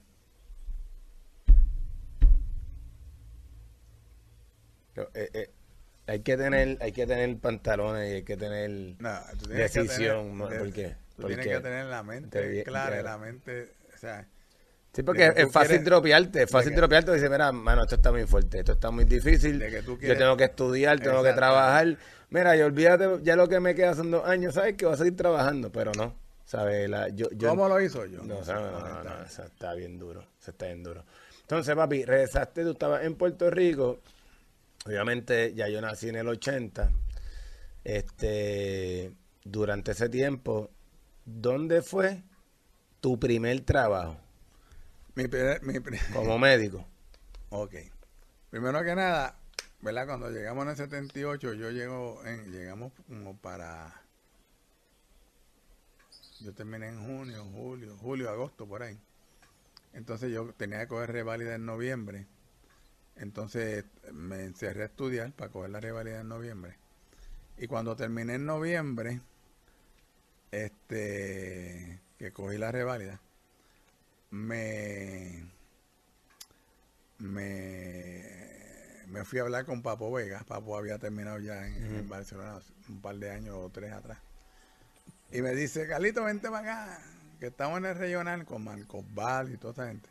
Pero, 4.94 5.10
eh, 5.14 5.30
eh, 5.32 5.50
hay 6.06 6.20
que 6.20 6.36
tener, 6.36 6.78
hay 6.80 6.92
que 6.92 7.06
tener 7.06 7.38
pantalones 7.38 8.10
y 8.10 8.14
hay 8.16 8.22
que 8.22 8.36
tener 8.36 8.70
No, 8.98 9.18
que 9.48 9.54
decisión. 9.54 10.38
de- 10.48 10.58
¿Por 10.58 10.72
qué? 10.72 10.96
Tú 11.20 11.26
Porque- 11.28 11.36
tienes 11.42 11.59
que 11.59 11.62
tener 11.62 11.86
la 11.86 12.02
mente 12.02 12.40
Te- 12.40 12.64
clara, 12.64 13.02
la 13.02 13.18
mente, 13.18 13.72
o 13.94 13.98
sea, 13.98 14.26
Sí, 14.92 15.05
porque 15.05 15.32
es 15.36 15.52
fácil 15.52 15.84
dropearte, 15.84 16.42
es 16.42 16.51
fácil 16.51 16.74
dropearte 16.74 17.12
y 17.12 17.14
dice, 17.14 17.28
mira, 17.30 17.52
mano, 17.52 17.82
esto 17.82 17.94
está 17.94 18.10
muy 18.10 18.24
fuerte, 18.26 18.59
esto 18.59 18.72
está 18.72 18.90
muy 18.90 19.05
difícil, 19.05 19.59
De 19.60 19.70
que 19.70 19.82
tú 19.82 19.97
yo 20.01 20.16
tengo 20.16 20.36
que 20.36 20.44
estudiar, 20.44 20.98
tengo 20.98 21.22
que 21.22 21.32
trabajar. 21.32 21.97
Mira, 22.30 22.56
y 22.56 22.62
olvídate, 22.62 23.22
ya 23.22 23.36
lo 23.36 23.48
que 23.48 23.60
me 23.60 23.74
queda 23.76 23.94
son 23.94 24.10
dos 24.10 24.26
años, 24.26 24.55
¿sabes? 24.55 24.74
Que 24.76 24.86
voy 24.86 24.94
a 24.94 24.97
seguir 24.97 25.16
trabajando, 25.16 25.70
pero 25.70 25.92
no, 25.97 26.16
¿sabes? 26.44 26.88
La- 26.90 27.09
yo, 27.09 27.28
yo, 27.32 27.51
¿cómo 27.51 27.68
lo 27.68 27.80
hizo 27.80 28.05
yo? 28.06 28.22
No, 28.24 28.40
no, 28.44 28.70
no, 28.80 29.05
no, 29.05 29.22
eso 29.24 29.44
está 29.44 29.74
bien 29.74 29.97
duro, 29.98 30.24
eso 30.40 30.51
está 30.51 30.66
bien 30.66 30.82
duro. 30.82 31.05
Entonces, 31.42 31.74
papi, 31.76 32.05
regresaste, 32.05 32.64
tú 32.64 32.70
estabas 32.72 33.05
en 33.05 33.14
Puerto 33.14 33.48
Rico, 33.51 34.01
obviamente 34.86 35.55
ya 35.55 35.68
yo 35.68 35.80
nací 35.80 36.09
en 36.09 36.16
el 36.16 36.26
80, 36.28 36.90
este, 37.84 39.12
durante 39.44 39.92
ese 39.92 40.09
tiempo, 40.09 40.70
¿dónde 41.36 41.82
fue 41.82 42.23
tu 43.01 43.19
primer 43.19 43.61
trabajo 43.62 44.16
Mi 45.15 45.28
primer- 45.28 45.62
mi 45.62 45.74
como 46.15 46.39
médico? 46.39 46.86
Ok. 47.51 47.74
Primero 48.51 48.82
que 48.82 48.94
nada, 48.94 49.39
¿verdad? 49.81 50.07
Cuando 50.07 50.31
llegamos 50.31 50.65
en 50.65 50.70
el 50.70 50.77
78, 50.77 51.55
yo 51.55 51.70
llego 51.70 52.24
en, 52.24 52.51
llegamos 52.52 52.93
como 53.09 53.36
para... 53.36 54.02
Yo 56.40 56.52
terminé 56.55 56.89
en 56.89 57.05
junio, 57.05 57.44
julio, 57.52 57.97
julio, 58.01 58.31
agosto, 58.31 58.66
por 58.66 58.82
ahí. 58.82 58.98
Entonces 59.93 60.32
yo 60.32 60.52
tenía 60.55 60.81
que 60.81 60.89
coger 60.89 61.12
reválida 61.12 61.55
en 61.55 61.66
noviembre. 61.66 62.27
Entonces 63.16 63.85
me 64.12 64.44
encerré 64.44 64.85
a 64.85 64.86
estudiar 64.86 65.32
para 65.32 65.51
coger 65.51 65.70
la 65.70 65.81
reválida 65.81 66.20
en 66.20 66.28
noviembre. 66.28 66.77
Y 67.59 67.66
cuando 67.66 67.94
terminé 67.97 68.35
en 68.36 68.47
noviembre, 68.47 69.20
este, 70.51 72.01
que 72.18 72.32
cogí 72.32 72.59
la 72.59 72.72
reválida, 72.72 73.20
me, 74.31 75.44
me, 77.18 78.24
me 79.09 79.24
fui 79.24 79.39
a 79.39 79.43
hablar 79.43 79.64
con 79.64 79.82
Papo 79.82 80.12
Vega. 80.12 80.44
Papo 80.47 80.77
había 80.77 80.98
terminado 80.98 81.39
ya 81.39 81.66
en, 81.66 81.97
en 81.97 82.09
Barcelona 82.09 82.60
un 82.89 83.01
par 83.01 83.16
de 83.16 83.31
años 83.31 83.56
o 83.56 83.70
tres 83.70 83.93
atrás. 83.93 84.18
Y 85.32 85.43
me 85.43 85.55
dice, 85.55 85.86
Carlito, 85.86 86.24
vente 86.24 86.51
para 86.51 86.82
acá, 86.85 87.02
que 87.39 87.47
estamos 87.47 87.78
en 87.78 87.86
el 87.86 87.94
regional 87.97 88.44
con 88.44 88.64
Marcos 88.64 89.05
Val 89.14 89.52
y 89.52 89.56
toda 89.56 89.72
esa 89.72 89.86
gente. 89.89 90.09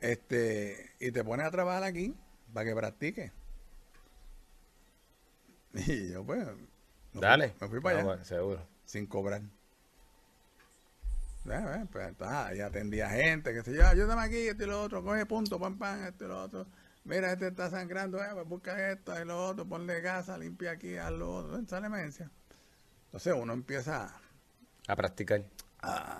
Este, 0.00 0.90
y 0.98 1.12
te 1.12 1.22
pones 1.22 1.46
a 1.46 1.50
trabajar 1.50 1.84
aquí 1.84 2.14
para 2.52 2.66
que 2.66 2.74
practique. 2.74 3.32
Y 5.74 6.10
yo, 6.12 6.22
pues, 6.22 6.46
fui- 7.12 7.20
Dale. 7.20 7.54
me 7.60 7.68
fui 7.68 7.80
para 7.80 7.96
Ah, 7.96 7.98
allá 7.98 8.06
bueno, 8.08 8.24
seguro. 8.24 8.66
sin 8.84 9.06
cobrar. 9.06 9.42
Ya, 11.44 11.74
eh, 11.82 11.86
pues, 11.90 12.14
ah, 12.20 12.46
ahí 12.46 12.60
atendía 12.60 13.08
gente, 13.10 13.52
que 13.52 13.62
se 13.62 13.74
yo, 13.74 13.86
ayúdame 13.86 14.22
aquí, 14.22 14.46
esto 14.46 14.62
y 14.62 14.66
lo 14.68 14.80
otro, 14.82 15.02
coge 15.02 15.26
punto, 15.26 15.58
pam, 15.58 15.76
pam, 15.76 16.04
esto 16.04 16.24
y 16.24 16.28
lo 16.28 16.40
otro. 16.42 16.66
Mira, 17.04 17.32
este 17.32 17.48
está 17.48 17.68
sangrando, 17.68 18.22
eh, 18.22 18.28
pues 18.32 18.46
busca 18.46 18.90
esto 18.92 19.20
y 19.20 19.24
lo 19.24 19.46
otro, 19.48 19.66
ponle 19.66 20.00
gasa, 20.00 20.38
limpia 20.38 20.70
aquí, 20.72 20.96
haz 20.96 21.10
lo 21.10 21.34
otro, 21.34 21.58
en 21.58 21.68
sale 21.68 21.86
emergencia. 21.88 22.30
Entonces 23.06 23.34
uno 23.36 23.52
empieza 23.52 24.14
A 24.86 24.96
practicar. 24.96 25.42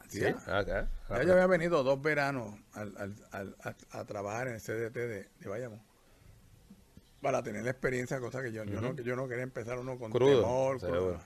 sí, 0.08 0.18
Sí, 0.20 0.24
a- 0.26 0.58
acá. 0.58 0.88
ya 1.08 1.22
yo 1.22 1.32
había 1.34 1.46
venido 1.46 1.84
dos 1.84 2.02
veranos 2.02 2.56
al- 2.72 2.96
al- 2.98 3.26
al- 3.30 3.56
a, 3.62 3.98
a 4.00 4.04
trabajar 4.04 4.48
en 4.48 4.54
el 4.54 4.60
CDT 4.60 5.06
de, 5.06 5.28
de 5.38 5.48
Bayamón. 5.48 5.80
Para 7.22 7.42
tener 7.42 7.62
la 7.64 7.70
experiencia, 7.70 8.18
cosa 8.20 8.42
que 8.42 8.52
yo, 8.52 8.64
yo, 8.64 8.80
no, 8.80 8.94
que 8.96 9.04
yo 9.04 9.14
no 9.16 9.28
quería 9.28 9.44
empezar 9.44 9.78
uno 9.78 9.96
con 9.98 10.10
Crudo, 10.10 10.32
temor. 10.32 11.20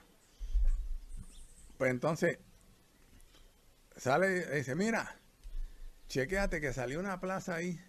Pues 1.78 1.90
entonces, 1.90 2.38
sale 3.96 4.46
y 4.52 4.56
dice, 4.58 4.74
mira, 4.74 5.16
chequéate 6.08 6.60
que 6.60 6.72
salió 6.72 7.00
una 7.00 7.18
plaza 7.20 7.54
ahí 7.56 7.80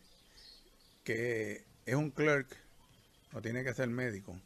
que 1.03 1.65
es 1.85 1.95
un 1.95 2.09
clerk, 2.11 2.47
no 3.33 3.41
tiene 3.41 3.63
que 3.63 3.73
ser 3.73 3.89
médico, 3.89 4.39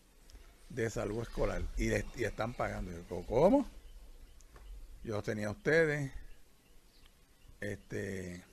de 0.70 0.90
salud 0.90 1.22
escolar. 1.22 1.62
Y, 1.78 1.90
le- 1.90 2.06
y 2.16 2.24
están 2.24 2.54
pagando. 2.54 2.92
Yo, 2.92 3.26
¿cómo? 3.28 3.68
Yo 5.04 5.16
los 5.16 5.24
tenía 5.24 5.48
a 5.48 5.52
ustedes. 5.52 6.12
Este. 7.62 8.44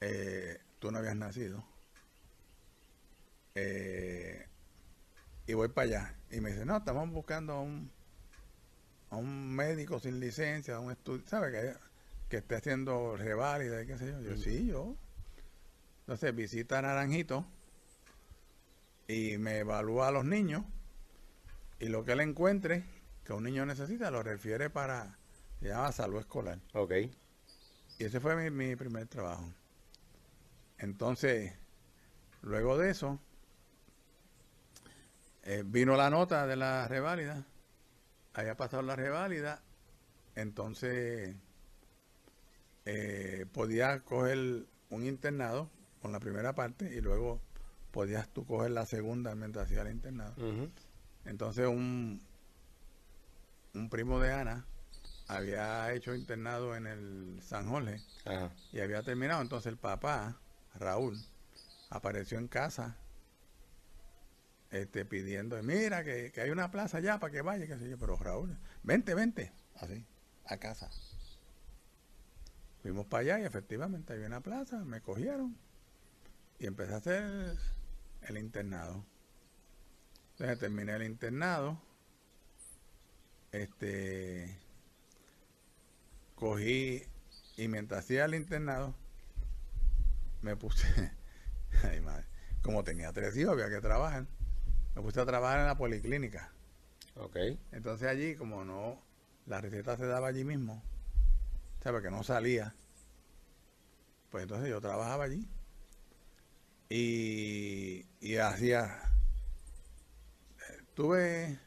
eh, 0.00 0.58
tú 0.80 0.90
no 0.90 0.98
habías 0.98 1.16
nacido. 1.16 1.64
Eh, 3.60 4.46
y 5.46 5.54
voy 5.54 5.68
para 5.68 5.88
allá. 5.88 6.14
Y 6.30 6.40
me 6.40 6.50
dice, 6.52 6.64
no, 6.64 6.76
estamos 6.76 7.10
buscando 7.10 7.54
a 7.54 7.60
un, 7.60 7.90
a 9.10 9.16
un 9.16 9.54
médico 9.54 9.98
sin 9.98 10.20
licencia, 10.20 10.76
a 10.76 10.80
un 10.80 10.92
estudio, 10.92 11.26
¿sabe? 11.26 11.50
Que, 11.50 11.74
que 12.28 12.36
esté 12.38 12.56
haciendo 12.56 13.16
reválida 13.16 13.82
y 13.82 13.86
qué 13.86 13.98
sé 13.98 14.12
yo. 14.12 14.20
Yo, 14.20 14.36
sí, 14.36 14.66
yo. 14.66 14.94
Entonces 16.00 16.34
visita 16.34 16.78
a 16.78 16.82
Naranjito 16.82 17.46
y 19.08 19.38
me 19.38 19.58
evalúa 19.58 20.08
a 20.08 20.10
los 20.10 20.24
niños 20.24 20.64
y 21.80 21.88
lo 21.88 22.04
que 22.04 22.12
él 22.12 22.20
encuentre 22.20 22.84
que 23.24 23.32
un 23.32 23.44
niño 23.44 23.66
necesita 23.66 24.10
lo 24.10 24.22
refiere 24.22 24.70
para, 24.70 25.18
se 25.60 25.68
llama 25.68 25.92
salud 25.92 26.20
escolar. 26.20 26.60
Ok. 26.74 26.92
Y 27.98 28.04
ese 28.04 28.20
fue 28.20 28.36
mi, 28.36 28.50
mi 28.50 28.76
primer 28.76 29.06
trabajo. 29.06 29.52
Entonces, 30.78 31.52
luego 32.42 32.78
de 32.78 32.90
eso, 32.90 33.18
eh, 35.48 35.62
vino 35.64 35.96
la 35.96 36.10
nota 36.10 36.46
de 36.46 36.56
la 36.56 36.86
reválida. 36.88 37.46
Había 38.34 38.54
pasado 38.54 38.82
la 38.82 38.94
reválida. 38.96 39.62
Entonces, 40.34 41.34
eh, 42.84 43.46
podía 43.50 44.00
coger 44.00 44.66
un 44.90 45.06
internado 45.06 45.70
con 46.02 46.12
la 46.12 46.20
primera 46.20 46.54
parte 46.54 46.94
y 46.94 47.00
luego 47.00 47.40
podías 47.92 48.28
tú 48.28 48.44
coger 48.44 48.72
la 48.72 48.84
segunda 48.84 49.34
mientras 49.34 49.64
hacía 49.66 49.80
el 49.82 49.90
internado. 49.90 50.34
Entonces 51.24 51.66
un, 51.66 52.20
un 53.74 53.88
primo 53.88 54.20
de 54.20 54.32
Ana 54.32 54.66
había 55.28 55.92
hecho 55.94 56.14
internado 56.14 56.76
en 56.76 56.86
el 56.86 57.42
San 57.42 57.68
Jorge 57.68 58.02
Ajá. 58.26 58.52
y 58.70 58.80
había 58.80 59.02
terminado. 59.02 59.40
Entonces 59.40 59.72
el 59.72 59.78
papá, 59.78 60.38
Raúl, 60.74 61.18
apareció 61.88 62.38
en 62.38 62.48
casa 62.48 62.96
este, 64.70 65.04
pidiendo, 65.04 65.62
mira 65.62 66.04
que, 66.04 66.30
que 66.32 66.40
hay 66.42 66.50
una 66.50 66.70
plaza 66.70 66.98
allá 66.98 67.18
para 67.18 67.32
que 67.32 67.42
vaya, 67.42 67.66
qué 67.66 67.78
sé 67.78 67.88
yo, 67.88 67.98
pero 67.98 68.16
Raúl, 68.16 68.58
vente, 68.82 69.14
vente, 69.14 69.52
así, 69.76 70.04
a 70.44 70.58
casa. 70.58 70.90
Fuimos 72.82 73.06
para 73.06 73.22
allá 73.22 73.40
y 73.40 73.44
efectivamente 73.44 74.12
había 74.12 74.26
una 74.26 74.40
plaza, 74.40 74.84
me 74.84 75.00
cogieron 75.00 75.56
y 76.58 76.66
empecé 76.66 76.94
a 76.94 76.96
hacer 76.96 77.56
el 78.22 78.38
internado. 78.38 79.04
Entonces 80.32 80.58
terminé 80.58 80.94
el 80.94 81.02
internado. 81.02 81.80
Este 83.50 84.58
cogí 86.34 87.02
y 87.56 87.66
mientras 87.68 88.04
hacía 88.04 88.26
el 88.26 88.34
internado 88.34 88.94
me 90.42 90.54
puse 90.54 90.86
ay 91.82 92.00
madre, 92.00 92.26
como 92.62 92.84
tenía 92.84 93.12
tres 93.12 93.36
hijos 93.36 93.54
había 93.54 93.70
que 93.70 93.80
trabajar 93.80 94.26
me 94.94 95.02
puse 95.02 95.20
a 95.20 95.26
trabajar 95.26 95.60
en 95.60 95.66
la 95.66 95.76
policlínica. 95.76 96.52
Ok. 97.16 97.36
entonces 97.72 98.08
allí 98.08 98.36
como 98.36 98.64
no 98.64 99.02
la 99.46 99.60
receta 99.60 99.96
se 99.96 100.06
daba 100.06 100.28
allí 100.28 100.44
mismo 100.44 100.82
sabe 101.82 102.02
que 102.02 102.10
no 102.10 102.22
salía. 102.22 102.74
Pues 104.30 104.42
entonces 104.42 104.68
yo 104.68 104.80
trabajaba 104.80 105.24
allí. 105.24 105.48
Y, 106.90 108.06
y 108.20 108.36
hacía 108.36 109.02
estuve 110.80 111.58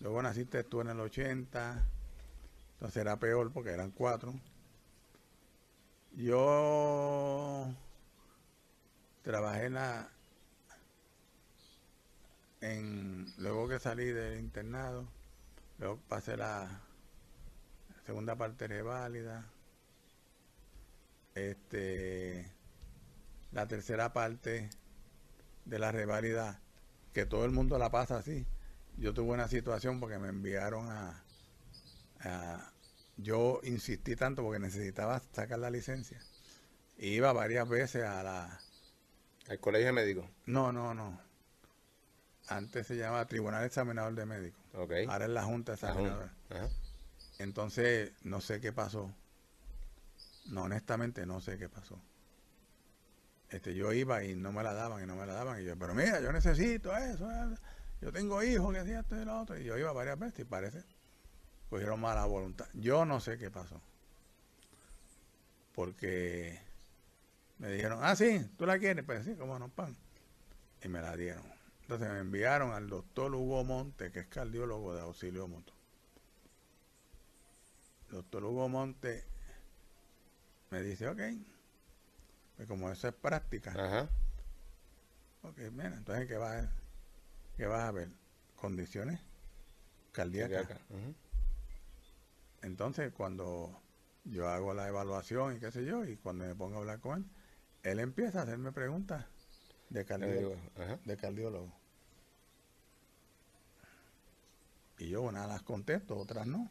luego 0.00 0.22
naciste 0.22 0.60
estuve 0.60 0.82
en 0.82 0.90
el 0.90 1.00
80 1.00 1.86
entonces 2.74 3.00
era 3.00 3.18
peor 3.18 3.52
porque 3.52 3.70
eran 3.70 3.92
cuatro. 3.92 4.34
Yo 6.12 7.74
trabajé 9.22 9.66
en 9.66 9.74
la 9.74 10.10
en 12.70 13.26
luego 13.38 13.68
que 13.68 13.78
salí 13.78 14.06
del 14.06 14.40
internado 14.40 15.06
luego 15.78 16.00
pasé 16.08 16.36
la 16.36 16.82
segunda 18.06 18.36
parte 18.36 18.68
reválida 18.68 19.44
este 21.34 22.50
la 23.52 23.66
tercera 23.68 24.12
parte 24.12 24.70
de 25.64 25.78
la 25.78 25.92
reválida 25.92 26.60
que 27.12 27.26
todo 27.26 27.44
el 27.44 27.52
mundo 27.52 27.78
la 27.78 27.90
pasa 27.90 28.18
así 28.18 28.46
yo 28.98 29.14
tuve 29.14 29.32
una 29.32 29.48
situación 29.48 30.00
porque 30.00 30.18
me 30.18 30.28
enviaron 30.28 30.90
a, 30.90 31.24
a- 32.20 32.70
yo 33.16 33.60
insistí 33.64 34.16
tanto 34.16 34.42
porque 34.42 34.58
necesitaba 34.58 35.20
sacar 35.32 35.58
la 35.60 35.70
licencia 35.70 36.20
iba 36.98 37.32
varias 37.32 37.68
veces 37.68 38.04
a 38.04 38.22
la 38.22 38.60
El 39.48 39.60
colegio 39.60 39.92
médico. 39.92 40.28
No, 40.46 40.72
no, 40.72 40.94
no. 40.94 41.20
Antes 42.48 42.86
se 42.86 42.96
llamaba 42.96 43.26
Tribunal 43.26 43.64
Examinador 43.64 44.14
de 44.14 44.26
Médicos. 44.26 44.62
Ok. 44.74 44.92
Ahora 45.08 45.24
es 45.24 45.30
la 45.30 45.44
Junta. 45.44 45.74
Examinadora. 45.74 46.32
Entonces, 47.38 48.12
no 48.22 48.40
sé 48.40 48.60
qué 48.60 48.72
pasó. 48.72 49.12
No, 50.46 50.64
honestamente, 50.64 51.26
no 51.26 51.40
sé 51.40 51.58
qué 51.58 51.68
pasó. 51.68 51.98
Este, 53.48 53.74
yo 53.74 53.92
iba 53.92 54.22
y 54.24 54.34
no 54.34 54.52
me 54.52 54.62
la 54.62 54.74
daban 54.74 55.02
y 55.02 55.06
no 55.06 55.16
me 55.16 55.26
la 55.26 55.34
daban. 55.34 55.60
Y 55.60 55.64
yo, 55.64 55.78
pero 55.78 55.94
mira, 55.94 56.20
yo 56.20 56.32
necesito 56.32 56.94
eso. 56.96 57.30
eso. 57.30 57.60
Yo 58.00 58.12
tengo 58.12 58.42
hijos 58.42 58.72
que 58.72 58.80
hacía 58.80 59.00
esto 59.00 59.20
y 59.20 59.24
lo 59.24 59.40
otro. 59.40 59.58
Y 59.58 59.64
yo 59.64 59.78
iba 59.78 59.92
varias 59.92 60.18
veces 60.18 60.40
y 60.40 60.44
parece 60.44 60.84
cogieron 61.70 62.00
mala 62.00 62.24
voluntad. 62.26 62.66
Yo 62.74 63.04
no 63.04 63.18
sé 63.20 63.36
qué 63.38 63.50
pasó. 63.50 63.80
Porque 65.74 66.60
me 67.58 67.68
dijeron, 67.68 67.98
ah, 68.02 68.14
sí, 68.14 68.48
tú 68.56 68.64
la 68.64 68.78
quieres. 68.78 69.04
Pues 69.04 69.24
sí, 69.24 69.34
como 69.34 69.58
no, 69.58 69.68
pan. 69.68 69.96
Y 70.82 70.88
me 70.88 71.00
la 71.00 71.16
dieron. 71.16 71.53
Entonces 71.84 72.08
me 72.10 72.20
enviaron 72.20 72.72
al 72.72 72.88
doctor 72.88 73.34
Hugo 73.34 73.62
Monte, 73.62 74.10
que 74.10 74.20
es 74.20 74.26
cardiólogo 74.28 74.94
de 74.94 75.02
auxilio 75.02 75.46
mutuo. 75.46 75.76
Doctor 78.10 78.42
Hugo 78.42 78.70
Monte 78.70 79.22
me 80.70 80.82
dice, 80.82 81.08
ok, 81.08 81.20
pues 82.56 82.68
como 82.68 82.90
eso 82.90 83.08
es 83.08 83.14
práctica, 83.14 83.72
Ajá. 83.72 84.08
ok, 85.42 85.58
mira, 85.72 85.94
entonces 85.94 86.26
¿qué 86.26 86.38
vas 86.38 86.64
a, 86.64 86.72
qué 87.58 87.66
vas 87.66 87.82
a 87.82 87.92
ver? 87.92 88.08
Condiciones 88.56 89.20
cardíacas. 90.12 90.80
Entonces 92.62 93.12
cuando 93.12 93.78
yo 94.24 94.48
hago 94.48 94.72
la 94.72 94.88
evaluación 94.88 95.56
y 95.56 95.60
qué 95.60 95.70
sé 95.70 95.84
yo, 95.84 96.06
y 96.06 96.16
cuando 96.16 96.46
me 96.46 96.54
pongo 96.54 96.76
a 96.76 96.78
hablar 96.78 97.00
con 97.00 97.18
él, 97.18 97.30
él 97.82 97.98
empieza 97.98 98.40
a 98.40 98.42
hacerme 98.44 98.72
preguntas 98.72 99.26
de 99.94 100.04
cardiólogo. 100.04 100.56
Ajá. 100.76 100.98
De 101.04 101.16
cardiólogo. 101.16 101.72
Y 104.98 105.08
yo 105.08 105.22
unas 105.22 105.48
las 105.48 105.62
contesto, 105.62 106.16
otras 106.16 106.46
no. 106.46 106.70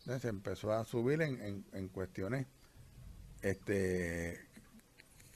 Entonces 0.00 0.24
empezó 0.30 0.72
a 0.72 0.84
subir 0.84 1.20
en, 1.22 1.40
en, 1.42 1.64
en 1.72 1.88
cuestiones 1.88 2.46
este 3.42 4.46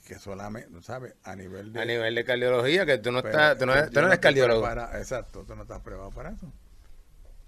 que 0.06 0.18
solamente, 0.18 0.82
¿sabes? 0.82 1.14
A 1.22 1.35
nivel 1.35 1.72
de... 1.72 1.81
A 1.81 1.85
nivel 1.86 2.14
de 2.14 2.24
cardiología, 2.26 2.85
que 2.85 2.98
tú 2.98 3.10
no, 3.10 3.22
Pero 3.22 3.31
estás, 3.32 3.59
tú 3.59 3.64
no, 3.66 3.72
eres- 3.74 3.90
tú 3.90 4.01
no 4.02 4.06
eres 4.09 4.18
cardiólogo. 4.18 4.66
exacto, 4.98 5.44
tú 5.44 5.56
no 5.56 5.62
estás 5.62 5.81
preparado 5.81 6.10
para 6.10 6.31
eso. 6.32 6.52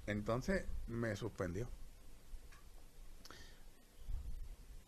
Entonces 0.06 0.64
me 0.86 1.14
suspendió. 1.16 1.68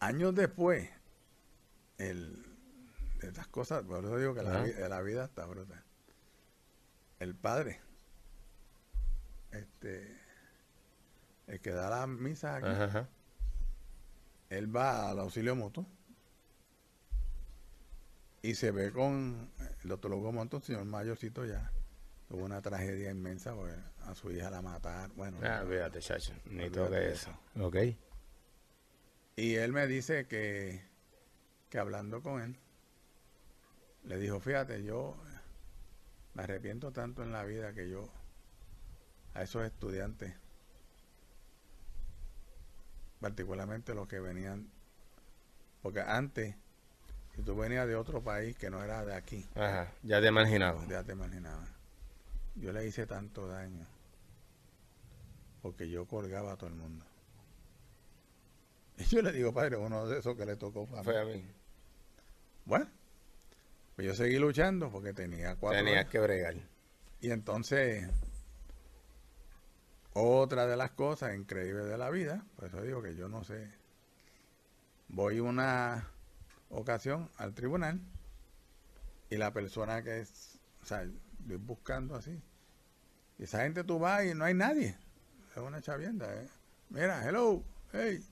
Años 0.00 0.34
después, 0.34 0.88
el, 1.98 2.47
de 3.20 3.28
estas 3.28 3.46
cosas, 3.48 3.82
por 3.84 4.04
eso 4.04 4.16
digo 4.18 4.34
que 4.34 4.42
la, 4.42 4.64
la 4.88 5.00
vida 5.02 5.24
está 5.24 5.44
brutal. 5.46 5.82
El 7.18 7.34
padre, 7.34 7.80
este, 9.50 10.16
el 11.46 11.60
que 11.60 11.70
da 11.70 11.90
las 11.90 12.08
misas 12.08 12.56
aquí, 12.62 12.68
Ajá, 12.68 12.84
ajá. 12.84 13.08
él 14.50 14.74
va 14.74 15.10
al 15.10 15.18
auxilio 15.18 15.56
mutuo 15.56 15.86
y 18.42 18.54
se 18.54 18.70
ve 18.70 18.92
con 18.92 19.50
el 19.82 19.88
doctor 19.88 20.12
Hugo 20.12 20.30
Monto, 20.32 20.58
un 20.58 20.62
señor 20.62 20.84
mayorcito 20.84 21.44
ya. 21.44 21.72
Tuvo 22.28 22.44
una 22.44 22.60
tragedia 22.60 23.10
inmensa 23.10 23.54
porque 23.54 23.74
a 24.04 24.14
su 24.14 24.30
hija 24.30 24.50
la 24.50 24.60
mataron. 24.62 25.16
Bueno, 25.16 25.38
Ah, 25.42 25.64
fíjate, 25.68 25.98
chacho. 26.00 26.34
Ni 26.44 26.68
toque 26.70 26.94
de 26.94 27.12
eso. 27.12 27.30
Ok. 27.58 27.76
y 29.36 29.54
él 29.54 29.72
me 29.72 29.86
dice 29.86 30.26
que, 30.26 30.82
que 31.70 31.78
hablando 31.78 32.22
con 32.22 32.40
él, 32.42 32.56
le 34.04 34.18
dijo, 34.18 34.40
fíjate, 34.40 34.82
yo 34.82 35.16
me 36.34 36.42
arrepiento 36.42 36.92
tanto 36.92 37.22
en 37.22 37.32
la 37.32 37.44
vida 37.44 37.72
que 37.72 37.88
yo 37.88 38.08
a 39.34 39.42
esos 39.42 39.64
estudiantes, 39.64 40.34
particularmente 43.20 43.94
los 43.94 44.08
que 44.08 44.20
venían, 44.20 44.70
porque 45.82 46.00
antes, 46.00 46.54
si 47.34 47.42
tú 47.42 47.56
venías 47.56 47.86
de 47.86 47.96
otro 47.96 48.22
país 48.22 48.56
que 48.56 48.70
no 48.70 48.82
era 48.82 49.04
de 49.04 49.14
aquí, 49.14 49.46
Ajá. 49.54 49.92
Ya 50.02 50.20
te 50.20 50.26
he 50.26 50.28
imaginado. 50.28 50.86
Ya 50.88 51.02
te 51.04 51.12
imaginabas. 51.12 51.68
Yo 52.56 52.72
le 52.72 52.86
hice 52.86 53.06
tanto 53.06 53.46
daño 53.46 53.86
porque 55.62 55.88
yo 55.88 56.06
colgaba 56.06 56.52
a 56.52 56.56
todo 56.56 56.70
el 56.70 56.76
mundo. 56.76 57.04
Y 58.98 59.04
yo 59.04 59.22
le 59.22 59.32
digo, 59.32 59.52
padre, 59.52 59.76
uno 59.76 60.06
de 60.08 60.18
esos 60.18 60.36
que 60.36 60.44
le 60.44 60.56
tocó 60.56 60.86
fue 60.86 60.98
a 60.98 61.02
mí. 61.02 61.04
Fue 61.04 61.20
a 61.20 61.24
mí. 61.24 61.44
Bueno, 62.64 62.88
pues 63.98 64.06
yo 64.06 64.14
seguí 64.14 64.38
luchando 64.38 64.92
porque 64.92 65.12
tenía 65.12 65.56
cuatro 65.56 65.80
Tenías 65.80 66.02
años. 66.02 66.12
que 66.12 66.20
bregar. 66.20 66.54
Y 67.20 67.32
entonces, 67.32 68.08
otra 70.12 70.68
de 70.68 70.76
las 70.76 70.92
cosas 70.92 71.34
increíbles 71.34 71.86
de 71.86 71.98
la 71.98 72.08
vida, 72.08 72.46
por 72.54 72.66
eso 72.66 72.80
digo 72.80 73.02
que 73.02 73.16
yo 73.16 73.28
no 73.28 73.42
sé. 73.42 73.68
Voy 75.08 75.40
una 75.40 76.06
ocasión 76.70 77.28
al 77.38 77.54
tribunal 77.54 78.00
y 79.30 79.36
la 79.36 79.52
persona 79.52 80.00
que 80.04 80.20
es, 80.20 80.60
o 80.80 80.86
sea, 80.86 81.04
voy 81.40 81.56
buscando 81.56 82.14
así. 82.14 82.40
Y 83.36 83.42
esa 83.42 83.62
gente 83.64 83.82
tú 83.82 83.98
vas 83.98 84.24
y 84.24 84.32
no 84.32 84.44
hay 84.44 84.54
nadie. 84.54 84.96
Es 85.56 85.60
una 85.60 85.82
chavienda, 85.82 86.32
¿eh? 86.40 86.46
Mira, 86.90 87.28
hello, 87.28 87.64
hey. 87.90 88.24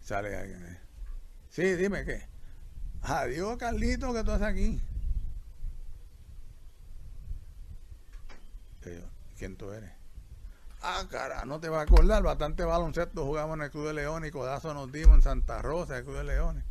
Sale 0.00 0.34
alguien. 0.36 0.64
eh. 0.64 0.80
Sí, 1.48 1.76
dime 1.76 2.04
qué. 2.04 2.31
Adiós, 3.02 3.56
Carlito, 3.58 4.12
que 4.14 4.24
tú 4.24 4.30
haces 4.30 4.46
aquí. 4.46 4.80
¿quién 9.38 9.56
tú 9.56 9.72
eres? 9.72 9.90
Ah, 10.82 11.04
cara, 11.10 11.44
no 11.44 11.58
te 11.58 11.68
vas 11.68 11.80
a 11.80 11.82
acordar, 11.82 12.22
bastante 12.22 12.64
baloncesto 12.64 13.24
jugamos 13.24 13.56
en 13.56 13.64
el 13.64 13.70
Club 13.70 13.88
de 13.88 13.94
Leones 13.94 14.28
y 14.28 14.32
codazo 14.32 14.72
nos 14.72 14.90
dimos 14.92 15.16
en 15.16 15.22
Santa 15.22 15.60
Rosa, 15.62 15.98
el 15.98 16.04
Club 16.04 16.18
de 16.18 16.24
Leones. 16.24 16.64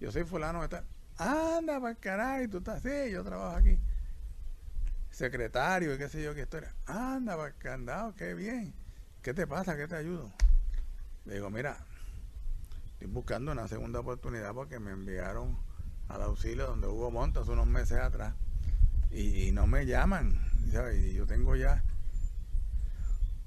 Yo 0.00 0.12
soy 0.12 0.24
fulano 0.24 0.60
de 0.60 0.68
tal. 0.68 0.84
Anda, 1.16 1.80
para 1.80 1.94
caray, 1.94 2.46
tú 2.48 2.58
estás 2.58 2.84
así, 2.84 3.10
yo 3.10 3.24
trabajo 3.24 3.56
aquí. 3.56 3.78
Secretario 5.10 5.94
y 5.94 5.98
qué 5.98 6.10
sé 6.10 6.22
yo 6.22 6.34
qué 6.34 6.42
historia. 6.42 6.74
Anda, 6.86 7.36
para 7.36 7.52
candado, 7.52 8.14
qué 8.14 8.34
bien. 8.34 8.74
¿Qué 9.22 9.32
te 9.32 9.46
pasa? 9.46 9.76
¿Qué 9.76 9.88
te 9.88 9.96
ayudo? 9.96 10.30
Le 11.24 11.34
digo, 11.34 11.48
mira, 11.50 11.76
estoy 12.98 13.12
buscando 13.12 13.52
una 13.52 13.68
segunda 13.68 14.00
oportunidad 14.00 14.52
porque 14.54 14.80
me 14.80 14.90
enviaron 14.90 15.56
al 16.08 16.22
auxilio 16.22 16.66
donde 16.66 16.88
hubo 16.88 17.12
montas 17.12 17.46
unos 17.46 17.68
meses 17.68 17.98
atrás 17.98 18.34
y, 19.12 19.44
y 19.44 19.52
no 19.52 19.68
me 19.68 19.86
llaman, 19.86 20.36
¿sabes? 20.72 21.04
Y 21.04 21.14
yo 21.14 21.24
tengo 21.24 21.54
ya, 21.54 21.84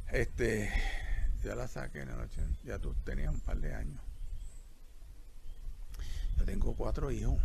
este, 0.10 0.72
ya 1.44 1.56
la 1.56 1.68
saqué 1.68 2.00
en 2.00 2.10
el 2.10 2.20
80, 2.22 2.62
ya 2.64 2.80
tú 2.80 2.96
tenías 3.04 3.34
un 3.34 3.42
par 3.42 3.60
de 3.60 3.76
años. 3.76 4.02
Yo 6.38 6.46
tengo 6.46 6.74
cuatro 6.74 7.12
hijos. 7.12 7.38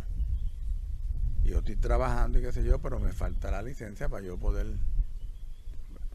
Y 1.43 1.49
yo 1.49 1.59
estoy 1.59 1.75
trabajando 1.75 2.39
y 2.39 2.41
qué 2.41 2.53
sé 2.53 2.63
yo, 2.63 2.79
pero 2.79 2.99
me 2.99 3.11
falta 3.11 3.51
la 3.51 3.61
licencia 3.61 4.07
para 4.07 4.25
yo 4.25 4.37
poder 4.37 4.77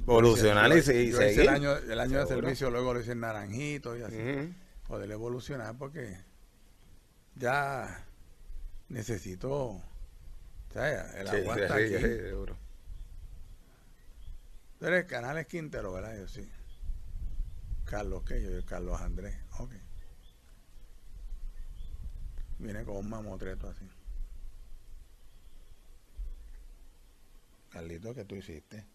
Evolucionar 0.00 0.72
y, 0.72 0.76
yo 0.76 0.82
seguir. 0.82 1.40
el 1.40 1.48
año, 1.48 1.76
el 1.76 2.00
año 2.00 2.18
de 2.18 2.26
servicio, 2.26 2.70
luego 2.70 2.94
lo 2.94 3.00
hice 3.00 3.12
en 3.12 3.20
Naranjito 3.20 3.94
y 3.96 4.02
así. 4.02 4.54
Poder 4.92 5.10
evolucionar 5.10 5.78
porque 5.78 6.22
ya 7.34 8.04
necesito. 8.90 9.82
¿sabes? 10.70 11.14
El 11.14 11.28
agua 11.28 11.54
sí, 11.54 11.60
está 11.62 11.76
sí, 11.78 11.82
aquí. 11.82 11.94
sí, 11.94 12.18
seguro. 12.18 12.58
Tú 14.78 14.84
eres 14.84 15.06
Canales 15.06 15.46
Quintero, 15.46 15.94
¿verdad? 15.94 16.14
Yo 16.18 16.28
sí. 16.28 16.46
Carlos, 17.86 18.22
¿qué? 18.24 18.42
Yo, 18.42 18.50
yo, 18.50 18.66
Carlos 18.66 19.00
Andrés. 19.00 19.34
Ok. 19.60 19.72
Viene 22.58 22.84
con 22.84 22.96
un 22.98 23.08
mamotreto 23.08 23.70
así. 23.70 23.88
Carlito, 27.70 28.14
¿qué 28.14 28.26
tú 28.26 28.34
hiciste? 28.34 28.86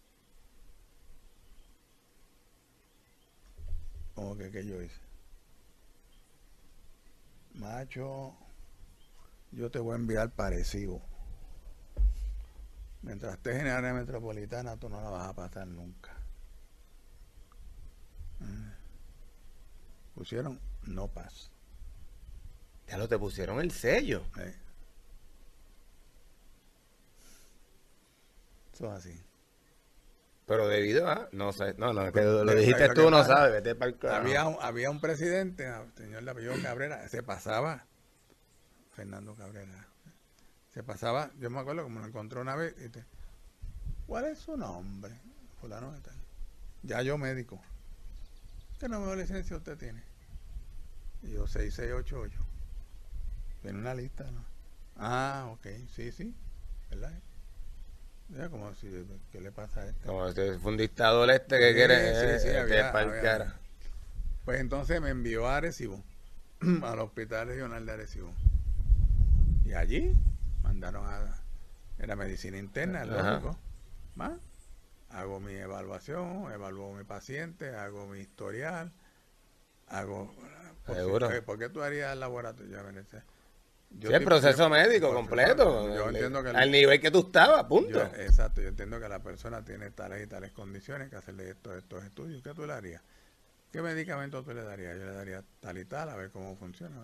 ¿Cómo 4.14 4.36
que 4.36 4.52
qué 4.52 4.64
yo 4.64 4.80
hice? 4.80 5.07
Macho, 7.58 8.36
yo 9.50 9.70
te 9.70 9.80
voy 9.80 9.92
a 9.92 9.96
enviar 9.96 10.30
parecido. 10.30 11.02
Mientras 13.02 13.34
estés 13.34 13.56
en 13.56 13.66
el 13.66 13.72
área 13.72 13.92
metropolitana, 13.94 14.76
tú 14.76 14.88
no 14.88 15.00
la 15.00 15.10
vas 15.10 15.28
a 15.28 15.34
pasar 15.34 15.66
nunca. 15.66 16.12
Mm. 18.40 18.70
Pusieron 20.14 20.60
no 20.86 21.08
paz. 21.08 21.50
Ya 22.86 22.96
lo 22.96 23.08
te 23.08 23.18
pusieron 23.18 23.60
el 23.60 23.72
sello. 23.72 24.22
eh. 24.38 24.54
Eso 28.72 28.86
es 28.86 28.92
así. 28.92 29.27
Pero 30.48 30.66
debido 30.66 31.06
a. 31.06 31.28
No 31.32 31.52
sé. 31.52 31.74
No, 31.76 31.92
no, 31.92 32.10
que 32.10 32.22
lo 32.22 32.54
dijiste 32.54 32.88
tú, 32.94 33.10
no 33.10 33.22
sabes. 33.22 33.52
Vete 33.52 33.74
para 33.74 33.90
el 33.90 34.08
Había 34.08 34.46
un, 34.46 34.56
había 34.62 34.90
un 34.90 34.98
presidente, 34.98 35.66
el 35.66 35.92
señor 35.94 36.24
de 36.24 36.30
apellido 36.30 36.54
Cabrera, 36.62 37.06
se 37.08 37.22
pasaba, 37.22 37.84
Fernando 38.92 39.34
Cabrera, 39.34 39.86
Se 40.72 40.82
pasaba, 40.82 41.30
yo 41.38 41.50
me 41.50 41.60
acuerdo 41.60 41.82
como 41.82 42.00
lo 42.00 42.06
encontré 42.06 42.40
una 42.40 42.56
vez, 42.56 42.74
y 42.82 42.88
te, 42.88 43.04
¿cuál 44.06 44.24
es 44.24 44.38
su 44.38 44.56
nombre? 44.56 45.20
Fulano 45.60 45.92
de 45.92 46.00
tal. 46.00 46.16
Ya 46.82 47.02
yo 47.02 47.18
médico. 47.18 47.60
¿Qué 48.80 48.88
número 48.88 49.10
de 49.10 49.18
licencia 49.18 49.54
usted 49.54 49.76
tiene? 49.76 50.02
Y 51.22 51.32
yo 51.32 51.46
6688. 51.46 52.40
Tiene 53.60 53.78
una 53.78 53.92
lista, 53.92 54.24
¿no? 54.30 54.46
Ah, 54.96 55.50
ok, 55.52 55.66
sí, 55.94 56.10
sí, 56.10 56.34
¿verdad? 56.88 57.12
Ya 58.28 58.48
como 58.50 58.74
si, 58.74 58.88
¿qué 59.32 59.40
le 59.40 59.50
pasa 59.52 59.80
a 59.80 59.86
este? 59.88 60.06
Como 60.06 60.26
este 60.26 60.58
fue 60.58 60.72
un 60.72 60.76
dictador 60.78 61.30
este 61.30 61.58
que 61.58 61.68
Sí, 61.70 61.74
quiere 61.74 62.14
sí, 62.14 62.26
eh, 62.26 62.38
sí, 62.40 62.48
eh, 62.48 62.58
había- 62.58 62.92
que 62.92 62.98
había- 62.98 63.54
Pues 64.44 64.60
entonces 64.60 65.00
me 65.00 65.10
envió 65.10 65.46
a 65.46 65.56
Arecibo, 65.56 66.02
al 66.82 66.98
Hospital 67.00 67.48
Regional 67.48 67.84
de 67.86 67.92
Arecibo. 67.92 68.32
Y 69.64 69.72
allí 69.74 70.12
mandaron 70.62 71.04
a... 71.06 71.42
Era 71.98 72.16
medicina 72.16 72.58
interna, 72.58 73.04
lógico. 73.04 73.58
¿Más? 74.14 74.32
Hago 75.10 75.40
mi 75.40 75.54
evaluación, 75.54 76.52
evalúo 76.52 76.94
mi 76.94 77.04
paciente, 77.04 77.74
hago 77.74 78.06
mi 78.06 78.20
historial, 78.20 78.92
hago... 79.88 80.34
por 80.86 80.94
si- 80.96 81.02
Seguro. 81.02 81.28
oye, 81.28 81.42
¿Por 81.42 81.58
qué 81.58 81.68
tú 81.70 81.82
harías 81.82 82.12
el 82.12 82.20
laboratorio? 82.20 82.88
Ese- 82.90 83.22
yo 83.90 84.10
Sí, 84.10 84.14
el 84.16 84.24
proceso 84.24 84.68
médico 84.68 85.12
completo. 85.12 85.88
Yo 85.94 86.08
el- 86.08 86.16
entiendo 86.16 86.42
que... 86.42 86.50
el- 86.50 86.56
al 86.56 86.70
nivel 86.70 87.00
que 87.00 87.10
tú 87.10 87.20
estabas, 87.26 87.64
punto. 87.64 87.90
yo- 87.90 88.22
exacto, 88.22 88.60
yo 88.60 88.68
entiendo 88.68 89.00
que 89.00 89.08
la 89.08 89.22
persona 89.22 89.64
tiene 89.64 89.90
tales 89.90 90.22
y 90.22 90.26
tales 90.26 90.52
condiciones 90.52 91.08
que 91.10 91.16
hacerle 91.16 91.50
estos, 91.50 91.76
estos 91.76 92.04
estudios. 92.04 92.42
¿Qué 92.42 92.54
tú 92.54 92.66
le 92.66 92.72
harías? 92.74 93.02
¿Qué 93.72 93.82
medicamento 93.82 94.42
tú 94.42 94.52
le 94.54 94.62
darías? 94.62 94.96
Yo 94.98 95.04
le 95.04 95.12
daría 95.12 95.42
tal 95.60 95.78
y 95.78 95.84
tal, 95.84 96.08
a 96.10 96.16
ver 96.16 96.30
cómo 96.30 96.56
funciona. 96.56 96.96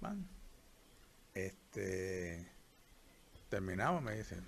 Van. 0.00 0.26
Este. 1.34 2.48
Terminamos, 3.48 4.02
me 4.02 4.16
dicen. 4.16 4.44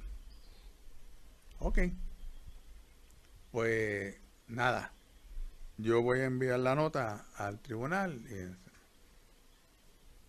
Ok. 1.60 1.78
Pues 3.52 4.16
nada. 4.48 4.92
Yo 5.76 6.02
voy 6.02 6.20
a 6.20 6.24
enviar 6.24 6.58
la 6.60 6.74
nota 6.74 7.26
al 7.36 7.60
tribunal 7.60 8.20
y, 8.30 8.63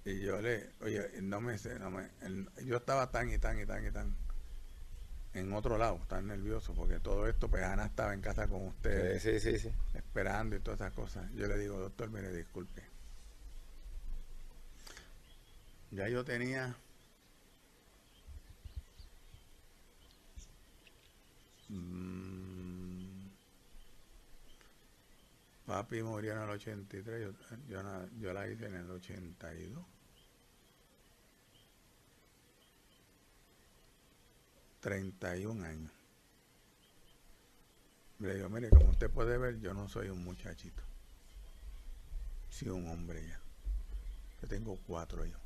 y 0.05 0.21
yo 0.21 0.41
le, 0.41 0.71
oye, 0.81 1.21
no 1.21 1.41
me 1.41 1.57
sé, 1.57 1.77
no 1.79 1.89
me, 1.91 2.09
el- 2.21 2.47
yo 2.65 2.77
estaba 2.77 3.11
tan 3.11 3.29
y 3.31 3.37
tan 3.39 3.59
y 3.59 3.65
tan 3.65 3.85
y 3.85 3.91
tan 3.91 4.15
en 5.33 5.51
otro 5.53 5.77
lado, 5.77 5.99
tan 6.07 6.27
nervioso, 6.27 6.73
porque 6.73 6.99
todo 6.99 7.27
esto, 7.27 7.49
pues 7.49 7.63
Ana 7.63 7.85
estaba 7.85 8.13
en 8.13 8.21
casa 8.21 8.47
con 8.47 8.65
ustedes, 8.67 9.21
Sí, 9.21 9.39
sí, 9.39 9.51
sí, 9.51 9.59
sí. 9.69 9.75
esperando 9.93 10.55
y 10.55 10.59
todas 10.61 10.79
esas 10.79 10.93
cosas. 10.93 11.29
Yo 11.33 11.47
le 11.47 11.57
digo, 11.57 11.77
doctor, 11.77 12.09
mire, 12.09 12.31
disculpe. 12.31 12.81
Ya 15.91 16.07
yo 16.09 16.23
tenía 16.23 16.75
mm, 21.69 23.29
papi 25.65 26.01
murió 26.01 26.33
en 26.33 26.39
el 26.39 26.49
83, 26.49 27.21
yo, 27.23 27.31
yo, 27.67 28.09
yo 28.19 28.33
la 28.33 28.47
hice 28.47 28.65
en 28.67 28.75
el 28.75 28.89
82. 28.89 29.85
31 34.85 35.65
años. 35.65 35.91
Le 38.19 38.35
digo, 38.35 38.49
mire, 38.49 38.69
como 38.69 38.91
usted 38.91 39.09
puede 39.09 39.35
ver, 39.39 39.59
yo 39.59 39.73
no 39.73 39.89
soy 39.89 40.09
un 40.09 40.23
muchachito. 40.23 40.83
Soy 42.51 42.69
un 42.69 42.87
hombre 42.89 43.27
ya. 43.27 43.41
Yo 44.39 44.47
tengo 44.47 44.77
cuatro 44.85 45.25
hijos. 45.25 45.41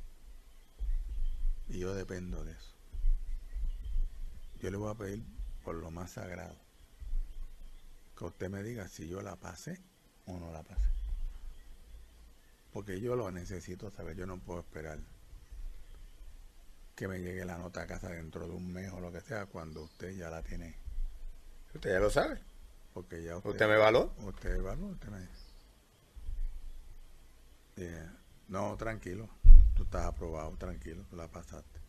Y 1.70 1.78
yo 1.78 1.94
dependo 1.94 2.44
de 2.44 2.52
eso. 2.52 2.74
Yo 4.60 4.70
le 4.70 4.76
voy 4.76 4.90
a 4.90 4.98
pedir 4.98 5.24
por 5.64 5.74
lo 5.76 5.90
más 5.90 6.10
sagrado 6.10 6.58
que 8.18 8.24
usted 8.26 8.50
me 8.50 8.62
diga 8.62 8.88
si 8.88 9.08
yo 9.08 9.22
la 9.22 9.36
pasé 9.36 9.80
o 10.26 10.38
no 10.38 10.52
la 10.52 10.62
pasé. 10.62 10.90
Porque 12.74 13.00
yo 13.00 13.16
lo 13.16 13.30
necesito 13.30 13.90
saber. 13.90 14.18
Yo 14.18 14.26
no 14.26 14.36
puedo 14.38 14.60
esperar 14.60 14.98
que 16.94 17.08
me 17.08 17.18
llegue 17.20 17.44
la 17.44 17.56
nota 17.58 17.82
a 17.82 17.86
casa 17.86 18.08
dentro 18.10 18.46
de 18.46 18.54
un 18.54 18.72
mes 18.72 18.90
o 18.92 19.00
lo 19.00 19.10
que 19.10 19.20
sea 19.20 19.46
cuando 19.46 19.82
usted 19.82 20.10
ya 20.16 20.28
la 20.30 20.42
tiene. 20.42 20.74
Usted 21.74 21.90
ya 21.92 22.00
lo 22.00 22.10
sabe. 22.10 22.40
Porque 22.92 23.22
ya 23.22 23.36
usted, 23.36 23.50
¿Usted 23.50 23.68
me 23.68 23.74
evaluó? 23.74 24.12
Usted 24.18 24.56
evaluó, 24.56 24.88
usted 24.88 25.08
me. 25.08 25.26
Eh, 27.76 28.06
no, 28.48 28.76
tranquilo. 28.76 29.28
Tú 29.76 29.84
estás 29.84 30.04
aprobado, 30.06 30.50
tranquilo, 30.58 31.04
tú 31.08 31.16
la 31.16 31.28
pasaste. 31.28 31.80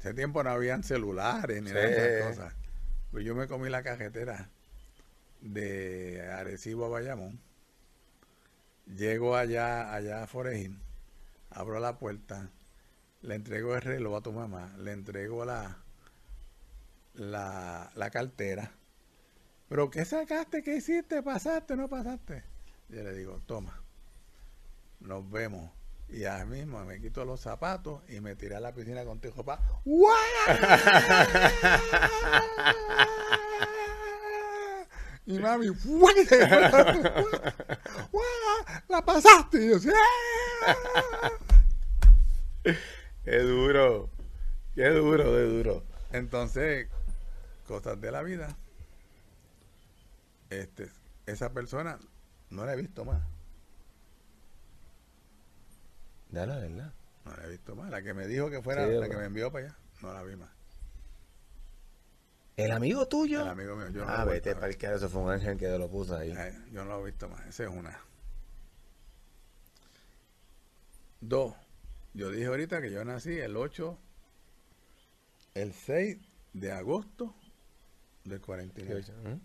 Ese 0.00 0.14
tiempo 0.14 0.42
no 0.42 0.50
habían 0.50 0.82
celulares 0.82 1.62
ni 1.62 1.68
Sí. 1.68 1.74
nada 1.74 1.86
de 1.86 2.18
esas 2.18 2.36
cosas. 2.36 2.54
Pues 3.12 3.24
yo 3.24 3.34
me 3.34 3.46
comí 3.46 3.68
la 3.68 3.82
cajetera 3.84 4.48
de 5.40 6.28
Arecibo 6.32 6.86
a 6.86 6.88
Bayamón. 6.88 7.38
Llego 8.86 9.36
allá, 9.36 9.94
allá 9.94 10.24
a 10.24 10.26
Forejín, 10.26 10.80
abro 11.50 11.78
la 11.78 11.98
puerta, 11.98 12.50
le 13.22 13.34
entrego 13.34 13.74
el 13.74 13.82
reloj 13.82 14.16
a 14.16 14.20
tu 14.20 14.32
mamá, 14.32 14.72
le 14.78 14.92
entrego 14.92 15.44
la, 15.44 15.76
la, 17.14 17.90
la 17.94 18.10
cartera. 18.10 18.72
¿Pero 19.68 19.90
qué 19.90 20.04
sacaste? 20.04 20.62
¿Qué 20.62 20.76
hiciste? 20.76 21.22
¿Pasaste? 21.22 21.76
¿No 21.76 21.88
pasaste? 21.88 22.44
Yo 22.88 23.02
le 23.02 23.14
digo, 23.14 23.40
toma, 23.46 23.80
nos 25.00 25.28
vemos. 25.30 25.70
Y 26.08 26.24
ahí 26.24 26.44
mismo 26.44 26.84
me 26.84 27.00
quito 27.00 27.24
los 27.24 27.40
zapatos 27.40 28.02
y 28.08 28.20
me 28.20 28.36
tiré 28.36 28.56
a 28.56 28.60
la 28.60 28.74
piscina 28.74 29.04
contigo, 29.04 29.34
papá. 29.44 29.62
Y 35.24 35.38
mami. 35.38 35.68
¡La 38.88 39.04
pasaste! 39.04 39.64
Y 39.64 39.70
yo, 39.70 39.78
"Sí". 39.78 39.88
Qué 43.24 43.38
duro. 43.38 44.10
Qué 44.74 44.88
duro, 44.88 45.24
qué 45.24 45.42
duro. 45.42 45.82
Entonces, 46.12 46.88
cosas 47.66 48.00
de 48.00 48.10
la 48.10 48.22
vida. 48.22 48.56
Este, 50.50 50.90
esa 51.26 51.52
persona 51.52 51.98
no 52.50 52.66
la 52.66 52.74
he 52.74 52.76
visto 52.76 53.04
más. 53.04 53.22
Ya 56.30 56.46
la 56.46 56.56
verdad. 56.56 56.92
No 57.24 57.36
la 57.36 57.44
he 57.44 57.50
visto 57.50 57.76
más. 57.76 57.90
La 57.90 58.02
que 58.02 58.14
me 58.14 58.26
dijo 58.26 58.50
que 58.50 58.60
fuera, 58.62 58.84
Sí, 58.86 58.90
la 58.92 58.98
bueno. 58.98 59.12
que 59.12 59.18
me 59.18 59.26
envió 59.26 59.52
para 59.52 59.66
allá, 59.66 59.76
no 60.00 60.12
la 60.12 60.22
vi 60.22 60.36
más. 60.36 60.50
¿El 62.56 62.70
amigo 62.72 63.08
tuyo? 63.08 63.40
El 63.42 63.48
amigo 63.48 63.76
mío, 63.76 63.88
yo 63.90 64.04
no 64.04 64.10
ah, 64.10 64.24
vete 64.24 64.54
para 64.54 64.68
el 64.68 64.76
que 64.76 64.92
eso 64.92 65.08
fue 65.08 65.22
un 65.22 65.30
ángel 65.30 65.56
que 65.56 65.66
te 65.66 65.78
lo 65.78 65.88
puso 65.88 66.16
ahí. 66.16 66.32
Eh, 66.36 66.58
yo 66.72 66.84
no 66.84 66.90
lo 66.98 67.02
he 67.06 67.10
visto 67.10 67.28
más. 67.28 67.46
Esa 67.46 67.64
es 67.64 67.70
una. 67.70 67.98
Dos. 71.20 71.54
Yo 72.14 72.30
dije 72.30 72.46
ahorita 72.46 72.82
que 72.82 72.90
yo 72.90 73.04
nací 73.04 73.38
el 73.38 73.56
8, 73.56 73.98
el 75.54 75.72
6 75.72 76.18
de 76.52 76.72
agosto 76.72 77.34
del 78.24 78.40
49. 78.40 79.02
¿Mm? 79.24 79.40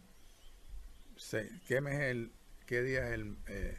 Seis. 1.16 1.52
¿Qué 1.68 1.82
mes 1.82 1.96
es 1.96 2.02
el, 2.02 2.32
qué 2.66 2.82
día 2.82 3.08
es 3.08 3.14
el, 3.14 3.38
eh, 3.48 3.78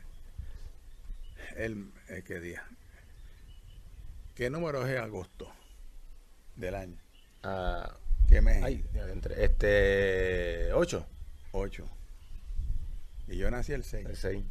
el, 1.57 1.93
eh, 2.09 2.23
qué 2.27 2.41
día? 2.41 2.65
¿Qué 4.35 4.51
número 4.51 4.87
es 4.87 4.99
agosto 4.99 5.53
del 6.57 6.75
año? 6.75 6.99
Ah, 7.43 7.97
¿Qué 8.29 8.41
mes? 8.41 8.63
ay, 8.63 8.85
este. 9.37 10.73
8. 10.73 11.07
8. 11.53 11.89
Y 13.29 13.37
yo 13.37 13.51
nací 13.51 13.73
el 13.73 13.85
6. 13.85 14.07
El 14.07 14.17
6. 14.17 14.45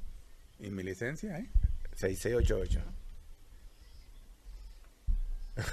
Y 0.60 0.70
mi 0.70 0.84
licencia, 0.84 1.40
¿eh? 1.40 1.50
6688. 1.96 2.97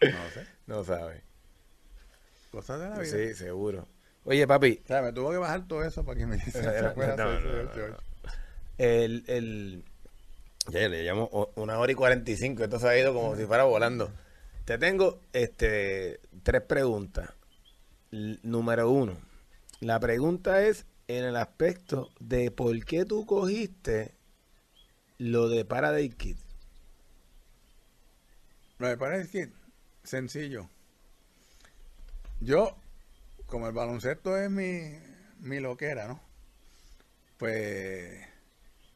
No 0.00 0.30
sé. 0.30 0.46
No 0.66 0.84
sabe. 0.84 1.22
Cosas 2.50 2.80
de 2.80 2.88
la 2.88 2.98
vida. 2.98 3.10
Sí, 3.16 3.34
seguro. 3.34 3.86
Oye, 4.24 4.46
papi, 4.46 4.80
O 4.84 4.86
sea, 4.86 5.02
me 5.02 5.12
tuvo 5.12 5.30
que 5.30 5.36
bajar 5.36 5.66
todo 5.66 5.82
eso 5.84 6.04
para 6.04 6.18
que 6.18 6.26
mi 6.26 6.36
licencia 6.36 6.92
fuera 6.92 7.16
No, 7.16 7.40
no, 7.40 7.40
6, 7.40 7.44
no, 7.44 7.70
8, 7.70 7.88
no. 7.88 7.96
8. 7.96 8.02
el, 8.78 9.24
el, 9.26 9.84
ya 10.68 10.88
le 10.88 11.02
llamo 11.04 11.28
una 11.56 11.78
hora 11.78 11.92
y 11.92 11.94
45, 11.94 12.64
esto 12.64 12.78
se 12.78 12.88
ha 12.88 12.98
ido 12.98 13.12
como 13.12 13.36
si 13.36 13.44
fuera 13.44 13.64
volando. 13.64 14.10
Te 14.64 14.78
tengo 14.78 15.20
este 15.32 16.20
tres 16.42 16.62
preguntas. 16.62 17.30
L- 18.12 18.38
número 18.42 18.88
uno, 18.90 19.16
la 19.80 20.00
pregunta 20.00 20.62
es 20.62 20.86
en 21.08 21.24
el 21.24 21.36
aspecto 21.36 22.10
de 22.20 22.50
por 22.50 22.84
qué 22.84 23.04
tú 23.04 23.26
cogiste 23.26 24.14
lo 25.18 25.48
de 25.48 25.64
Paradise 25.64 26.16
Kids. 26.16 26.44
Me 28.78 28.96
parece 28.96 29.30
que 29.30 29.52
sencillo. 30.02 30.68
Yo, 32.40 32.76
como 33.46 33.66
el 33.68 33.72
baloncesto 33.72 34.36
es 34.36 34.50
mi, 34.50 34.98
mi 35.40 35.60
loquera, 35.60 36.08
¿no? 36.08 36.20
pues 37.44 38.26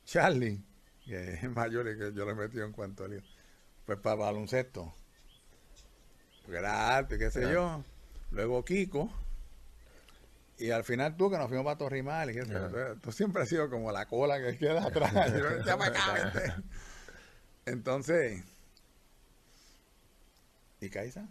Charlie, 0.05 0.63
que 1.05 1.35
es 1.35 1.51
mayor 1.51 1.89
y 1.89 1.99
que 1.99 2.13
yo 2.15 2.25
le 2.25 2.35
metí 2.35 2.61
en 2.61 2.73
cuanto 2.73 3.07
lío, 3.07 3.21
pues 3.85 3.99
para 3.99 4.17
baloncesto. 4.17 4.95
Porque 6.43 6.59
era 6.59 7.07
y 7.11 7.19
qué 7.19 7.31
sé 7.31 7.43
yo. 7.53 7.85
Luego 8.31 8.65
Kiko. 8.65 9.11
Y 10.59 10.71
al 10.71 10.83
final 10.85 11.17
tú, 11.17 11.31
que 11.31 11.39
nos 11.39 11.49
fuimos 11.49 11.65
para 11.65 11.79
Torrimal 11.79 12.35
y. 12.35 12.41
Ajá. 12.41 12.69
Tú, 12.69 13.01
tú 13.01 13.13
siempre 13.13 13.43
has 13.43 13.49
sido 13.49 13.71
como 13.71 13.93
la 13.93 14.07
cola 14.07 14.41
que 14.41 14.59
queda 14.59 14.85
atrás. 14.85 15.13
Entonces, 17.65 18.43
¿y 20.81 20.91
Kaisa? 20.91 21.29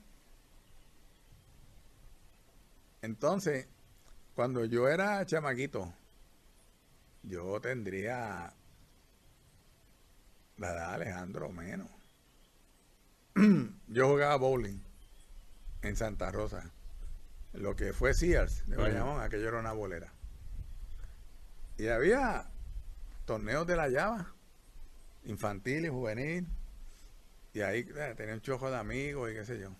Entonces, 3.01 3.67
cuando 4.35 4.65
yo 4.65 4.87
era 4.87 5.25
chamaquito, 5.25 5.93
yo 7.23 7.59
tendría 7.59 8.53
la 10.57 10.71
edad 10.71 10.89
de 10.89 10.95
Alejandro 10.95 11.49
menos. 11.49 11.89
yo 13.87 14.07
jugaba 14.07 14.35
bowling 14.37 14.81
en 15.81 15.95
Santa 15.95 16.31
Rosa. 16.31 16.71
Lo 17.53 17.75
que 17.75 17.93
fue 17.93 18.13
Sears 18.13 18.67
de. 18.67 18.75
Bayamón, 18.77 19.21
aquello 19.21 19.47
era 19.47 19.59
una 19.59 19.71
bolera. 19.73 20.11
Y 21.77 21.87
había 21.87 22.49
torneos 23.25 23.65
de 23.67 23.75
la 23.75 23.87
llava, 23.87 24.33
infantil 25.25 25.85
y 25.85 25.89
juvenil. 25.89 26.47
Y 27.53 27.61
ahí 27.61 27.87
eh, 27.95 28.13
tenía 28.15 28.33
un 28.35 28.41
chojo 28.41 28.69
de 28.69 28.77
amigos 28.77 29.31
y 29.31 29.33
qué 29.33 29.45
sé 29.45 29.59
yo. 29.59 29.71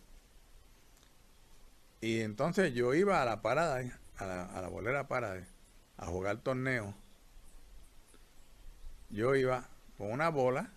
Y 2.01 2.21
entonces 2.21 2.73
yo 2.73 2.93
iba 2.93 3.21
a 3.21 3.25
la 3.25 3.41
parada, 3.41 3.81
a 4.17 4.25
la, 4.25 4.45
a 4.45 4.61
la 4.61 4.67
bolera 4.67 5.07
parada, 5.07 5.43
a 5.97 6.05
jugar 6.07 6.37
torneo. 6.41 6.95
Yo 9.09 9.35
iba 9.35 9.67
con 9.97 10.11
una 10.11 10.29
bola, 10.29 10.71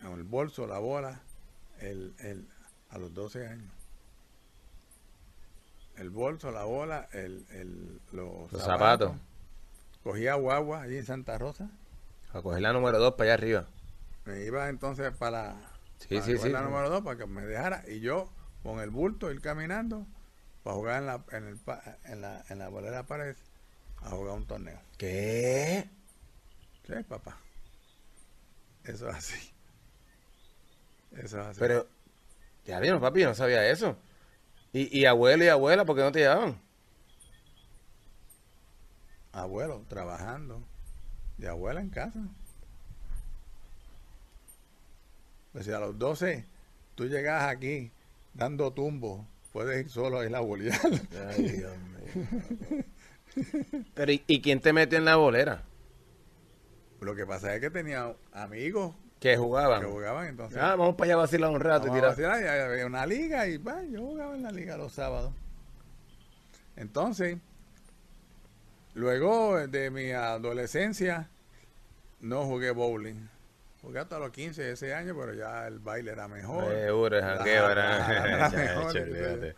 en 0.00 0.12
el 0.12 0.22
bolso, 0.22 0.66
la 0.66 0.78
bola, 0.78 1.20
el, 1.80 2.14
el- 2.20 2.48
a 2.90 2.98
los 2.98 3.12
12 3.12 3.46
años. 3.46 3.70
El 5.98 6.10
bolso, 6.10 6.50
la 6.52 6.64
bola, 6.64 7.08
el, 7.12 7.44
el- 7.50 8.00
los, 8.12 8.50
Los 8.52 8.62
zapatos. 8.62 9.12
Cogía 10.02 10.34
guagua 10.34 10.82
allí 10.82 10.96
en 10.98 11.04
Santa 11.06 11.36
Rosa. 11.38 11.70
A 12.32 12.40
coger 12.42 12.62
la 12.62 12.72
número 12.72 12.98
2 12.98 13.14
para 13.14 13.24
allá 13.24 13.34
arriba. 13.34 13.66
Me 14.24 14.44
iba 14.44 14.68
entonces 14.68 15.12
para, 15.16 15.56
Sí, 15.98 16.08
para 16.14 16.22
sí, 16.22 16.32
coger 16.34 16.38
sí. 16.38 16.48
la 16.50 16.62
número 16.62 16.88
2 16.90 17.02
para 17.02 17.18
que 17.18 17.26
me 17.26 17.42
dejara. 17.42 17.82
Y 17.88 18.00
yo 18.00 18.30
con 18.62 18.80
el 18.80 18.90
bulto 18.90 19.30
ir 19.32 19.40
caminando 19.40 20.06
para 20.62 20.76
jugar 20.76 21.00
en 21.00 21.06
la, 21.06 21.24
en 21.32 21.46
el, 21.48 21.58
en 22.04 22.20
la, 22.20 22.44
en 22.48 22.58
la 22.58 22.68
bolera 22.68 23.02
pared 23.04 23.34
a 24.02 24.10
jugar 24.10 24.34
un 24.36 24.46
torneo. 24.46 24.78
¿Qué? 24.98 25.88
Sí, 26.86 26.92
papá. 27.08 27.38
Eso 28.84 29.08
es 29.10 29.16
así. 29.16 29.50
Eso 31.12 31.40
es 31.40 31.46
así. 31.46 31.58
Pero, 31.60 31.86
ya 32.66 32.78
vieron, 32.80 33.00
papi, 33.00 33.20
yo 33.22 33.28
no 33.28 33.34
sabía 33.34 33.68
eso. 33.68 33.96
Y, 34.72 34.98
y 34.98 35.06
abuelo 35.06 35.44
y 35.44 35.48
abuela, 35.48 35.84
¿por 35.84 35.96
qué 35.96 36.02
no 36.02 36.12
te 36.12 36.20
llevaban? 36.20 36.60
Abuelo 39.32 39.84
trabajando. 39.88 40.62
Y 41.38 41.46
abuela 41.46 41.80
en 41.80 41.90
casa. 41.90 42.20
Pues 45.52 45.64
si 45.64 45.72
a 45.72 45.78
los 45.78 45.98
12 45.98 46.44
tú 46.94 47.06
llegas 47.06 47.44
aquí 47.44 47.90
dando 48.34 48.72
tumbo, 48.72 49.26
puedes 49.52 49.84
ir 49.84 49.90
solo 49.90 50.20
a 50.20 50.26
ir 50.26 50.34
a 50.34 50.40
bolear. 50.40 50.80
Ay, 51.28 51.48
Dios 51.48 51.74
mío. 51.78 52.84
Pero, 53.94 54.12
¿y, 54.12 54.22
y 54.26 54.40
quién 54.40 54.60
te 54.60 54.72
metió 54.72 54.98
en 54.98 55.04
la 55.04 55.16
bolera? 55.16 55.64
Lo 57.00 57.14
que 57.14 57.26
pasa 57.26 57.54
es 57.54 57.60
que 57.60 57.70
tenía 57.70 58.14
amigos 58.32 58.94
Que 59.20 59.36
jugaban. 59.36 59.80
que 59.80 59.86
jugaban 59.86 60.26
entonces. 60.28 60.58
Ah, 60.60 60.76
vamos 60.76 60.94
para 60.94 61.06
allá 61.06 61.14
a 61.14 61.18
vacilar 61.18 61.50
un 61.50 61.60
rato 61.60 61.86
y 61.86 61.90
Vamos 61.90 62.12
a 62.12 62.14
tirar. 62.16 62.30
vacilar, 62.32 62.60
había 62.70 62.86
una 62.86 63.04
liga 63.06 63.46
y 63.46 63.56
va, 63.58 63.82
yo 63.84 64.00
jugaba 64.00 64.34
en 64.34 64.42
la 64.44 64.50
liga 64.52 64.76
los 64.76 64.92
sábados. 64.92 65.32
Entonces, 66.76 67.36
luego 68.94 69.66
de 69.66 69.90
mi 69.90 70.12
adolescencia, 70.12 71.28
no 72.20 72.44
jugué 72.44 72.70
bowling. 72.70 73.28
Jugué 73.82 74.00
hasta 74.00 74.18
los 74.18 74.30
15, 74.30 74.72
ese 74.72 74.92
año, 74.94 75.16
pero 75.18 75.34
ya 75.34 75.66
el 75.66 75.78
baile 75.78 76.10
era 76.12 76.28
mejor. 76.28 76.72
Seguro, 76.72 77.16
el 77.18 77.24
jangueo 77.24 77.70
era. 77.70 78.50
mejor. 78.50 79.54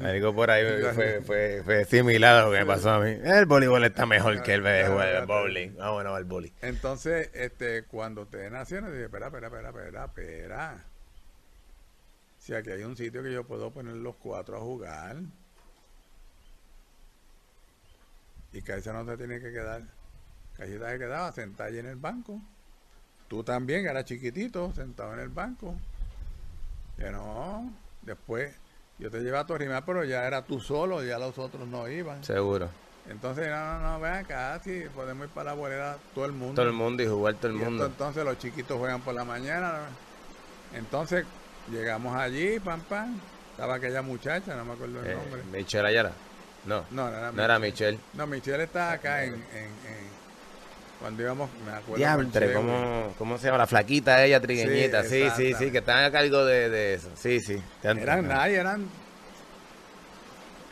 Algo 0.00 0.34
por 0.34 0.50
ahí 0.50 0.64
fue, 0.92 1.22
fue, 1.22 1.62
fue 1.64 1.84
similar 1.84 2.36
a 2.36 2.46
lo 2.46 2.52
que 2.52 2.58
me 2.58 2.66
pasó 2.66 2.90
a 2.90 3.00
mí. 3.00 3.16
El 3.22 3.46
voleibol 3.46 3.84
está 3.84 4.06
mejor 4.06 4.42
que 4.42 4.54
el, 4.54 4.66
el, 4.66 5.00
el 5.00 5.26
bowling. 5.26 5.76
Vámonos 5.76 6.16
al 6.16 6.24
bowling. 6.24 6.50
Entonces, 6.62 7.30
este, 7.32 7.84
cuando 7.84 8.22
ustedes 8.22 8.50
nacieron, 8.50 8.90
dije, 8.90 9.04
espera, 9.04 9.26
espera, 9.26 9.46
espera, 9.46 9.68
espera, 9.68 10.04
espera. 10.06 10.84
Si 12.40 12.54
aquí 12.54 12.70
hay 12.70 12.82
un 12.82 12.96
sitio 12.96 13.22
que 13.22 13.32
yo 13.32 13.44
puedo 13.44 13.70
poner 13.70 13.94
los 13.94 14.16
cuatro 14.16 14.56
a 14.56 14.60
jugar. 14.60 15.16
Y 18.52 18.62
Kaisa 18.62 18.92
no 18.92 19.04
se 19.04 19.16
tiene 19.16 19.40
que 19.40 19.52
quedar. 19.52 19.82
Kaisita 20.56 20.90
se 20.90 20.98
quedaba 20.98 21.32
sentada 21.32 21.68
allí 21.68 21.78
en 21.78 21.86
el 21.86 21.96
banco. 21.96 22.40
Tú 23.28 23.42
también, 23.42 23.82
que 23.82 23.90
eras 23.90 24.04
chiquitito, 24.04 24.72
sentado 24.74 25.14
en 25.14 25.20
el 25.20 25.28
banco. 25.28 25.74
Que 26.98 27.10
no. 27.10 27.72
Después, 28.02 28.54
yo 28.98 29.10
te 29.10 29.20
llevaba 29.20 29.42
a 29.42 29.46
Torrimar, 29.46 29.84
pero 29.84 30.04
ya 30.04 30.26
era 30.26 30.46
tú 30.46 30.60
solo, 30.60 31.02
ya 31.02 31.18
los 31.18 31.38
otros 31.38 31.66
no 31.68 31.88
iban. 31.88 32.22
Seguro. 32.24 32.70
Entonces, 33.06 33.48
no, 33.48 33.80
no, 33.80 33.92
no, 33.92 34.00
ven 34.00 34.12
acá, 34.14 34.58
si 34.62 34.84
podemos 34.94 35.26
ir 35.26 35.32
para 35.34 35.50
la 35.50 35.54
bolera 35.54 35.98
todo 36.14 36.24
el 36.24 36.32
mundo. 36.32 36.54
Todo 36.54 36.66
el 36.66 36.72
mundo 36.72 37.02
y 37.02 37.06
jugar 37.06 37.34
todo 37.34 37.48
el 37.48 37.54
Y 37.54 37.58
esto, 37.58 37.70
mundo. 37.70 37.86
entonces 37.86 38.24
los 38.24 38.38
chiquitos 38.38 38.78
juegan 38.78 39.02
por 39.02 39.14
la 39.14 39.24
mañana. 39.24 39.88
Entonces 40.72 41.26
llegamos 41.68 42.16
allí, 42.16 42.58
pam, 42.60 42.80
pam. 42.82 43.20
Estaba 43.50 43.74
aquella 43.76 44.02
muchacha, 44.02 44.56
no 44.56 44.64
me 44.64 44.72
acuerdo 44.72 45.00
el 45.00 45.06
Eh, 45.06 45.14
nombre. 45.14 45.42
Michelle 45.44 45.86
Ayala. 45.88 46.12
No, 46.64 46.86
No, 46.90 47.10
no 47.10 47.16
era, 47.18 47.30
no 47.32 47.42
era 47.44 47.58
Michelle. 47.58 48.00
No, 48.14 48.26
Michelle 48.26 48.64
está 48.64 48.92
acá 48.92 49.24
en, 49.24 49.34
en- 49.34 49.86
en- 49.86 50.13
Cuando 51.04 51.22
íbamos, 51.22 51.50
me 51.66 51.70
acuerdo. 51.70 52.32
Chewy. 52.32 52.54
¿cómo, 52.54 53.14
¿cómo 53.18 53.36
se 53.36 53.44
llama? 53.44 53.58
La 53.58 53.66
flaquita 53.66 54.24
ella, 54.24 54.40
trigueñita. 54.40 55.04
Sí, 55.04 55.28
Sí, 55.36 55.52
sí, 55.52 55.70
que 55.70 55.78
están 55.78 56.02
a 56.02 56.10
cargo 56.10 56.46
de, 56.46 56.70
de 56.70 56.94
eso. 56.94 57.10
Sí, 57.14 57.40
sí. 57.40 57.62
Eran 57.82 58.26
nadie, 58.26 58.56
eran, 58.56 58.88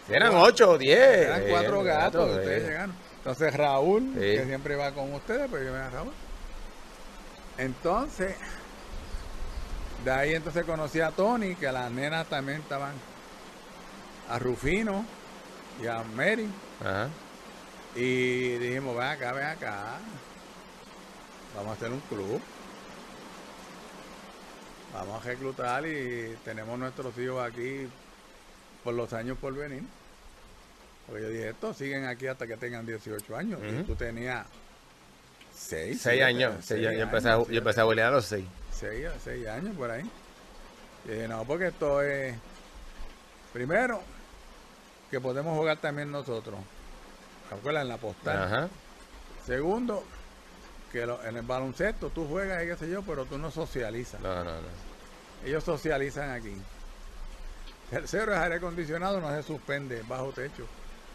Eran 0.08 0.34
ocho 0.34 0.70
o 0.70 0.78
diez. 0.78 0.98
eran 1.26 1.42
cuatro 1.50 1.82
gatos. 1.82 2.12
gatos, 2.28 2.38
ustedes 2.38 2.62
llegaron. 2.62 2.94
Entonces 3.18 3.54
Raúl, 3.54 4.02
Sí. 4.14 4.20
que 4.20 4.44
siempre 4.46 4.74
va 4.74 4.92
con 4.92 5.12
ustedes, 5.12 5.50
pues 5.50 5.66
yo 5.66 5.70
me 5.74 5.90
Raúl. 5.90 6.12
Entonces, 7.58 8.34
de 10.06 10.10
ahí 10.10 10.34
entonces 10.34 10.64
conocí 10.64 11.02
a 11.02 11.10
Tony, 11.10 11.56
que 11.56 11.70
las 11.70 11.90
nenas 11.90 12.26
también 12.28 12.62
estaban, 12.62 12.94
a 14.30 14.38
Rufino 14.38 15.04
y 15.82 15.88
a 15.88 16.02
Mary. 16.02 16.48
Ajá. 16.80 17.10
Y 17.94 18.54
dijimos, 18.56 18.96
ven 18.96 19.06
acá, 19.06 19.32
ven 19.34 19.44
acá. 19.44 19.98
Vamos 21.56 21.70
a 21.70 21.72
hacer 21.72 21.92
un 21.92 22.00
club. 22.00 22.40
Vamos 24.94 25.22
a 25.22 25.28
reclutar 25.28 25.86
y 25.86 26.36
tenemos 26.44 26.78
nuestros 26.78 27.16
hijos 27.18 27.42
aquí 27.44 27.88
por 28.84 28.94
los 28.94 29.12
años 29.12 29.38
por 29.38 29.54
venir. 29.54 29.82
Porque 31.06 31.22
yo 31.22 31.28
dije, 31.28 31.48
estos 31.50 31.76
siguen 31.76 32.06
aquí 32.06 32.26
hasta 32.26 32.46
que 32.46 32.56
tengan 32.56 32.86
18 32.86 33.36
años. 33.36 33.60
Y 33.62 33.82
tú 33.84 33.94
tenías 33.94 34.46
6. 35.54 36.00
Seis 36.00 36.22
años. 36.22 36.64
Sí, 36.64 36.80
yo, 36.80 36.92
yo 36.92 37.02
empecé 37.02 37.30
a, 37.30 37.42
yo 37.42 37.58
empecé 37.58 37.80
a 37.80 37.84
bolear 37.84 38.08
a 38.08 38.16
los 38.16 38.26
seis. 38.26 38.44
6 38.72 39.46
años 39.48 39.76
por 39.76 39.90
ahí. 39.90 40.08
Y 41.04 41.08
dije, 41.08 41.28
no, 41.28 41.44
porque 41.44 41.68
esto 41.68 42.02
es. 42.02 42.34
Primero, 43.52 44.00
que 45.10 45.20
podemos 45.20 45.56
jugar 45.56 45.78
también 45.78 46.10
nosotros. 46.10 46.58
¿Te 47.48 47.54
acuerdas? 47.54 47.82
En 47.82 47.88
la 47.88 47.96
postal. 47.98 48.42
Ajá. 48.42 48.68
Segundo, 49.46 50.04
que 50.92 51.06
lo- 51.06 51.24
en 51.24 51.36
el 51.36 51.42
baloncesto 51.42 52.10
tú 52.10 52.28
juegas 52.28 52.62
y 52.62 52.66
qué 52.66 52.76
sé 52.76 52.88
yo, 52.90 53.02
pero 53.02 53.24
tú 53.24 53.38
no 53.38 53.50
socializas. 53.50 54.20
No, 54.20 54.44
no, 54.44 54.52
no. 54.60 54.68
Ellos 55.44 55.64
socializan 55.64 56.30
aquí. 56.30 56.54
Tercero, 57.90 58.32
es 58.32 58.38
aire 58.38 58.56
acondicionado, 58.56 59.20
no 59.20 59.30
se 59.30 59.42
suspende 59.42 60.02
bajo 60.06 60.32
techo. 60.32 60.66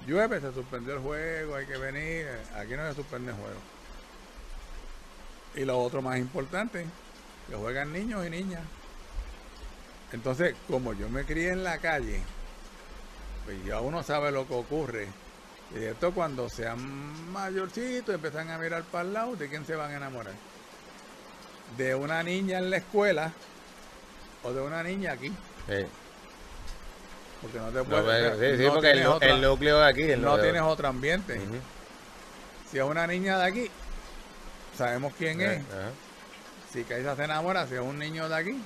Llueve, 0.05 0.41
se 0.41 0.53
suspendió 0.53 0.93
el 0.95 0.99
juego, 0.99 1.55
hay 1.55 1.65
que 1.65 1.77
venir. 1.77 2.27
Aquí 2.55 2.73
no 2.73 2.87
se 2.89 2.95
suspende 2.95 3.31
el 3.31 3.37
juego. 3.37 3.59
Y 5.55 5.65
lo 5.65 5.79
otro 5.79 6.01
más 6.01 6.17
importante, 6.17 6.85
que 7.49 7.55
juegan 7.55 7.93
niños 7.93 8.25
y 8.25 8.29
niñas. 8.29 8.61
Entonces, 10.11 10.55
como 10.67 10.93
yo 10.93 11.09
me 11.09 11.25
crié 11.25 11.51
en 11.51 11.63
la 11.63 11.79
calle, 11.79 12.21
pues 13.45 13.63
ya 13.65 13.81
uno 13.81 14.03
sabe 14.03 14.31
lo 14.31 14.47
que 14.47 14.53
ocurre. 14.53 15.07
Y 15.75 15.83
esto 15.83 16.13
cuando 16.13 16.49
sean 16.49 17.31
mayorcitos, 17.31 18.15
empiezan 18.15 18.49
a 18.49 18.57
mirar 18.57 18.83
para 18.83 19.03
el 19.07 19.13
lado, 19.13 19.35
¿de 19.35 19.49
quién 19.49 19.65
se 19.65 19.75
van 19.75 19.91
a 19.91 19.97
enamorar? 19.97 20.33
¿De 21.75 21.93
una 21.93 22.23
niña 22.23 22.59
en 22.59 22.69
la 22.69 22.77
escuela 22.77 23.33
o 24.43 24.53
de 24.53 24.61
una 24.61 24.81
niña 24.83 25.11
aquí? 25.11 25.27
Sí. 25.27 25.85
Porque 27.41 27.57
no 27.59 27.67
te 27.67 27.77
No, 27.79 27.83
puedes... 27.83 28.35
pues, 28.35 28.51
sí, 28.51 28.57
sí, 28.57 28.65
no 28.67 28.73
porque 28.73 28.91
el, 28.91 29.07
otra- 29.07 29.37
núcleo 29.37 29.79
de 29.79 29.85
aquí. 29.89 30.03
el 30.03 30.21
no 30.21 30.39
tienes 30.39 30.61
otro 30.61 30.87
ambiente. 30.87 31.39
Si 32.71 32.77
es 32.77 32.83
una 32.83 33.05
niña 33.05 33.37
de 33.37 33.45
aquí, 33.45 33.71
sabemos 34.77 35.13
quién 35.17 35.41
es. 35.41 35.59
Ajá. 35.59 35.89
Si 36.71 36.83
Kaisa 36.83 37.15
se 37.15 37.23
enamora, 37.25 37.67
si 37.67 37.75
es 37.75 37.79
un 37.81 37.99
niño 37.99 38.27
de 38.29 38.35
aquí, 38.35 38.61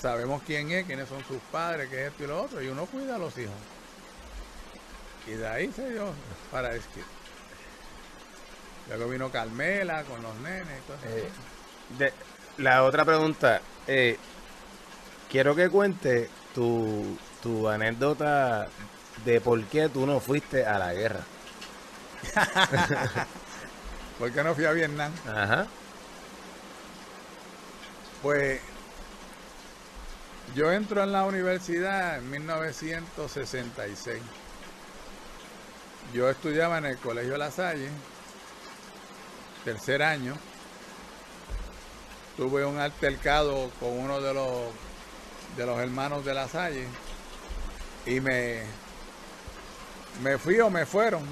sabemos 0.00 0.42
quién 0.46 0.70
es, 0.70 0.86
quiénes 0.86 1.08
son 1.08 1.22
sus 1.26 1.38
padres, 1.52 1.88
qué 1.90 2.06
es 2.06 2.10
esto 2.12 2.24
y 2.24 2.26
lo 2.26 2.42
otro, 2.42 2.62
y 2.62 2.68
uno 2.68 2.86
cuida 2.86 3.16
a 3.16 3.18
los 3.18 3.36
hijos. 3.38 3.54
Y 5.28 5.32
de 5.34 5.46
ahí 5.48 5.72
se 5.72 5.90
dio 5.90 6.12
para 6.50 6.74
Esquí. 6.74 7.00
Luego 8.88 9.08
vino 9.10 9.30
Carmela 9.30 10.02
con 10.04 10.22
los 10.22 10.34
nenes. 10.36 10.80
Eh, 11.06 11.28
de- 11.98 12.12
la 12.56 12.84
otra 12.84 13.04
pregunta, 13.04 13.60
eh, 13.86 14.16
quiero 15.30 15.54
que 15.54 15.68
cuente 15.68 16.30
tu, 16.54 17.18
tu 17.42 17.68
anécdota 17.68 18.68
de 19.24 19.40
por 19.40 19.62
qué 19.64 19.88
tú 19.88 20.06
no 20.06 20.20
fuiste 20.20 20.64
a 20.64 20.78
la 20.78 20.94
guerra. 20.94 21.20
¿Por 24.18 24.32
qué 24.32 24.42
no 24.42 24.54
fui 24.54 24.64
a 24.64 24.72
Vietnam? 24.72 25.12
Ajá. 25.26 25.66
Pues 28.22 28.60
yo 30.54 30.72
entro 30.72 31.02
en 31.04 31.12
la 31.12 31.24
universidad 31.24 32.18
en 32.18 32.30
1966. 32.30 34.20
Yo 36.12 36.28
estudiaba 36.30 36.78
en 36.78 36.86
el 36.86 36.96
Colegio 36.98 37.36
La 37.36 37.50
Salle, 37.50 37.90
tercer 39.64 40.02
año. 40.02 40.34
Tuve 42.36 42.64
un 42.64 42.78
altercado 42.78 43.70
con 43.80 43.90
uno 43.98 44.20
de 44.20 44.32
los 44.32 44.50
de 45.56 45.66
los 45.66 45.78
hermanos 45.80 46.24
de 46.24 46.34
La 46.34 46.46
Salle 46.48 46.86
y 48.06 48.20
me 48.20 48.62
me 50.22 50.38
fui 50.38 50.58
o 50.60 50.70
me 50.70 50.86
fueron 50.86 51.22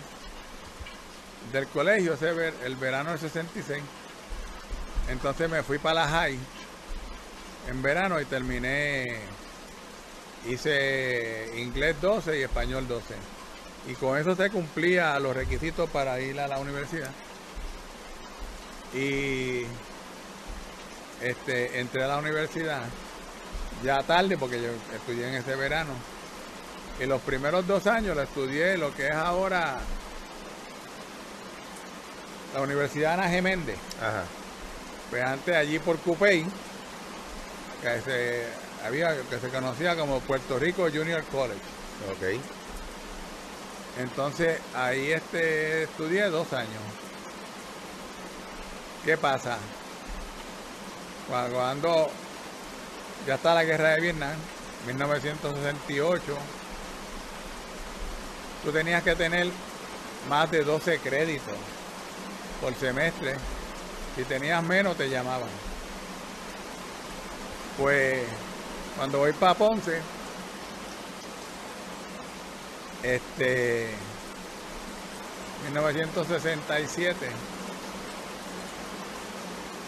del 1.52 1.66
colegio 1.68 2.14
ese 2.14 2.32
ver- 2.32 2.54
el 2.64 2.76
verano 2.76 3.10
del 3.10 3.18
66. 3.20 3.82
Entonces 5.08 5.48
me 5.48 5.62
fui 5.62 5.78
para 5.78 6.06
la 6.06 6.08
en 7.68 7.82
verano 7.82 8.20
y 8.20 8.24
terminé, 8.24 9.18
hice 10.48 11.52
inglés 11.56 11.96
12 12.00 12.38
y 12.38 12.42
español 12.42 12.86
12. 12.88 13.14
Y 13.88 13.94
con 13.94 14.18
eso 14.18 14.34
se 14.34 14.50
cumplía 14.50 15.18
los 15.20 15.34
requisitos 15.34 15.88
para 15.90 16.20
ir 16.20 16.38
a 16.40 16.48
la 16.48 16.58
universidad. 16.58 17.10
Y 18.94 19.62
este, 21.22 21.80
entré 21.80 22.04
a 22.04 22.08
la 22.08 22.18
universidad 22.18 22.82
ya 23.84 24.02
tarde 24.02 24.36
porque 24.36 24.60
yo 24.60 24.68
estudié 24.94 25.28
en 25.28 25.34
ese 25.34 25.54
verano. 25.56 25.92
Y 26.98 27.06
los 27.06 27.20
primeros 27.22 27.66
dos 27.66 27.86
años 27.86 28.16
lo 28.16 28.22
estudié 28.22 28.78
lo 28.78 28.94
que 28.94 29.08
es 29.08 29.14
ahora 29.14 29.78
la 32.54 32.62
Universidad 32.62 33.14
Ana 33.14 33.28
Geméndez. 33.28 33.76
Ajá. 34.00 34.24
Pues 35.10 35.22
antes 35.22 35.54
allí 35.54 35.78
por 35.78 35.98
Cupey, 35.98 36.44
que 37.82 38.00
se, 38.00 38.44
había, 38.84 39.14
que 39.28 39.38
se 39.38 39.48
conocía 39.48 39.94
como 39.94 40.20
Puerto 40.20 40.58
Rico 40.58 40.88
Junior 40.92 41.22
College. 41.24 41.60
Ok. 42.10 42.40
Entonces 43.98 44.60
ahí 44.74 45.12
este, 45.12 45.84
estudié 45.84 46.24
dos 46.28 46.52
años. 46.52 46.82
¿Qué 49.04 49.16
pasa? 49.16 49.56
Cuando, 51.28 52.10
ya 53.26 53.34
está 53.34 53.54
la 53.54 53.64
guerra 53.64 53.90
de 53.90 54.00
Vietnam, 54.00 54.34
1968, 54.86 56.22
tú 58.64 58.72
tenías 58.72 59.02
que 59.02 59.16
tener 59.16 59.48
más 60.28 60.50
de 60.50 60.62
12 60.62 60.98
créditos 60.98 61.54
por 62.60 62.74
semestre. 62.74 63.36
Si 64.14 64.24
tenías 64.24 64.62
menos, 64.62 64.96
te 64.96 65.08
llamaban. 65.08 65.48
Pues 67.78 68.24
cuando 68.96 69.18
voy 69.18 69.32
para 69.32 69.54
Ponce, 69.54 70.00
este 73.02 73.90
1967 75.64 77.26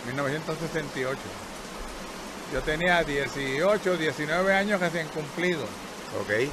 1968 0.07 1.21
yo 2.53 2.63
tenía 2.63 3.05
18 3.05 3.97
19 3.99 4.55
años 4.55 4.81
recién 4.81 5.07
cumplidos. 5.09 5.69
Ok. 6.23 6.51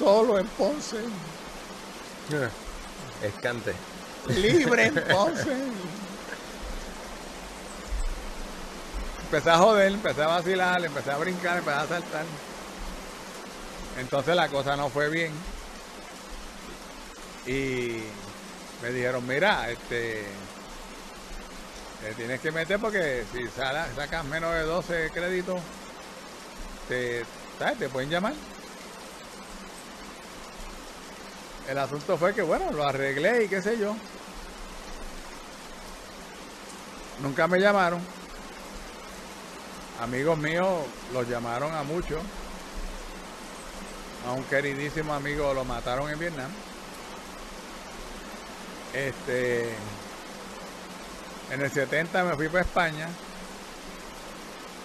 solo 0.00 0.38
en 0.38 0.46
Ponce. 0.48 0.96
Escante. 3.22 3.74
libre 4.28 4.86
en 4.86 4.94
Ponce. 5.08 5.52
Empecé 9.24 9.50
a 9.50 9.58
joder 9.58 9.92
empecé 9.92 10.22
a 10.22 10.26
vacilar 10.26 10.84
empecé 10.84 11.10
a 11.12 11.18
brincar 11.18 11.58
empecé 11.58 11.76
a 11.76 11.86
saltar 11.86 12.24
entonces 13.98 14.36
la 14.36 14.48
cosa 14.48 14.76
no 14.76 14.88
fue 14.90 15.08
bien. 15.08 15.32
Y 17.46 18.02
me 18.82 18.90
dijeron 18.92 19.26
mira 19.26 19.70
este 19.70 20.24
te 22.02 22.14
tienes 22.14 22.40
que 22.40 22.50
meter 22.50 22.78
porque 22.78 23.24
si 23.32 23.46
sacas 23.48 24.24
menos 24.24 24.54
de 24.54 24.62
12 24.62 25.10
créditos 25.12 25.60
te, 26.88 27.24
¿sabes? 27.58 27.78
te 27.78 27.88
pueden 27.88 28.08
llamar 28.08 28.32
el 31.70 31.78
asunto 31.78 32.18
fue 32.18 32.34
que 32.34 32.42
bueno 32.42 32.72
lo 32.72 32.84
arreglé 32.84 33.44
y 33.44 33.48
qué 33.48 33.62
sé 33.62 33.78
yo. 33.78 33.94
Nunca 37.22 37.46
me 37.46 37.60
llamaron. 37.60 38.00
Amigos 40.00 40.36
míos 40.38 40.66
los 41.12 41.28
llamaron 41.28 41.72
a 41.72 41.84
muchos 41.84 42.22
a 44.26 44.32
un 44.32 44.44
queridísimo 44.44 45.14
amigo 45.14 45.52
lo 45.54 45.64
mataron 45.64 46.10
en 46.10 46.18
Vietnam. 46.18 46.50
Este, 48.92 49.70
en 51.50 51.60
el 51.60 51.70
70 51.70 52.24
me 52.24 52.34
fui 52.36 52.48
para 52.48 52.62
España. 52.62 53.08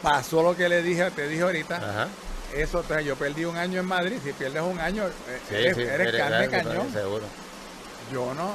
Pasó 0.01 0.43
lo 0.43 0.55
que 0.55 0.69
le 0.69 0.81
dije, 0.81 1.09
te 1.11 1.27
dije 1.27 1.41
ahorita. 1.41 1.77
Ajá. 1.77 2.07
Eso, 2.53 2.81
entonces, 2.81 3.05
yo 3.05 3.15
perdí 3.15 3.43
un 3.45 3.57
año 3.57 3.79
en 3.79 3.85
Madrid. 3.85 4.17
Si 4.23 4.31
pierdes 4.31 4.61
un 4.61 4.79
año, 4.79 5.07
eh, 5.07 5.41
Sí, 5.49 5.55
eres, 5.55 5.75
sí, 5.75 5.81
eres 5.81 6.15
carne 6.15 6.49
cañón. 6.49 6.91
Seguro. 6.91 7.25
Yo 8.13 8.33
no. 8.33 8.51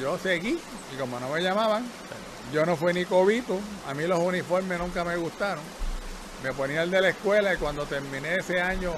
Yo 0.00 0.16
seguí. 0.18 0.58
Y 0.94 0.98
como 0.98 1.18
no 1.20 1.28
me 1.28 1.42
llamaban, 1.42 1.84
yo 2.52 2.64
no 2.64 2.76
fui 2.76 2.94
ni 2.94 3.04
cobito. 3.04 3.58
A 3.88 3.94
mí 3.94 4.06
los 4.06 4.18
uniformes 4.20 4.78
nunca 4.78 5.04
me 5.04 5.16
gustaron. 5.16 5.62
Me 6.42 6.52
ponía 6.52 6.82
el 6.82 6.90
de 6.90 7.00
la 7.00 7.08
escuela 7.10 7.52
y 7.52 7.56
cuando 7.56 7.84
terminé 7.84 8.36
ese 8.36 8.60
año 8.60 8.92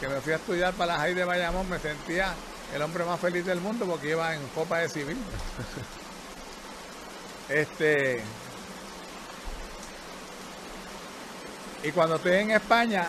que 0.00 0.08
me 0.08 0.20
fui 0.20 0.32
a 0.32 0.36
estudiar 0.36 0.74
para 0.74 0.94
la 0.94 1.00
High 1.00 1.14
de 1.14 1.24
Bayamón, 1.24 1.68
me 1.68 1.78
sentía 1.78 2.34
el 2.74 2.82
hombre 2.82 3.04
más 3.04 3.20
feliz 3.20 3.44
del 3.44 3.60
mundo 3.60 3.86
porque 3.86 4.10
iba 4.10 4.34
en 4.34 4.46
copa 4.48 4.78
de 4.78 4.88
civil. 4.88 5.18
Este. 7.48 8.22
Y 11.82 11.90
cuando 11.92 12.16
estoy 12.16 12.36
en 12.36 12.52
España, 12.52 13.06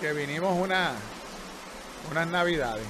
que 0.00 0.12
vinimos 0.12 0.58
una, 0.58 0.92
unas 2.10 2.26
navidades. 2.26 2.86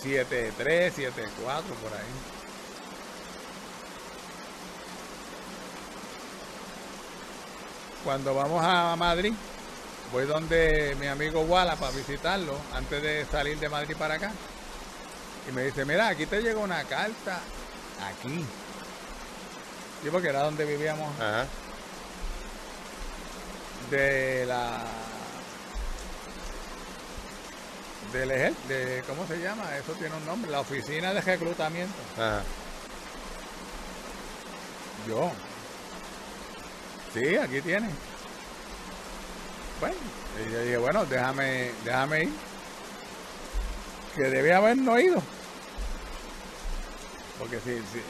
Siete 0.00 0.52
tres, 0.56 0.94
siete 0.96 1.28
cuatro 1.42 1.74
por 1.74 1.92
ahí. 1.92 2.37
Cuando 8.08 8.34
vamos 8.34 8.64
a 8.64 8.96
Madrid, 8.96 9.34
voy 10.10 10.24
donde 10.24 10.96
mi 10.98 11.08
amigo 11.08 11.42
Wala 11.42 11.76
para 11.76 11.92
visitarlo 11.92 12.56
antes 12.72 13.02
de 13.02 13.26
salir 13.26 13.58
de 13.58 13.68
Madrid 13.68 13.94
para 13.98 14.14
acá. 14.14 14.32
Y 15.46 15.52
me 15.52 15.64
dice, 15.64 15.84
mira, 15.84 16.08
aquí 16.08 16.24
te 16.24 16.40
llegó 16.40 16.62
una 16.62 16.82
carta. 16.84 17.38
Aquí. 18.08 18.46
Sí, 20.02 20.08
porque 20.10 20.28
era 20.28 20.42
donde 20.42 20.64
vivíamos 20.64 21.14
Ajá. 21.20 21.44
de 23.90 24.46
la 24.46 24.84
del 28.14 28.30
ejército, 28.30 28.68
de 28.68 29.04
¿cómo 29.06 29.26
se 29.26 29.38
llama? 29.38 29.64
Eso 29.76 29.92
tiene 29.92 30.16
un 30.16 30.24
nombre, 30.24 30.50
la 30.50 30.60
oficina 30.60 31.12
de 31.12 31.20
reclutamiento. 31.20 31.98
Ajá. 32.16 32.42
Yo. 35.06 35.30
Sí, 37.14 37.36
aquí 37.36 37.60
tiene. 37.60 37.88
Bueno, 39.80 39.96
y 40.46 40.52
yo 40.52 40.60
dije, 40.62 40.76
bueno, 40.76 41.04
déjame, 41.06 41.70
déjame 41.84 42.22
ir. 42.24 42.30
Que 44.16 44.22
debe 44.24 44.52
habernos 44.54 45.00
ido. 45.00 45.22
Porque 47.38 47.60
si, 47.60 47.76
si, 47.78 48.02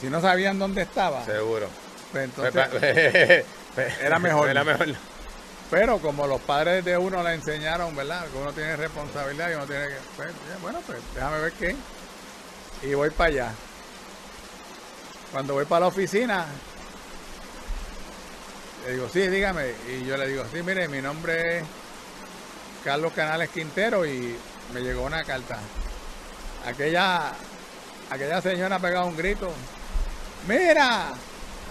si 0.00 0.10
no 0.10 0.20
sabían 0.20 0.58
dónde 0.58 0.82
estaba, 0.82 1.24
Seguro. 1.24 1.68
pues 2.12 2.30
Pues, 2.34 2.54
entonces 2.54 3.44
pa- 3.74 3.82
Era 4.04 4.18
mejor. 4.18 4.48
Era 4.50 4.64
mejor. 4.64 4.88
Pero 5.70 5.98
como 5.98 6.26
los 6.26 6.40
padres 6.42 6.84
de 6.84 6.96
uno 6.96 7.22
le 7.22 7.34
enseñaron, 7.34 7.96
¿verdad? 7.96 8.26
Que 8.28 8.38
uno 8.38 8.52
tiene 8.52 8.76
responsabilidad 8.76 9.50
y 9.50 9.54
uno 9.54 9.66
tiene 9.66 9.88
que. 9.88 9.94
pues, 10.16 10.28
bueno, 10.62 10.80
pues 10.86 10.98
déjame 11.14 11.40
ver 11.40 11.52
qué. 11.52 11.76
Y 12.82 12.94
voy 12.94 13.10
para 13.10 13.28
allá. 13.30 13.52
Cuando 15.32 15.54
voy 15.54 15.64
para 15.64 15.80
la 15.80 15.86
oficina, 15.88 16.44
le 18.86 18.92
digo, 18.92 19.08
sí, 19.12 19.26
dígame. 19.28 19.72
Y 19.88 20.04
yo 20.04 20.16
le 20.16 20.28
digo, 20.28 20.44
sí, 20.52 20.62
mire, 20.62 20.88
mi 20.88 21.00
nombre 21.02 21.58
es 21.58 21.64
Carlos 22.84 23.12
Canales 23.12 23.50
Quintero 23.50 24.06
y 24.06 24.36
me 24.72 24.80
llegó 24.80 25.02
una 25.02 25.24
carta. 25.24 25.58
Aquella, 26.66 27.32
aquella 28.10 28.40
señora 28.40 28.76
ha 28.76 28.80
pegado 28.80 29.06
un 29.06 29.16
grito. 29.16 29.50
Mira, 30.48 31.12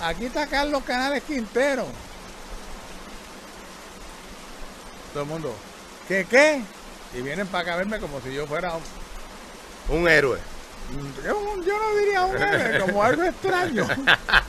aquí 0.01 0.25
está 0.25 0.47
Carlos 0.47 0.83
Canales 0.83 1.23
Quintero. 1.23 1.85
Todo 5.13 5.23
el 5.23 5.29
mundo, 5.29 5.55
¿qué 6.07 6.25
qué? 6.29 6.61
Y 7.13 7.21
vienen 7.21 7.47
para 7.47 7.61
acá 7.61 7.73
a 7.75 7.77
verme 7.77 7.99
como 7.99 8.19
si 8.19 8.33
yo 8.33 8.45
fuera 8.45 8.73
un- 8.75 9.95
Un 9.97 10.07
héroe. 10.09 10.39
yo, 11.23 11.61
yo 11.63 11.79
no 11.79 11.95
diría 11.97 12.21
un 12.25 12.35
héroe, 12.35 12.79
como 12.81 13.01
algo 13.03 13.23
extraño. 13.23 13.87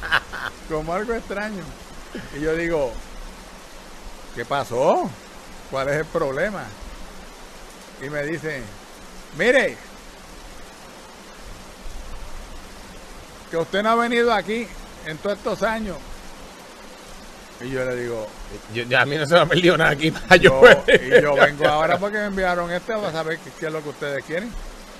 como 0.68 0.92
algo 0.92 1.14
extraño. 1.14 1.62
Y 2.36 2.40
yo 2.40 2.54
digo, 2.54 2.92
¿qué 4.34 4.44
pasó? 4.44 5.10
¿Cuál 5.70 5.88
es 5.88 5.96
el 5.96 6.04
problema? 6.06 6.64
Y 8.04 8.10
me 8.10 8.22
dicen, 8.24 8.62
mire, 9.38 9.76
que 13.50 13.56
usted 13.56 13.82
no 13.82 13.90
ha 13.90 13.94
venido 13.94 14.32
aquí 14.32 14.66
en 15.06 15.18
todos 15.18 15.38
estos 15.38 15.62
años. 15.62 15.96
Y 17.60 17.70
yo 17.70 17.84
le 17.86 17.96
digo, 17.96 18.28
Yo, 18.74 18.82
ya 18.82 19.00
a 19.00 19.06
mí 19.06 19.16
no 19.16 19.24
se 19.24 19.34
me 19.34 19.40
ha 19.40 19.46
perdido 19.46 19.78
nada 19.78 19.90
aquí 19.90 20.10
para 20.10 20.36
yo. 20.36 20.60
yo, 20.60 20.92
y 20.92 21.22
yo 21.22 21.34
vengo 21.34 21.66
ahora 21.66 21.98
porque 21.98 22.18
me 22.18 22.26
enviaron 22.26 22.70
este 22.70 22.92
para 22.92 23.12
saber 23.12 23.38
qué, 23.38 23.50
qué 23.58 23.66
es 23.66 23.72
lo 23.72 23.82
que 23.82 23.88
ustedes 23.88 24.24
quieren. 24.24 24.52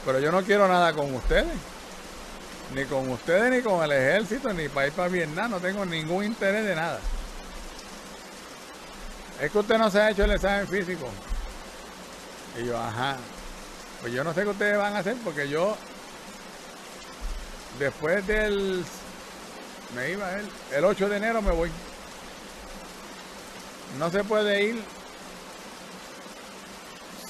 Pero 0.06 0.20
yo 0.20 0.32
no 0.32 0.43
quiero 0.43 0.66
nada 0.66 0.93
con 0.94 1.14
ustedes. 1.14 1.47
Ni 2.74 2.84
con 2.84 3.09
ustedes, 3.10 3.52
ni 3.52 3.62
con 3.62 3.82
el 3.84 3.93
ejército, 3.93 4.52
ni 4.52 4.68
para 4.68 4.88
ir 4.88 4.93
para 4.93 5.09
Vietnam. 5.09 5.51
No 5.51 5.60
tengo 5.60 5.84
ningún 5.84 6.24
interés 6.24 6.64
de 6.64 6.74
nada. 6.74 7.01
Es 9.40 9.51
que 9.51 9.59
usted 9.59 9.78
no 9.78 9.90
se 9.90 10.01
ha 10.01 10.10
hecho 10.10 10.24
el 10.24 10.32
examen 10.32 10.66
físico. 10.66 11.09
Y 12.60 12.66
yo, 12.66 12.78
ajá. 12.78 13.16
Pues 14.01 14.12
yo 14.12 14.24
no 14.24 14.34
sé 14.34 14.43
qué 14.43 14.48
ustedes 14.48 14.78
van 14.78 14.94
a 14.97 14.98
hacer 14.98 15.16
porque 15.24 15.48
yo, 15.48 15.76
después 17.78 18.26
del, 18.26 18.84
me 19.94 20.10
iba 20.10 20.34
el, 20.34 20.48
el 20.72 20.84
8 20.84 21.09
de 21.09 21.16
enero 21.16 21.43
me 21.43 21.52
voy. 21.52 21.70
No 23.98 24.10
se 24.10 24.24
puede 24.24 24.62
ir 24.62 24.82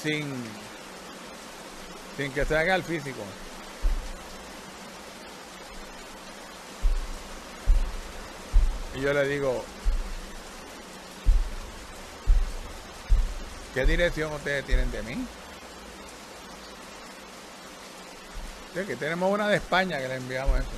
sin, 0.02 0.34
sin 2.16 2.32
que 2.32 2.44
se 2.44 2.56
haga 2.56 2.74
el 2.74 2.82
físico. 2.82 3.22
Y 8.97 9.01
yo 9.02 9.12
le 9.12 9.28
digo, 9.28 9.62
¿qué 13.74 13.85
dirección 13.85 14.32
ustedes 14.32 14.64
tienen 14.64 14.90
de 14.90 15.02
mí? 15.02 15.27
Sí, 18.74 18.81
que 18.86 18.97
tenemos 18.97 19.31
una 19.31 19.48
de 19.48 19.56
España 19.56 19.98
que 19.98 20.09
le 20.09 20.16
enviamos 20.16 20.59
eso. 20.60 20.68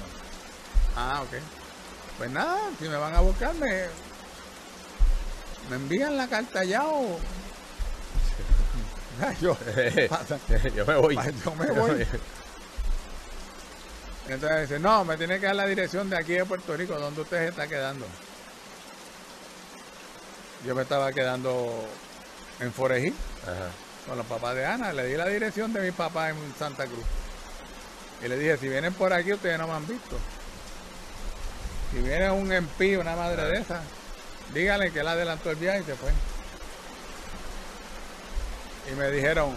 Ah, 0.97 1.23
ok. 1.23 1.40
Pues 2.19 2.31
nada, 2.31 2.59
si 2.81 2.89
me 2.89 2.97
van 2.97 3.15
a 3.15 3.20
buscar, 3.20 3.55
me, 3.55 3.86
me 5.70 5.77
envían 5.77 6.16
la 6.16 6.27
carta 6.28 6.65
ya 6.65 6.86
o... 6.86 7.20
Yo, 9.40 9.57
yo 10.77 10.86
me 10.86 10.97
voy. 10.97 11.19
yo 11.45 11.55
me 11.55 11.70
voy. 11.73 12.07
Entonces 14.28 14.68
dice, 14.68 14.78
no, 14.78 15.05
me 15.05 15.16
tiene 15.16 15.40
que 15.40 15.46
dar 15.46 15.56
la 15.56 15.66
dirección 15.66 16.10
de 16.10 16.18
aquí 16.18 16.34
de 16.34 16.44
Puerto 16.44 16.76
Rico, 16.76 16.98
donde 16.98 17.22
usted 17.22 17.38
se 17.38 17.48
está 17.48 17.66
quedando. 17.66 18.06
Yo 20.66 20.74
me 20.74 20.82
estaba 20.82 21.12
quedando 21.12 21.86
en 22.60 22.72
Forejí 22.72 23.14
Ajá. 23.42 23.70
con 24.06 24.18
los 24.18 24.26
papás 24.26 24.55
de 24.55 24.66
Ana. 24.66 24.92
Le 24.92 25.06
di 25.06 25.16
la 25.16 25.26
dirección 25.26 25.72
de 25.72 25.80
mi 25.80 25.92
papá 25.92 26.28
en 26.28 26.36
Santa 26.59 26.84
Cruz. 26.84 27.05
Y 28.22 28.28
le 28.28 28.36
dije, 28.36 28.59
si 28.59 28.68
vienen 28.68 28.92
por 28.92 29.12
aquí, 29.12 29.32
ustedes 29.32 29.59
no 29.59 29.66
me 29.66 29.74
han 29.74 29.86
visto. 29.86 30.18
Si 31.92 32.00
viene 32.00 32.30
un 32.30 32.52
MP, 32.52 32.98
una 32.98 33.16
madre 33.16 33.44
de 33.44 33.60
esa, 33.60 33.80
díganle 34.52 34.90
que 34.90 35.00
él 35.00 35.09
adelantó 35.09 35.50
el 35.50 35.56
viaje 35.56 35.80
y 35.80 35.84
se 35.84 35.94
fue. 35.94 36.10
Y 38.92 38.96
me 38.96 39.10
dijeron, 39.10 39.55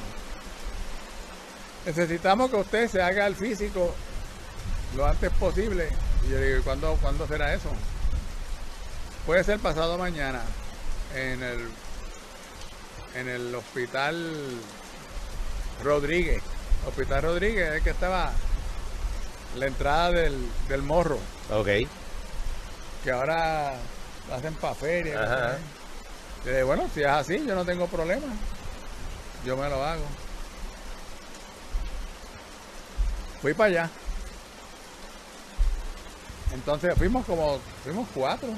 necesitamos 1.86 2.50
que 2.52 2.58
usted 2.58 2.90
se 2.90 3.02
haga 3.02 3.28
el 3.28 3.36
físico 3.36 3.94
lo 4.96 5.06
antes 5.06 5.32
posible. 5.32 5.90
Y 6.26 6.30
yo 6.32 6.40
digo, 6.40 6.60
¿y 6.60 6.62
cuándo, 6.62 6.98
cuándo 7.02 7.28
será 7.28 7.54
eso? 7.54 7.70
Puede 9.26 9.44
ser 9.44 9.60
pasado 9.60 9.98
mañana 9.98 10.42
en 11.16 11.44
el 11.44 11.70
en 13.16 13.28
el 13.28 13.54
hospital 13.54 14.34
Rodríguez. 15.84 16.42
Hospital 16.88 17.24
Rodríguez 17.24 17.74
es 17.76 17.84
que 17.84 17.90
estaba 17.92 18.32
la 19.58 19.66
entrada 19.68 20.12
del, 20.12 20.50
del 20.70 20.82
morro, 20.82 21.20
Ok. 21.52 21.68
que 23.04 23.12
ahora 23.12 23.74
lo 24.30 24.36
hacen 24.36 24.54
para 24.56 24.74
feria. 24.76 25.22
Ajá. 25.24 25.58
Y 26.46 26.50
dije, 26.50 26.64
bueno, 26.64 26.90
si 26.94 27.02
es 27.02 27.08
así, 27.08 27.44
yo 27.46 27.54
no 27.54 27.66
tengo 27.66 27.88
problema. 27.88 28.28
Yo 29.46 29.58
me 29.58 29.70
lo 29.70 29.84
hago. 29.84 30.06
Fui 33.42 33.54
para 33.54 33.70
allá. 33.70 33.90
Entonces 36.54 36.94
fuimos 36.98 37.26
como, 37.26 37.60
fuimos 37.84 38.08
cuatro. 38.14 38.50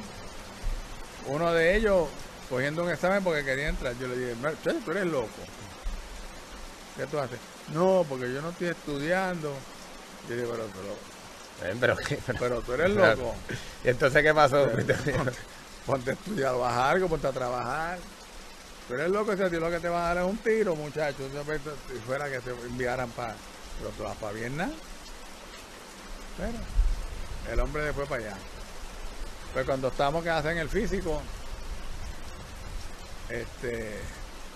Uno 1.28 1.53
de 1.53 1.76
ellos 1.76 2.07
cogiendo 2.49 2.84
un 2.84 2.90
examen 2.91 3.24
porque 3.24 3.44
quería 3.45 3.70
entrar. 3.70 3.95
Yo 3.98 4.07
le 4.07 4.18
dije, 4.18 4.36
"Mer- 4.41 4.57
che, 4.64 4.74
tú 4.84 4.91
eres 4.91 5.06
loco. 5.06 5.30
¿Qué 6.98 7.07
tú 7.07 7.18
haces? 7.20 7.40
No, 7.74 8.06
porque 8.07 8.32
yo 8.34 8.41
no 8.41 8.49
estoy 8.49 8.68
estudiando. 8.68 9.53
Yo 10.30 10.36
le 10.36 10.41
dije, 10.41 10.48
pero, 10.52 10.68
pero, 10.68 11.14
Eh, 11.72 11.78
Pero, 11.80 11.95
¿qué? 11.95 12.20
Pero- 12.26 12.40
pero 12.40 12.61
tú 12.61 12.74
eres 12.74 12.90
loco. 12.91 13.36
¿Y 13.84 13.90
entonces 13.90 14.22
qué 14.24 14.34
pasó? 14.34 14.65
Ponte, 14.74 14.95
ponte 15.86 16.10
a 16.10 16.14
estudiar, 16.14 16.56
bajar 16.57 16.95
algo, 16.95 17.07
ponte 17.07 17.28
a 17.28 17.32
trabajar. 17.32 17.99
Tú 18.88 18.95
eres 18.95 19.10
loco, 19.10 19.32
a 19.32 19.36
ti 19.49 19.56
lo 19.57 19.70
que 19.70 19.80
te 19.80 19.88
va 19.88 20.10
a 20.11 20.14
dar 20.15 20.26
es 20.26 20.30
un 20.30 20.38
tiro, 20.38 20.76
muchachos. 20.76 21.32
Si 21.32 21.99
fuera 21.99 22.30
que 22.30 22.40
te 22.40 22.49
enviaran 22.49 23.10
para. 23.11 23.36
Pero 23.80 23.91
tú 23.91 24.03
vas 24.03 24.18
para 24.18 24.34
Vietnam. 24.34 24.72
Pero 26.38 26.53
el 27.52 27.60
hombre 27.60 27.84
después 27.84 28.07
para 28.07 28.24
allá. 28.26 28.38
Pues 29.53 29.65
cuando 29.65 29.90
estamos 29.90 30.24
que 30.24 30.30
hacen 30.30 30.57
el 30.57 30.70
físico, 30.70 31.22
este 33.30 33.99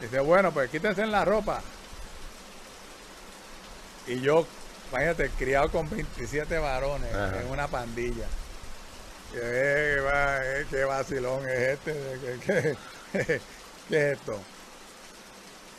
dice, 0.01 0.19
bueno, 0.19 0.51
pues 0.51 0.69
quítense 0.69 1.01
en 1.01 1.11
la 1.11 1.25
ropa. 1.25 1.61
Y 4.07 4.19
yo, 4.21 4.47
imagínate, 4.91 5.29
criado 5.31 5.69
con 5.71 5.89
27 5.89 6.57
varones 6.59 7.13
Ajá. 7.13 7.41
en 7.41 7.47
una 7.49 7.67
pandilla. 7.67 8.25
Eh, 9.35 9.97
va, 10.05 10.37
eh, 10.45 10.65
qué 10.69 10.85
vacilón 10.85 11.47
es 11.49 11.59
este, 11.59 11.93
¿Qué, 11.93 12.39
qué- 12.45 12.77
qué 13.89 14.11
es 14.11 14.17
esto? 14.17 14.39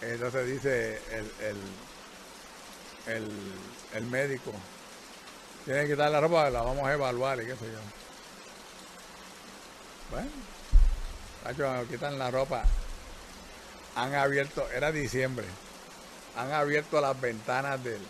Entonces 0.03 0.47
dice 0.47 1.01
el, 1.11 1.33
el, 1.41 1.57
el, 3.17 3.31
el 3.95 4.05
médico, 4.07 4.53
tiene 5.69 5.83
que 5.83 5.91
quitar 5.91 6.11
la 6.11 6.19
ropa, 6.19 6.49
la 6.49 6.63
vamos 6.63 6.89
a 6.89 6.95
evaluar 6.95 7.43
y 7.43 7.45
qué 7.45 7.55
sé 7.55 7.67
yo. 7.67 7.79
Bueno, 10.11 10.31
tacho, 11.45 11.71
me 11.71 11.85
quitan 11.85 12.19
la 12.19 12.31
ropa. 12.31 12.65
Han 13.95 14.15
abierto, 14.15 14.67
era 14.75 14.93
diciembre, 14.93 15.45
han 16.39 16.53
abierto 16.53 17.03
las 17.03 17.21
ventanas 17.21 17.85
del, 17.85 18.01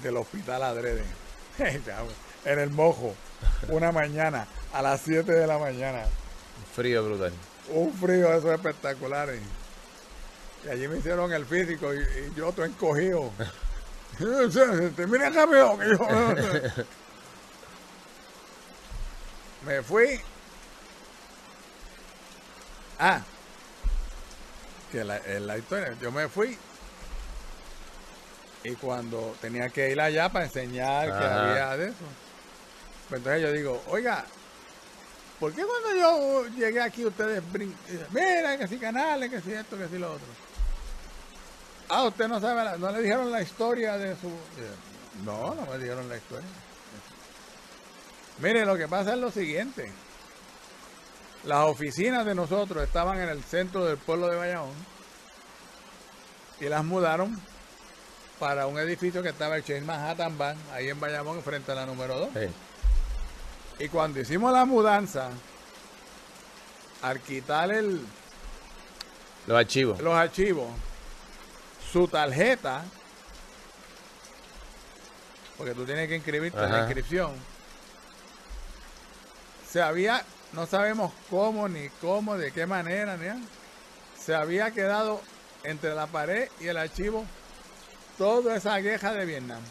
del 0.00 0.16
hospital 0.16 0.62
adrede. 0.62 1.02
en 2.44 2.58
el 2.60 2.70
mojo, 2.70 3.16
una 3.66 3.90
mañana, 3.90 4.46
a 4.72 4.80
las 4.80 5.00
7 5.00 5.32
de 5.32 5.46
la 5.48 5.58
mañana. 5.58 6.04
Frío 6.76 7.04
brutal. 7.04 7.32
Un 7.70 7.92
frío, 7.94 8.32
eso 8.32 8.52
es 8.52 8.60
espectacular. 8.60 9.30
Y 10.64 10.68
allí 10.68 10.86
me 10.86 10.98
hicieron 10.98 11.32
el 11.32 11.46
físico 11.46 11.92
y, 11.92 11.98
y 11.98 12.32
yo 12.36 12.52
todo 12.52 12.64
encogido. 12.64 13.32
Mira 14.18 15.30
rápido 15.30 15.78
que 15.78 15.88
yo. 15.90 16.84
Me 19.64 19.82
fui. 19.82 20.20
Ah, 22.98 23.22
que 24.90 25.04
la, 25.04 25.18
en 25.18 25.46
la 25.46 25.58
historia, 25.58 25.96
yo 26.00 26.10
me 26.10 26.28
fui. 26.28 26.56
Y 28.64 28.74
cuando 28.74 29.34
tenía 29.40 29.68
que 29.68 29.90
ir 29.90 30.00
allá 30.00 30.28
para 30.30 30.46
enseñar 30.46 31.06
que 31.16 31.24
había 31.24 31.76
de 31.76 31.86
eso. 31.88 32.04
Pues 33.08 33.18
entonces 33.20 33.42
yo 33.42 33.52
digo, 33.52 33.82
oiga, 33.88 34.24
¿por 35.38 35.54
qué 35.54 35.62
cuando 35.64 35.94
yo 36.00 36.46
llegué 36.56 36.80
aquí 36.82 37.04
ustedes 37.04 37.42
dicen, 37.52 37.74
mira, 38.10 38.58
que 38.58 38.66
si 38.68 38.78
canales, 38.78 39.30
que 39.30 39.40
si 39.40 39.52
esto, 39.52 39.78
que 39.78 39.88
si 39.88 39.98
lo 39.98 40.12
otro? 40.12 40.26
Ah, 41.88 42.04
usted 42.04 42.28
no 42.28 42.40
sabe, 42.40 42.64
la- 42.64 42.76
no 42.76 42.90
le 42.92 43.00
dijeron 43.00 43.30
la 43.30 43.40
historia 43.40 43.96
de 43.96 44.14
su... 44.16 44.28
No, 45.24 45.54
no 45.54 45.62
me 45.66 45.78
dijeron 45.78 46.06
la 46.08 46.16
historia. 46.16 46.48
Mire, 48.40 48.64
lo 48.64 48.76
que 48.76 48.88
pasa 48.88 49.14
es 49.14 49.18
lo 49.18 49.30
siguiente. 49.30 49.90
Las 51.44 51.66
oficinas 51.66 52.24
de 52.26 52.34
nosotros 52.34 52.82
estaban 52.82 53.20
en 53.20 53.28
el 53.28 53.42
centro 53.42 53.84
del 53.84 53.96
pueblo 53.96 54.28
de 54.28 54.36
Bayamón 54.36 54.74
y 56.60 56.64
las 56.66 56.84
mudaron 56.84 57.40
para 58.38 58.66
un 58.66 58.78
edificio 58.78 59.22
que 59.22 59.30
estaba 59.30 59.58
hecho 59.58 59.72
en 59.72 59.86
Manhattan 59.86 60.36
Bank, 60.38 60.56
ahí 60.72 60.88
en 60.88 61.00
Bayamón, 61.00 61.42
frente 61.42 61.72
a 61.72 61.74
la 61.74 61.86
número 61.86 62.18
2. 62.18 62.28
Sí. 62.34 63.84
Y 63.84 63.88
cuando 63.88 64.20
hicimos 64.20 64.52
la 64.52 64.64
mudanza, 64.64 65.30
al 67.02 67.20
quitar 67.20 67.70
el, 67.72 68.00
Los 69.46 69.58
archivos. 69.58 70.00
los 70.00 70.14
archivos, 70.14 70.68
su 71.92 72.06
tarjeta, 72.08 72.84
porque 75.56 75.74
tú 75.74 75.84
tienes 75.84 76.08
que 76.08 76.16
inscribirte 76.16 76.62
en 76.62 76.72
la 76.72 76.80
inscripción, 76.80 77.32
se 79.70 79.82
había, 79.82 80.24
no 80.52 80.66
sabemos 80.66 81.12
cómo, 81.30 81.68
ni 81.68 81.88
cómo, 82.00 82.36
de 82.36 82.52
qué 82.52 82.66
manera, 82.66 83.16
ni 83.16 83.26
nada, 83.26 83.40
se 84.18 84.34
había 84.34 84.70
quedado 84.70 85.20
entre 85.64 85.94
la 85.94 86.06
pared 86.06 86.48
y 86.60 86.68
el 86.68 86.76
archivo 86.76 87.24
toda 88.16 88.56
esa 88.56 88.80
queja 88.80 89.12
de 89.12 89.24
Vietnam. 89.26 89.62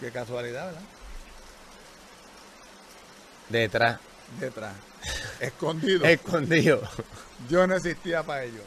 Qué 0.00 0.10
casualidad, 0.10 0.66
¿verdad? 0.66 0.82
Detrás. 3.48 4.00
Detrás. 4.40 4.74
Escondido. 5.40 6.04
Escondido. 6.04 6.80
Yo 7.48 7.66
no 7.66 7.76
existía 7.76 8.22
para 8.22 8.44
ello. 8.44 8.62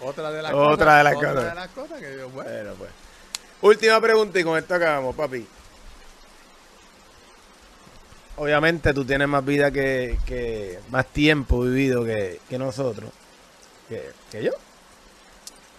Otra 0.00 0.30
de 0.30 0.42
las 0.42 0.52
Otra 0.52 0.68
cosas. 0.76 0.96
de 0.98 1.04
las 1.04 1.16
otra 1.16 1.28
cosas. 1.34 1.44
de 1.48 1.54
las 1.54 1.68
cosas 1.70 2.00
que 2.00 2.16
yo, 2.16 2.30
bueno, 2.30 2.50
Bueno, 2.50 2.74
pues. 2.74 2.90
Última 3.60 4.00
pregunta 4.00 4.38
y 4.38 4.44
con 4.44 4.56
esto 4.56 4.74
acabamos, 4.74 5.16
papi. 5.16 5.46
Obviamente 8.36 8.94
tú 8.94 9.04
tienes 9.04 9.26
más 9.26 9.44
vida 9.44 9.72
que, 9.72 10.16
que 10.26 10.78
más 10.90 11.06
tiempo 11.06 11.62
vivido 11.62 12.04
que, 12.04 12.40
que 12.48 12.56
nosotros, 12.56 13.10
que, 13.88 14.12
que 14.30 14.44
yo. 14.44 14.52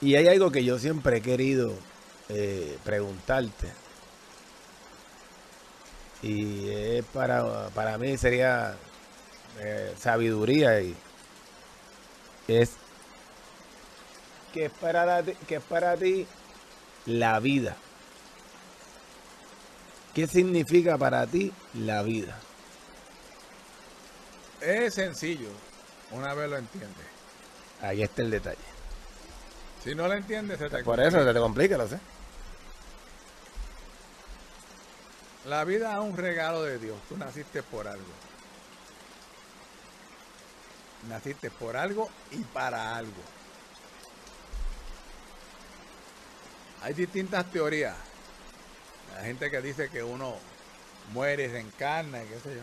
Y 0.01 0.15
hay 0.15 0.27
algo 0.27 0.51
que 0.51 0.63
yo 0.65 0.77
siempre 0.77 1.17
he 1.17 1.21
querido 1.21 1.73
eh, 2.27 2.77
preguntarte. 2.83 3.67
Y 6.21 6.69
es 6.69 7.05
para, 7.05 7.69
para 7.69 7.97
mí 7.97 8.17
sería 8.17 8.75
eh, 9.59 9.93
sabiduría 9.97 10.81
y 10.81 10.95
es 12.49 12.71
que 14.53 14.65
es 14.65 14.71
para 14.71 15.23
ti, 15.23 15.33
que 15.47 15.55
es 15.55 15.63
para 15.63 15.95
ti 15.95 16.27
la 17.09 17.39
vida. 17.39 17.75
¿Qué 20.13 20.27
significa 20.27 20.97
para 20.97 21.25
ti 21.27 21.51
la 21.73 22.03
vida? 22.03 22.39
es 24.61 24.93
sencillo. 24.93 25.49
Una 26.11 26.33
vez 26.33 26.49
lo 26.49 26.57
entiendes. 26.57 27.05
Ahí 27.81 28.03
está 28.03 28.21
el 28.21 28.31
detalle. 28.31 28.57
Si 29.83 29.95
no 29.95 30.07
lo 30.07 30.13
entiendes, 30.13 30.59
se 30.59 30.69
te 30.69 30.83
Por 30.83 30.99
eso 30.99 31.23
se 31.23 31.33
te 31.33 31.39
complica, 31.39 31.77
lo 31.77 31.87
sé. 31.87 31.99
La 35.45 35.63
vida 35.63 35.93
es 35.93 35.99
un 35.99 36.17
regalo 36.17 36.63
de 36.63 36.77
Dios. 36.79 36.97
Tú 37.07 37.17
naciste 37.17 37.63
por 37.63 37.87
algo. 37.87 38.03
Naciste 41.07 41.49
por 41.49 41.77
algo 41.77 42.09
y 42.31 42.39
para 42.39 42.97
algo. 42.97 43.38
Hay 46.81 46.93
distintas 46.93 47.45
teorías. 47.51 47.95
Hay 49.17 49.25
gente 49.25 49.51
que 49.51 49.61
dice 49.61 49.89
que 49.89 50.03
uno 50.03 50.35
muere 51.13 51.45
y 51.45 51.47
reencarna 51.47 52.23
y 52.23 52.27
qué 52.27 52.39
sé 52.39 52.55
yo. 52.55 52.61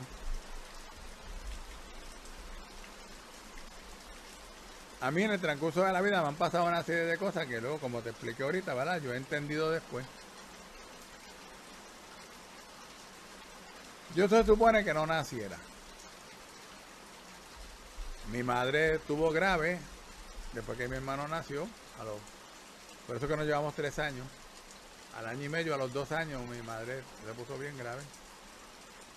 A 5.01 5.11
mí 5.11 5.23
en 5.23 5.31
el 5.31 5.41
transcurso 5.41 5.85
de 5.85 5.93
la 5.93 6.01
vida 6.01 6.23
me 6.23 6.29
han 6.29 6.37
pasado 6.37 6.65
una 6.65 6.83
serie 6.83 7.03
de 7.03 7.19
cosas 7.19 7.47
que 7.47 7.61
luego, 7.61 7.79
como 7.79 8.01
te 8.01 8.11
expliqué 8.11 8.43
ahorita, 8.43 8.73
¿verdad? 8.75 9.01
Yo 9.03 9.13
he 9.13 9.17
entendido 9.17 9.71
después. 9.71 10.07
Yo 14.15 14.29
se 14.29 14.45
supone 14.45 14.83
que 14.83 14.95
no 14.95 15.07
naciera. 15.07 15.59
Mi 18.33 18.43
madre 18.43 18.99
tuvo 19.01 19.31
grave 19.31 19.79
después 20.55 20.79
que 20.79 20.89
mi 20.89 20.97
hermano 20.97 21.29
nació. 21.29 21.69
Por 23.07 23.17
eso 23.17 23.29
que 23.29 23.37
nos 23.37 23.47
llevamos 23.47 23.75
tres 23.75 23.99
años. 23.99 24.27
Al 25.19 25.27
año 25.27 25.45
y 25.45 25.49
medio, 25.49 25.75
a 25.75 25.79
los 25.79 25.93
dos 25.93 26.13
años, 26.13 26.43
mi 26.49 26.61
madre 26.63 27.03
se 27.25 27.33
puso 27.35 27.59
bien 27.59 27.77
grave. 27.79 28.03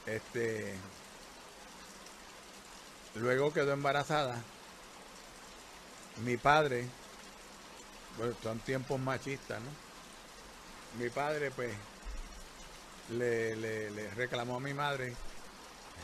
Este. 0.06 0.76
Luego 3.16 3.54
quedó 3.54 3.74
embarazada. 3.74 4.42
Mi 6.24 6.38
padre, 6.38 6.88
pues 8.18 8.36
son 8.44 8.60
tiempos 8.60 9.00
machistas, 9.00 9.62
¿no? 9.62 9.70
Mi 11.04 11.10
padre, 11.10 11.52
pues, 11.52 11.72
le, 13.10 13.56
le- 13.56 13.90
le 13.92 14.10
reclamó 14.12 14.58
a 14.58 14.60
mi 14.60 14.74
madre 14.74 15.16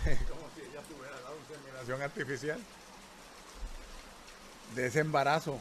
como 0.29 0.49
si 0.55 0.61
ella 0.61 0.81
tuviera 0.83 1.19
dado 1.21 1.37
inseminación 1.39 2.01
artificial 2.01 2.59
de 4.75 4.87
ese 4.87 4.99
embarazo. 4.99 5.59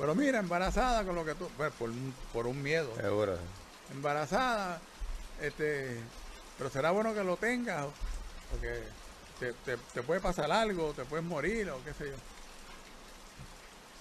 Pero 0.00 0.14
mira, 0.14 0.38
embarazada 0.38 1.04
con 1.04 1.14
lo 1.14 1.24
que 1.26 1.34
tú, 1.34 1.48
pues, 1.58 1.70
por, 1.74 1.90
un- 1.90 2.14
por 2.32 2.46
un 2.46 2.62
miedo. 2.62 2.90
Seguro. 2.96 3.36
Embarazada, 3.92 4.80
este, 5.42 6.00
pero 6.56 6.70
será 6.70 6.90
bueno 6.90 7.12
que 7.12 7.22
lo 7.22 7.36
tengas, 7.36 7.86
porque 8.50 8.82
te, 9.38 9.52
te- 9.52 9.76
te 9.76 10.02
puede 10.02 10.20
pasar 10.20 10.50
algo, 10.50 10.94
te 10.94 11.04
puedes 11.04 11.24
morir 11.26 11.68
o 11.70 11.84
qué 11.84 11.92
sé 11.92 12.06
yo. 12.08 12.16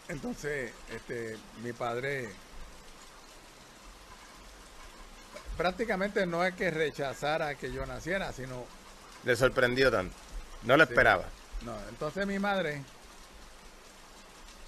Entonces, 0.07 0.71
este, 0.89 1.37
mi 1.63 1.73
padre 1.73 2.29
prácticamente 5.57 6.25
no 6.25 6.45
es 6.45 6.53
que 6.55 6.71
rechazara 6.71 7.55
que 7.55 7.71
yo 7.73 7.85
naciera, 7.85 8.31
sino 8.31 8.63
Le 9.25 9.35
sorprendió 9.35 9.91
tanto. 9.91 10.15
No 10.63 10.77
lo 10.77 10.85
Sí. 10.85 10.93
esperaba. 10.93 11.25
no, 11.63 11.75
entonces 11.89 12.25
mi 12.25 12.39
madre, 12.39 12.81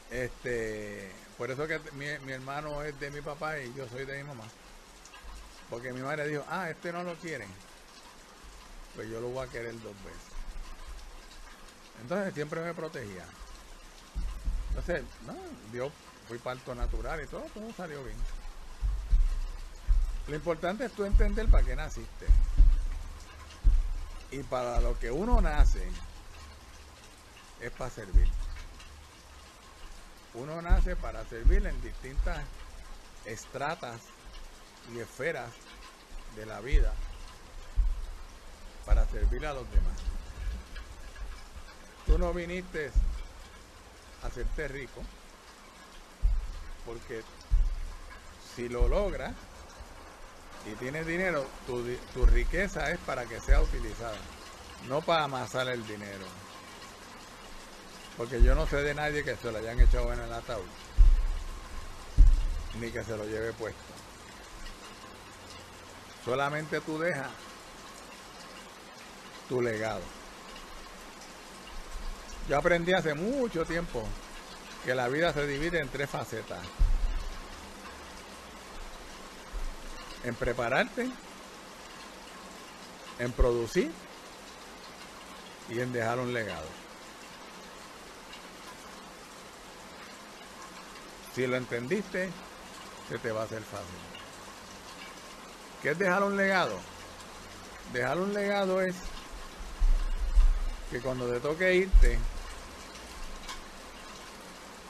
este, 0.10 1.10
por 1.42 1.50
eso 1.50 1.68
que 1.68 1.80
mi, 1.94 2.06
mi 2.24 2.34
hermano 2.34 2.84
es 2.84 3.00
de 3.00 3.10
mi 3.10 3.20
papá 3.20 3.58
y 3.58 3.74
yo 3.74 3.90
soy 3.90 4.06
de 4.06 4.16
mi 4.16 4.24
mamá. 4.26 4.44
Porque 5.72 5.92
mi 5.92 6.00
madre 6.00 6.28
dijo, 6.28 6.46
ah, 6.48 6.70
este 6.70 6.94
no 6.94 7.02
lo 7.02 7.16
quiere. 7.16 7.48
Pues 8.94 9.10
yo 9.10 9.20
lo 9.20 9.30
voy 9.30 9.48
a 9.48 9.50
querer 9.50 9.74
dos 9.82 9.96
veces. 10.04 10.22
Entonces 12.00 12.36
siempre 12.36 12.62
me 12.62 12.76
protegía. 12.76 13.26
Entonces, 14.70 15.04
no, 15.26 15.36
Dios, 15.72 15.92
fui 16.28 16.38
parto 16.38 16.76
natural 16.76 17.24
y 17.24 17.26
todo, 17.26 17.42
todo 17.56 17.74
salió 17.76 18.04
bien. 18.04 18.18
Lo 20.28 20.36
importante 20.36 20.86
es 20.86 20.92
tú 20.92 21.06
entender 21.06 21.48
para 21.50 21.66
qué 21.66 21.76
naciste. 21.76 22.28
Y 24.30 24.44
para 24.44 24.80
lo 24.80 25.00
que 25.00 25.10
uno 25.10 25.42
nace 25.42 25.90
es 27.62 27.72
para 27.72 27.90
servir. 27.90 28.28
Uno 30.34 30.62
nace 30.62 30.96
para 30.96 31.26
servir 31.26 31.66
en 31.66 31.82
distintas 31.82 32.40
estratas 33.26 34.02
y 34.94 35.00
esferas 35.00 35.52
de 36.36 36.46
la 36.46 36.62
vida 36.62 36.94
para 38.86 39.06
servir 39.08 39.46
a 39.46 39.54
los 39.54 39.70
demás. 39.70 39.98
Tú 42.06 42.18
no 42.18 42.34
viniste 42.34 42.92
a 44.24 44.28
hacerte 44.28 44.68
rico 44.68 45.02
porque 46.86 47.22
si 48.56 48.70
lo 48.70 48.88
logras 48.88 49.34
y 50.66 50.76
tienes 50.76 51.06
dinero, 51.06 51.46
tu, 51.66 51.84
tu 52.14 52.26
riqueza 52.26 52.92
es 52.92 53.00
para 53.00 53.26
que 53.26 53.40
sea 53.40 53.62
utilizada, 53.62 54.18
no 54.88 55.02
para 55.02 55.26
amasar 55.26 55.68
el 55.70 55.86
dinero. 55.88 56.26
Porque 58.18 58.42
yo 58.42 58.56
no 58.56 58.68
sé 58.68 58.78
de 58.78 58.94
nadie 58.94 59.24
que 59.24 59.36
se 59.36 59.52
lo 59.52 59.58
hayan 59.58 59.80
echado 59.80 60.12
en 60.14 60.20
el 60.20 60.34
ataúd, 60.34 60.64
ni 62.80 62.92
que 62.92 63.04
se 63.04 63.18
lo 63.18 63.26
lleve 63.26 63.54
puesto. 63.54 63.82
Solamente 66.24 66.82
tú 66.82 67.00
dejas 67.00 67.30
tu 69.50 69.62
legado. 69.62 70.02
Yo 72.48 72.58
aprendí 72.58 72.94
hace 72.94 73.14
mucho 73.14 73.66
tiempo 73.66 74.04
que 74.86 74.94
la 74.94 75.08
vida 75.08 75.34
se 75.34 75.48
divide 75.48 75.80
en 75.80 75.90
tres 75.90 76.10
facetas. 76.10 76.60
en 80.24 80.36
prepararte, 80.36 81.10
en 83.20 83.32
producir 83.32 83.92
y 85.70 85.80
en 85.80 85.92
dejar 85.94 86.20
un 86.20 86.34
legado. 86.34 86.81
Si 91.36 91.48
lo 91.48 91.56
entendiste, 91.56 92.30
se 93.08 93.18
te 93.20 93.32
va 93.32 93.42
a 93.42 93.46
hacer 93.46 93.62
fácil. 93.64 93.88
¿Qué 95.82 95.92
es 95.92 95.98
dejar 95.98 96.24
un 96.24 96.38
legado? 96.38 96.78
Dejar 97.94 98.20
un 98.20 98.34
legado 98.34 98.82
es 98.82 98.96
que 100.92 101.00
cuando 101.00 101.28
te 101.32 101.40
toque 101.40 101.76
irte, 101.76 102.20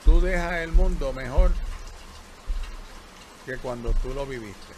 tú 0.03 0.19
dejas 0.19 0.53
el 0.53 0.71
mundo 0.71 1.13
mejor 1.13 1.51
que 3.45 3.57
cuando 3.57 3.91
tú 3.93 4.13
lo 4.13 4.25
viviste. 4.25 4.73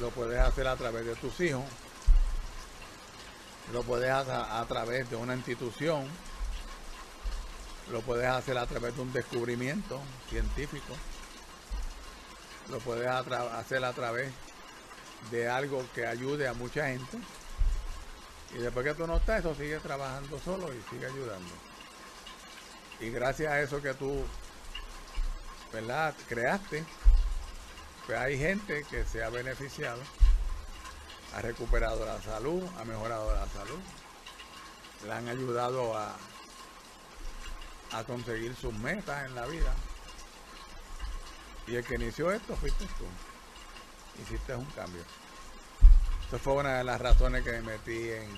Lo 0.00 0.10
puedes 0.10 0.40
hacer 0.40 0.66
a 0.66 0.76
través 0.76 1.04
de 1.04 1.14
tus 1.16 1.38
hijos, 1.40 1.64
lo 3.72 3.82
puedes 3.82 4.10
hacer 4.10 4.34
a 4.34 4.64
través 4.66 5.08
de 5.10 5.16
una 5.16 5.34
institución, 5.34 6.06
lo 7.90 8.00
puedes 8.02 8.26
hacer 8.26 8.58
a 8.58 8.66
través 8.66 8.94
de 8.96 9.02
un 9.02 9.12
descubrimiento 9.12 10.00
científico, 10.28 10.96
lo 12.68 12.78
puedes 12.78 13.08
hacer 13.08 13.84
a 13.84 13.92
través 13.92 14.32
de 15.30 15.48
algo 15.48 15.84
que 15.94 16.06
ayude 16.06 16.48
a 16.48 16.54
mucha 16.54 16.86
gente. 16.86 17.18
Y 18.54 18.58
después 18.58 18.84
que 18.84 18.94
tú 18.94 19.06
no 19.06 19.16
estás, 19.16 19.40
eso 19.40 19.54
sigue 19.54 19.78
trabajando 19.78 20.38
solo 20.40 20.72
y 20.74 20.82
sigue 20.90 21.06
ayudando. 21.06 21.52
Y 23.00 23.10
gracias 23.10 23.52
a 23.52 23.60
eso 23.60 23.80
que 23.80 23.94
tú, 23.94 24.24
¿verdad? 25.72 26.14
Creaste, 26.28 26.84
pues 28.06 28.18
hay 28.18 28.38
gente 28.38 28.84
que 28.90 29.04
se 29.04 29.22
ha 29.22 29.30
beneficiado, 29.30 30.00
ha 31.36 31.40
recuperado 31.42 32.04
la 32.04 32.20
salud, 32.22 32.62
ha 32.78 32.84
mejorado 32.84 33.32
la 33.34 33.46
salud, 33.48 33.80
le 35.04 35.12
han 35.12 35.28
ayudado 35.28 35.96
a, 35.96 36.16
a 37.92 38.04
conseguir 38.04 38.54
sus 38.56 38.72
metas 38.74 39.26
en 39.26 39.34
la 39.34 39.46
vida. 39.46 39.72
Y 41.66 41.76
el 41.76 41.84
que 41.84 41.94
inició 41.94 42.32
esto 42.32 42.56
fuiste 42.56 42.84
tú. 42.98 43.04
Hiciste 44.22 44.54
un 44.54 44.66
cambio. 44.66 45.02
Esto 46.24 46.38
fue 46.38 46.54
una 46.54 46.78
de 46.78 46.84
las 46.84 47.00
razones 47.00 47.44
que 47.44 47.52
me 47.52 47.62
metí 47.62 48.10
en, 48.10 48.30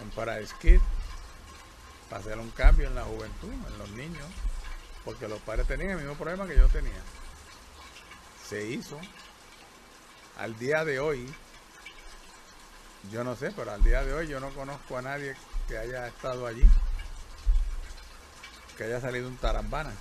en 0.00 0.10
Paradise 0.14 0.54
para 2.08 2.20
hacer 2.20 2.38
un 2.38 2.50
cambio 2.50 2.88
en 2.88 2.94
la 2.94 3.04
juventud, 3.04 3.52
en 3.52 3.78
los 3.78 3.90
niños, 3.90 4.26
porque 5.04 5.28
los 5.28 5.40
padres 5.40 5.66
tenían 5.66 5.90
el 5.90 5.98
mismo 5.98 6.14
problema 6.14 6.46
que 6.46 6.56
yo 6.56 6.68
tenía. 6.68 7.02
Se 8.48 8.66
hizo. 8.66 8.98
Al 10.38 10.58
día 10.58 10.84
de 10.84 10.98
hoy, 10.98 11.32
yo 13.12 13.24
no 13.24 13.36
sé, 13.36 13.52
pero 13.56 13.72
al 13.72 13.82
día 13.82 14.02
de 14.02 14.12
hoy 14.12 14.28
yo 14.28 14.40
no 14.40 14.50
conozco 14.50 14.96
a 14.96 15.02
nadie 15.02 15.34
que 15.68 15.78
haya 15.78 16.06
estado 16.06 16.46
allí, 16.46 16.64
que 18.76 18.84
haya 18.84 19.00
salido 19.00 19.28
un 19.28 19.36
tarambana. 19.36 19.92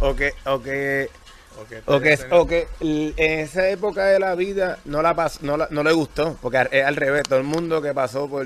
O 0.00 0.14
que, 0.14 0.34
o 0.44 0.60
que 0.60 1.10
o 1.56 2.00
que, 2.00 2.18
o 2.32 2.46
que 2.46 2.66
en 2.80 3.40
esa 3.40 3.68
época 3.68 4.06
de 4.06 4.18
la 4.18 4.34
vida 4.34 4.78
no 4.84 5.02
la 5.02 5.14
no, 5.42 5.56
no 5.56 5.82
le 5.84 5.92
gustó, 5.92 6.36
porque 6.42 6.66
es 6.70 6.84
al 6.84 6.96
revés, 6.96 7.22
todo 7.28 7.38
el 7.38 7.44
mundo 7.44 7.80
que 7.80 7.94
pasó 7.94 8.28
por, 8.28 8.44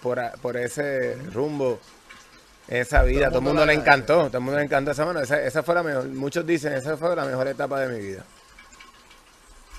por, 0.00 0.56
ese 0.56 1.16
rumbo, 1.32 1.78
esa 2.68 3.02
vida, 3.02 3.28
todo 3.28 3.40
el 3.40 3.44
mundo, 3.44 3.66
le 3.66 3.74
encantó, 3.74 4.28
todo 4.28 4.38
el 4.38 4.44
mundo 4.44 4.58
le 4.58 4.64
encantó 4.64 4.92
esa 4.92 5.04
mano, 5.04 5.20
esa, 5.20 5.42
esa 5.42 5.62
fue 5.62 5.74
la 5.74 5.82
mejor, 5.82 6.06
muchos 6.08 6.46
dicen, 6.46 6.72
esa 6.72 6.96
fue 6.96 7.14
la 7.14 7.26
mejor 7.26 7.48
etapa 7.48 7.80
de 7.80 7.88
mi 7.94 8.02
vida. 8.02 8.24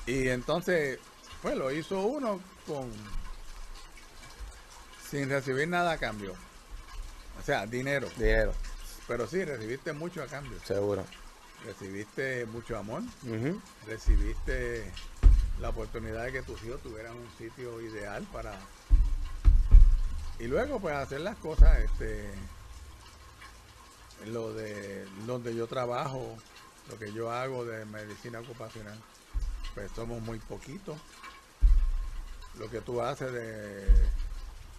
Y 0.05 0.27
entonces, 0.27 0.99
pues 1.43 1.55
lo 1.55 1.71
hizo 1.71 2.01
uno 2.01 2.39
con 2.65 2.91
sin 5.11 5.29
recibir 5.29 5.67
nada 5.67 5.91
a 5.91 5.97
cambio. 5.99 6.33
O 7.39 7.43
sea, 7.45 7.67
dinero. 7.67 8.09
Dinero. 8.17 8.53
Pero 9.07 9.27
sí, 9.27 9.45
recibiste 9.45 9.93
mucho 9.93 10.23
a 10.23 10.25
cambio. 10.25 10.57
Seguro 10.65 11.05
recibiste 11.65 12.45
mucho 12.47 12.77
amor, 12.77 13.03
recibiste 13.87 14.91
la 15.59 15.69
oportunidad 15.69 16.25
de 16.25 16.31
que 16.31 16.41
tus 16.41 16.61
hijos 16.63 16.81
tuvieran 16.81 17.15
un 17.15 17.29
sitio 17.37 17.81
ideal 17.81 18.25
para... 18.31 18.53
Y 20.39 20.47
luego 20.47 20.79
pues 20.79 20.95
hacer 20.95 21.21
las 21.21 21.37
cosas, 21.37 21.79
este, 21.79 22.29
lo 24.25 24.53
de 24.53 25.05
donde 25.25 25.55
yo 25.55 25.67
trabajo, 25.67 26.35
lo 26.89 26.99
que 26.99 27.13
yo 27.13 27.31
hago 27.31 27.65
de 27.65 27.85
medicina 27.85 28.39
ocupacional, 28.39 28.97
pues 29.73 29.91
somos 29.95 30.21
muy 30.21 30.39
poquitos. 30.39 30.97
Lo 32.59 32.69
que 32.69 32.81
tú 32.81 33.01
haces 33.01 33.31
de, 33.31 33.85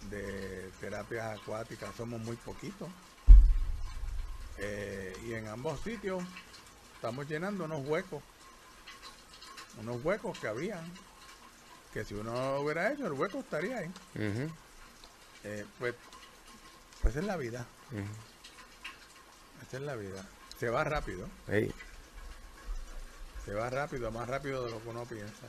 de 0.09 0.69
terapias 0.79 1.39
acuáticas 1.39 1.93
somos 1.95 2.21
muy 2.21 2.35
poquitos. 2.37 2.89
Eh, 4.57 5.17
y 5.25 5.33
en 5.33 5.47
ambos 5.47 5.79
sitios 5.81 6.23
estamos 6.95 7.27
llenando 7.27 7.65
unos 7.65 7.85
huecos. 7.85 8.23
Unos 9.79 10.03
huecos 10.03 10.37
que 10.39 10.47
habían. 10.47 10.83
Que 11.93 12.05
si 12.05 12.13
uno 12.13 12.59
hubiera 12.59 12.91
hecho, 12.91 13.07
el 13.07 13.13
hueco 13.13 13.39
estaría 13.39 13.79
ahí. 13.79 13.91
Eh, 15.43 15.65
pues, 15.79 15.95
pues 17.01 17.15
es 17.15 17.23
la 17.23 17.37
vida. 17.37 17.65
Esa 19.67 19.77
es 19.77 19.83
la 19.83 19.95
vida. 19.95 20.25
Se 20.59 20.69
va 20.69 20.83
rápido. 20.83 21.27
Se 23.45 23.53
va 23.53 23.69
rápido, 23.69 24.11
más 24.11 24.27
rápido 24.27 24.65
de 24.65 24.71
lo 24.71 24.81
que 24.81 24.89
uno 24.89 25.03
piensa. 25.05 25.47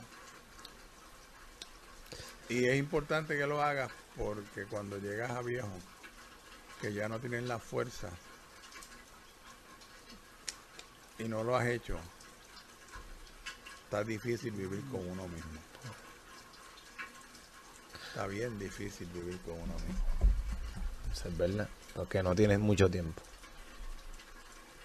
Y 2.49 2.65
es 2.65 2.77
importante 2.77 3.37
que 3.37 3.45
lo 3.45 3.61
hagas 3.61 3.91
porque 4.15 4.65
cuando 4.65 4.97
llegas 4.97 5.31
a 5.31 5.41
viejo, 5.41 5.69
que 6.81 6.93
ya 6.93 7.09
no 7.09 7.19
tienes 7.19 7.43
la 7.43 7.59
fuerza 7.59 8.09
y 11.19 11.23
no 11.27 11.43
lo 11.43 11.57
has 11.57 11.67
hecho, 11.67 11.99
está 13.83 14.03
difícil 14.03 14.51
vivir 14.51 14.83
con 14.91 15.07
uno 15.07 15.27
mismo. 15.27 15.59
Está 18.07 18.27
bien 18.27 18.57
difícil 18.57 19.07
vivir 19.07 19.39
con 19.41 19.55
uno 19.55 19.73
mismo. 19.73 20.05
Eso 21.11 21.27
es 21.29 21.37
verdad, 21.37 21.69
porque 21.95 22.23
no 22.23 22.33
tienes 22.33 22.59
mucho 22.59 22.89
tiempo. 22.89 23.21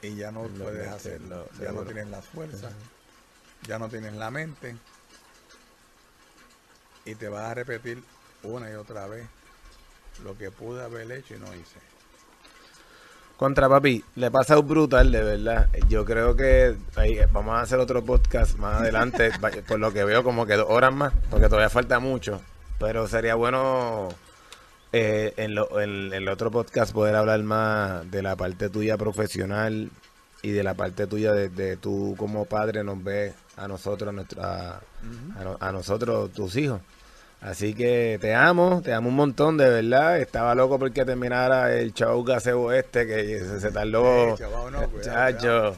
Y 0.03 0.17
ya 0.17 0.33
no 0.33 0.49
puedes 0.49 0.89
hacerlo, 0.89 1.49
ya 1.61 1.71
no 1.71 1.83
tienes 1.83 2.09
la 2.09 2.21
fuerza, 2.23 2.71
ya 3.69 3.79
no 3.79 3.89
tienes 3.89 4.15
la 4.15 4.31
mente. 4.31 4.77
Y 7.05 7.15
te 7.15 7.29
vas 7.29 7.51
a 7.51 7.55
repetir 7.55 8.03
una 8.43 8.71
y 8.71 8.75
otra 8.75 9.07
vez 9.07 9.27
lo 10.25 10.37
que 10.37 10.51
pude 10.51 10.83
haber 10.83 11.11
hecho 11.13 11.35
y 11.35 11.39
no 11.39 11.47
hice. 11.55 11.79
Contra 13.37 13.69
papi, 13.69 14.05
le 14.17 14.31
pasa 14.31 14.59
un 14.59 14.69
brutal, 14.69 15.11
de 15.11 15.23
verdad. 15.23 15.69
Yo 15.89 16.05
creo 16.05 16.37
que 16.37 16.77
ahí, 16.95 17.19
vamos 17.33 17.55
a 17.55 17.63
hacer 17.63 17.81
otro 17.81 18.05
podcast 18.05 18.57
más 18.57 18.83
adelante, 18.83 19.33
por 19.67 19.81
lo 19.81 19.93
que 19.93 20.05
veo 20.05 20.23
como 20.23 20.47
que 20.47 20.55
dos 20.55 20.67
horas 20.69 20.93
más, 20.93 21.13
porque 21.29 21.47
todavía 21.47 21.71
falta 21.71 21.99
mucho. 21.99 22.41
Pero 22.79 23.09
sería 23.09 23.35
bueno 23.35 24.11
eh, 24.93 25.33
en, 25.39 26.13
el 26.13 26.29
otro 26.29 26.51
podcast 26.51 26.93
poder 26.93 27.17
hablar 27.17 27.43
más 27.43 28.09
de 28.11 28.23
la 28.23 28.37
parte 28.37 28.69
tuya 28.69 28.97
profesional 28.99 29.91
y 30.43 30.51
de 30.51 30.63
la 30.63 30.75
parte 30.75 31.07
tuya 31.07 31.33
de, 31.33 31.77
tú 31.77 32.15
como 32.19 32.45
padre 32.45 32.83
nos 32.83 33.03
ves 33.03 33.35
a 33.57 33.69
nosotros, 33.69 34.09
a, 34.09 34.13
nuestra, 34.13 34.81
a 35.61 35.73
nosotros, 35.73 36.33
tus 36.33 36.57
hijos. 36.57 36.81
Así 37.41 37.75
que 37.75 38.19
te 38.21 38.35
amo, 38.35 38.83
te 38.85 38.93
amo 38.93 39.09
un 39.09 39.17
montón, 39.17 39.57
de 39.57 39.69
verdad. 39.69 40.19
Estaba 40.21 40.55
loco 40.55 40.79
porque 40.79 41.05
terminara 41.05 41.75
el 41.75 41.93
show 41.93 42.23
gasebo 42.23 42.73
este, 42.73 43.05
que 43.05 43.41
se, 43.59 43.73
tardó, 43.73 44.37
chacho, 45.03 45.77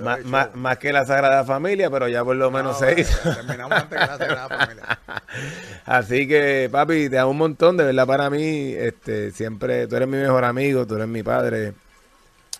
más, 0.00 0.78
que 0.78 0.92
la 0.92 1.06
Sagrada 1.06 1.44
Familia, 1.44 1.88
pero 1.88 2.08
ya 2.08 2.24
por 2.24 2.34
lo 2.34 2.50
menos 2.50 2.80
se 2.80 3.00
hizo. 3.00 3.16
Terminamos 3.32 3.78
antes 3.78 4.00
que 4.00 4.06
la 4.06 4.18
Sagrada 4.18 4.48
Familia. 4.48 4.98
Así 5.86 6.26
que, 6.26 6.68
papi, 6.70 7.08
te 7.08 7.18
amo 7.18 7.30
un 7.30 7.38
montón, 7.38 7.76
de 7.76 7.84
verdad, 7.84 8.06
para 8.08 8.28
mí, 8.28 8.72
este, 8.72 9.30
siempre, 9.30 9.86
tú 9.86 9.94
eres 9.94 10.08
mi 10.08 10.16
mejor 10.16 10.44
amigo, 10.44 10.84
tú 10.84 10.96
eres 10.96 11.06
mi 11.08 11.22
padre. 11.22 11.74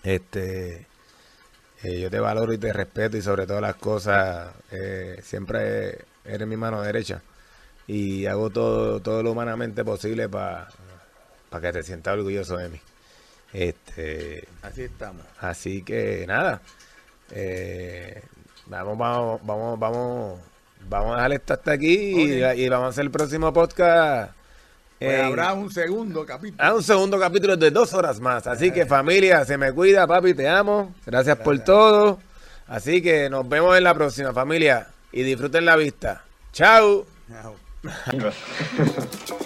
Este, 0.01 0.85
eh, 1.85 1.99
yo 1.99 2.09
te 2.09 2.19
valoro 2.19 2.51
y 2.51 2.57
te 2.57 2.73
respeto 2.73 3.15
y 3.15 3.21
sobre 3.21 3.45
todas 3.45 3.61
las 3.61 3.75
cosas, 3.75 4.49
eh, 4.71 5.19
siempre 5.21 5.99
eres 6.23 6.47
mi 6.47 6.57
mano 6.57 6.81
derecha 6.81 7.21
y 7.85 8.25
hago 8.25 8.49
todo, 8.49 8.99
todo 9.01 9.21
lo 9.21 9.31
humanamente 9.31 9.85
posible 9.85 10.27
para 10.27 10.67
que 11.61 11.71
te 11.71 11.83
sientas 11.83 12.15
orgulloso 12.15 12.57
de 12.57 12.69
mí. 12.69 12.81
Este, 13.53 14.47
así 14.63 14.81
estamos. 14.81 15.23
Así 15.39 15.83
que 15.83 16.25
nada, 16.27 16.59
eh, 17.31 18.23
vamos, 18.65 18.97
vamos, 18.97 19.41
vamos, 19.45 19.79
vamos, 19.79 20.39
vamos 20.89 21.11
a 21.11 21.15
dejar 21.17 21.33
esto 21.33 21.53
hasta 21.53 21.71
aquí 21.73 22.33
y, 22.33 22.67
vamos 22.67 22.87
a 22.87 22.89
hacer 22.89 23.05
el 23.05 23.11
próximo 23.11 23.53
podcast 23.53 24.33
Pues 24.99 25.11
en- 25.19 25.25
habrá 25.25 25.53
un 25.53 25.71
segundo 25.71 26.25
capítulo. 26.25 26.63
a 26.63 26.73
un 26.73 26.81
segundo 26.83 27.19
capítulo 27.19 27.57
de 27.57 27.69
dos 27.71 27.93
horas 27.93 28.19
más. 28.19 28.47
Así 28.47 28.71
que 28.71 28.85
familia, 28.85 29.43
se 29.45 29.57
me 29.57 29.71
cuida, 29.73 30.07
papi, 30.07 30.33
te 30.33 30.47
amo. 30.47 30.93
Gracias 31.05 31.37
por 31.37 31.59
todo. 31.59 32.19
Así 32.67 33.01
que 33.01 33.29
nos 33.29 33.47
vemos 33.47 33.77
en 33.77 33.83
la 33.83 33.93
próxima 33.93 34.33
familia 34.33 34.87
y 35.11 35.23
disfruten 35.23 35.65
la 35.65 35.75
vista. 35.75 36.23
Chao. 36.53 37.05
Chao. 37.29 37.55